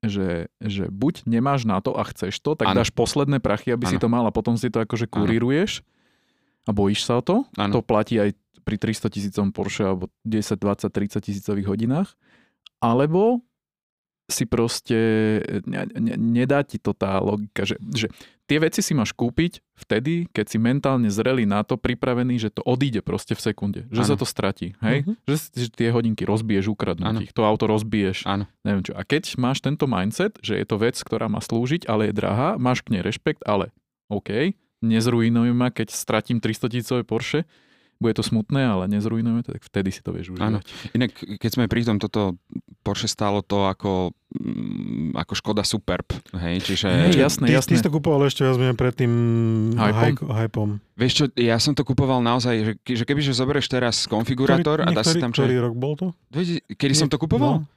že, 0.05 0.47
že 0.63 0.87
buď 0.87 1.27
nemáš 1.27 1.67
na 1.67 1.83
to 1.83 1.97
a 1.97 2.07
chceš 2.07 2.39
to, 2.39 2.55
tak 2.55 2.71
Áno. 2.71 2.79
dáš 2.79 2.95
posledné 2.95 3.43
prachy, 3.43 3.75
aby 3.75 3.91
si 3.91 3.99
Áno. 3.99 4.03
to 4.07 4.09
mal 4.13 4.25
a 4.29 4.31
potom 4.31 4.55
si 4.55 4.71
to 4.71 4.79
akože 4.79 5.11
kuríruješ 5.11 5.83
a 6.63 6.71
bojíš 6.71 7.03
sa 7.07 7.19
o 7.19 7.23
to. 7.25 7.37
Áno. 7.59 7.79
To 7.79 7.81
platí 7.83 8.21
aj 8.21 8.31
pri 8.67 8.77
300 8.83 9.07
tisícom 9.15 9.55
Porsche 9.55 9.87
alebo 9.87 10.11
10, 10.27 10.59
20, 10.59 10.91
30 10.91 11.23
tisícových 11.23 11.71
hodinách. 11.71 12.19
Alebo 12.83 13.47
si 14.27 14.43
proste, 14.43 14.99
ne, 15.71 15.87
ne, 15.87 16.15
nedá 16.19 16.67
ti 16.67 16.83
to 16.83 16.91
tá 16.91 17.23
logika, 17.23 17.63
že, 17.63 17.79
že 17.95 18.11
tie 18.51 18.59
veci 18.59 18.83
si 18.83 18.91
máš 18.91 19.15
kúpiť 19.15 19.63
vtedy, 19.79 20.27
keď 20.35 20.47
si 20.51 20.59
mentálne 20.59 21.07
zrelý 21.07 21.47
na 21.47 21.63
to, 21.63 21.79
pripravený, 21.79 22.35
že 22.43 22.51
to 22.51 22.67
odíde 22.67 23.07
proste 23.07 23.39
v 23.39 23.43
sekunde, 23.47 23.81
že 23.87 24.03
Áno. 24.03 24.11
sa 24.11 24.17
to 24.19 24.27
stratí, 24.27 24.75
hej? 24.83 25.07
Mhm. 25.07 25.15
Že, 25.31 25.37
že 25.55 25.69
tie 25.71 25.89
hodinky 25.95 26.27
rozbiješ, 26.27 26.67
ukradnú 26.75 27.23
ich, 27.23 27.31
to 27.31 27.47
auto 27.47 27.71
rozbiješ, 27.71 28.27
Áno. 28.27 28.51
neviem 28.67 28.83
čo. 28.83 28.99
A 28.99 29.07
keď 29.07 29.39
máš 29.39 29.63
tento 29.63 29.87
mindset, 29.87 30.43
že 30.43 30.59
je 30.59 30.67
to 30.67 30.75
vec, 30.83 30.99
ktorá 30.99 31.31
má 31.31 31.39
slúžiť, 31.39 31.87
ale 31.87 32.11
je 32.11 32.19
drahá, 32.19 32.59
máš 32.59 32.83
k 32.83 32.99
nej 32.99 33.07
rešpekt, 33.07 33.47
ale 33.47 33.71
OK, 34.11 34.59
nezrujnuj 34.83 35.55
ma, 35.55 35.71
keď 35.71 35.95
stratím 35.95 36.43
300 36.43 36.67
tisícové 36.67 37.03
Porsche, 37.07 37.47
bude 37.97 38.13
to 38.13 38.25
smutné, 38.25 38.61
ale 38.61 38.85
nezrujnujme 38.93 39.41
to, 39.41 39.57
tak 39.57 39.65
vtedy 39.65 39.89
si 39.89 40.05
to 40.05 40.13
vieš 40.13 40.37
Áno. 40.37 40.61
užívať. 40.61 40.93
Inak, 40.93 41.11
keď 41.41 41.51
sme 41.51 41.65
pri 41.65 41.81
tom, 41.85 41.97
toto 41.97 42.37
Porsche 42.85 43.09
stálo 43.09 43.41
to 43.41 43.65
ako, 43.65 44.13
mm, 44.37 45.17
ako 45.17 45.33
Škoda 45.33 45.65
Superb, 45.65 46.05
hej, 46.37 46.61
čiže... 46.61 46.87
Hej, 46.87 47.17
jasné, 47.17 47.49
ty, 47.49 47.57
jasné. 47.57 47.73
Ty 47.75 47.81
si 47.81 47.87
to 47.89 47.93
kupoval 47.93 48.21
ešte 48.29 48.45
viac 48.45 48.57
menej 48.61 48.77
pred 48.77 48.95
tým 48.95 49.13
Hypom? 50.29 50.79
Vieš 50.97 51.13
čo, 51.13 51.25
ja 51.41 51.57
som 51.57 51.73
to 51.73 51.83
kupoval 51.89 52.21
naozaj, 52.21 52.55
že, 52.63 52.73
že 52.85 53.05
kebyže 53.09 53.33
zoberieš 53.33 53.67
teraz 53.73 54.05
konfigurátor 54.05 54.85
a 54.85 54.93
dá 54.93 55.01
si 55.01 55.17
ktorý, 55.17 55.23
tam... 55.25 55.31
ktorý 55.33 55.55
Čo, 55.57 55.65
rok 55.65 55.75
bol 55.75 55.95
to? 55.97 56.07
kedy 56.77 56.95
som 56.95 57.09
to 57.09 57.17
kupoval? 57.17 57.65
No, 57.65 57.69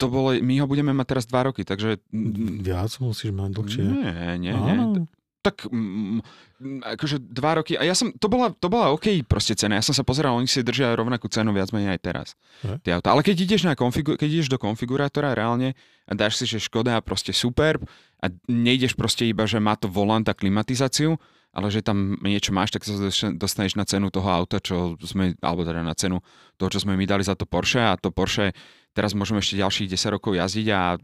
To 0.00 0.08
bolo, 0.10 0.32
my 0.34 0.54
ho 0.58 0.66
budeme 0.66 0.90
mať 0.96 1.06
teraz 1.14 1.24
dva 1.30 1.46
roky, 1.46 1.62
takže... 1.62 2.02
viac 2.64 2.90
musíš 2.98 3.30
mať 3.30 3.50
dlhšie. 3.54 3.82
Nie, 3.86 4.34
nie, 4.40 4.52
nie. 4.56 4.76
Áno. 4.76 5.06
Tak 5.40 5.64
mm, 5.72 6.20
akože 6.84 7.16
dva 7.32 7.60
roky, 7.60 7.72
a 7.72 7.88
ja 7.88 7.96
som, 7.96 8.12
to 8.12 8.28
bola, 8.28 8.52
to 8.52 8.68
bola 8.68 8.92
OK 8.92 9.24
proste 9.24 9.56
cena, 9.56 9.80
ja 9.80 9.84
som 9.84 9.96
sa 9.96 10.04
pozeral, 10.04 10.36
oni 10.36 10.44
si 10.44 10.60
držia 10.60 10.92
rovnakú 10.92 11.32
cenu 11.32 11.56
viac 11.56 11.72
menej 11.72 11.96
aj 11.96 12.00
teraz. 12.04 12.28
Tie 12.84 12.92
auta. 12.92 13.16
Ale 13.16 13.24
keď 13.24 13.36
ideš, 13.48 13.64
na 13.64 13.72
konfigu- 13.72 14.20
keď 14.20 14.28
ideš 14.28 14.52
do 14.52 14.60
konfigurátora 14.60 15.32
reálne 15.32 15.72
a 16.04 16.12
dáš 16.12 16.36
si, 16.36 16.44
že 16.44 16.60
Škoda 16.60 17.00
proste 17.00 17.32
super 17.32 17.80
a 18.20 18.28
nejdeš 18.44 18.92
proste 18.92 19.24
iba, 19.24 19.48
že 19.48 19.56
má 19.56 19.80
to 19.80 19.88
volant 19.88 20.28
a 20.28 20.36
klimatizáciu, 20.36 21.16
ale 21.50 21.66
že 21.72 21.82
tam 21.82 22.14
niečo 22.22 22.54
máš, 22.54 22.70
tak 22.70 22.86
sa 22.86 22.94
dostaneš 23.34 23.74
na 23.74 23.82
cenu 23.82 24.12
toho 24.12 24.28
auta, 24.30 24.62
čo 24.62 24.94
sme, 25.02 25.34
alebo 25.42 25.66
teda 25.66 25.82
na 25.82 25.96
cenu 25.98 26.22
toho, 26.54 26.70
čo 26.70 26.84
sme 26.84 26.94
my 26.94 27.04
dali 27.08 27.26
za 27.26 27.34
to 27.34 27.48
Porsche 27.48 27.82
a 27.82 27.98
to 27.98 28.14
Porsche 28.14 28.54
teraz 28.94 29.18
môžeme 29.18 29.42
ešte 29.42 29.58
ďalších 29.58 29.90
10 29.90 30.14
rokov 30.14 30.38
jazdiť 30.38 30.66
a 30.70 30.94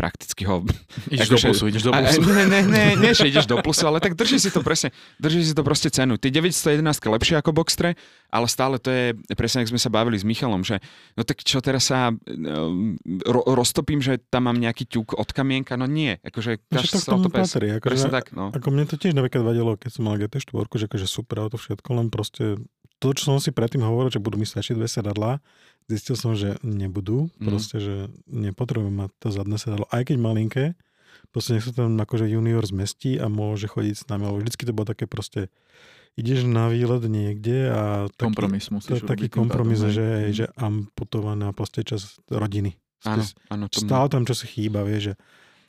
prakticky 0.00 0.48
ho 0.48 0.64
Ideš 1.12 1.28
do 1.28 1.36
Akože- 1.36 1.46
plusu, 1.52 1.64
ideš 1.68 1.82
do 1.84 1.92
a, 1.92 2.00
plusu. 2.00 2.20
ne, 2.40 2.44
ne, 2.48 2.60
ne, 2.64 2.84
nie, 2.96 3.12
že 3.12 3.28
ideš 3.28 3.44
do 3.44 3.60
plusu, 3.60 3.84
ale 3.84 4.00
tak 4.00 4.16
drží 4.16 4.40
si 4.40 4.48
to 4.48 4.64
presne, 4.64 4.96
drží 5.20 5.44
si 5.44 5.52
to 5.52 5.60
proste 5.60 5.92
cenu. 5.92 6.16
Tie 6.16 6.32
911 6.32 6.80
lepšie 6.88 7.36
ako 7.36 7.52
Boxtre, 7.52 8.00
ale 8.32 8.46
stále 8.48 8.80
to 8.80 8.88
je, 8.88 9.12
presne 9.36 9.60
ako 9.60 9.76
sme 9.76 9.80
sa 9.84 9.92
bavili 9.92 10.16
s 10.16 10.24
Michalom, 10.24 10.64
že 10.64 10.80
no 11.20 11.28
tak 11.28 11.44
čo 11.44 11.60
teraz 11.60 11.92
sa 11.92 12.08
um, 12.08 12.96
ro, 13.28 13.44
roztopím, 13.52 14.00
že 14.00 14.16
tam 14.32 14.48
mám 14.48 14.56
nejaký 14.56 14.88
ťuk 14.88 15.20
od 15.20 15.28
kamienka, 15.36 15.76
no 15.76 15.84
nie, 15.84 16.16
akože 16.24 16.64
No, 16.72 16.80
dáš 16.80 16.88
však 16.88 16.94
to 16.94 16.98
k 16.98 17.04
sa 17.04 17.10
to 17.12 17.28
patrí. 17.28 17.66
Akože, 17.76 17.84
Presne 17.84 18.10
tak, 18.14 18.32
no. 18.32 18.54
Ako 18.54 18.72
mne 18.72 18.88
to 18.88 18.96
tiež 18.96 19.12
napríklad 19.12 19.42
vadilo, 19.44 19.76
keď 19.76 19.90
som 20.00 20.08
mal 20.08 20.16
GT4, 20.16 20.64
že 20.70 20.86
akože 20.88 21.06
super 21.10 21.36
auto 21.44 21.58
všetko, 21.58 21.88
len 21.92 22.08
proste 22.08 22.56
to, 23.00 23.16
čo 23.16 23.32
som 23.32 23.40
si 23.40 23.50
predtým 23.50 23.80
hovoril, 23.82 24.12
že 24.12 24.20
budú 24.22 24.36
mi 24.36 24.46
stačiť 24.46 24.76
dve 24.76 24.86
sedadlá, 24.86 25.40
zistil 25.90 26.14
som, 26.14 26.38
že 26.38 26.56
nebudú, 26.62 27.28
proste, 27.42 27.82
že 27.82 27.94
nepotrebujem 28.30 28.94
mať 28.94 29.10
to 29.18 29.28
zadné 29.34 29.56
sedadlo, 29.58 29.90
aj 29.90 30.06
keď 30.06 30.16
malinké, 30.16 30.64
proste 31.34 31.58
nech 31.58 31.66
sa 31.66 31.74
tam 31.74 31.98
akože 31.98 32.30
junior 32.30 32.62
zmestí 32.62 33.18
a 33.18 33.26
môže 33.26 33.66
chodiť 33.66 33.94
s 33.98 34.04
nami, 34.06 34.24
ale 34.30 34.40
vždycky 34.46 34.62
to 34.64 34.72
bolo 34.72 34.86
také 34.86 35.10
proste, 35.10 35.50
ideš 36.14 36.46
na 36.46 36.70
výlet 36.70 37.02
niekde 37.06 37.70
a 37.70 37.82
taký, 38.14 38.30
Kompromis 38.30 38.66
to 38.66 38.72
musíš 38.78 39.02
je 39.02 39.10
taký 39.10 39.26
kompromis, 39.26 39.82
pádom, 39.82 39.94
že, 39.94 40.06
hej. 40.06 40.32
že 40.32 40.46
amputovaná 40.54 41.50
proste 41.50 41.82
čas 41.82 42.18
rodiny. 42.30 42.78
Áno, 43.02 43.24
áno, 43.48 43.64
to 43.66 43.80
Stále 43.80 44.06
tam 44.12 44.28
čo 44.28 44.36
si 44.36 44.46
chýba, 44.46 44.84
vieš, 44.84 45.12
že 45.12 45.14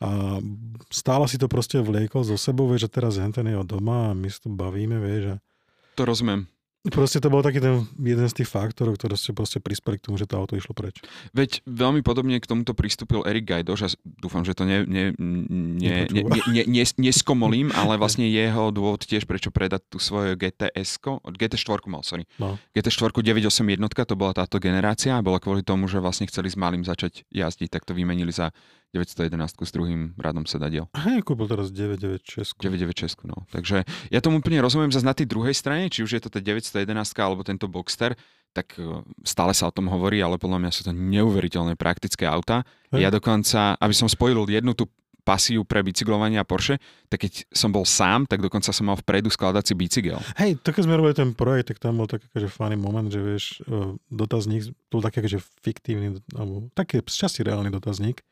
a 0.01 0.41
stále 0.89 1.29
si 1.29 1.37
to 1.37 1.45
proste 1.45 1.77
vliekol 1.77 2.25
zo 2.25 2.33
sebou, 2.33 2.65
vieš, 2.65 2.89
že 2.89 2.97
teraz 2.97 3.21
ten 3.21 3.45
je 3.45 3.61
doma 3.61 4.09
a 4.09 4.17
my 4.17 4.33
sa 4.33 4.41
tu 4.41 4.49
bavíme, 4.49 4.97
vieš, 4.97 5.37
a 5.37 5.45
to 5.93 6.09
rozumiem. 6.09 6.49
Proste 6.89 7.21
to 7.21 7.29
bol 7.29 7.45
taký 7.45 7.61
ten 7.61 7.85
jeden 8.01 8.25
z 8.25 8.41
tých 8.41 8.49
faktorov, 8.49 8.97
ktoré 8.97 9.13
ste 9.13 9.37
proste 9.37 9.61
prispeli 9.61 10.01
k 10.01 10.09
tomu, 10.09 10.17
že 10.17 10.25
to 10.25 10.41
auto 10.41 10.57
išlo 10.57 10.73
preč. 10.73 10.97
Veď 11.37 11.61
veľmi 11.69 12.01
podobne 12.01 12.41
k 12.41 12.49
tomuto 12.49 12.73
pristúpil 12.73 13.21
Erik 13.21 13.45
Gajdoš 13.45 13.79
a 13.85 13.89
dúfam, 14.17 14.41
že 14.41 14.57
to 14.57 14.65
ne, 14.65 14.81
ne, 14.89 15.13
ne, 15.13 15.77
ne, 15.77 15.91
ne, 16.09 16.21
ne, 16.25 16.63
ne, 16.65 16.83
neskomolím, 16.97 17.69
ale 17.79 18.01
vlastne 18.01 18.25
jeho 18.25 18.73
dôvod 18.73 19.05
tiež, 19.05 19.29
prečo 19.29 19.53
predať 19.53 19.85
tú 19.93 20.01
svoju 20.01 20.33
GTS, 20.33 20.97
GT4 21.21 21.85
mal, 21.85 22.01
sorry. 22.01 22.25
No. 22.41 22.57
GT4 22.73 23.13
98 23.13 23.77
jednotka, 23.77 24.01
to 24.09 24.17
bola 24.17 24.33
táto 24.33 24.57
generácia 24.57 25.13
a 25.13 25.21
bola 25.21 25.37
kvôli 25.37 25.61
tomu, 25.61 25.85
že 25.85 26.01
vlastne 26.01 26.25
chceli 26.25 26.49
s 26.49 26.57
malým 26.57 26.81
začať 26.81 27.29
jazdiť, 27.29 27.69
tak 27.69 27.85
to 27.85 27.93
vymenili 27.93 28.33
za 28.33 28.49
911 28.91 29.63
s 29.63 29.71
druhým 29.71 30.11
radom 30.19 30.43
sedadiel. 30.43 30.91
Hej, 30.95 31.23
kúpil 31.23 31.47
teraz 31.47 31.71
996. 31.71 32.59
996, 32.59 33.23
no. 33.23 33.47
Takže 33.51 33.87
ja 34.11 34.19
tomu 34.19 34.43
úplne 34.43 34.59
rozumiem 34.59 34.91
zase 34.91 35.07
na 35.07 35.15
tej 35.15 35.31
druhej 35.31 35.55
strane, 35.55 35.87
či 35.87 36.03
už 36.03 36.19
je 36.19 36.21
to 36.21 36.29
tá 36.29 36.43
911 36.43 36.91
alebo 37.23 37.41
tento 37.47 37.71
Boxster, 37.71 38.19
tak 38.51 38.75
e, 38.75 38.99
stále 39.23 39.55
sa 39.55 39.71
o 39.71 39.75
tom 39.75 39.87
hovorí, 39.87 40.19
ale 40.19 40.35
podľa 40.35 40.59
mňa 40.59 40.71
sú 40.75 40.81
to 40.83 40.91
neuveriteľne 40.91 41.79
praktické 41.79 42.27
auta. 42.27 42.67
Hej. 42.91 43.07
Ja 43.07 43.09
dokonca, 43.09 43.79
aby 43.79 43.95
som 43.95 44.11
spojil 44.11 44.43
jednu 44.51 44.75
tú 44.75 44.91
pasiu 45.21 45.61
pre 45.63 45.85
bicyklovanie 45.85 46.41
a 46.41 46.45
Porsche, 46.45 46.81
tak 47.07 47.25
keď 47.25 47.45
som 47.53 47.69
bol 47.69 47.85
sám, 47.85 48.25
tak 48.25 48.41
dokonca 48.41 48.73
som 48.73 48.89
mal 48.89 48.97
vpredu 48.97 49.29
skladací 49.29 49.77
bicykel. 49.77 50.17
Hej, 50.35 50.59
to 50.65 50.73
keď 50.73 50.83
sme 50.89 50.97
robili 50.97 51.15
ten 51.15 51.31
projekt, 51.37 51.73
tak 51.73 51.77
tam 51.79 52.01
bol 52.01 52.09
taký 52.09 52.25
akože 52.33 52.49
funny 52.49 52.77
moment, 52.77 53.07
že 53.07 53.21
vieš, 53.21 53.61
e, 53.65 53.95
dotazník, 54.09 54.73
to 54.89 54.93
bol 54.99 55.05
taký 55.05 55.23
akože 55.23 55.39
fiktívny, 55.61 56.19
alebo 56.33 56.67
taký 56.73 56.99
z 57.05 57.15
časti 57.15 57.41
reálny 57.45 57.69
dotazník. 57.69 58.25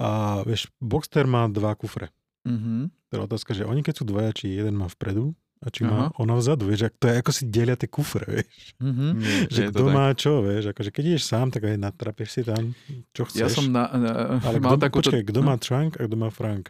A 0.00 0.42
vieš, 0.42 0.72
Boxster 0.80 1.28
má 1.28 1.46
dva 1.52 1.76
kufre. 1.76 2.10
Mhm. 2.48 2.90
Teda 3.12 3.22
otázka, 3.30 3.54
že 3.54 3.62
oni 3.62 3.86
keď 3.86 4.02
sú 4.02 4.04
dvaja, 4.08 4.34
či 4.34 4.50
jeden 4.50 4.74
má 4.74 4.90
vpredu 4.90 5.36
a 5.56 5.66
či 5.72 5.88
má 5.88 6.12
Aha. 6.12 6.20
ona 6.20 6.36
vzadu, 6.36 6.68
vieš, 6.68 6.92
to 7.00 7.08
je 7.08 7.14
ako 7.16 7.30
si 7.32 7.42
delia 7.48 7.76
tie 7.80 7.88
kufre, 7.88 8.24
vieš. 8.28 8.76
Mhm. 8.76 9.06
Že 9.48 9.60
kto 9.72 9.84
má 9.88 10.06
čo, 10.12 10.44
vieš, 10.44 10.76
akože 10.76 10.90
keď 10.92 11.02
ideš 11.16 11.24
sám, 11.24 11.48
tak 11.48 11.64
aj 11.64 11.80
natrapieš 11.80 12.30
si 12.30 12.42
tam, 12.44 12.76
čo 13.16 13.24
chceš. 13.24 13.40
Ja 13.40 13.48
som 13.48 13.72
na, 13.72 13.88
na, 13.96 14.40
Ale 14.44 14.60
mal 14.60 14.76
kto, 14.76 14.84
takúto... 14.84 15.08
počkaj, 15.08 15.22
kto 15.32 15.40
má 15.40 15.54
trunk 15.56 15.96
a 15.96 16.04
kto 16.04 16.16
má 16.16 16.28
frank? 16.28 16.68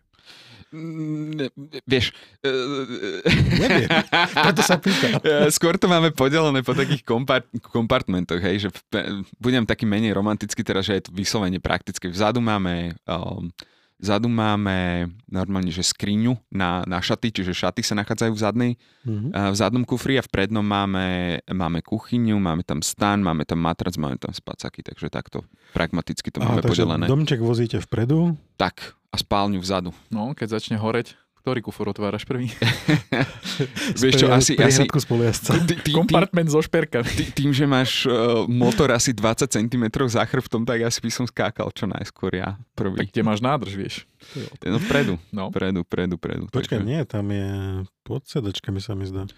Vieš, 1.86 2.10
e, 2.42 2.50
Neviem, 3.54 3.88
preto 4.34 4.62
sa 4.66 4.76
pýtam. 4.76 5.18
E, 5.26 5.48
Skôr 5.54 5.78
to 5.78 5.86
máme 5.86 6.10
podelené 6.10 6.60
po 6.66 6.74
takých 6.74 7.06
kompart- 7.06 7.48
kompartmentoch, 7.70 8.42
hej, 8.42 8.66
že 8.66 8.68
budem 9.38 9.62
taký 9.62 9.86
menej 9.86 10.12
romantický 10.12 10.66
teraz, 10.66 10.90
že 10.90 10.98
je 10.98 11.02
to 11.06 11.10
vyslovene 11.14 11.62
praktické. 11.62 12.10
Vzadu 12.10 12.42
máme, 12.42 12.98
um, 13.06 13.48
vzadu 13.96 14.26
máme 14.26 15.08
normálne, 15.24 15.68
že 15.68 15.80
skriňu 15.80 16.36
na, 16.48 16.84
na 16.84 16.98
šaty, 16.98 17.32
čiže 17.32 17.56
šaty 17.56 17.80
sa 17.80 17.96
nachádzajú 17.96 18.32
v 18.32 18.40
zadnej, 18.40 18.72
Mhm. 19.02 19.28
a 19.30 19.40
v 19.48 19.56
zadnom 19.56 19.82
kufri 19.82 20.14
a 20.14 20.22
v 20.22 20.28
prednom 20.28 20.60
máme, 20.60 21.06
máme 21.46 21.78
kuchyňu, 21.80 22.36
máme 22.36 22.60
tam 22.60 22.80
stan, 22.80 23.18
máme 23.18 23.42
tam 23.42 23.58
matrac, 23.58 23.94
máme 23.94 24.16
tam 24.16 24.30
spacáky, 24.30 24.82
takže 24.82 25.06
takto 25.08 25.46
pragmaticky 25.70 26.28
to 26.28 26.40
máme 26.40 26.58
takže 26.58 26.82
podelené. 26.82 27.06
domček 27.06 27.38
vozíte 27.38 27.78
vpredu, 27.78 28.34
Tak, 28.56 28.82
a 29.06 29.16
spálňu 29.16 29.58
vzadu. 29.58 29.94
No, 30.08 30.32
keď 30.32 30.58
začne 30.58 30.76
horeť, 30.76 31.16
ktorý 31.46 31.62
kufor 31.62 31.86
otváraš 31.88 32.26
prvý? 32.26 32.50
Vieš 34.02 34.14
čo, 34.18 34.26
asi, 34.28 34.58
asi 34.58 34.82
ty- 34.82 35.78
ty- 35.78 35.94
Kompartment 35.94 36.50
so 36.50 36.58
šperkami. 36.58 37.06
Ty, 37.06 37.24
tým, 37.32 37.50
že 37.50 37.62
máš 37.64 38.02
uh, 38.02 38.42
motor 38.44 38.90
asi 38.90 39.14
20 39.14 39.46
cm 39.46 39.84
za 40.08 40.26
chrbtom, 40.26 40.66
tak 40.66 40.82
asi 40.82 40.98
by 40.98 41.10
som 41.12 41.22
skákal 41.24 41.70
čo 41.70 41.86
najskôr 41.86 42.34
ja 42.34 42.58
prvý. 42.74 42.98
Tak 42.98 43.14
kde 43.14 43.22
máš 43.22 43.38
nádrž, 43.38 43.72
vieš. 43.72 43.94
No 44.60 44.82
vpredu, 44.82 45.22
No. 45.30 45.46
vpredu, 45.48 45.86
vpredu, 45.86 46.18
vpredu. 46.18 46.44
Počkaj, 46.50 46.76
takže- 46.76 46.82
nie, 46.84 47.00
tam 47.06 47.30
je 47.30 47.46
pod 48.02 48.26
sedačkami 48.26 48.78
sa 48.78 48.92
mi 48.92 49.06
zdá. 49.06 49.30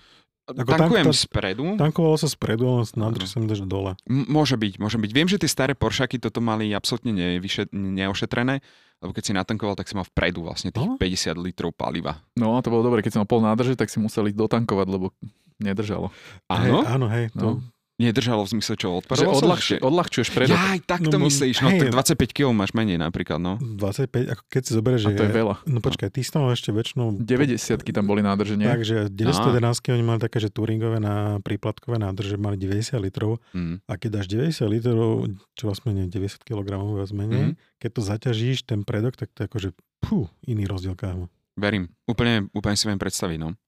Ako 0.49 0.65
Tankujem 0.65 1.05
tank- 1.05 1.21
spredu. 1.21 1.65
Tankovalo 1.77 2.17
sa 2.17 2.25
spredu, 2.25 2.65
ale 2.67 2.89
nádrž 2.89 3.29
sa 3.29 3.37
mi 3.37 3.45
že 3.47 3.69
dole. 3.69 4.01
M- 4.03 4.25
môže 4.27 4.57
byť, 4.57 4.81
môže 4.81 4.97
byť. 4.97 5.11
Viem, 5.13 5.29
že 5.29 5.37
tie 5.37 5.45
staré 5.47 5.77
Poršaky 5.77 6.17
toto 6.17 6.41
mali 6.41 6.73
absolútne 6.73 7.13
nevyše, 7.13 7.69
neošetrené, 7.69 8.65
lebo 8.99 9.13
keď 9.13 9.25
si 9.25 9.33
natankoval, 9.33 9.79
tak 9.79 9.87
si 9.87 9.95
mal 9.95 10.03
vpredu 10.03 10.43
vlastne 10.43 10.71
tých 10.71 10.85
No. 10.85 10.99
50 10.99 11.39
litrov 11.39 11.71
paliva. 11.73 12.19
No, 12.35 12.59
to 12.59 12.69
bolo 12.69 12.83
dobre, 12.83 13.01
keď 13.01 13.15
som 13.15 13.21
mal 13.23 13.31
pol 13.31 13.43
nádrže, 13.43 13.79
tak 13.79 13.89
si 13.89 13.99
musel 13.99 14.27
ísť 14.27 14.39
dotankovať, 14.39 14.87
lebo 14.91 15.15
nedržalo. 15.59 16.11
Áno? 16.51 16.83
Hej, 16.83 16.91
áno, 16.91 17.07
hej. 17.09 17.25
To, 17.35 17.47
No. 17.59 17.78
Nedržalo 17.99 18.47
v 18.47 18.51
zmysle 18.55 18.75
čo? 18.75 18.89
Že 18.89 18.99
Odparoval 19.03 19.35
sa? 19.35 19.43
odľahču, 19.43 19.73
odľahčuješ 19.83 20.29
predok. 20.31 20.55
Jaj, 20.55 20.79
tak 20.87 21.01
to 21.03 21.19
No, 21.19 21.27
myslíš. 21.27 21.57
No, 21.59 21.69
hej. 21.69 21.81
tak 21.83 22.15
25 22.15 22.31
kg 22.31 22.55
máš 22.55 22.71
menej 22.71 22.95
napríklad, 22.95 23.37
no. 23.37 23.59
25, 23.59 24.07
ako 24.29 24.43
keď 24.47 24.63
si 24.63 24.71
zoberieš, 24.71 25.01
že... 25.03 25.09
A 25.09 25.19
to 25.19 25.25
je 25.25 25.35
veľa. 25.35 25.55
No 25.67 25.79
počkaj, 25.79 26.09
ty 26.09 26.23
si 26.23 26.31
tam 26.31 26.47
ešte 26.47 26.71
väčšinou... 26.71 27.19
90 27.19 27.59
tam 27.91 28.07
boli 28.07 28.23
nádrže, 28.23 28.55
nie? 28.55 28.65
Takže 28.65 29.11
911 29.11 29.59
oni 29.91 30.05
mali 30.07 30.19
také, 30.19 30.39
že 30.39 30.47
touringové 30.47 30.97
na 30.97 31.43
príplatkové 31.43 31.99
nádrže 31.99 32.37
mali 32.37 32.55
90 32.55 32.95
litrov 32.99 33.43
Mm. 33.51 33.83
a 33.83 33.93
keď 33.95 34.11
dáš 34.15 34.27
90 34.29 34.69
litrov, 34.69 35.11
čo 35.53 35.63
vlastne 35.65 35.91
nie 35.91 36.07
90 36.07 36.41
kg 36.41 36.65
viac 36.95 37.11
menej, 37.11 37.45
Mhm. 37.45 37.53
keď 37.77 37.91
to 37.91 38.01
zaťažíš, 38.01 38.63
ten 38.63 38.81
predok, 38.81 39.17
tak 39.17 39.33
to 39.33 39.43
je 39.43 39.47
akože 39.47 39.69
pú, 39.99 40.17
iný 40.45 40.65
rozdiel 40.65 40.95
kámo. 40.95 41.27
Verím. 41.55 41.91
Úplne, 42.05 42.47
úplne 42.53 42.79
si 42.79 42.87
viem 42.87 42.97
predstaviť, 42.97 43.37
no. 43.37 43.59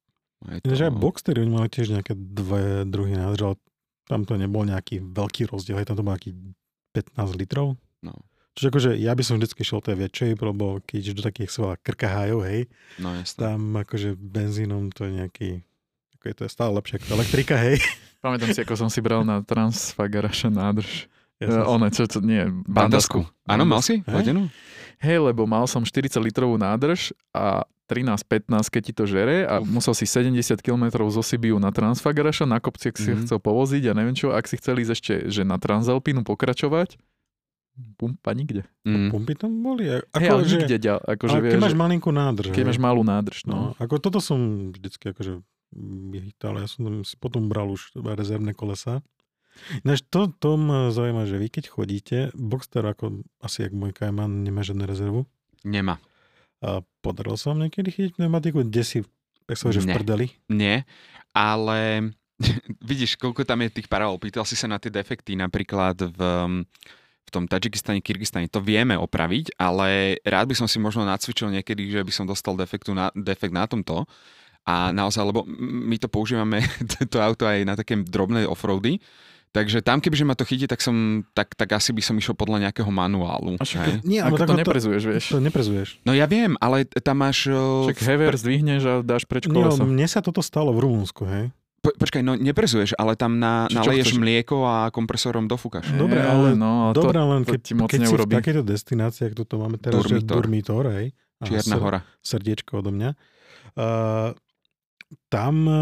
Je 0.47 0.63
Ináč 0.63 0.81
aj 0.81 0.95
Boxtery, 0.95 1.43
oni 1.43 1.53
mali 1.53 1.69
tiež 1.69 1.91
nejaké 1.91 2.15
dve 2.15 2.87
druhy 2.87 3.13
nádrže, 3.13 3.45
ale 3.45 3.57
tam 4.11 4.27
to 4.27 4.35
nebol 4.35 4.67
nejaký 4.67 4.99
veľký 4.99 5.47
rozdiel, 5.47 5.79
hej, 5.79 5.87
tam 5.87 5.95
to 5.95 6.03
bol 6.03 6.11
nejaký 6.11 6.35
15 6.91 7.15
litrov. 7.39 7.79
No. 8.03 8.11
Čiže 8.59 8.67
akože 8.69 8.91
ja 8.99 9.15
by 9.15 9.23
som 9.23 9.39
vždycky 9.39 9.63
šiel 9.63 9.79
tej 9.79 9.95
väčšej, 9.95 10.31
lebo 10.35 10.83
keď 10.83 10.97
ideš 10.99 11.15
do 11.15 11.23
takých 11.23 11.51
svojho 11.55 11.79
krkahájov, 11.87 12.43
hej, 12.51 12.67
No 12.99 13.15
jasné. 13.15 13.39
tam 13.39 13.79
akože 13.79 14.19
benzínom 14.19 14.91
to 14.91 15.07
je 15.07 15.13
nejaký, 15.23 15.51
ako 16.19 16.25
je 16.27 16.35
to 16.35 16.43
je 16.43 16.51
stále 16.51 16.75
lepšie 16.75 16.99
ako 16.99 17.07
elektrika, 17.15 17.55
hej. 17.55 17.79
Pamätám 18.27 18.51
si, 18.51 18.61
ako 18.61 18.75
som 18.75 18.91
si 18.91 18.99
bral 19.01 19.23
na 19.23 19.41
Transfagaraša 19.41 20.51
nádrž. 20.51 21.07
Ja 21.41 21.57
som 21.57 21.81
one, 21.81 21.89
čo, 21.89 22.05
čo, 22.05 22.21
nie, 22.21 22.45
Bandasku. 22.69 23.25
Áno, 23.49 23.65
mal 23.65 23.81
si? 23.81 24.05
Hej. 24.05 24.29
Hej, 25.01 25.19
lebo 25.25 25.49
mal 25.49 25.65
som 25.65 25.81
40 25.81 26.21
litrovú 26.21 26.61
nádrž 26.61 27.17
a 27.33 27.65
13-15, 27.91 28.47
keď 28.69 28.83
ti 28.83 28.93
to 28.93 29.05
žere 29.05 29.43
a 29.43 29.59
Uf. 29.59 29.67
musel 29.67 29.93
si 29.93 30.05
70 30.05 30.31
km 30.57 30.85
zo 31.09 31.21
Sibiu 31.21 31.57
na 31.57 31.69
Transfagaraša, 31.69 32.45
na 32.45 32.57
kopci, 32.57 32.89
ak 32.89 32.97
si 32.97 33.11
Mhm. 33.11 33.21
chcel 33.21 33.39
povoziť 33.39 33.83
a 33.85 33.93
neviem 33.93 34.15
čo, 34.15 34.31
ak 34.31 34.45
si 34.45 34.55
chcel 34.55 34.79
ísť 34.79 34.93
ešte, 34.93 35.15
že 35.29 35.43
na 35.43 35.57
Transalpínu 35.57 36.23
pokračovať, 36.23 36.95
pumpa 37.97 38.31
nikde. 38.31 38.69
Mm. 38.83 39.09
Pumpy 39.09 39.33
tam 39.35 39.57
boli. 39.59 39.89
Ako, 39.89 40.21
ale 40.21 40.43
že, 40.45 40.57
nikde, 40.59 40.77
ďal, 40.79 40.99
akože 41.01 41.33
ale 41.33 41.41
vieš, 41.41 41.51
keď 41.51 41.61
máš 41.61 41.73
že- 41.73 41.81
malinkú 41.81 42.11
nádrž. 42.11 42.47
keď 42.49 42.59
hej. 42.59 42.69
máš 42.69 42.79
malú 42.79 43.03
nádrž, 43.03 43.39
No, 43.43 43.55
no. 43.55 43.63
ako 43.75 43.95
toto 43.99 44.19
som 44.19 44.39
vždycky 44.71 45.11
akože 45.11 45.41
vyhýtal, 46.11 46.55
ja 46.57 46.67
som 46.67 46.83
tam 46.83 46.97
si 47.01 47.15
potom 47.17 47.47
bral 47.47 47.67
už 47.69 47.95
rezervné 47.97 48.53
kolesa. 48.53 49.01
Ináč 49.81 50.03
to, 50.05 50.29
to 50.31 50.55
ma 50.55 50.89
zaujíma, 50.89 51.25
že 51.25 51.35
vy 51.35 51.49
keď 51.49 51.65
chodíte, 51.69 52.19
Boxster 52.33 52.83
ako 52.83 53.11
asi 53.39 53.63
jak 53.63 53.73
môj 53.73 53.91
Cayman 53.93 54.43
nemá 54.43 54.61
žiadnu 54.61 54.85
rezervu. 54.85 55.27
Nemá. 55.63 55.99
A 56.61 56.85
podarilo 57.01 57.41
sa 57.41 57.53
vám 57.53 57.65
niekedy 57.65 57.89
chytiť 57.89 58.13
pneumatiku, 58.21 58.61
kde 58.65 58.83
si, 58.85 58.99
tak 59.49 59.57
sa 59.57 59.73
že 59.73 59.81
v 59.81 59.97
prdeli? 59.97 60.27
Nie, 60.53 60.85
ale 61.33 62.13
vidíš, 62.91 63.17
koľko 63.17 63.45
tam 63.49 63.65
je 63.65 63.81
tých 63.81 63.89
paralel. 63.89 64.21
Pýtal 64.21 64.45
si 64.45 64.57
sa 64.57 64.69
na 64.69 64.77
tie 64.77 64.93
defekty 64.93 65.37
napríklad 65.37 65.97
v, 66.13 66.21
v 67.25 67.31
tom 67.33 67.49
Tadžikistane, 67.49 68.05
Kyrgyzstane. 68.05 68.53
To 68.53 68.61
vieme 68.61 68.97
opraviť, 68.97 69.57
ale 69.57 70.21
rád 70.25 70.53
by 70.53 70.55
som 70.57 70.69
si 70.69 70.77
možno 70.77 71.09
nacvičil 71.09 71.49
niekedy, 71.49 71.89
že 71.89 72.05
by 72.05 72.13
som 72.13 72.25
dostal 72.29 72.57
defektu 72.57 72.93
na, 72.93 73.09
defekt 73.17 73.57
na 73.57 73.65
tomto. 73.65 74.05
A 74.69 74.93
naozaj, 74.93 75.25
lebo 75.25 75.49
my 75.59 75.97
to 75.97 76.13
používame, 76.13 76.61
to 77.13 77.17
auto 77.21 77.49
aj 77.49 77.65
na 77.65 77.75
také 77.75 77.97
drobné 77.97 78.45
offroady, 78.45 79.01
Takže 79.51 79.83
tam, 79.83 79.99
kebyže 79.99 80.23
ma 80.23 80.33
to 80.33 80.43
chytí, 80.43 80.65
tak, 80.65 80.79
som, 80.79 80.95
tak, 81.33 81.53
tak 81.53 81.67
asi 81.73 81.91
by 81.91 81.99
som 81.99 82.15
išiel 82.15 82.33
podľa 82.33 82.65
nejakého 82.65 82.87
manuálu. 82.87 83.59
A 83.59 83.67
však 83.67 83.83
hej. 83.83 83.95
Nie, 84.05 84.23
ale 84.23 84.39
to 84.39 84.47
to- 84.47 84.55
neprezuješ, 84.57 85.03
vieš. 85.05 85.25
To 85.29 85.39
neprezuješ. 85.39 85.89
No 86.01 86.13
ja 86.13 86.25
viem, 86.25 86.55
ale 86.57 86.87
tam 86.87 87.19
máš... 87.19 87.51
Však 87.51 87.99
hever 88.01 88.31
zdvihneš 88.33 88.83
a 88.83 88.93
dáš 89.01 89.25
preč 89.25 89.45
No, 89.45 89.59
kolesa. 89.67 89.83
mne 89.83 90.07
sa 90.07 90.19
toto 90.19 90.39
stalo 90.39 90.71
v 90.71 90.87
Rumunsku, 90.87 91.27
hej. 91.27 91.51
Po, 91.81 91.91
počkaj, 91.91 92.21
no 92.21 92.37
neprezuješ, 92.37 92.95
ale 92.95 93.17
tam 93.17 93.37
na, 93.37 93.65
Či 93.65 93.75
naleješ 93.75 94.07
chceš? 94.07 94.21
mlieko 94.21 94.57
a 94.63 94.87
kompresorom 94.89 95.45
dofúkaš. 95.45 95.89
Dobre, 95.91 96.21
Ja, 96.21 96.31
ale- 96.31 96.55
no, 96.55 96.93
Dobre, 96.93 97.17
to, 97.17 97.25
len 97.27 97.43
to 97.43 97.51
keď, 97.51 97.61
ti 97.61 97.73
moc 97.75 97.89
keď 97.89 97.99
si 97.99 98.05
v 98.05 98.07
neurobí. 98.07 98.33
takejto 98.37 98.63
destinácii, 98.63 99.23
ako 99.25 99.37
toto 99.41 99.55
máme 99.59 99.77
teraz, 99.77 99.99
že 100.05 100.21
Durmitor. 100.21 100.35
Durmitor, 100.37 100.85
hej. 100.93 101.07
Čierna 101.41 101.75
sr- 101.75 101.83
hora. 101.83 102.01
Srdiečko 102.21 102.73
odo 102.79 102.93
mňa. 102.93 103.11
Uh, 103.73 104.31
tam, 105.27 105.55
uh, 105.63 105.79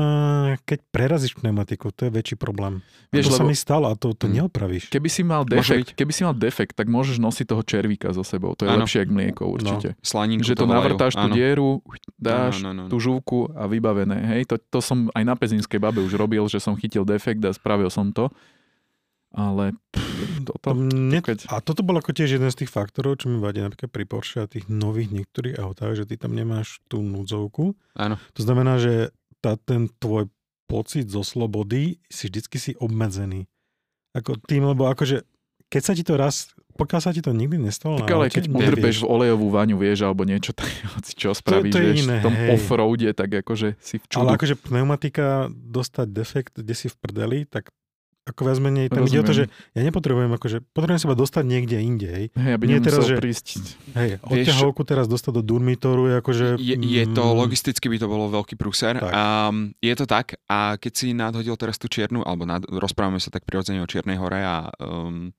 keď 0.62 0.78
prerazíš 0.86 1.32
pneumatiku, 1.34 1.88
to 1.90 2.04
je 2.04 2.12
väčší 2.12 2.36
problém. 2.36 2.80
Vieš, 3.08 3.24
to 3.26 3.32
sa 3.32 3.36
lebo- 3.38 3.48
mi 3.48 3.54
stalo 3.54 3.86
a 3.86 3.94
to, 3.94 4.12
to 4.12 4.24
Mm. 4.24 4.32
neopravíš. 4.38 4.88
Keby 4.88 5.06
si 5.06 5.22
mal 5.22 5.42
defekt, 5.42 5.92
keby 5.92 6.10
si 6.10 6.22
mal 6.22 6.32
defekt, 6.32 6.72
tak 6.74 6.86
môžeš 6.86 7.16
nosiť 7.16 7.46
toho 7.46 7.62
červíka 7.62 8.08
so 8.10 8.20
sebou. 8.20 8.52
To 8.54 8.64
je 8.64 8.70
Áno. 8.70 8.82
lepšie 8.82 9.02
ako 9.02 9.12
mlieko 9.12 9.42
určite. 9.46 9.88
Slaninku 10.00 10.42
Že 10.42 10.54
to 10.54 10.66
navrtáš 10.66 11.12
tú 11.14 11.28
dieru, 11.28 11.80
dáš 12.14 12.60
Áno, 12.60 12.68
áno, 12.70 12.80
áno. 12.84 12.90
tú 12.90 12.96
žúvku 12.98 13.48
a 13.50 13.64
vybavené. 13.64 14.16
Hej, 14.30 14.42
to, 14.46 14.56
to 14.58 14.78
som 14.78 15.08
aj 15.12 15.22
na 15.22 15.34
pezinskej 15.34 15.76
babe 15.78 15.98
už 15.98 16.12
robil, 16.14 16.44
že 16.46 16.58
som 16.58 16.72
chytil 16.72 17.04
defekt 17.04 17.40
a 17.42 17.50
spravil 17.50 17.88
som 17.88 18.08
to. 18.08 18.28
Ale 19.28 19.76
pff, 19.92 20.08
To 20.40 20.56
toto, 20.56 20.72
mne, 20.74 21.20
keď- 21.20 21.46
a 21.46 21.60
toto 21.60 21.82
bol 21.82 21.94
ako 21.94 22.10
tiež 22.10 22.32
jeden 22.32 22.48
z 22.48 22.64
tých 22.64 22.70
faktorov, 22.70 23.18
čo 23.18 23.28
mi 23.28 23.36
vadí 23.36 23.60
napríklad 23.60 23.86
pri 23.86 24.02
Porsche 24.02 24.40
a 24.40 24.48
tých 24.48 24.66
nových 24.66 25.12
niektorých 25.12 25.58
autách, 25.58 25.94
že 25.94 26.04
ty 26.04 26.16
tam 26.16 26.32
nemáš 26.32 26.80
tú 26.86 26.98
núdzovku. 26.98 27.76
Áno. 27.94 28.16
To 28.16 28.40
znamená, 28.40 28.80
že 28.80 29.12
tá, 29.40 29.58
ten 29.58 29.88
tvoj 29.98 30.30
pocit 30.68 31.08
zo 31.08 31.24
slobody 31.24 31.96
si 32.12 32.28
vždycky 32.28 32.56
si 32.60 32.72
obmedzený. 32.76 33.48
Ako 34.12 34.36
tým, 34.44 34.68
lebo 34.68 34.88
akože 34.88 35.24
keď 35.68 35.82
sa 35.84 35.92
ti 35.92 36.00
to 36.04 36.16
raz, 36.16 36.52
pokiaľ 36.80 37.00
sa 37.00 37.12
ti 37.12 37.20
to 37.20 37.36
nikdy 37.36 37.60
nestalo 37.60 38.00
tak 38.00 38.08
ale 38.08 38.32
keď 38.32 38.48
udrbeš 38.48 39.04
v 39.04 39.06
olejovú 39.08 39.52
vaňu, 39.52 39.76
vieš, 39.76 40.08
alebo 40.08 40.24
niečo, 40.24 40.54
tak 40.58 40.68
čo 41.12 41.36
spravíš, 41.36 41.72
to 41.72 41.78
je 41.80 41.88
vieš, 41.92 42.04
iné, 42.08 42.18
v 42.20 42.24
tom 42.24 42.36
hej. 42.36 42.48
offroade, 42.56 43.08
tak 43.12 43.30
akože 43.44 43.76
si 43.80 44.00
v 44.00 44.04
čudu. 44.08 44.20
Ale 44.24 44.40
akože 44.40 44.54
pneumatika, 44.56 45.52
dostať 45.52 46.06
defekt, 46.08 46.54
kde 46.56 46.74
si 46.76 46.88
v 46.88 46.96
prdeli, 46.96 47.38
tak 47.44 47.68
ako 48.30 48.40
viac 48.44 48.58
menej, 48.60 48.86
tam 48.92 49.04
ide 49.08 49.18
o 49.20 49.26
to, 49.26 49.34
že 49.34 49.44
ja 49.72 49.80
nepotrebujem, 49.80 50.30
akože 50.36 50.56
potrebujem 50.76 51.00
sa 51.00 51.16
dostať 51.16 51.44
niekde 51.48 51.76
inde, 51.80 52.08
hej. 52.08 52.24
Hej, 52.36 52.52
aby 52.54 52.64
Nie 52.68 52.80
teraz, 52.84 53.08
že- 53.08 53.16
prísť. 53.16 53.46
Hej, 53.96 54.20
odťahovku 54.22 54.82
teraz 54.84 55.08
dostať 55.08 55.40
do 55.40 55.42
dormitoru 55.42 56.12
je 56.12 56.14
akože... 56.20 56.46
Je, 56.60 56.76
je 56.76 57.04
to, 57.10 57.24
mm, 57.24 57.34
logisticky 57.40 57.86
by 57.88 57.96
to 57.96 58.06
bolo 58.06 58.28
veľký 58.28 58.54
prúser. 58.60 59.00
Um, 59.00 59.72
je 59.80 59.94
to 59.96 60.04
tak 60.04 60.36
a 60.46 60.76
keď 60.76 60.92
si 60.92 61.06
nadhodil 61.16 61.56
teraz 61.56 61.80
tú 61.80 61.88
čiernu, 61.88 62.22
alebo 62.22 62.44
nad, 62.44 62.62
rozprávame 62.68 63.18
sa 63.18 63.32
tak 63.32 63.48
prirodzene 63.48 63.80
o 63.80 63.88
Čiernej 63.88 64.20
hore 64.20 64.44
a, 64.44 64.68
um, 64.78 65.32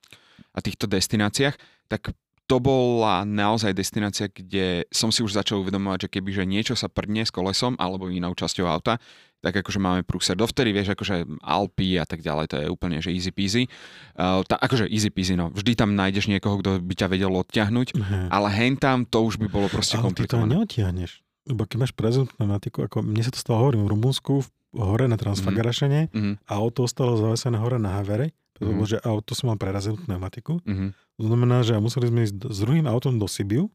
a 0.53 0.60
týchto 0.60 0.90
destináciách, 0.90 1.56
tak 1.90 2.14
to 2.49 2.57
bola 2.57 3.21
naozaj 3.21 3.71
destinácia, 3.71 4.26
kde 4.26 4.89
som 4.89 5.13
si 5.13 5.21
už 5.21 5.38
začal 5.38 5.61
uvedomovať, 5.61 6.09
že 6.09 6.11
keby 6.11 6.30
že 6.34 6.43
niečo 6.43 6.73
sa 6.73 6.89
prdne 6.89 7.21
s 7.21 7.30
kolesom 7.30 7.77
alebo 7.77 8.09
inou 8.09 8.34
časťou 8.34 8.65
auta, 8.65 8.97
tak 9.39 9.55
akože 9.55 9.77
máme 9.77 10.01
prúser. 10.03 10.34
Dovtedy 10.35 10.73
vieš, 10.73 10.91
akože 10.91 11.23
Alpy 11.39 11.95
a 11.95 12.03
tak 12.03 12.19
ďalej, 12.19 12.45
to 12.49 12.55
je 12.59 12.67
úplne, 12.67 12.99
že 12.99 13.13
easy 13.13 13.31
peasy. 13.31 13.63
Uh, 14.11 14.43
tá, 14.43 14.57
akože 14.57 14.89
easy 14.89 15.07
peasy, 15.07 15.38
no. 15.38 15.47
Vždy 15.47 15.80
tam 15.80 15.95
nájdeš 15.95 16.27
niekoho, 16.27 16.59
kto 16.59 16.81
by 16.81 16.93
ťa 16.97 17.07
vedel 17.07 17.31
odťahnuť, 17.31 17.88
hej. 17.95 18.27
ale 18.27 18.47
hen 18.51 18.76
tam 18.76 19.05
to 19.05 19.23
už 19.23 19.39
by 19.39 19.47
bolo 19.47 19.71
proste 19.71 19.95
Ale 19.95 20.11
ty 20.11 20.27
to 20.27 20.35
komplikované. 20.35 20.51
neotiahneš. 20.59 21.23
Lebo 21.47 21.63
keď 21.63 21.77
máš 21.80 21.93
prezent 21.95 22.27
pneumatiku, 22.35 22.84
ako 22.84 22.99
mne 22.99 23.23
sa 23.23 23.31
to 23.31 23.39
stalo, 23.39 23.63
hovorím, 23.63 23.88
v 23.88 23.95
Rumunsku, 23.95 24.34
v 24.43 24.47
hore 24.76 25.07
na 25.07 25.15
Transfagarašene, 25.15 26.11
Mhm, 26.11 26.43
a 26.43 26.51
auto 26.59 26.84
ostalo 26.84 27.15
zavesené 27.15 27.57
hore 27.57 27.80
na 27.80 27.95
Havere, 27.95 28.35
to 28.60 28.65
Mhm. 28.65 28.76
bolo, 28.76 28.86
že 28.86 28.98
auto 29.02 29.31
som 29.31 29.48
mal 29.48 29.57
prerazenú 29.57 29.98
pneumatiku. 29.98 30.60
mhm. 30.61 30.91
To 31.15 31.23
znamená, 31.26 31.61
že 31.61 31.76
museli 31.76 32.07
sme 32.07 32.23
ísť 32.23 32.36
s 32.45 32.57
druhým 32.60 32.86
autom 32.86 33.15
do 33.15 33.26
Sibiu, 33.26 33.68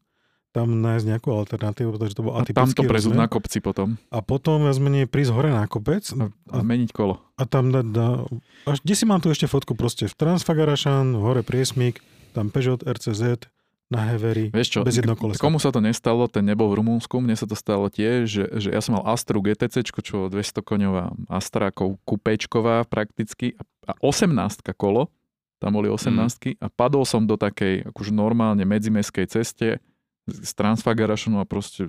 tam 0.49 0.79
nájsť 0.79 1.05
nejakú 1.05 1.29
alternatívu, 1.29 1.89
pretože 1.91 2.13
to 2.13 2.23
bol 2.23 2.33
A 2.33 2.41
tam 2.41 2.65
to 2.65 2.79
atypický 2.79 2.87
rozmer. 2.87 3.17
na 3.17 3.27
kopci 3.27 3.59
potom. 3.59 3.99
A 4.07 4.19
potom 4.19 4.61
viac 4.61 4.77
menej 4.77 5.05
prísť 5.05 5.29
hore 5.29 5.49
na 5.49 5.65
kopec 5.65 6.07
A, 6.09 6.31
a 6.49 6.57
meniť 6.59 6.89
kolo. 6.89 7.19
a 7.33 7.43
tam 7.43 7.69
dať, 7.69 7.85
da, 7.87 8.23
až, 8.63 8.79
kde 8.79 8.93
si 8.93 9.03
mám 9.03 9.19
tu 9.19 9.27
ešte 9.27 9.45
fotku, 9.45 9.73
proste 9.73 10.05
v 10.05 10.15
Transfagarašan, 10.15 11.11
hore 11.13 11.41
priesmík, 11.41 11.99
tam 12.31 12.47
Peugeot 12.47 12.79
RCZ, 12.79 13.51
na 13.85 14.01
Hevery, 14.09 14.49
Vieš 14.49 14.69
čo, 14.69 14.79
bez 14.81 14.97
jedného 14.97 15.13
kolesa. 15.13 15.37
komu 15.37 15.61
sa 15.61 15.69
to 15.69 15.77
nestalo, 15.77 16.25
ten 16.25 16.41
nebol 16.41 16.73
v 16.73 16.81
Rumunsku, 16.81 17.21
mne 17.21 17.37
sa 17.37 17.45
to 17.45 17.53
stalo 17.53 17.85
tiež, 17.85 18.25
že, 18.25 18.43
že 18.57 18.69
ja 18.73 18.81
som 18.81 18.97
mal 18.97 19.05
Astru 19.05 19.45
GTC, 19.45 19.85
čo 19.85 20.25
200 20.25 20.65
koňová 20.65 21.13
Astra, 21.29 21.69
kupečková 22.05 22.81
prakticky 22.89 23.53
a, 23.55 23.63
a 23.85 23.93
18 24.01 24.33
kolo, 24.73 25.13
tam 25.61 25.77
boli 25.77 25.87
18 25.87 26.57
a 26.57 26.67
padol 26.73 27.05
som 27.05 27.29
do 27.29 27.37
takej 27.37 27.93
akože 27.93 28.11
normálne 28.11 28.65
medzimeskej 28.65 29.29
ceste 29.29 29.77
s 30.25 30.51
transfagarašnou 30.57 31.37
a 31.37 31.45
proste 31.45 31.85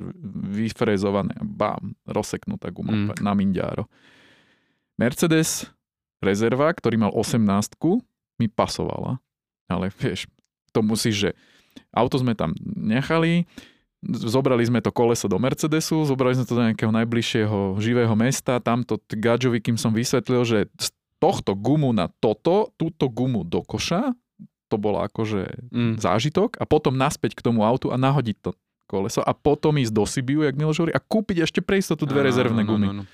vyfrezované, 0.53 1.33
bám, 1.41 1.97
rozseknutá 2.05 2.69
guma 2.69 2.93
Mm. 2.93 3.17
mm. 3.17 3.25
na 3.25 3.33
mindiáro. 3.33 3.89
Mercedes 5.01 5.69
rezerva, 6.21 6.73
ktorý 6.73 6.97
mal 7.01 7.13
18 7.13 7.41
mi 8.37 8.53
pasovala, 8.53 9.17
ale 9.69 9.89
vieš, 9.89 10.29
to 10.73 10.85
musíš, 10.85 11.17
že 11.17 11.31
auto 11.91 12.17
sme 12.19 12.33
tam 12.33 12.53
nechali, 12.65 13.45
zobrali 14.05 14.63
sme 14.63 14.79
to 14.79 14.91
koleso 14.91 15.27
do 15.27 15.37
Mercedesu, 15.37 16.05
zobrali 16.05 16.37
sme 16.37 16.45
to 16.45 16.55
do 16.55 16.63
nejakého 16.63 16.93
najbližšieho 16.93 17.81
živého 17.81 18.15
mesta, 18.15 18.61
tamto 18.61 19.01
Gadžovi, 19.09 19.59
kým 19.59 19.75
som 19.75 19.91
vysvetlil, 19.91 20.43
že 20.47 20.59
z 20.77 20.89
tohto 21.17 21.57
gumu 21.57 21.91
na 21.91 22.13
toto, 22.21 22.71
túto 22.77 23.09
gumu 23.09 23.43
do 23.43 23.65
koša, 23.65 24.13
to 24.67 24.77
bolo 24.77 25.01
akože 25.01 25.71
Mm. 25.71 25.97
zážitok 25.97 26.59
a 26.59 26.67
potom 26.67 26.93
naspäť 26.93 27.39
k 27.39 27.45
tomu 27.47 27.63
autu 27.63 27.89
a 27.91 27.97
nahodiť 27.97 28.37
to 28.43 28.51
koleso 28.87 29.23
a 29.23 29.35
potom 29.35 29.75
ísť 29.79 29.93
do 29.95 30.05
Sibiu, 30.07 30.43
jak 30.43 30.55
Miloš 30.55 30.79
hovorí, 30.79 30.95
a 30.95 31.03
kúpiť 31.03 31.43
ešte 31.43 31.59
pre 31.63 31.79
istotu 31.79 32.07
dve 32.07 32.23
Áno, 32.23 32.29
rezervné 32.31 32.63
áno, 32.63 32.71
gumy. 32.71 32.87
áno, 32.87 32.95
áno. 33.03 33.05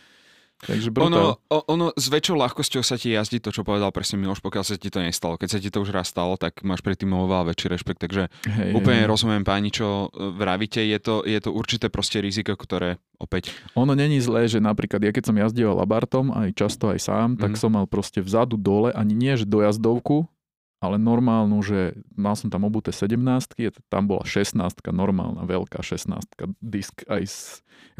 Takže 0.62 0.94
brutál. 0.94 1.42
Ono, 1.50 1.62
ono 1.66 1.86
s 1.98 2.06
väčšou 2.06 2.38
ľahkosťou 2.38 2.82
sa 2.86 2.94
ti 2.94 3.10
jazdí 3.10 3.42
to, 3.42 3.50
čo 3.50 3.66
povedal 3.66 3.90
presne 3.90 4.22
Miloš, 4.22 4.38
pokiaľ 4.38 4.62
sa 4.62 4.78
ti 4.78 4.94
to 4.94 5.02
nestalo. 5.02 5.34
Keď 5.34 5.48
sa 5.50 5.58
ti 5.58 5.74
to 5.74 5.82
už 5.82 5.90
raz 5.90 6.06
stalo, 6.06 6.38
tak 6.38 6.62
máš 6.62 6.86
predtým 6.86 7.10
oveľa 7.10 7.50
väčší 7.50 7.66
rešpekt. 7.66 7.98
Takže 7.98 8.30
hej, 8.46 8.70
úplne 8.70 9.02
hej. 9.02 9.10
rozumiem 9.10 9.42
páni, 9.42 9.74
čo 9.74 10.06
e, 10.08 10.30
vravíte. 10.32 10.78
Je 10.78 10.98
to, 11.02 11.26
je 11.26 11.38
to 11.42 11.50
určité 11.50 11.90
proste 11.90 12.22
riziko, 12.22 12.54
ktoré 12.54 13.02
opäť... 13.18 13.50
Ono 13.74 13.94
není 13.98 14.22
zlé, 14.22 14.46
že 14.46 14.62
napríklad 14.62 15.02
ja 15.02 15.10
keď 15.10 15.24
som 15.30 15.36
jazdieval 15.38 15.82
Abartom, 15.82 16.30
aj 16.30 16.54
často 16.54 16.94
aj 16.94 16.98
sám, 17.02 17.28
tak 17.34 17.54
Mhm. 17.54 17.58
som 17.58 17.70
mal 17.74 17.86
proste 17.90 18.22
vzadu 18.22 18.54
dole, 18.54 18.94
ani 18.94 19.18
nie 19.18 19.34
že 19.34 19.44
dojazdovku, 19.44 20.30
ale 20.82 20.98
normálnu, 20.98 21.62
že 21.62 21.94
mal 22.18 22.34
som 22.34 22.50
tam 22.50 22.66
obuté 22.66 22.90
17 22.90 23.14
tam 23.86 24.10
bola 24.10 24.26
16 24.26 24.58
normálna, 24.90 25.46
veľká 25.46 25.78
16 25.78 26.18
disk 26.58 27.06
aj 27.06 27.22
s... 27.22 27.38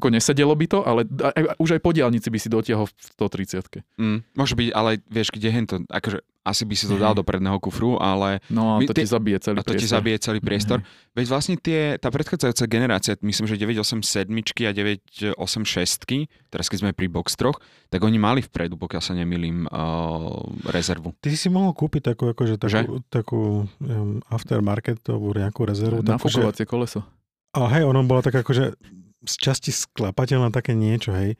Ako 0.03 0.11
nesedelo 0.11 0.53
by 0.59 0.67
to, 0.67 0.83
ale 0.83 1.07
aj, 1.07 1.55
už 1.63 1.79
aj 1.79 1.81
po 1.85 1.95
diálnici 1.95 2.27
by 2.27 2.39
si 2.43 2.51
dotiahol 2.51 2.91
v 2.91 2.95
130 3.23 3.87
Mm, 4.03 4.27
môže 4.35 4.59
byť, 4.59 4.69
ale 4.75 4.99
vieš, 5.07 5.31
kde 5.31 5.49
hen 5.53 5.67
to... 5.71 5.77
Akože 5.87 6.27
asi 6.43 6.63
by 6.63 6.75
si 6.75 6.85
to 6.85 6.97
dal 6.97 7.13
do 7.13 7.23
predného 7.23 7.55
kufru, 7.57 7.97
ale 7.97 8.43
No 8.49 8.75
a 8.75 8.83
My 8.83 8.85
to 8.85 8.93
ti 8.93 9.01
tie- 9.01 9.09
zabije 9.09 9.39
celý 9.39 9.57
a 9.57 9.63
to 9.63 9.73
ti 9.73 9.79
priestor. 9.79 9.95
zabije 9.95 10.17
celý 10.19 10.39
priestor. 10.39 10.79
Veď 11.13 11.27
vlastne 11.29 11.55
tie, 11.57 11.81
tá 11.97 12.09
predchádzajúca 12.09 12.65
generácia, 12.67 13.13
myslím, 13.17 13.47
že 13.47 13.55
987 13.57 14.27
a 14.65 14.73
986, 14.75 16.05
teraz 16.49 16.67
keď 16.67 16.79
sme 16.79 16.91
pri 16.91 17.07
Box 17.07 17.35
3, 17.35 17.55
tak 17.89 18.01
oni 18.01 18.19
mali 18.19 18.41
vpredu, 18.41 18.75
pokiaľ 18.75 18.99
sa 19.01 19.13
nemýlim, 19.13 19.67
uh, 19.67 20.43
rezervu. 20.67 21.15
Ty 21.17 21.31
si 21.33 21.47
mohol 21.47 21.73
kúpiť 21.73 22.11
takú, 22.11 22.29
akože, 22.29 22.59
takú, 22.59 22.99
takú 23.07 23.41
um, 23.79 24.19
aftermarketovú 24.27 25.33
nejakú 25.33 25.63
rezervu. 25.63 26.01
že, 26.01 26.11
Nafúkovacie 26.11 26.65
koleso. 26.65 27.07
ale 27.53 27.67
hej, 27.73 27.83
ono 27.85 28.03
bola 28.03 28.21
taká 28.21 28.41
akože 28.41 28.75
z 29.23 29.35
časti 29.39 29.71
sklapateľná 29.71 30.51
také 30.51 30.75
niečo, 30.75 31.15
hej. 31.15 31.39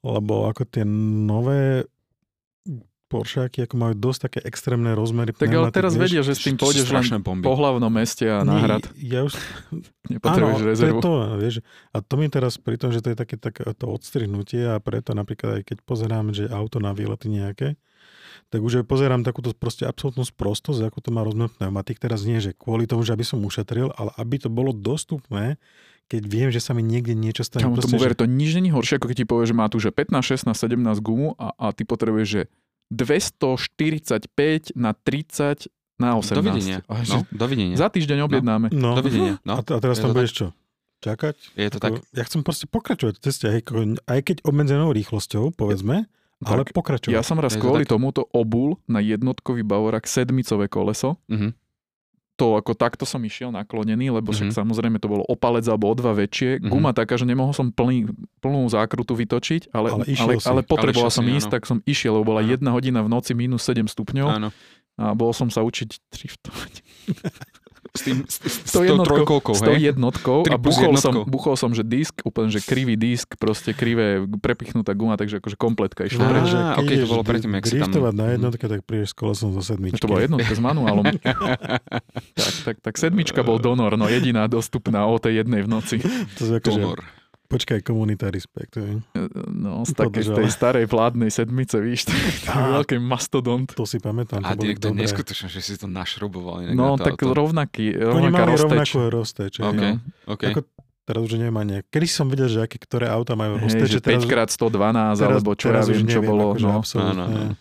Lebo 0.00 0.46
ako 0.46 0.62
tie 0.64 0.86
nové 0.86 1.88
Porscheaky 3.14 3.70
ako 3.70 3.74
majú 3.78 3.94
dosť 3.94 4.20
také 4.26 4.38
extrémne 4.42 4.90
rozmery. 4.98 5.30
Tak 5.30 5.46
ale 5.46 5.70
teraz 5.70 5.94
vieš. 5.94 6.02
vedia, 6.10 6.22
že 6.26 6.34
s 6.34 6.42
tým 6.42 6.58
pôjdeš 6.58 6.90
len 6.90 7.22
bomby. 7.22 7.46
po 7.46 7.54
hlavnom 7.54 7.92
meste 7.92 8.26
a 8.26 8.42
Nie, 8.42 8.50
náhrad. 8.50 8.82
Ja 8.98 9.22
už, 9.22 9.38
Nepotrebuješ 10.12 10.60
áno, 10.60 10.68
rezervu. 10.68 10.98
To 10.98 10.98
je 10.98 11.04
to, 11.06 11.12
vieš. 11.38 11.54
A 11.94 11.96
to 12.02 12.14
mi 12.18 12.26
teraz 12.26 12.58
pri 12.58 12.76
tom, 12.76 12.90
že 12.90 12.98
to 12.98 13.14
je 13.14 13.16
také, 13.16 13.38
také 13.38 13.62
to 13.78 13.86
odstrihnutie 13.86 14.66
a 14.66 14.82
preto 14.82 15.14
napríklad 15.14 15.62
aj 15.62 15.62
keď 15.62 15.78
pozerám, 15.86 16.34
že 16.34 16.50
auto 16.50 16.82
na 16.82 16.90
výlety 16.90 17.30
nejaké, 17.30 17.78
tak 18.50 18.60
už 18.60 18.82
aj 18.82 18.86
pozerám 18.86 19.22
takúto 19.22 19.54
proste 19.54 19.86
absolútnu 19.86 20.26
sprostosť, 20.26 20.90
ako 20.90 20.98
to 21.00 21.10
má 21.14 21.22
rozmer 21.22 21.50
pneumatik. 21.54 22.02
Teraz 22.02 22.26
nie, 22.26 22.42
že 22.42 22.52
kvôli 22.54 22.84
tomu, 22.84 23.06
že 23.06 23.14
aby 23.14 23.24
som 23.24 23.40
ušetril, 23.42 23.94
ale 23.94 24.10
aby 24.18 24.42
to 24.42 24.50
bolo 24.50 24.74
dostupné, 24.74 25.56
keď 26.06 26.22
viem, 26.28 26.48
že 26.52 26.60
sa 26.60 26.76
mi 26.76 26.84
niekde 26.84 27.16
niečo 27.16 27.46
stane. 27.46 27.64
Kamu 27.64 27.80
Proste, 27.80 27.96
tomu 27.96 28.02
ver, 28.04 28.12
že, 28.12 28.20
to 28.20 28.26
nič 28.28 28.50
není 28.52 28.68
horšie, 28.68 29.00
ako 29.00 29.08
keď 29.08 29.16
ti 29.24 29.26
povie, 29.26 29.48
že 29.48 29.56
má 29.56 29.66
tu 29.72 29.80
že 29.80 29.88
15, 29.88 30.20
16, 30.20 30.52
17 30.52 31.00
gumu 31.00 31.32
a, 31.40 31.56
a 31.56 31.72
ty 31.72 31.88
potrebuješ, 31.88 32.28
že 32.28 32.42
245 32.94 34.22
na 34.74 34.94
30 34.94 35.68
na 35.94 36.14
18. 36.14 36.34
Dovidenia. 36.36 36.78
A 36.84 37.02
No, 37.04 37.22
dovidenia. 37.28 37.74
Za 37.74 37.86
týždeň 37.86 38.18
objednáme. 38.22 38.66
no, 38.70 38.94
Dovidenia. 38.94 39.36
a, 39.36 39.46
No, 39.46 39.54
t- 39.60 39.70
a 39.70 39.78
teraz 39.78 39.98
tam 39.98 40.10
to 40.10 40.16
budeš 40.16 40.32
čo? 40.34 40.46
Čakať? 41.00 41.36
je 41.52 41.68
to 41.68 41.78
Ako, 41.78 41.84
tak. 41.84 41.92
Ja 42.10 42.22
chcem 42.24 42.40
proste 42.40 42.66
pokračovať 42.66 43.14
v 43.14 43.22
ceste, 43.22 43.44
aj, 43.46 43.60
aj 44.04 44.20
keď 44.22 44.36
obmedzenou 44.42 44.88
rýchlosťou, 44.90 45.52
povedzme, 45.52 46.08
ale 46.40 46.62
Tak, 46.62 46.72
pokračovať. 46.72 47.12
Ja 47.12 47.20
som 47.20 47.36
raz 47.36 47.52
to 47.52 47.60
kvôli 47.60 47.84
tak. 47.84 47.92
tomuto 47.92 48.24
obul 48.26 48.80
na 48.84 48.98
jednotkový 48.98 49.62
Bavorak 49.62 50.04
sedmicové 50.04 50.66
koleso. 50.66 51.20
Mhm. 51.28 51.52
To 52.34 52.54
ako 52.54 52.74
takto 52.74 53.04
som 53.04 53.22
išiel 53.22 53.48
naklonený, 53.48 54.10
lebo 54.10 54.28
však 54.28 54.50
Mhm. 54.50 54.56
samozrejme 54.56 54.98
to 54.98 55.06
bolo 55.06 55.22
o 55.22 55.34
palec 55.34 55.62
alebo 55.64 55.86
o 55.86 55.94
dva 55.94 56.10
väčšie. 56.12 56.58
Mhm. 56.58 56.66
Guma 56.66 56.90
taká, 56.90 57.14
že 57.14 57.24
nemohol 57.24 57.50
som 57.50 57.70
plný, 57.70 58.10
plnú 58.38 58.66
zákrutu 58.66 59.14
vytočiť, 59.14 59.70
ale, 59.70 59.88
Ale 59.88 59.96
ale, 59.96 60.04
išiel 60.08 60.28
ale, 60.28 60.42
si. 60.42 60.46
ale 60.48 60.60
potreboval 60.62 61.08
Ale 61.08 61.14
som 61.14 61.22
si, 61.22 61.30
ísť, 61.32 61.46
áno. 61.46 61.54
tak 61.54 61.62
som 61.64 61.78
išiel, 61.84 62.12
lebo 62.12 62.26
bola 62.28 62.40
Áno. 62.40 62.50
jedna 62.50 62.70
hodina 62.70 63.00
v 63.00 63.08
noci 63.08 63.32
minus 63.32 63.62
7 63.62 63.86
stupňov 63.86 64.28
Áno. 64.28 64.48
a 64.96 65.04
bol 65.12 65.30
som 65.30 65.46
sa 65.46 65.62
učiť 65.62 65.88
driftovať. 66.10 66.72
S, 67.94 68.02
tým, 68.02 68.26
s, 68.26 68.42
s, 68.42 68.54
s 68.60 68.72
tou 68.72 68.82
jednotkou- 68.82 69.22
S 69.54 69.62
tou 69.62 69.70
jednotkou 69.72 70.42
a 70.44 70.58
buchol 70.58 70.98
som, 70.98 71.22
buchol 71.22 71.54
som, 71.54 71.70
že 71.70 71.80
disk, 71.80 72.26
úplne, 72.26 72.50
že 72.50 72.58
krivý 72.58 72.98
disk, 72.98 73.38
proste 73.38 73.70
krivé, 73.70 74.18
prepichnutá 74.34 74.90
guma, 74.92 75.14
takže 75.14 75.38
akože 75.38 75.54
kompletka 75.54 76.02
išla 76.02 76.26
Á, 76.26 76.42
že 76.42 76.58
keď 76.82 76.96
to 76.98 77.08
bolo 77.08 77.22
predtým, 77.22 77.54
jak 77.54 77.64
si 77.64 77.78
tam- 77.78 77.94
na 77.94 78.26
Mhm. 78.26 78.34
jednotke, 78.34 78.66
tak 78.66 78.82
prídeš 78.82 79.10
s 79.10 79.16
kolesom 79.16 79.54
zo 79.54 79.62
sedmičky. 79.62 80.02
To 80.02 80.10
bola 80.10 80.26
jednotka 80.26 80.50
s 80.50 80.58
manuálom. 80.58 81.06
tak, 82.34 82.54
tak, 82.64 82.76
tak 82.82 82.94
sedmička 82.96 83.40
bol 83.40 83.56
donor, 83.56 83.94
no 83.94 84.06
jediná 84.06 84.46
dostupná 84.46 85.06
o 85.06 85.14
tej 85.16 85.46
jednej 85.46 85.62
v 85.62 85.68
noci. 85.70 85.96
To 86.34 86.42
je 86.44 86.58
akože, 86.58 86.80
Donor. 86.80 86.98
Počkaj, 87.54 87.78
komunita 87.80 88.26
respekt. 88.28 88.74
hej. 88.74 88.98
No, 89.48 89.82
z 89.82 89.92
takej 89.92 90.24
tej 90.34 90.48
starej 90.48 90.84
vládnej 90.84 91.30
sedmice, 91.30 91.78
víš, 91.78 92.04
to 92.04 92.12
veľký 92.50 92.98
mastodont. 92.98 93.70
To 93.70 93.84
si 93.84 93.96
pamätám. 93.96 94.40
A 94.40 94.50
to 94.50 94.56
boli 94.56 94.62
direkt 94.68 94.80
to 94.80 94.86
je 94.86 94.92
dobré. 94.92 95.02
neskutočné, 95.04 95.46
že 95.48 95.60
si 95.60 95.74
to 95.74 95.86
našroboval. 95.86 96.60
inak 96.60 96.74
No, 96.74 96.94
na 96.94 97.04
tak 97.04 97.16
auto. 97.16 97.30
rovnaký, 97.32 97.94
Oni 97.94 98.02
rovnaká 98.26 98.34
mali 98.40 98.52
rozteč. 98.52 98.66
rovnakú 98.90 98.98
rozteč. 99.08 99.52
hej. 99.56 99.66
OK, 99.66 99.78
no. 99.78 99.90
OK. 100.26 100.42
Ako 100.44 100.60
teraz 101.04 101.20
už 101.22 101.32
neviem 101.36 101.54
ani. 101.54 101.72
Kedy 101.84 102.06
som 102.06 102.26
videl, 102.26 102.48
že 102.48 102.58
aké, 102.60 102.76
ktoré 102.76 103.06
auta 103.06 103.32
majú 103.34 103.60
rozteč. 103.60 103.88
že 103.88 104.00
5x112, 104.00 104.74
alebo 105.16 105.52
čo 105.52 105.68
ja 105.68 105.82
viem, 105.82 106.02
čo 106.02 106.18
neviem, 106.18 106.26
bolo. 106.26 106.44
akože 106.52 106.64
No. 106.64 106.80
Áno, 107.02 107.22
áno. 107.24 107.54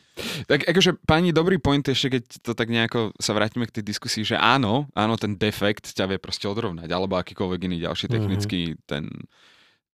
Tak 0.45 0.70
akože, 0.70 1.02
pani, 1.02 1.34
dobrý 1.34 1.57
point 1.57 1.82
ešte, 1.84 2.07
keď 2.11 2.24
to 2.40 2.52
tak 2.53 2.70
nejako 2.70 3.18
sa 3.18 3.34
vrátime 3.34 3.65
k 3.65 3.74
tej 3.74 3.84
diskusii, 3.84 4.22
že 4.24 4.38
áno, 4.38 4.86
áno, 4.94 5.18
ten 5.18 5.34
defekt 5.34 5.90
ťa 5.90 6.06
vie 6.06 6.18
proste 6.18 6.45
odrovnať, 6.45 6.86
alebo 6.88 7.18
akýkoľvek 7.18 7.60
iný 7.64 7.78
ďalší 7.82 8.06
Mhm. 8.06 8.14
technický 8.14 8.60
ten, 8.86 9.10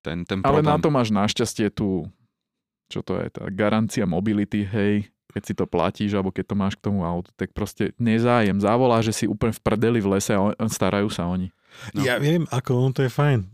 ten, 0.01 0.23
ten 0.23 0.39
Ale 0.41 0.63
problém. 0.63 0.71
na 0.71 0.75
to 0.79 0.89
máš 0.91 1.09
našťastie 1.11 1.69
tú, 1.71 2.07
čo 2.89 3.03
to 3.03 3.19
je, 3.19 3.27
tá 3.29 3.45
garancia 3.51 4.03
mobility, 4.07 4.65
hej, 4.65 5.07
keď 5.29 5.43
si 5.45 5.53
to 5.53 5.69
platíš, 5.69 6.17
alebo 6.17 6.33
keď 6.33 6.45
to 6.49 6.55
máš 6.57 6.73
k 6.73 6.89
tomu 6.89 7.05
autu, 7.05 7.29
tak 7.37 7.53
proste 7.53 7.93
nezájem. 8.01 8.57
Zavolá, 8.57 8.99
že 9.05 9.13
si 9.13 9.25
úplne 9.29 9.53
v 9.53 9.61
prdeli 9.61 9.99
v 10.01 10.17
lese 10.17 10.33
a 10.33 10.65
starajú 10.65 11.13
sa 11.13 11.29
oni. 11.29 11.53
No. 11.95 12.03
Ja 12.03 12.19
viem, 12.19 12.43
ako 12.49 12.75
on 12.75 12.91
to 12.91 13.05
je 13.05 13.11
fajn. 13.11 13.45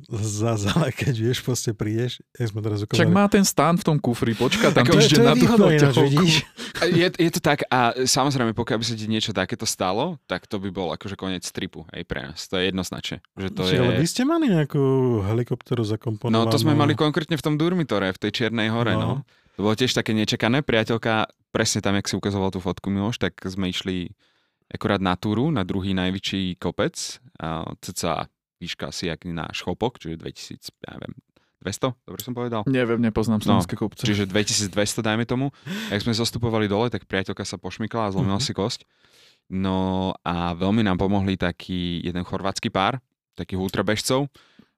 Ale 0.73 0.89
keď 0.89 1.13
vieš, 1.13 1.45
proste 1.45 1.71
prídeš, 1.71 2.19
jak 2.33 2.49
sme 2.49 2.65
teraz 2.65 2.81
Však 2.81 2.89
ukázali. 2.89 3.13
má 3.13 3.25
ten 3.29 3.45
stan 3.45 3.77
v 3.77 3.83
tom 3.85 3.97
kufri, 4.01 4.33
počká 4.33 4.73
tam 4.73 4.81
to, 4.81 4.97
je- 4.97 5.05
týždeň 5.05 5.15
to 5.15 5.21
je 5.21 5.27
na 5.27 5.33
tú 5.33 5.39
výhoda 5.39 5.65
ináč, 5.69 5.95
vidíš? 6.01 6.33
Je, 6.89 7.07
je 7.07 7.31
to 7.31 7.39
tak 7.39 7.63
a 7.69 7.93
samozrejme, 8.03 8.51
pokiaľ 8.51 8.77
by 8.81 8.85
sa 8.85 8.95
ti 8.97 9.05
niečo 9.05 9.31
takéto 9.31 9.63
stalo, 9.63 10.17
tak 10.25 10.49
to 10.49 10.57
by 10.57 10.73
bol 10.73 10.89
akože 10.91 11.13
koniec 11.15 11.45
tripu 11.47 11.85
aj 11.93 12.01
pre 12.03 12.25
nás. 12.25 12.49
To 12.49 12.57
je 12.57 12.67
jednoznačne. 12.67 13.21
Že 13.37 13.47
to 13.53 13.61
Čiže, 13.63 13.79
Ale 13.79 13.93
vy 14.01 14.05
je... 14.05 14.11
ste 14.11 14.23
mali 14.25 14.45
nejakú 14.49 14.83
helikopteru 15.23 15.85
zakomponovanú? 15.85 16.35
No 16.35 16.51
to 16.51 16.57
sme 16.57 16.73
mali 16.73 16.97
konkrétne 16.97 17.37
v 17.37 17.43
tom 17.45 17.55
Durmitore, 17.55 18.09
v 18.11 18.19
tej 18.19 18.31
Čiernej 18.31 18.73
hore, 18.73 18.97
no. 18.97 19.21
No. 19.21 19.27
To 19.55 19.63
bolo 19.63 19.75
tiež 19.77 19.95
také 19.95 20.11
nečakané. 20.11 20.59
Priateľka, 20.59 21.31
presne 21.49 21.79
tam, 21.79 21.95
jak 21.95 22.11
si 22.11 22.19
ukazoval 22.19 22.51
tú 22.51 22.59
fotku 22.59 22.91
Miloš, 22.91 23.23
tak 23.23 23.39
sme 23.47 23.71
išli 23.71 24.11
akorát 24.69 25.01
na 25.01 25.15
túru, 25.15 25.51
na 25.53 25.61
druhý 25.63 25.93
najväčší 25.93 26.57
kopec, 26.57 27.21
a 27.39 27.67
cca 27.83 28.25
výška 28.57 28.89
asi 28.89 29.11
jak 29.11 29.27
náš 29.27 29.61
chopok, 29.61 29.99
čiže 29.99 30.15
2000, 30.17 30.71
ja 30.87 30.91
neviem, 30.95 31.13
200, 31.61 31.91
dobre 32.05 32.21
som 32.21 32.33
povedal? 32.37 32.61
Neviem, 32.69 33.01
nepoznám 33.01 33.41
No, 33.41 33.45
slovenské 33.59 33.75
kopce. 33.75 34.05
Čiže 34.05 34.29
2200, 34.29 35.01
dajme 35.01 35.25
tomu. 35.25 35.49
Ak 35.89 36.01
sme 36.01 36.13
zostupovali 36.13 36.69
dole, 36.69 36.93
tak 36.93 37.09
priateľka 37.09 37.41
sa 37.41 37.57
pošmykla 37.57 38.09
a 38.09 38.13
zlomila 38.13 38.37
Mhm. 38.37 38.45
si 38.45 38.53
kosť. 38.53 38.85
No 39.49 40.13
a 40.25 40.53
veľmi 40.57 40.81
nám 40.81 40.97
pomohli 40.97 41.37
taký 41.37 42.01
jeden 42.01 42.21
chorvátsky 42.25 42.69
pár, 42.73 42.97
takých 43.37 43.61
ultrabežcov. 43.61 44.29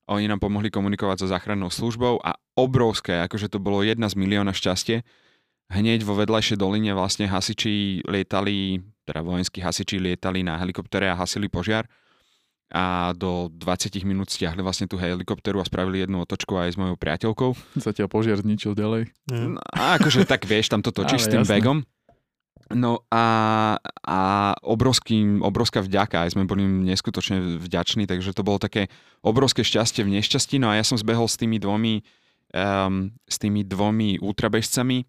Oni 0.07 0.27
nám 0.27 0.39
pomohli 0.39 0.71
komunikovať 0.71 1.23
so 1.23 1.27
záchrannou 1.27 1.67
službou 1.67 2.19
a 2.23 2.35
obrovské, 2.55 3.19
akože 3.27 3.51
to 3.51 3.59
bolo 3.59 3.83
jedna 3.83 4.07
z 4.07 4.15
milióna 4.15 4.55
šťastie. 4.55 5.03
Hneď 5.67 6.07
vo 6.07 6.15
vedľajšej 6.15 6.55
doline 6.55 6.95
vlastne 6.95 7.27
hasiči 7.27 8.07
lietali, 8.07 8.79
teda 9.07 9.23
vojenskí 9.23 9.63
hasiči 9.63 9.95
lietali 10.03 10.43
na 10.43 10.59
helikoptere 10.59 11.07
a 11.07 11.15
hasili 11.15 11.47
požiar 11.47 11.87
a 12.67 13.15
do 13.15 13.47
20 13.55 13.95
minút 14.03 14.27
stiahli 14.27 14.59
vlastne 14.59 14.91
tú 14.91 14.99
helikopteru 14.99 15.63
a 15.63 15.65
spravili 15.65 16.03
jednu 16.03 16.19
otočku 16.19 16.51
aj 16.59 16.75
s 16.75 16.77
mojou 16.77 16.99
priateľkou. 16.99 17.55
Zatiaľ 17.79 18.11
požiar 18.11 18.43
zničil 18.43 18.75
ďalej. 18.75 19.07
No, 19.31 19.55
a 19.71 19.95
akože 19.95 20.27
tak 20.27 20.43
vieš, 20.43 20.67
tam 20.67 20.83
to 20.83 20.91
točíš 20.91 21.23
Ale 21.23 21.27
s 21.27 21.31
tým 21.31 21.43
jasné. 21.47 21.53
bagom. 21.55 21.77
No 22.67 23.07
a, 23.07 23.25
a 24.03 24.19
obrovský, 24.59 25.39
obrovská 25.39 25.79
vďaka, 25.79 26.27
aj 26.27 26.35
sme 26.35 26.43
boli 26.43 26.67
neskutočne 26.67 27.63
vďační, 27.63 28.03
takže 28.03 28.35
to 28.35 28.43
bolo 28.43 28.59
také 28.59 28.91
obrovské 29.23 29.63
šťastie 29.63 30.03
v 30.03 30.19
nešťastí. 30.19 30.59
No 30.59 30.67
a 30.67 30.75
ja 30.75 30.83
som 30.83 30.99
zbehol 30.99 31.31
s 31.31 31.39
tými 31.39 31.63
dvomi, 31.63 32.03
um, 32.51 33.15
s 33.23 33.39
tými 33.39 33.63
dvomi 33.63 34.19
ultrabežcami 34.19 35.07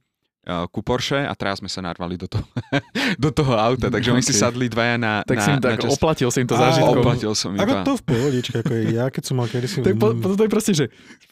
ku 0.67 0.81
Porsche 0.81 1.21
a 1.21 1.33
teraz 1.33 1.59
sme 1.59 1.67
sa 1.67 1.81
narvali 1.81 2.15
do 2.15 2.25
toho, 2.25 2.45
do 3.21 3.31
toho 3.31 3.53
auta, 3.53 3.87
takže 3.87 4.11
oni 4.11 4.21
si 4.21 4.31
Okay. 4.31 4.41
sadli 4.43 4.67
dvaja 4.67 4.95
na, 4.95 5.21
Tak 5.21 5.35
na, 5.35 5.43
si 5.43 5.51
im 5.51 5.61
tak 5.61 5.77
čas- 5.79 5.93
oplatil 5.93 6.29
si 6.29 6.41
im 6.41 6.47
to 6.47 6.57
zážitkom. 6.57 6.99
Oplatil 6.99 7.33
som 7.33 7.53
Ako 7.53 7.65
iba. 7.67 7.81
to 7.83 7.93
v 7.93 8.03
pohodičke, 8.03 8.55
ako 8.59 8.73
je 8.73 8.83
ja, 8.91 9.07
keď 9.07 9.23
som 9.23 9.35
mal 9.35 9.47
kedysi... 9.47 9.77
To 9.79 9.89
je, 9.89 9.95
po, 9.95 10.09
po, 10.13 10.27
to 10.31 10.43
je 10.43 10.51
proste, 10.51 10.73
že 10.73 10.85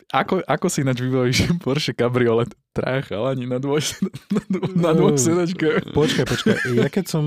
ako, 0.08 0.38
ako 0.40 0.66
si 0.66 0.78
ináč 0.80 1.00
vybavíš 1.00 1.38
Porsche 1.58 1.92
Cabriolet? 1.92 2.52
Traja 2.70 3.00
chalani 3.02 3.44
na 3.44 3.56
dvoj, 3.56 3.80
na, 4.28 4.42
dvo- 4.46 4.70
na 4.76 4.90
dvoch 4.92 5.16
sedačkách. 5.16 5.90
Počkaj, 5.90 6.24
počkaj. 6.26 6.56
Ja 6.74 6.86
keď 6.86 7.04
som 7.08 7.24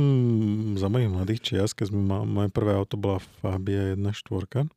za 0.76 0.88
mojich 0.88 1.07
mladých 1.07 1.40
čias, 1.41 1.72
keď 1.72 1.90
sme 1.90 2.02
mal, 2.03 2.22
moje 2.24 2.48
prvé 2.49 2.72
auto 2.72 2.95
bola 2.95 3.18
Fabia 3.38 3.94
1.4. 3.94 4.70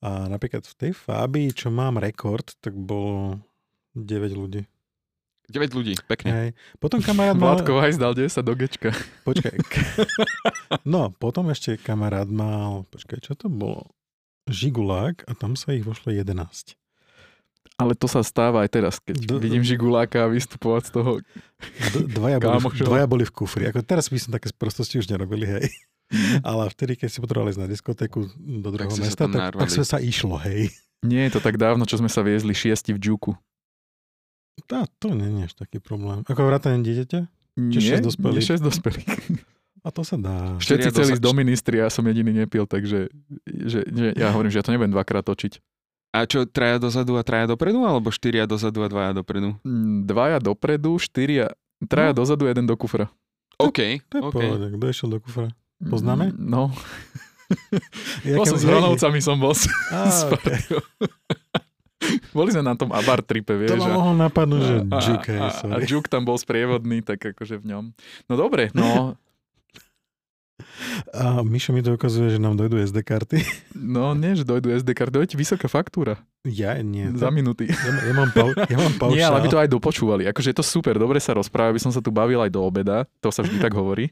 A 0.00 0.26
napríklad 0.26 0.62
v 0.62 0.74
tej 0.76 0.92
Fabii, 0.92 1.48
čo 1.50 1.68
mám 1.68 1.96
rekord, 1.96 2.44
tak 2.58 2.72
bolo 2.72 3.40
9 3.92 4.04
ľudí. 4.30 4.64
9 5.50 5.76
ľudí, 5.76 5.94
pekne. 6.06 6.30
Hej. 6.30 6.48
Potom 6.78 7.02
kamarát 7.02 7.34
mal... 7.34 7.58
Vládko 7.58 7.72
Vajs 7.74 7.96
dal 7.98 8.14
10 8.14 8.30
do 8.40 8.54
gečka. 8.54 8.90
Počkaj. 9.26 9.54
No, 10.86 11.10
potom 11.10 11.50
ešte 11.50 11.74
kamarát 11.76 12.30
mal... 12.30 12.86
Počkaj, 12.88 13.18
čo 13.20 13.34
to 13.34 13.50
bolo? 13.50 13.90
Žigulák 14.46 15.26
a 15.26 15.34
tam 15.34 15.58
sa 15.58 15.74
ich 15.74 15.82
vošlo 15.82 16.14
11. 16.14 16.78
Ale 17.76 17.96
to 17.96 18.06
sa 18.06 18.20
stáva 18.20 18.62
aj 18.62 18.70
teraz, 18.70 18.94
keď 19.00 19.16
D- 19.18 19.40
vidím 19.40 19.64
Žiguláka 19.64 20.28
vystupovať 20.28 20.82
z 20.84 20.90
toho. 20.92 21.10
D- 21.90 22.06
dvaja, 22.06 22.38
boli, 22.38 22.58
v- 22.60 22.84
dvaja 22.84 23.06
boli 23.08 23.24
v 23.24 23.32
kufri. 23.32 23.64
Ako 23.66 23.80
teraz 23.82 24.12
by 24.12 24.18
som 24.20 24.30
také 24.30 24.52
prostosti 24.52 25.00
už 25.00 25.08
nerobili, 25.08 25.48
hej. 25.48 25.64
Ale 26.42 26.68
vtedy, 26.68 26.98
keď 26.98 27.08
si 27.08 27.18
potrebovali 27.18 27.54
ísť 27.54 27.62
na 27.62 27.68
diskotéku 27.70 28.18
do 28.36 28.68
druhého 28.68 28.90
sa 28.92 29.00
mesta, 29.00 29.24
tak, 29.26 29.56
tak 29.56 29.68
sa, 29.70 29.82
sa 29.86 29.98
išlo, 29.98 30.36
hej. 30.42 30.68
Nie 31.00 31.30
je 31.30 31.38
to 31.38 31.40
tak 31.40 31.56
dávno, 31.56 31.88
čo 31.88 31.96
sme 31.96 32.12
sa 32.12 32.20
viezli 32.20 32.52
šiesti 32.52 32.92
v 32.92 33.00
Džuku. 33.00 33.32
Tá, 34.62 34.84
to 34.96 35.12
nie 35.12 35.28
je 35.38 35.42
až 35.46 35.54
taký 35.56 35.78
problém. 35.78 36.24
Ako 36.24 36.42
vrátane 36.42 36.80
dieťaťa? 36.80 37.20
Nie, 37.56 37.80
šesť 37.80 38.04
dospelých? 38.06 38.36
Nie, 38.36 38.46
šesť 38.46 38.62
dospelých. 38.62 39.08
A 39.80 39.88
to 39.88 40.04
sa 40.04 40.16
dá. 40.16 40.60
Všetci 40.60 40.88
chceli 40.90 41.10
ísť 41.14 41.24
do 41.24 41.32
ministri 41.32 41.80
a 41.80 41.86
ja 41.86 41.90
som 41.90 42.04
jediný 42.04 42.36
nepil, 42.36 42.64
takže 42.64 43.08
že, 43.44 43.80
že 43.82 44.06
ja 44.12 44.28
hovorím, 44.28 44.52
že 44.52 44.60
ja 44.60 44.64
to 44.64 44.70
nebudem 44.70 44.92
dvakrát 44.92 45.24
točiť. 45.24 45.56
A 46.10 46.26
čo, 46.26 46.42
traja 46.42 46.76
dozadu 46.76 47.14
a 47.14 47.22
traja 47.22 47.46
dopredu, 47.46 47.80
alebo 47.80 48.10
štyria 48.10 48.44
dozadu 48.44 48.82
a 48.82 48.90
dvaja 48.90 49.14
dopredu? 49.14 49.54
Mm, 49.62 50.04
Dvaja 50.04 50.36
dopredu, 50.36 50.98
štyria, 50.98 51.54
traja 51.80 52.10
No. 52.10 52.18
dozadu, 52.20 52.44
jeden 52.44 52.66
do 52.66 52.74
kufra. 52.74 53.06
OK, 53.56 54.02
To 54.08 54.14
je 54.18 54.22
OK. 54.22 54.34
pohode. 54.34 54.66
Kto 54.70 54.84
išiel 54.84 55.08
do 55.08 55.18
kufra? 55.18 55.48
Poznáme? 55.80 56.34
Mm, 56.34 56.50
No, 56.50 56.62
Ja, 58.26 58.36
bol 58.36 58.46
som 58.46 58.58
s 58.58 58.62
Hronovcami, 58.62 59.18
som 59.18 59.34
bol 59.34 59.50
s 59.52 59.66
okay. 60.28 60.60
Boli 62.30 62.48
sme 62.48 62.62
na 62.62 62.74
tom 62.74 62.90
Abar 62.90 63.20
tripe, 63.20 63.50
To 63.50 63.58
vieš. 63.58 63.76
ma 63.76 63.86
a- 63.86 63.96
mohol 63.96 64.14
napadnúť, 64.16 64.60
že 64.60 64.74
a, 64.84 64.98
Juke, 65.00 65.34
a, 65.34 65.42
a 65.42 65.50
sorry. 65.50 65.84
Juk 65.84 66.06
tam 66.06 66.22
bol 66.22 66.34
sprievodný, 66.34 67.00
tak 67.00 67.20
akože 67.26 67.56
v 67.56 67.64
ňom. 67.68 67.84
No 68.26 68.34
dobre, 68.34 68.70
no, 68.72 69.14
A 71.10 71.40
Mišo 71.40 71.70
mi 71.70 71.80
to 71.80 71.92
ukazuje, 71.92 72.30
že 72.30 72.38
nám 72.38 72.54
dojdú 72.54 72.78
SD 72.78 73.00
karty. 73.00 73.38
no 73.96 74.12
nie, 74.12 74.32
že 74.32 74.42
dojdu 74.42 74.72
SD 74.72 74.92
karty, 74.92 75.12
dojde 75.14 75.34
vysoká 75.34 75.66
faktúra 75.66 76.18
Ja 76.42 76.74
nie. 76.76 77.08
za 77.14 77.28
minúty. 77.28 77.66
Ja, 77.66 77.76
ja, 78.02 78.12
mám, 78.12 78.30
pau, 78.30 78.48
ja 78.50 78.76
mám 78.76 78.94
paušál. 78.96 79.16
Nie, 79.16 79.24
ale 79.24 79.38
aby 79.38 79.48
to 79.48 79.58
aj 79.58 79.68
dopočúvali. 79.68 80.24
Akože 80.24 80.50
je 80.50 80.58
to 80.58 80.64
super, 80.64 80.96
dobre 80.96 81.18
sa 81.18 81.32
rozpráva, 81.32 81.72
by 81.72 81.80
som 81.80 81.90
sa 81.90 81.98
tu 81.98 82.08
bavil 82.08 82.40
aj 82.40 82.48
do 82.48 82.60
obeda, 82.60 83.04
to 83.20 83.28
sa 83.28 83.40
vždy 83.40 83.58
tak 83.58 83.72
hovorí, 83.72 84.08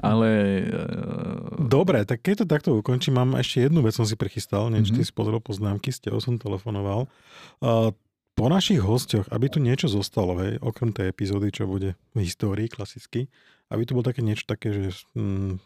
ale... 0.00 0.28
Uh, 0.70 1.64
Dobre, 1.64 2.04
tak 2.04 2.20
keď 2.20 2.44
to 2.44 2.46
takto 2.46 2.70
ukončím, 2.72 3.16
mám 3.16 3.34
ešte 3.34 3.66
jednu 3.66 3.80
vec, 3.80 3.92
som 3.92 4.04
si 4.04 4.14
prichystal, 4.14 4.68
neviem, 4.68 4.84
či 4.84 4.92
ty 4.92 5.02
Mhm. 5.02 5.08
si 5.08 5.12
pozrel 5.12 5.40
poznámky, 5.40 5.90
s 5.90 5.98
tebou 5.98 6.20
som 6.20 6.36
telefonoval. 6.36 7.10
Uh, 7.58 7.90
po 8.34 8.46
našich 8.46 8.78
hostoch, 8.78 9.26
aby 9.30 9.46
tu 9.46 9.58
niečo 9.58 9.86
zostalo, 9.86 10.38
hej, 10.38 10.58
okrem 10.58 10.90
tej 10.90 11.06
epizódy, 11.08 11.50
čo 11.50 11.66
bude 11.66 11.94
v 12.12 12.22
histórii 12.22 12.66
klasicky, 12.66 13.30
aby 13.70 13.82
tu 13.82 13.94
bolo 13.94 14.04
také 14.04 14.20
niečo 14.20 14.42
také, 14.44 14.74
že 14.74 14.90
mm, 15.14 15.58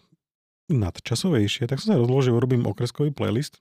nadčasovejšie, 0.69 1.66
tak 1.66 1.81
som 1.81 1.93
sa 1.93 2.01
rozložil, 2.01 2.32
urobím 2.32 2.65
okreskový 2.65 3.11
playlist 3.11 3.59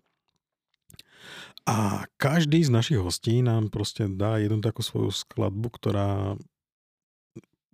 a 1.63 2.07
každý 2.15 2.63
z 2.63 2.71
našich 2.71 2.99
hostí 2.99 3.39
nám 3.39 3.67
proste 3.67 4.07
dá 4.07 4.39
jednu 4.39 4.63
takú 4.63 4.79
svoju 4.79 5.11
skladbu, 5.11 5.67
ktorá 5.75 6.39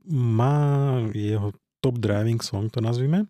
má 0.10 0.58
jeho 1.14 1.54
top 1.80 2.00
driving 2.00 2.42
song, 2.42 2.68
to 2.68 2.82
nazvime. 2.82 3.30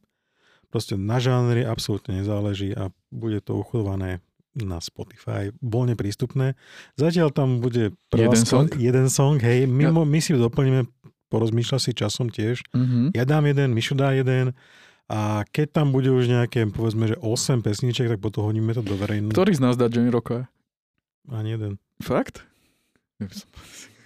Proste 0.72 0.98
na 0.98 1.22
žánri 1.22 1.62
absolútne 1.62 2.18
nezáleží 2.18 2.74
a 2.74 2.90
bude 3.14 3.38
to 3.40 3.60
uchované 3.60 4.24
na 4.54 4.78
Spotify, 4.78 5.50
voľne 5.60 5.98
prístupné. 5.98 6.54
Zatiaľ 6.94 7.34
tam 7.34 7.58
bude 7.58 7.94
prvá 8.10 8.30
Jeden 8.30 8.42
skla- 8.46 8.66
song? 8.66 8.70
jeden 8.78 9.08
song, 9.10 9.38
hej, 9.42 9.66
mimo, 9.66 10.06
my 10.06 10.20
si 10.22 10.34
doplníme, 10.34 10.86
porozmýšľa 11.30 11.78
si 11.82 11.92
časom 11.94 12.30
tiež. 12.30 12.62
uh-huh. 12.70 13.10
Ja 13.14 13.26
dám 13.26 13.50
jeden, 13.50 13.74
Mišo 13.74 13.98
dá 13.98 14.14
jeden 14.14 14.54
a 15.12 15.44
keď 15.50 15.82
tam 15.82 15.92
bude 15.92 16.10
už 16.10 16.28
nejaké, 16.28 16.66
povedzme, 16.68 17.08
že 17.08 17.16
8 17.20 17.60
pesniček, 17.60 18.08
tak 18.08 18.20
potom 18.20 18.48
hodíme 18.48 18.72
to 18.72 18.82
do 18.82 18.96
verejnosti. 18.96 19.36
Ktorý 19.36 19.52
z 19.54 19.62
nás 19.62 19.76
dá 19.76 19.92
Johnny 19.92 20.10
Rocka? 20.10 20.48
Ani 21.28 21.56
jeden. 21.56 21.78
Fakt? 22.00 22.44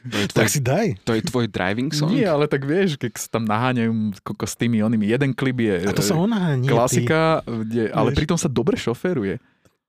To 0.07 0.15
je, 0.15 0.25
tvoj, 0.29 0.37
Tak 0.39 0.47
si 0.47 0.59
daj. 0.63 0.87
to 1.03 1.11
je 1.17 1.21
tvoj 1.25 1.45
driving 1.51 1.91
song? 1.91 2.13
Nie, 2.13 2.31
ale 2.31 2.47
tak 2.47 2.63
vieš, 2.63 2.95
keď 2.95 3.11
sa 3.17 3.27
tam 3.27 3.43
naháňajú 3.43 3.91
koko 4.23 4.45
s 4.47 4.55
tými 4.55 4.79
onými. 4.79 5.03
Jeden 5.03 5.35
klip 5.35 5.59
je 5.59 5.83
A 5.83 5.91
to 5.91 5.99
sa 6.05 6.15
e, 6.15 6.21
ona 6.21 6.55
nie, 6.55 6.69
klasika, 6.69 7.43
kde, 7.43 7.91
ale 7.91 8.13
Vieš. 8.13 8.17
pritom 8.23 8.37
sa 8.39 8.47
dobre 8.47 8.79
šoferuje. 8.79 9.41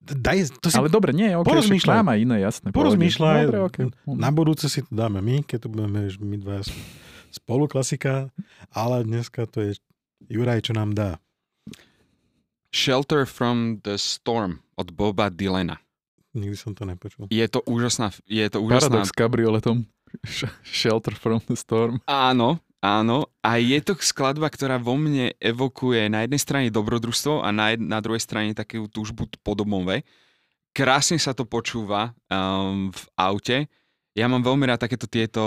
Daj, 0.08 0.56
to 0.64 0.72
si 0.72 0.76
Ale 0.80 0.88
dobre, 0.88 1.12
nie, 1.12 1.36
ok, 1.36 1.44
porozmýšľaj. 1.44 1.92
však 1.92 2.00
mám 2.00 2.10
aj 2.10 2.18
iné, 2.24 2.36
jasné. 2.40 2.68
Porozmýšľaj. 2.72 3.40
Dobre, 3.44 3.60
okay. 3.60 3.84
Na 4.08 4.32
budúce 4.32 4.64
si 4.72 4.80
to 4.80 4.88
dáme 4.90 5.20
my, 5.20 5.44
keď 5.44 5.58
tu 5.60 5.68
budeme 5.68 6.08
my 6.08 6.36
dva 6.40 6.64
spolu 7.28 7.68
klasika, 7.68 8.32
ale 8.72 9.04
dneska 9.04 9.44
to 9.44 9.60
je 9.60 9.76
Juraj, 10.26 10.66
čo 10.66 10.72
nám 10.74 10.98
dá. 10.98 11.22
Shelter 12.74 13.24
from 13.24 13.80
the 13.86 13.96
Storm 13.96 14.60
od 14.74 14.90
Boba 14.92 15.30
Dylana. 15.30 15.80
Nikdy 16.36 16.56
som 16.58 16.72
to 16.76 16.84
nepočul. 16.84 17.26
Je 17.32 17.46
to 17.48 17.64
úžasná, 17.64 18.12
je 18.28 18.46
to 18.52 18.60
úžasná 18.60 19.00
Paradox 19.00 19.08
s 19.08 19.16
kabrioletom. 19.16 19.76
Sh- 20.26 20.52
Shelter 20.84 21.16
from 21.16 21.40
the 21.48 21.56
storm. 21.56 22.04
Áno, 22.04 22.60
áno. 22.84 23.32
A 23.40 23.56
je 23.56 23.80
to 23.80 23.96
skladba, 23.96 24.52
ktorá 24.52 24.76
vo 24.76 24.94
mne 25.00 25.32
evokuje 25.40 26.12
na 26.12 26.28
jednej 26.28 26.40
strane 26.40 26.68
dobrodružstvo 26.68 27.40
a 27.40 27.48
na, 27.50 27.72
jed, 27.72 27.80
na 27.80 27.98
druhej 28.04 28.20
strane 28.20 28.52
takú 28.52 28.84
túžbu 28.86 29.26
po 29.40 29.56
domove. 29.56 30.04
Krásne 30.76 31.16
sa 31.16 31.32
to 31.32 31.48
počúva 31.48 32.12
um, 32.28 32.92
v 32.92 33.02
aute. 33.16 33.56
Ja 34.18 34.26
mám 34.26 34.42
veľmi 34.42 34.66
rád 34.66 34.82
takéto 34.82 35.06
tieto 35.06 35.42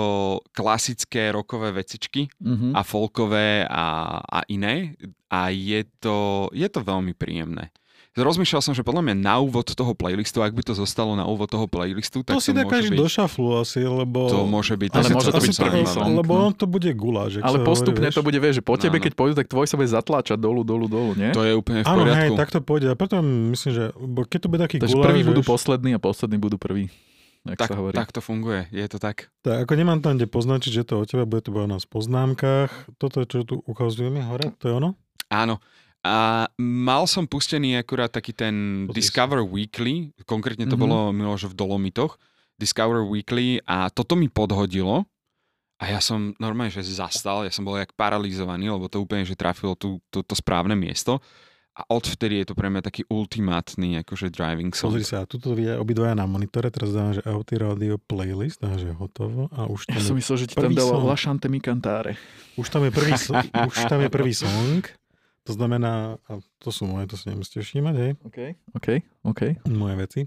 klasické 0.55 1.29
rokové 1.29 1.75
vecičky 1.75 2.31
Mhm. 2.39 2.71
a 2.71 2.81
folkové 2.81 3.67
a, 3.67 3.85
a 4.21 4.39
iné 4.47 4.95
a 5.27 5.51
je 5.51 5.83
to, 5.99 6.47
je 6.51 6.67
to 6.67 6.79
veľmi 6.79 7.11
príjemné. 7.11 7.69
Rozmýšľal 8.11 8.59
som, 8.59 8.75
že 8.75 8.83
podľa 8.83 9.07
mňa 9.07 9.15
na 9.23 9.39
úvod 9.39 9.71
toho 9.71 9.95
playlistu, 9.95 10.43
ak 10.43 10.51
by 10.51 10.67
to 10.67 10.75
zostalo 10.75 11.15
na 11.15 11.23
úvod 11.23 11.47
toho 11.47 11.63
playlistu, 11.63 12.27
tak 12.27 12.35
To 12.35 12.43
si 12.43 12.51
dá 12.51 12.67
môže 12.67 12.75
každý 12.75 12.91
byť, 12.91 12.99
do 12.99 13.07
šaflu 13.07 13.49
asi, 13.55 13.79
lebo... 13.87 14.27
to 14.27 14.43
môže 14.43 14.75
byť 14.75 14.89
Ale 14.91 15.07
môže 15.15 15.31
to 15.31 15.39
celkom 15.39 15.47
byť 15.47 15.59
prvý 15.63 15.83
song. 15.87 16.11
Lebo 16.19 16.33
no. 16.35 16.41
on 16.43 16.51
to 16.51 16.67
bude 16.67 16.91
guláš. 16.91 17.39
jak 17.39 17.47
Ale 17.47 17.63
postupne 17.63 18.03
hovorí, 18.03 18.19
to 18.19 18.23
bude, 18.27 18.35
vieš, 18.35 18.59
že 18.59 18.63
po 18.67 18.75
tebe, 18.75 18.99
Áno. 18.99 19.03
keď 19.07 19.11
pôjdu, 19.15 19.33
tak 19.39 19.47
tvoj 19.47 19.63
sa 19.63 19.79
bude 19.79 19.87
zatláčať 19.87 20.35
dolu, 20.35 20.67
dolu, 20.67 20.91
dolu, 20.91 21.15
nie? 21.15 21.31
To 21.31 21.39
je 21.39 21.55
úplne 21.55 21.83
v 21.83 21.87
Áno, 21.87 22.03
hej, 22.03 22.11
poriadku. 22.11 22.35
tak 22.35 22.49
to 22.51 22.59
pôjde. 22.59 22.87
A 22.91 22.95
preto 22.99 23.15
myslím, 23.23 23.71
že 23.71 23.83
bo 23.95 24.27
keď 24.27 24.39
to 24.43 24.47
bude 24.51 24.59
taký 24.59 24.75
Takže 24.83 24.91
guláš, 24.91 25.07
prví 25.07 25.21
budú 25.23 25.41
poslední 25.47 25.91
a 25.95 25.99
poslední 26.03 26.35
budú 26.35 26.59
prví. 26.59 26.91
Jak 27.41 27.57
tak, 27.57 27.69
sa 27.73 27.77
hovorí. 27.77 27.95
tak 27.97 28.13
to 28.13 28.21
funguje, 28.21 28.69
je 28.69 28.85
to 28.85 29.01
tak. 29.01 29.33
Tak 29.41 29.65
ako 29.65 29.73
nemám 29.73 29.97
tam 29.97 30.13
kde 30.13 30.29
poznačiť, 30.29 30.71
že 30.71 30.83
to 30.85 31.01
o 31.01 31.05
teba 31.09 31.25
bude 31.25 31.41
to 31.41 31.49
bude 31.49 31.65
na 31.65 31.81
poznámkach. 31.81 32.69
Toto, 33.01 33.25
čo 33.25 33.41
tu 33.41 33.65
ukazujeme 33.65 34.21
hore, 34.21 34.53
to 34.61 34.69
je 34.69 34.73
ono? 34.77 34.93
Áno. 35.33 35.57
A 36.01 36.45
mal 36.57 37.05
som 37.05 37.25
pustený 37.25 37.77
akurát 37.77 38.09
taký 38.09 38.33
ten 38.33 38.85
Pozri 38.85 38.97
Discover 39.01 39.41
Weekly, 39.41 40.13
konkrétne 40.25 40.65
to 40.65 40.77
Mhm. 40.77 40.81
bolo 40.81 40.97
Miloš 41.09 41.49
v 41.49 41.57
Dolomitoch, 41.57 42.17
Discover 42.57 43.05
Weekly 43.05 43.57
a 43.65 43.89
toto 43.89 44.13
mi 44.13 44.29
podhodilo 44.29 45.05
a 45.81 45.89
ja 45.89 45.97
som 45.97 46.37
normálne, 46.37 46.69
že 46.69 46.85
zastal, 46.85 47.41
ja 47.41 47.49
som 47.49 47.65
bol 47.65 47.73
jak 47.73 47.89
paralizovaný, 47.97 48.69
lebo 48.69 48.85
to 48.85 49.01
úplne, 49.01 49.25
že 49.25 49.33
trafilo 49.33 49.73
tú, 49.73 49.97
tú, 50.13 50.21
to 50.21 50.37
správne 50.37 50.77
miesto 50.77 51.17
a 51.81 51.89
odvtedy 51.89 52.45
je 52.45 52.53
to 52.53 52.53
pre 52.53 52.69
mňa 52.69 52.85
taký 52.85 53.01
ultimátny 53.09 53.97
akože 54.05 54.29
driving 54.29 54.69
song. 54.69 54.93
Pozri 54.93 55.01
sa, 55.01 55.25
tuto 55.25 55.57
vie 55.57 55.73
obidvaja 55.73 56.13
na 56.13 56.29
monitore, 56.29 56.69
teraz 56.69 56.93
dávam, 56.93 57.17
že 57.17 57.25
Auty 57.25 57.57
Radio 57.57 57.97
playlist, 57.97 58.61
dávam, 58.61 58.77
že 58.77 58.93
hotovo 58.93 59.49
a 59.49 59.65
už 59.65 59.89
Ja 59.89 59.97
tam, 59.97 60.13
som 60.13 60.15
je, 60.15 60.19
myslel, 60.21 60.37
že 60.37 60.45
ti 60.53 60.55
tam 60.61 60.69
dalo. 60.77 61.01
Lašante 61.01 61.49
mi 61.49 61.57
cantáre. 61.57 62.13
už 62.53 62.69
tam 62.69 62.85
je 62.85 62.91
prvý, 62.93 63.17
už 63.73 63.77
tam 63.89 63.99
je 64.05 64.09
prvý 64.13 64.33
song. 64.37 64.85
To 65.49 65.57
znamená, 65.57 66.21
a 66.29 66.37
to 66.61 66.69
sú 66.69 66.85
moje, 66.85 67.09
to 67.09 67.17
si 67.17 67.25
nemusíte 67.33 67.65
všímať, 67.65 67.95
hej, 67.97 68.11
OK, 68.21 68.37
OK, 68.77 68.87
OK. 69.25 69.41
moje 69.73 69.95
veci. 69.97 70.21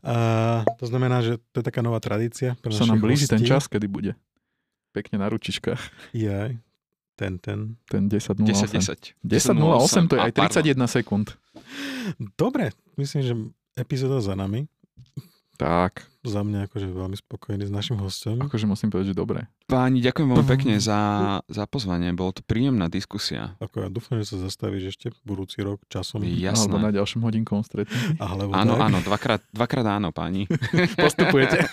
A 0.00 0.64
to 0.80 0.88
znamená, 0.88 1.20
že 1.20 1.36
to 1.52 1.60
je 1.60 1.68
taká 1.68 1.84
nová 1.84 2.00
tradícia 2.00 2.56
pre 2.64 2.72
Sa 2.72 2.88
nám 2.88 2.96
blíži 2.96 3.28
ten 3.28 3.44
hostí. 3.44 3.52
čas, 3.52 3.68
kedy 3.68 3.84
bude. 3.92 4.16
Pekne 4.96 5.20
na 5.20 5.28
ručičkách. 5.28 6.16
Je, 6.16 6.56
ten, 7.14 7.38
ten. 7.38 7.78
Ten 7.86 8.06
10.08. 8.06 8.42
10-10. 8.44 9.14
10.08, 9.22 10.10
to 10.10 10.14
je 10.14 10.20
A, 10.20 10.26
aj 10.26 10.32
pardon. 10.34 10.62
31 10.62 10.86
sekúnd. 10.86 11.26
Dobre, 12.34 12.70
myslím, 12.94 13.20
že 13.22 13.32
epizóda 13.74 14.18
za 14.18 14.34
nami. 14.34 14.66
Tak, 15.54 16.02
Za 16.26 16.42
mňa 16.42 16.66
akože 16.66 16.90
veľmi 16.90 17.14
spokojný 17.14 17.62
s 17.62 17.70
našim 17.70 17.94
hostom. 17.94 18.42
akože 18.42 18.66
musím 18.66 18.90
povedať, 18.90 19.14
že 19.14 19.16
dobre. 19.16 19.46
Páni, 19.70 20.02
ďakujem 20.02 20.26
veľmi 20.26 20.48
pekne 20.58 20.74
za, 20.82 20.98
za 21.46 21.64
pozvanie, 21.70 22.10
bolo 22.10 22.34
to 22.34 22.42
príjemná 22.42 22.90
diskusia. 22.90 23.54
Ako 23.62 23.86
ja 23.86 23.88
dúfam, 23.88 24.18
že 24.18 24.34
sa 24.34 24.42
zastavíš 24.42 24.90
ešte 24.90 25.14
budúci 25.22 25.62
rok 25.62 25.78
časom. 25.86 26.26
Alebo 26.26 26.34
Jasné. 26.34 26.74
na 26.74 26.90
ďalšom 26.90 27.22
hodinkovom 27.22 27.62
stretnutí. 27.62 28.18
Alebo 28.18 28.50
Áno, 28.50 28.74
tak. 28.74 28.82
áno, 28.82 28.98
dvakrát, 28.98 29.40
dvakrát 29.54 29.86
áno, 29.86 30.10
páni. 30.10 30.50
Postupujete. 30.98 31.70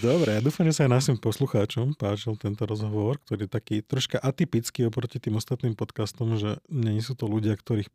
Dobre, 0.00 0.38
ja 0.38 0.40
dúfam, 0.40 0.64
že 0.66 0.76
sa 0.76 0.86
aj 0.86 0.92
našim 0.92 1.16
poslucháčom 1.18 1.94
páčil 1.98 2.38
tento 2.38 2.62
rozhovor, 2.64 3.18
ktorý 3.26 3.46
je 3.46 3.50
taký 3.50 3.76
troška 3.82 4.18
atypický 4.18 4.86
oproti 4.86 5.18
tým 5.18 5.36
ostatným 5.36 5.74
podcastom, 5.74 6.38
že 6.38 6.58
nie 6.70 7.02
sú 7.02 7.18
to 7.18 7.28
ľudia, 7.28 7.54
ktorých 7.58 7.90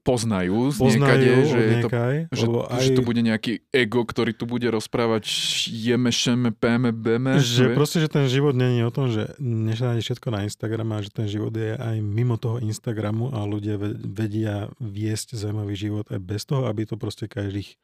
Poznajú 0.00 0.72
z 0.72 0.78
poznajú 0.80 0.96
niekade, 0.96 1.28
že, 1.44 1.60
to, 1.60 1.72
niekaj, 1.76 2.14
že, 2.32 2.44
lebo 2.48 2.58
aj, 2.72 2.84
že 2.88 2.90
tu 2.96 3.02
bude 3.04 3.20
nejaký 3.20 3.52
ego, 3.68 4.00
ktorý 4.00 4.32
tu 4.32 4.48
bude 4.48 4.64
rozprávať 4.64 5.28
jeme, 5.68 6.08
šeme, 6.08 6.56
péme, 6.56 6.88
beme. 6.88 7.36
že 7.36 7.68
vieš? 7.68 7.76
proste, 7.76 7.98
že 8.00 8.08
ten 8.08 8.24
život 8.24 8.56
je 8.56 8.80
o 8.86 8.94
tom, 8.94 9.12
že 9.12 9.28
nenájde 9.36 10.00
všetko 10.00 10.28
na 10.32 10.48
Instagrame, 10.48 10.96
a 10.96 11.04
že 11.04 11.12
ten 11.12 11.28
život 11.28 11.52
je 11.52 11.76
aj 11.76 12.00
mimo 12.00 12.40
toho 12.40 12.62
Instagramu 12.64 13.28
a 13.34 13.44
ľudia 13.44 13.76
ve- 13.76 13.92
vedia 13.92 14.72
viesť 14.80 15.36
zaujímavý 15.36 15.76
život 15.76 16.08
aj 16.08 16.20
bez 16.22 16.48
toho, 16.48 16.64
aby 16.64 16.88
to 16.88 16.96
proste 16.96 17.28
každých 17.28 17.76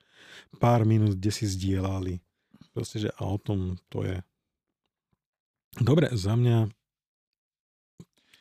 pár 0.57 0.89
minút 0.89 1.21
kde 1.21 1.29
si 1.29 1.45
zdieľali. 1.45 2.25
Proste, 2.77 3.01
že 3.01 3.09
a 3.11 3.25
o 3.25 3.39
tom 3.39 3.59
to 3.89 4.05
je. 4.05 4.21
Dobre, 5.75 6.13
za 6.13 6.33
mňa 6.33 6.69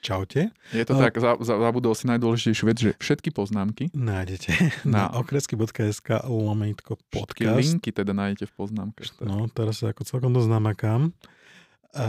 čaute. 0.01 0.53
Je 0.69 0.83
to 0.83 0.93
No. 0.93 1.01
tak, 1.01 1.15
za, 1.15 1.33
za, 1.39 1.57
zabudol 1.57 1.91
si 1.91 2.05
najdôležitejšiu 2.05 2.65
vec, 2.65 2.77
že 2.77 2.89
všetky 2.95 3.31
poznámky, 3.31 3.89
Nájdete 3.89 4.51
na, 4.85 5.07
Na- 5.07 5.11
okresky.sk 5.17 6.21
všetky 6.21 7.09
podcast. 7.09 7.57
linky 7.57 7.89
teda 7.89 8.11
nájdete 8.11 8.45
v 8.45 8.53
poznámkach. 8.53 9.09
Tak. 9.15 9.23
No, 9.23 9.47
teraz 9.49 9.81
sa 9.81 9.89
ako 9.89 10.03
celkom 10.03 10.29
dosť 10.29 10.49
namakám. 10.51 11.09
A, 11.95 12.05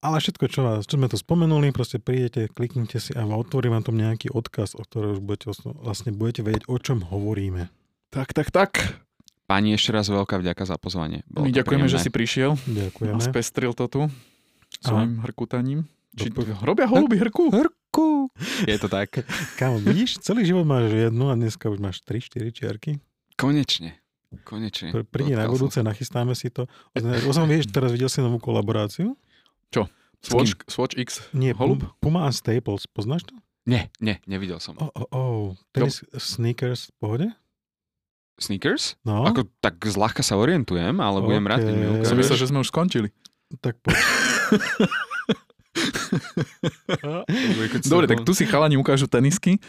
ale 0.00 0.16
všetko, 0.18 0.44
čo, 0.46 0.60
vás, 0.60 0.84
čo 0.84 0.98
sme 0.98 1.06
to 1.06 1.16
spomenuli, 1.16 1.70
proste 1.70 1.96
prídete, 1.96 2.50
kliknite 2.50 2.98
si 2.98 3.14
a 3.14 3.24
otvorí 3.24 3.68
vám 3.68 3.82
tam 3.82 3.96
nejaký 3.96 4.28
odkaz, 4.28 4.74
o 4.74 4.82
ktorom 4.82 5.16
už 5.16 5.20
budete, 5.22 5.48
vlastne 5.78 6.10
budete 6.10 6.42
vedieť, 6.42 6.64
o 6.66 6.76
čom 6.76 7.00
hovoríme. 7.00 7.72
tak, 8.10 8.34
tak, 8.34 8.50
tak. 8.50 9.00
Páni, 9.50 9.74
ešte 9.74 9.90
raz 9.90 10.06
veľká 10.06 10.38
vďaka 10.38 10.62
za 10.62 10.78
pozvanie. 10.78 11.26
Bolo 11.26 11.42
My 11.42 11.50
ďakujeme, 11.50 11.90
že 11.90 11.98
príjemné. 11.98 12.06
si 12.06 12.10
prišiel 12.14 12.50
a 12.54 12.58
Ďakujeme. 12.86 13.18
spestril 13.18 13.72
to 13.74 13.90
tu 13.90 14.00
svojim 14.78 15.18
hrkutaním. 15.26 15.90
Či 16.14 16.30
robia 16.62 16.86
holuby 16.86 17.18
hrku? 17.18 17.50
Hrku! 17.50 18.30
Je 18.62 18.78
to 18.78 18.86
tak. 18.86 19.26
Kámo, 19.58 19.82
vidíš, 19.82 20.22
celý 20.22 20.46
život 20.46 20.62
máš 20.62 20.94
jednu 20.94 21.26
a 21.26 21.34
dneska 21.34 21.66
už 21.66 21.82
máš 21.82 21.98
3-4 22.06 22.54
čiarky. 22.54 22.90
Konečne. 23.34 23.98
Konečne. 24.46 24.94
Pr- 24.94 25.02
Prídi 25.02 25.34
na 25.34 25.50
som 25.50 25.58
budúce, 25.58 25.82
nachystáme 25.82 26.38
si 26.38 26.46
to. 26.46 26.70
Ozem, 27.26 27.50
vieš, 27.50 27.74
teraz 27.74 27.90
videl 27.90 28.06
si 28.06 28.22
novú 28.22 28.38
kolaboráciu? 28.38 29.18
Swatch, 30.20 30.52
Swatch 30.68 30.94
X 31.00 31.32
Nie, 31.32 31.56
holub? 31.56 31.80
Pum- 31.80 32.12
Puma 32.12 32.28
a 32.28 32.30
Staples, 32.30 32.84
poznáš 32.84 33.24
to? 33.24 33.32
Nie, 33.64 33.88
nie, 33.98 34.20
nevidel 34.28 34.60
som. 34.60 34.76
Oh, 34.76 34.92
oh, 34.92 35.08
oh. 35.10 35.44
Tenis 35.72 36.04
sneakers 36.12 36.92
v 36.92 36.94
pohode? 37.00 37.26
Sneakers? 38.40 38.96
No, 39.04 39.28
Ako, 39.28 39.44
tak 39.60 39.76
zľahka 39.78 40.24
sa 40.24 40.40
orientujem, 40.40 40.96
ale 40.96 41.20
budem 41.20 41.44
rád, 41.44 41.60
keď 41.62 41.74
mi. 41.76 41.84
Som 41.84 41.94
ukážeš. 42.00 42.18
myslel, 42.18 42.36
že 42.40 42.46
sme 42.48 42.58
už 42.64 42.68
skončili. 42.72 43.08
tak 43.60 43.76
poď. 43.84 43.94
Dobre, 47.86 48.06
tak 48.10 48.26
tu 48.26 48.32
si 48.34 48.44
chalani 48.48 48.74
ukážu 48.74 49.06
tenisky 49.06 49.62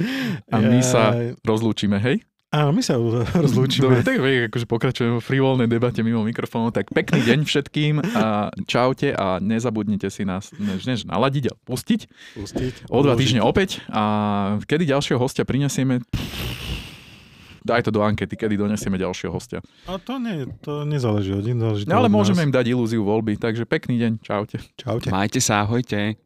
a 0.50 0.58
my 0.58 0.80
sa 0.82 1.14
rozlúčime, 1.46 2.02
hej? 2.02 2.24
Áno, 2.52 2.76
my 2.76 2.84
sa 2.84 3.00
rozlúčime. 3.46 3.88
Dobre, 3.88 4.04
tak 4.04 4.20
akože 4.20 4.68
pokračujeme 4.68 5.24
v 5.24 5.24
frivolnej 5.24 5.72
debate 5.72 6.04
mimo 6.04 6.20
mikrofónu. 6.28 6.76
Tak 6.76 6.92
pekný 6.92 7.24
deň 7.24 7.40
všetkým 7.48 8.04
a 8.04 8.52
čaute 8.68 9.16
a 9.16 9.40
nezabudnite 9.40 10.12
si 10.12 10.28
nás 10.28 10.52
než, 10.60 10.84
než 10.84 11.08
naladiť 11.08 11.48
a 11.48 11.54
pustiť. 11.64 12.12
Pustiť. 12.36 12.92
O 12.92 13.00
dva 13.08 13.16
týždne 13.16 13.40
opäť 13.40 13.80
a 13.88 14.60
kedy 14.68 14.84
ďalšieho 14.84 15.16
hostia 15.16 15.48
prinesieme? 15.48 16.04
Daj 17.62 17.86
to 17.86 17.92
do 17.94 18.02
ankety, 18.02 18.34
kedy 18.34 18.58
donesieme 18.58 18.98
ďalšieho 18.98 19.30
hostia. 19.30 19.62
A 19.86 20.02
to, 20.02 20.18
nie, 20.18 20.50
to 20.66 20.82
nezáleží 20.82 21.30
od 21.30 21.46
to 21.46 21.86
No, 21.86 22.02
ale 22.02 22.10
od 22.10 22.14
nás. 22.14 22.18
môžeme 22.18 22.42
im 22.50 22.54
dať 22.54 22.74
ilúziu 22.74 23.06
voľby, 23.06 23.38
takže 23.38 23.70
pekný 23.70 24.02
deň, 24.02 24.12
čaute. 24.26 24.58
Čaute. 24.82 25.14
Majte 25.14 25.38
sa, 25.38 25.62
ahojte. 25.62 26.18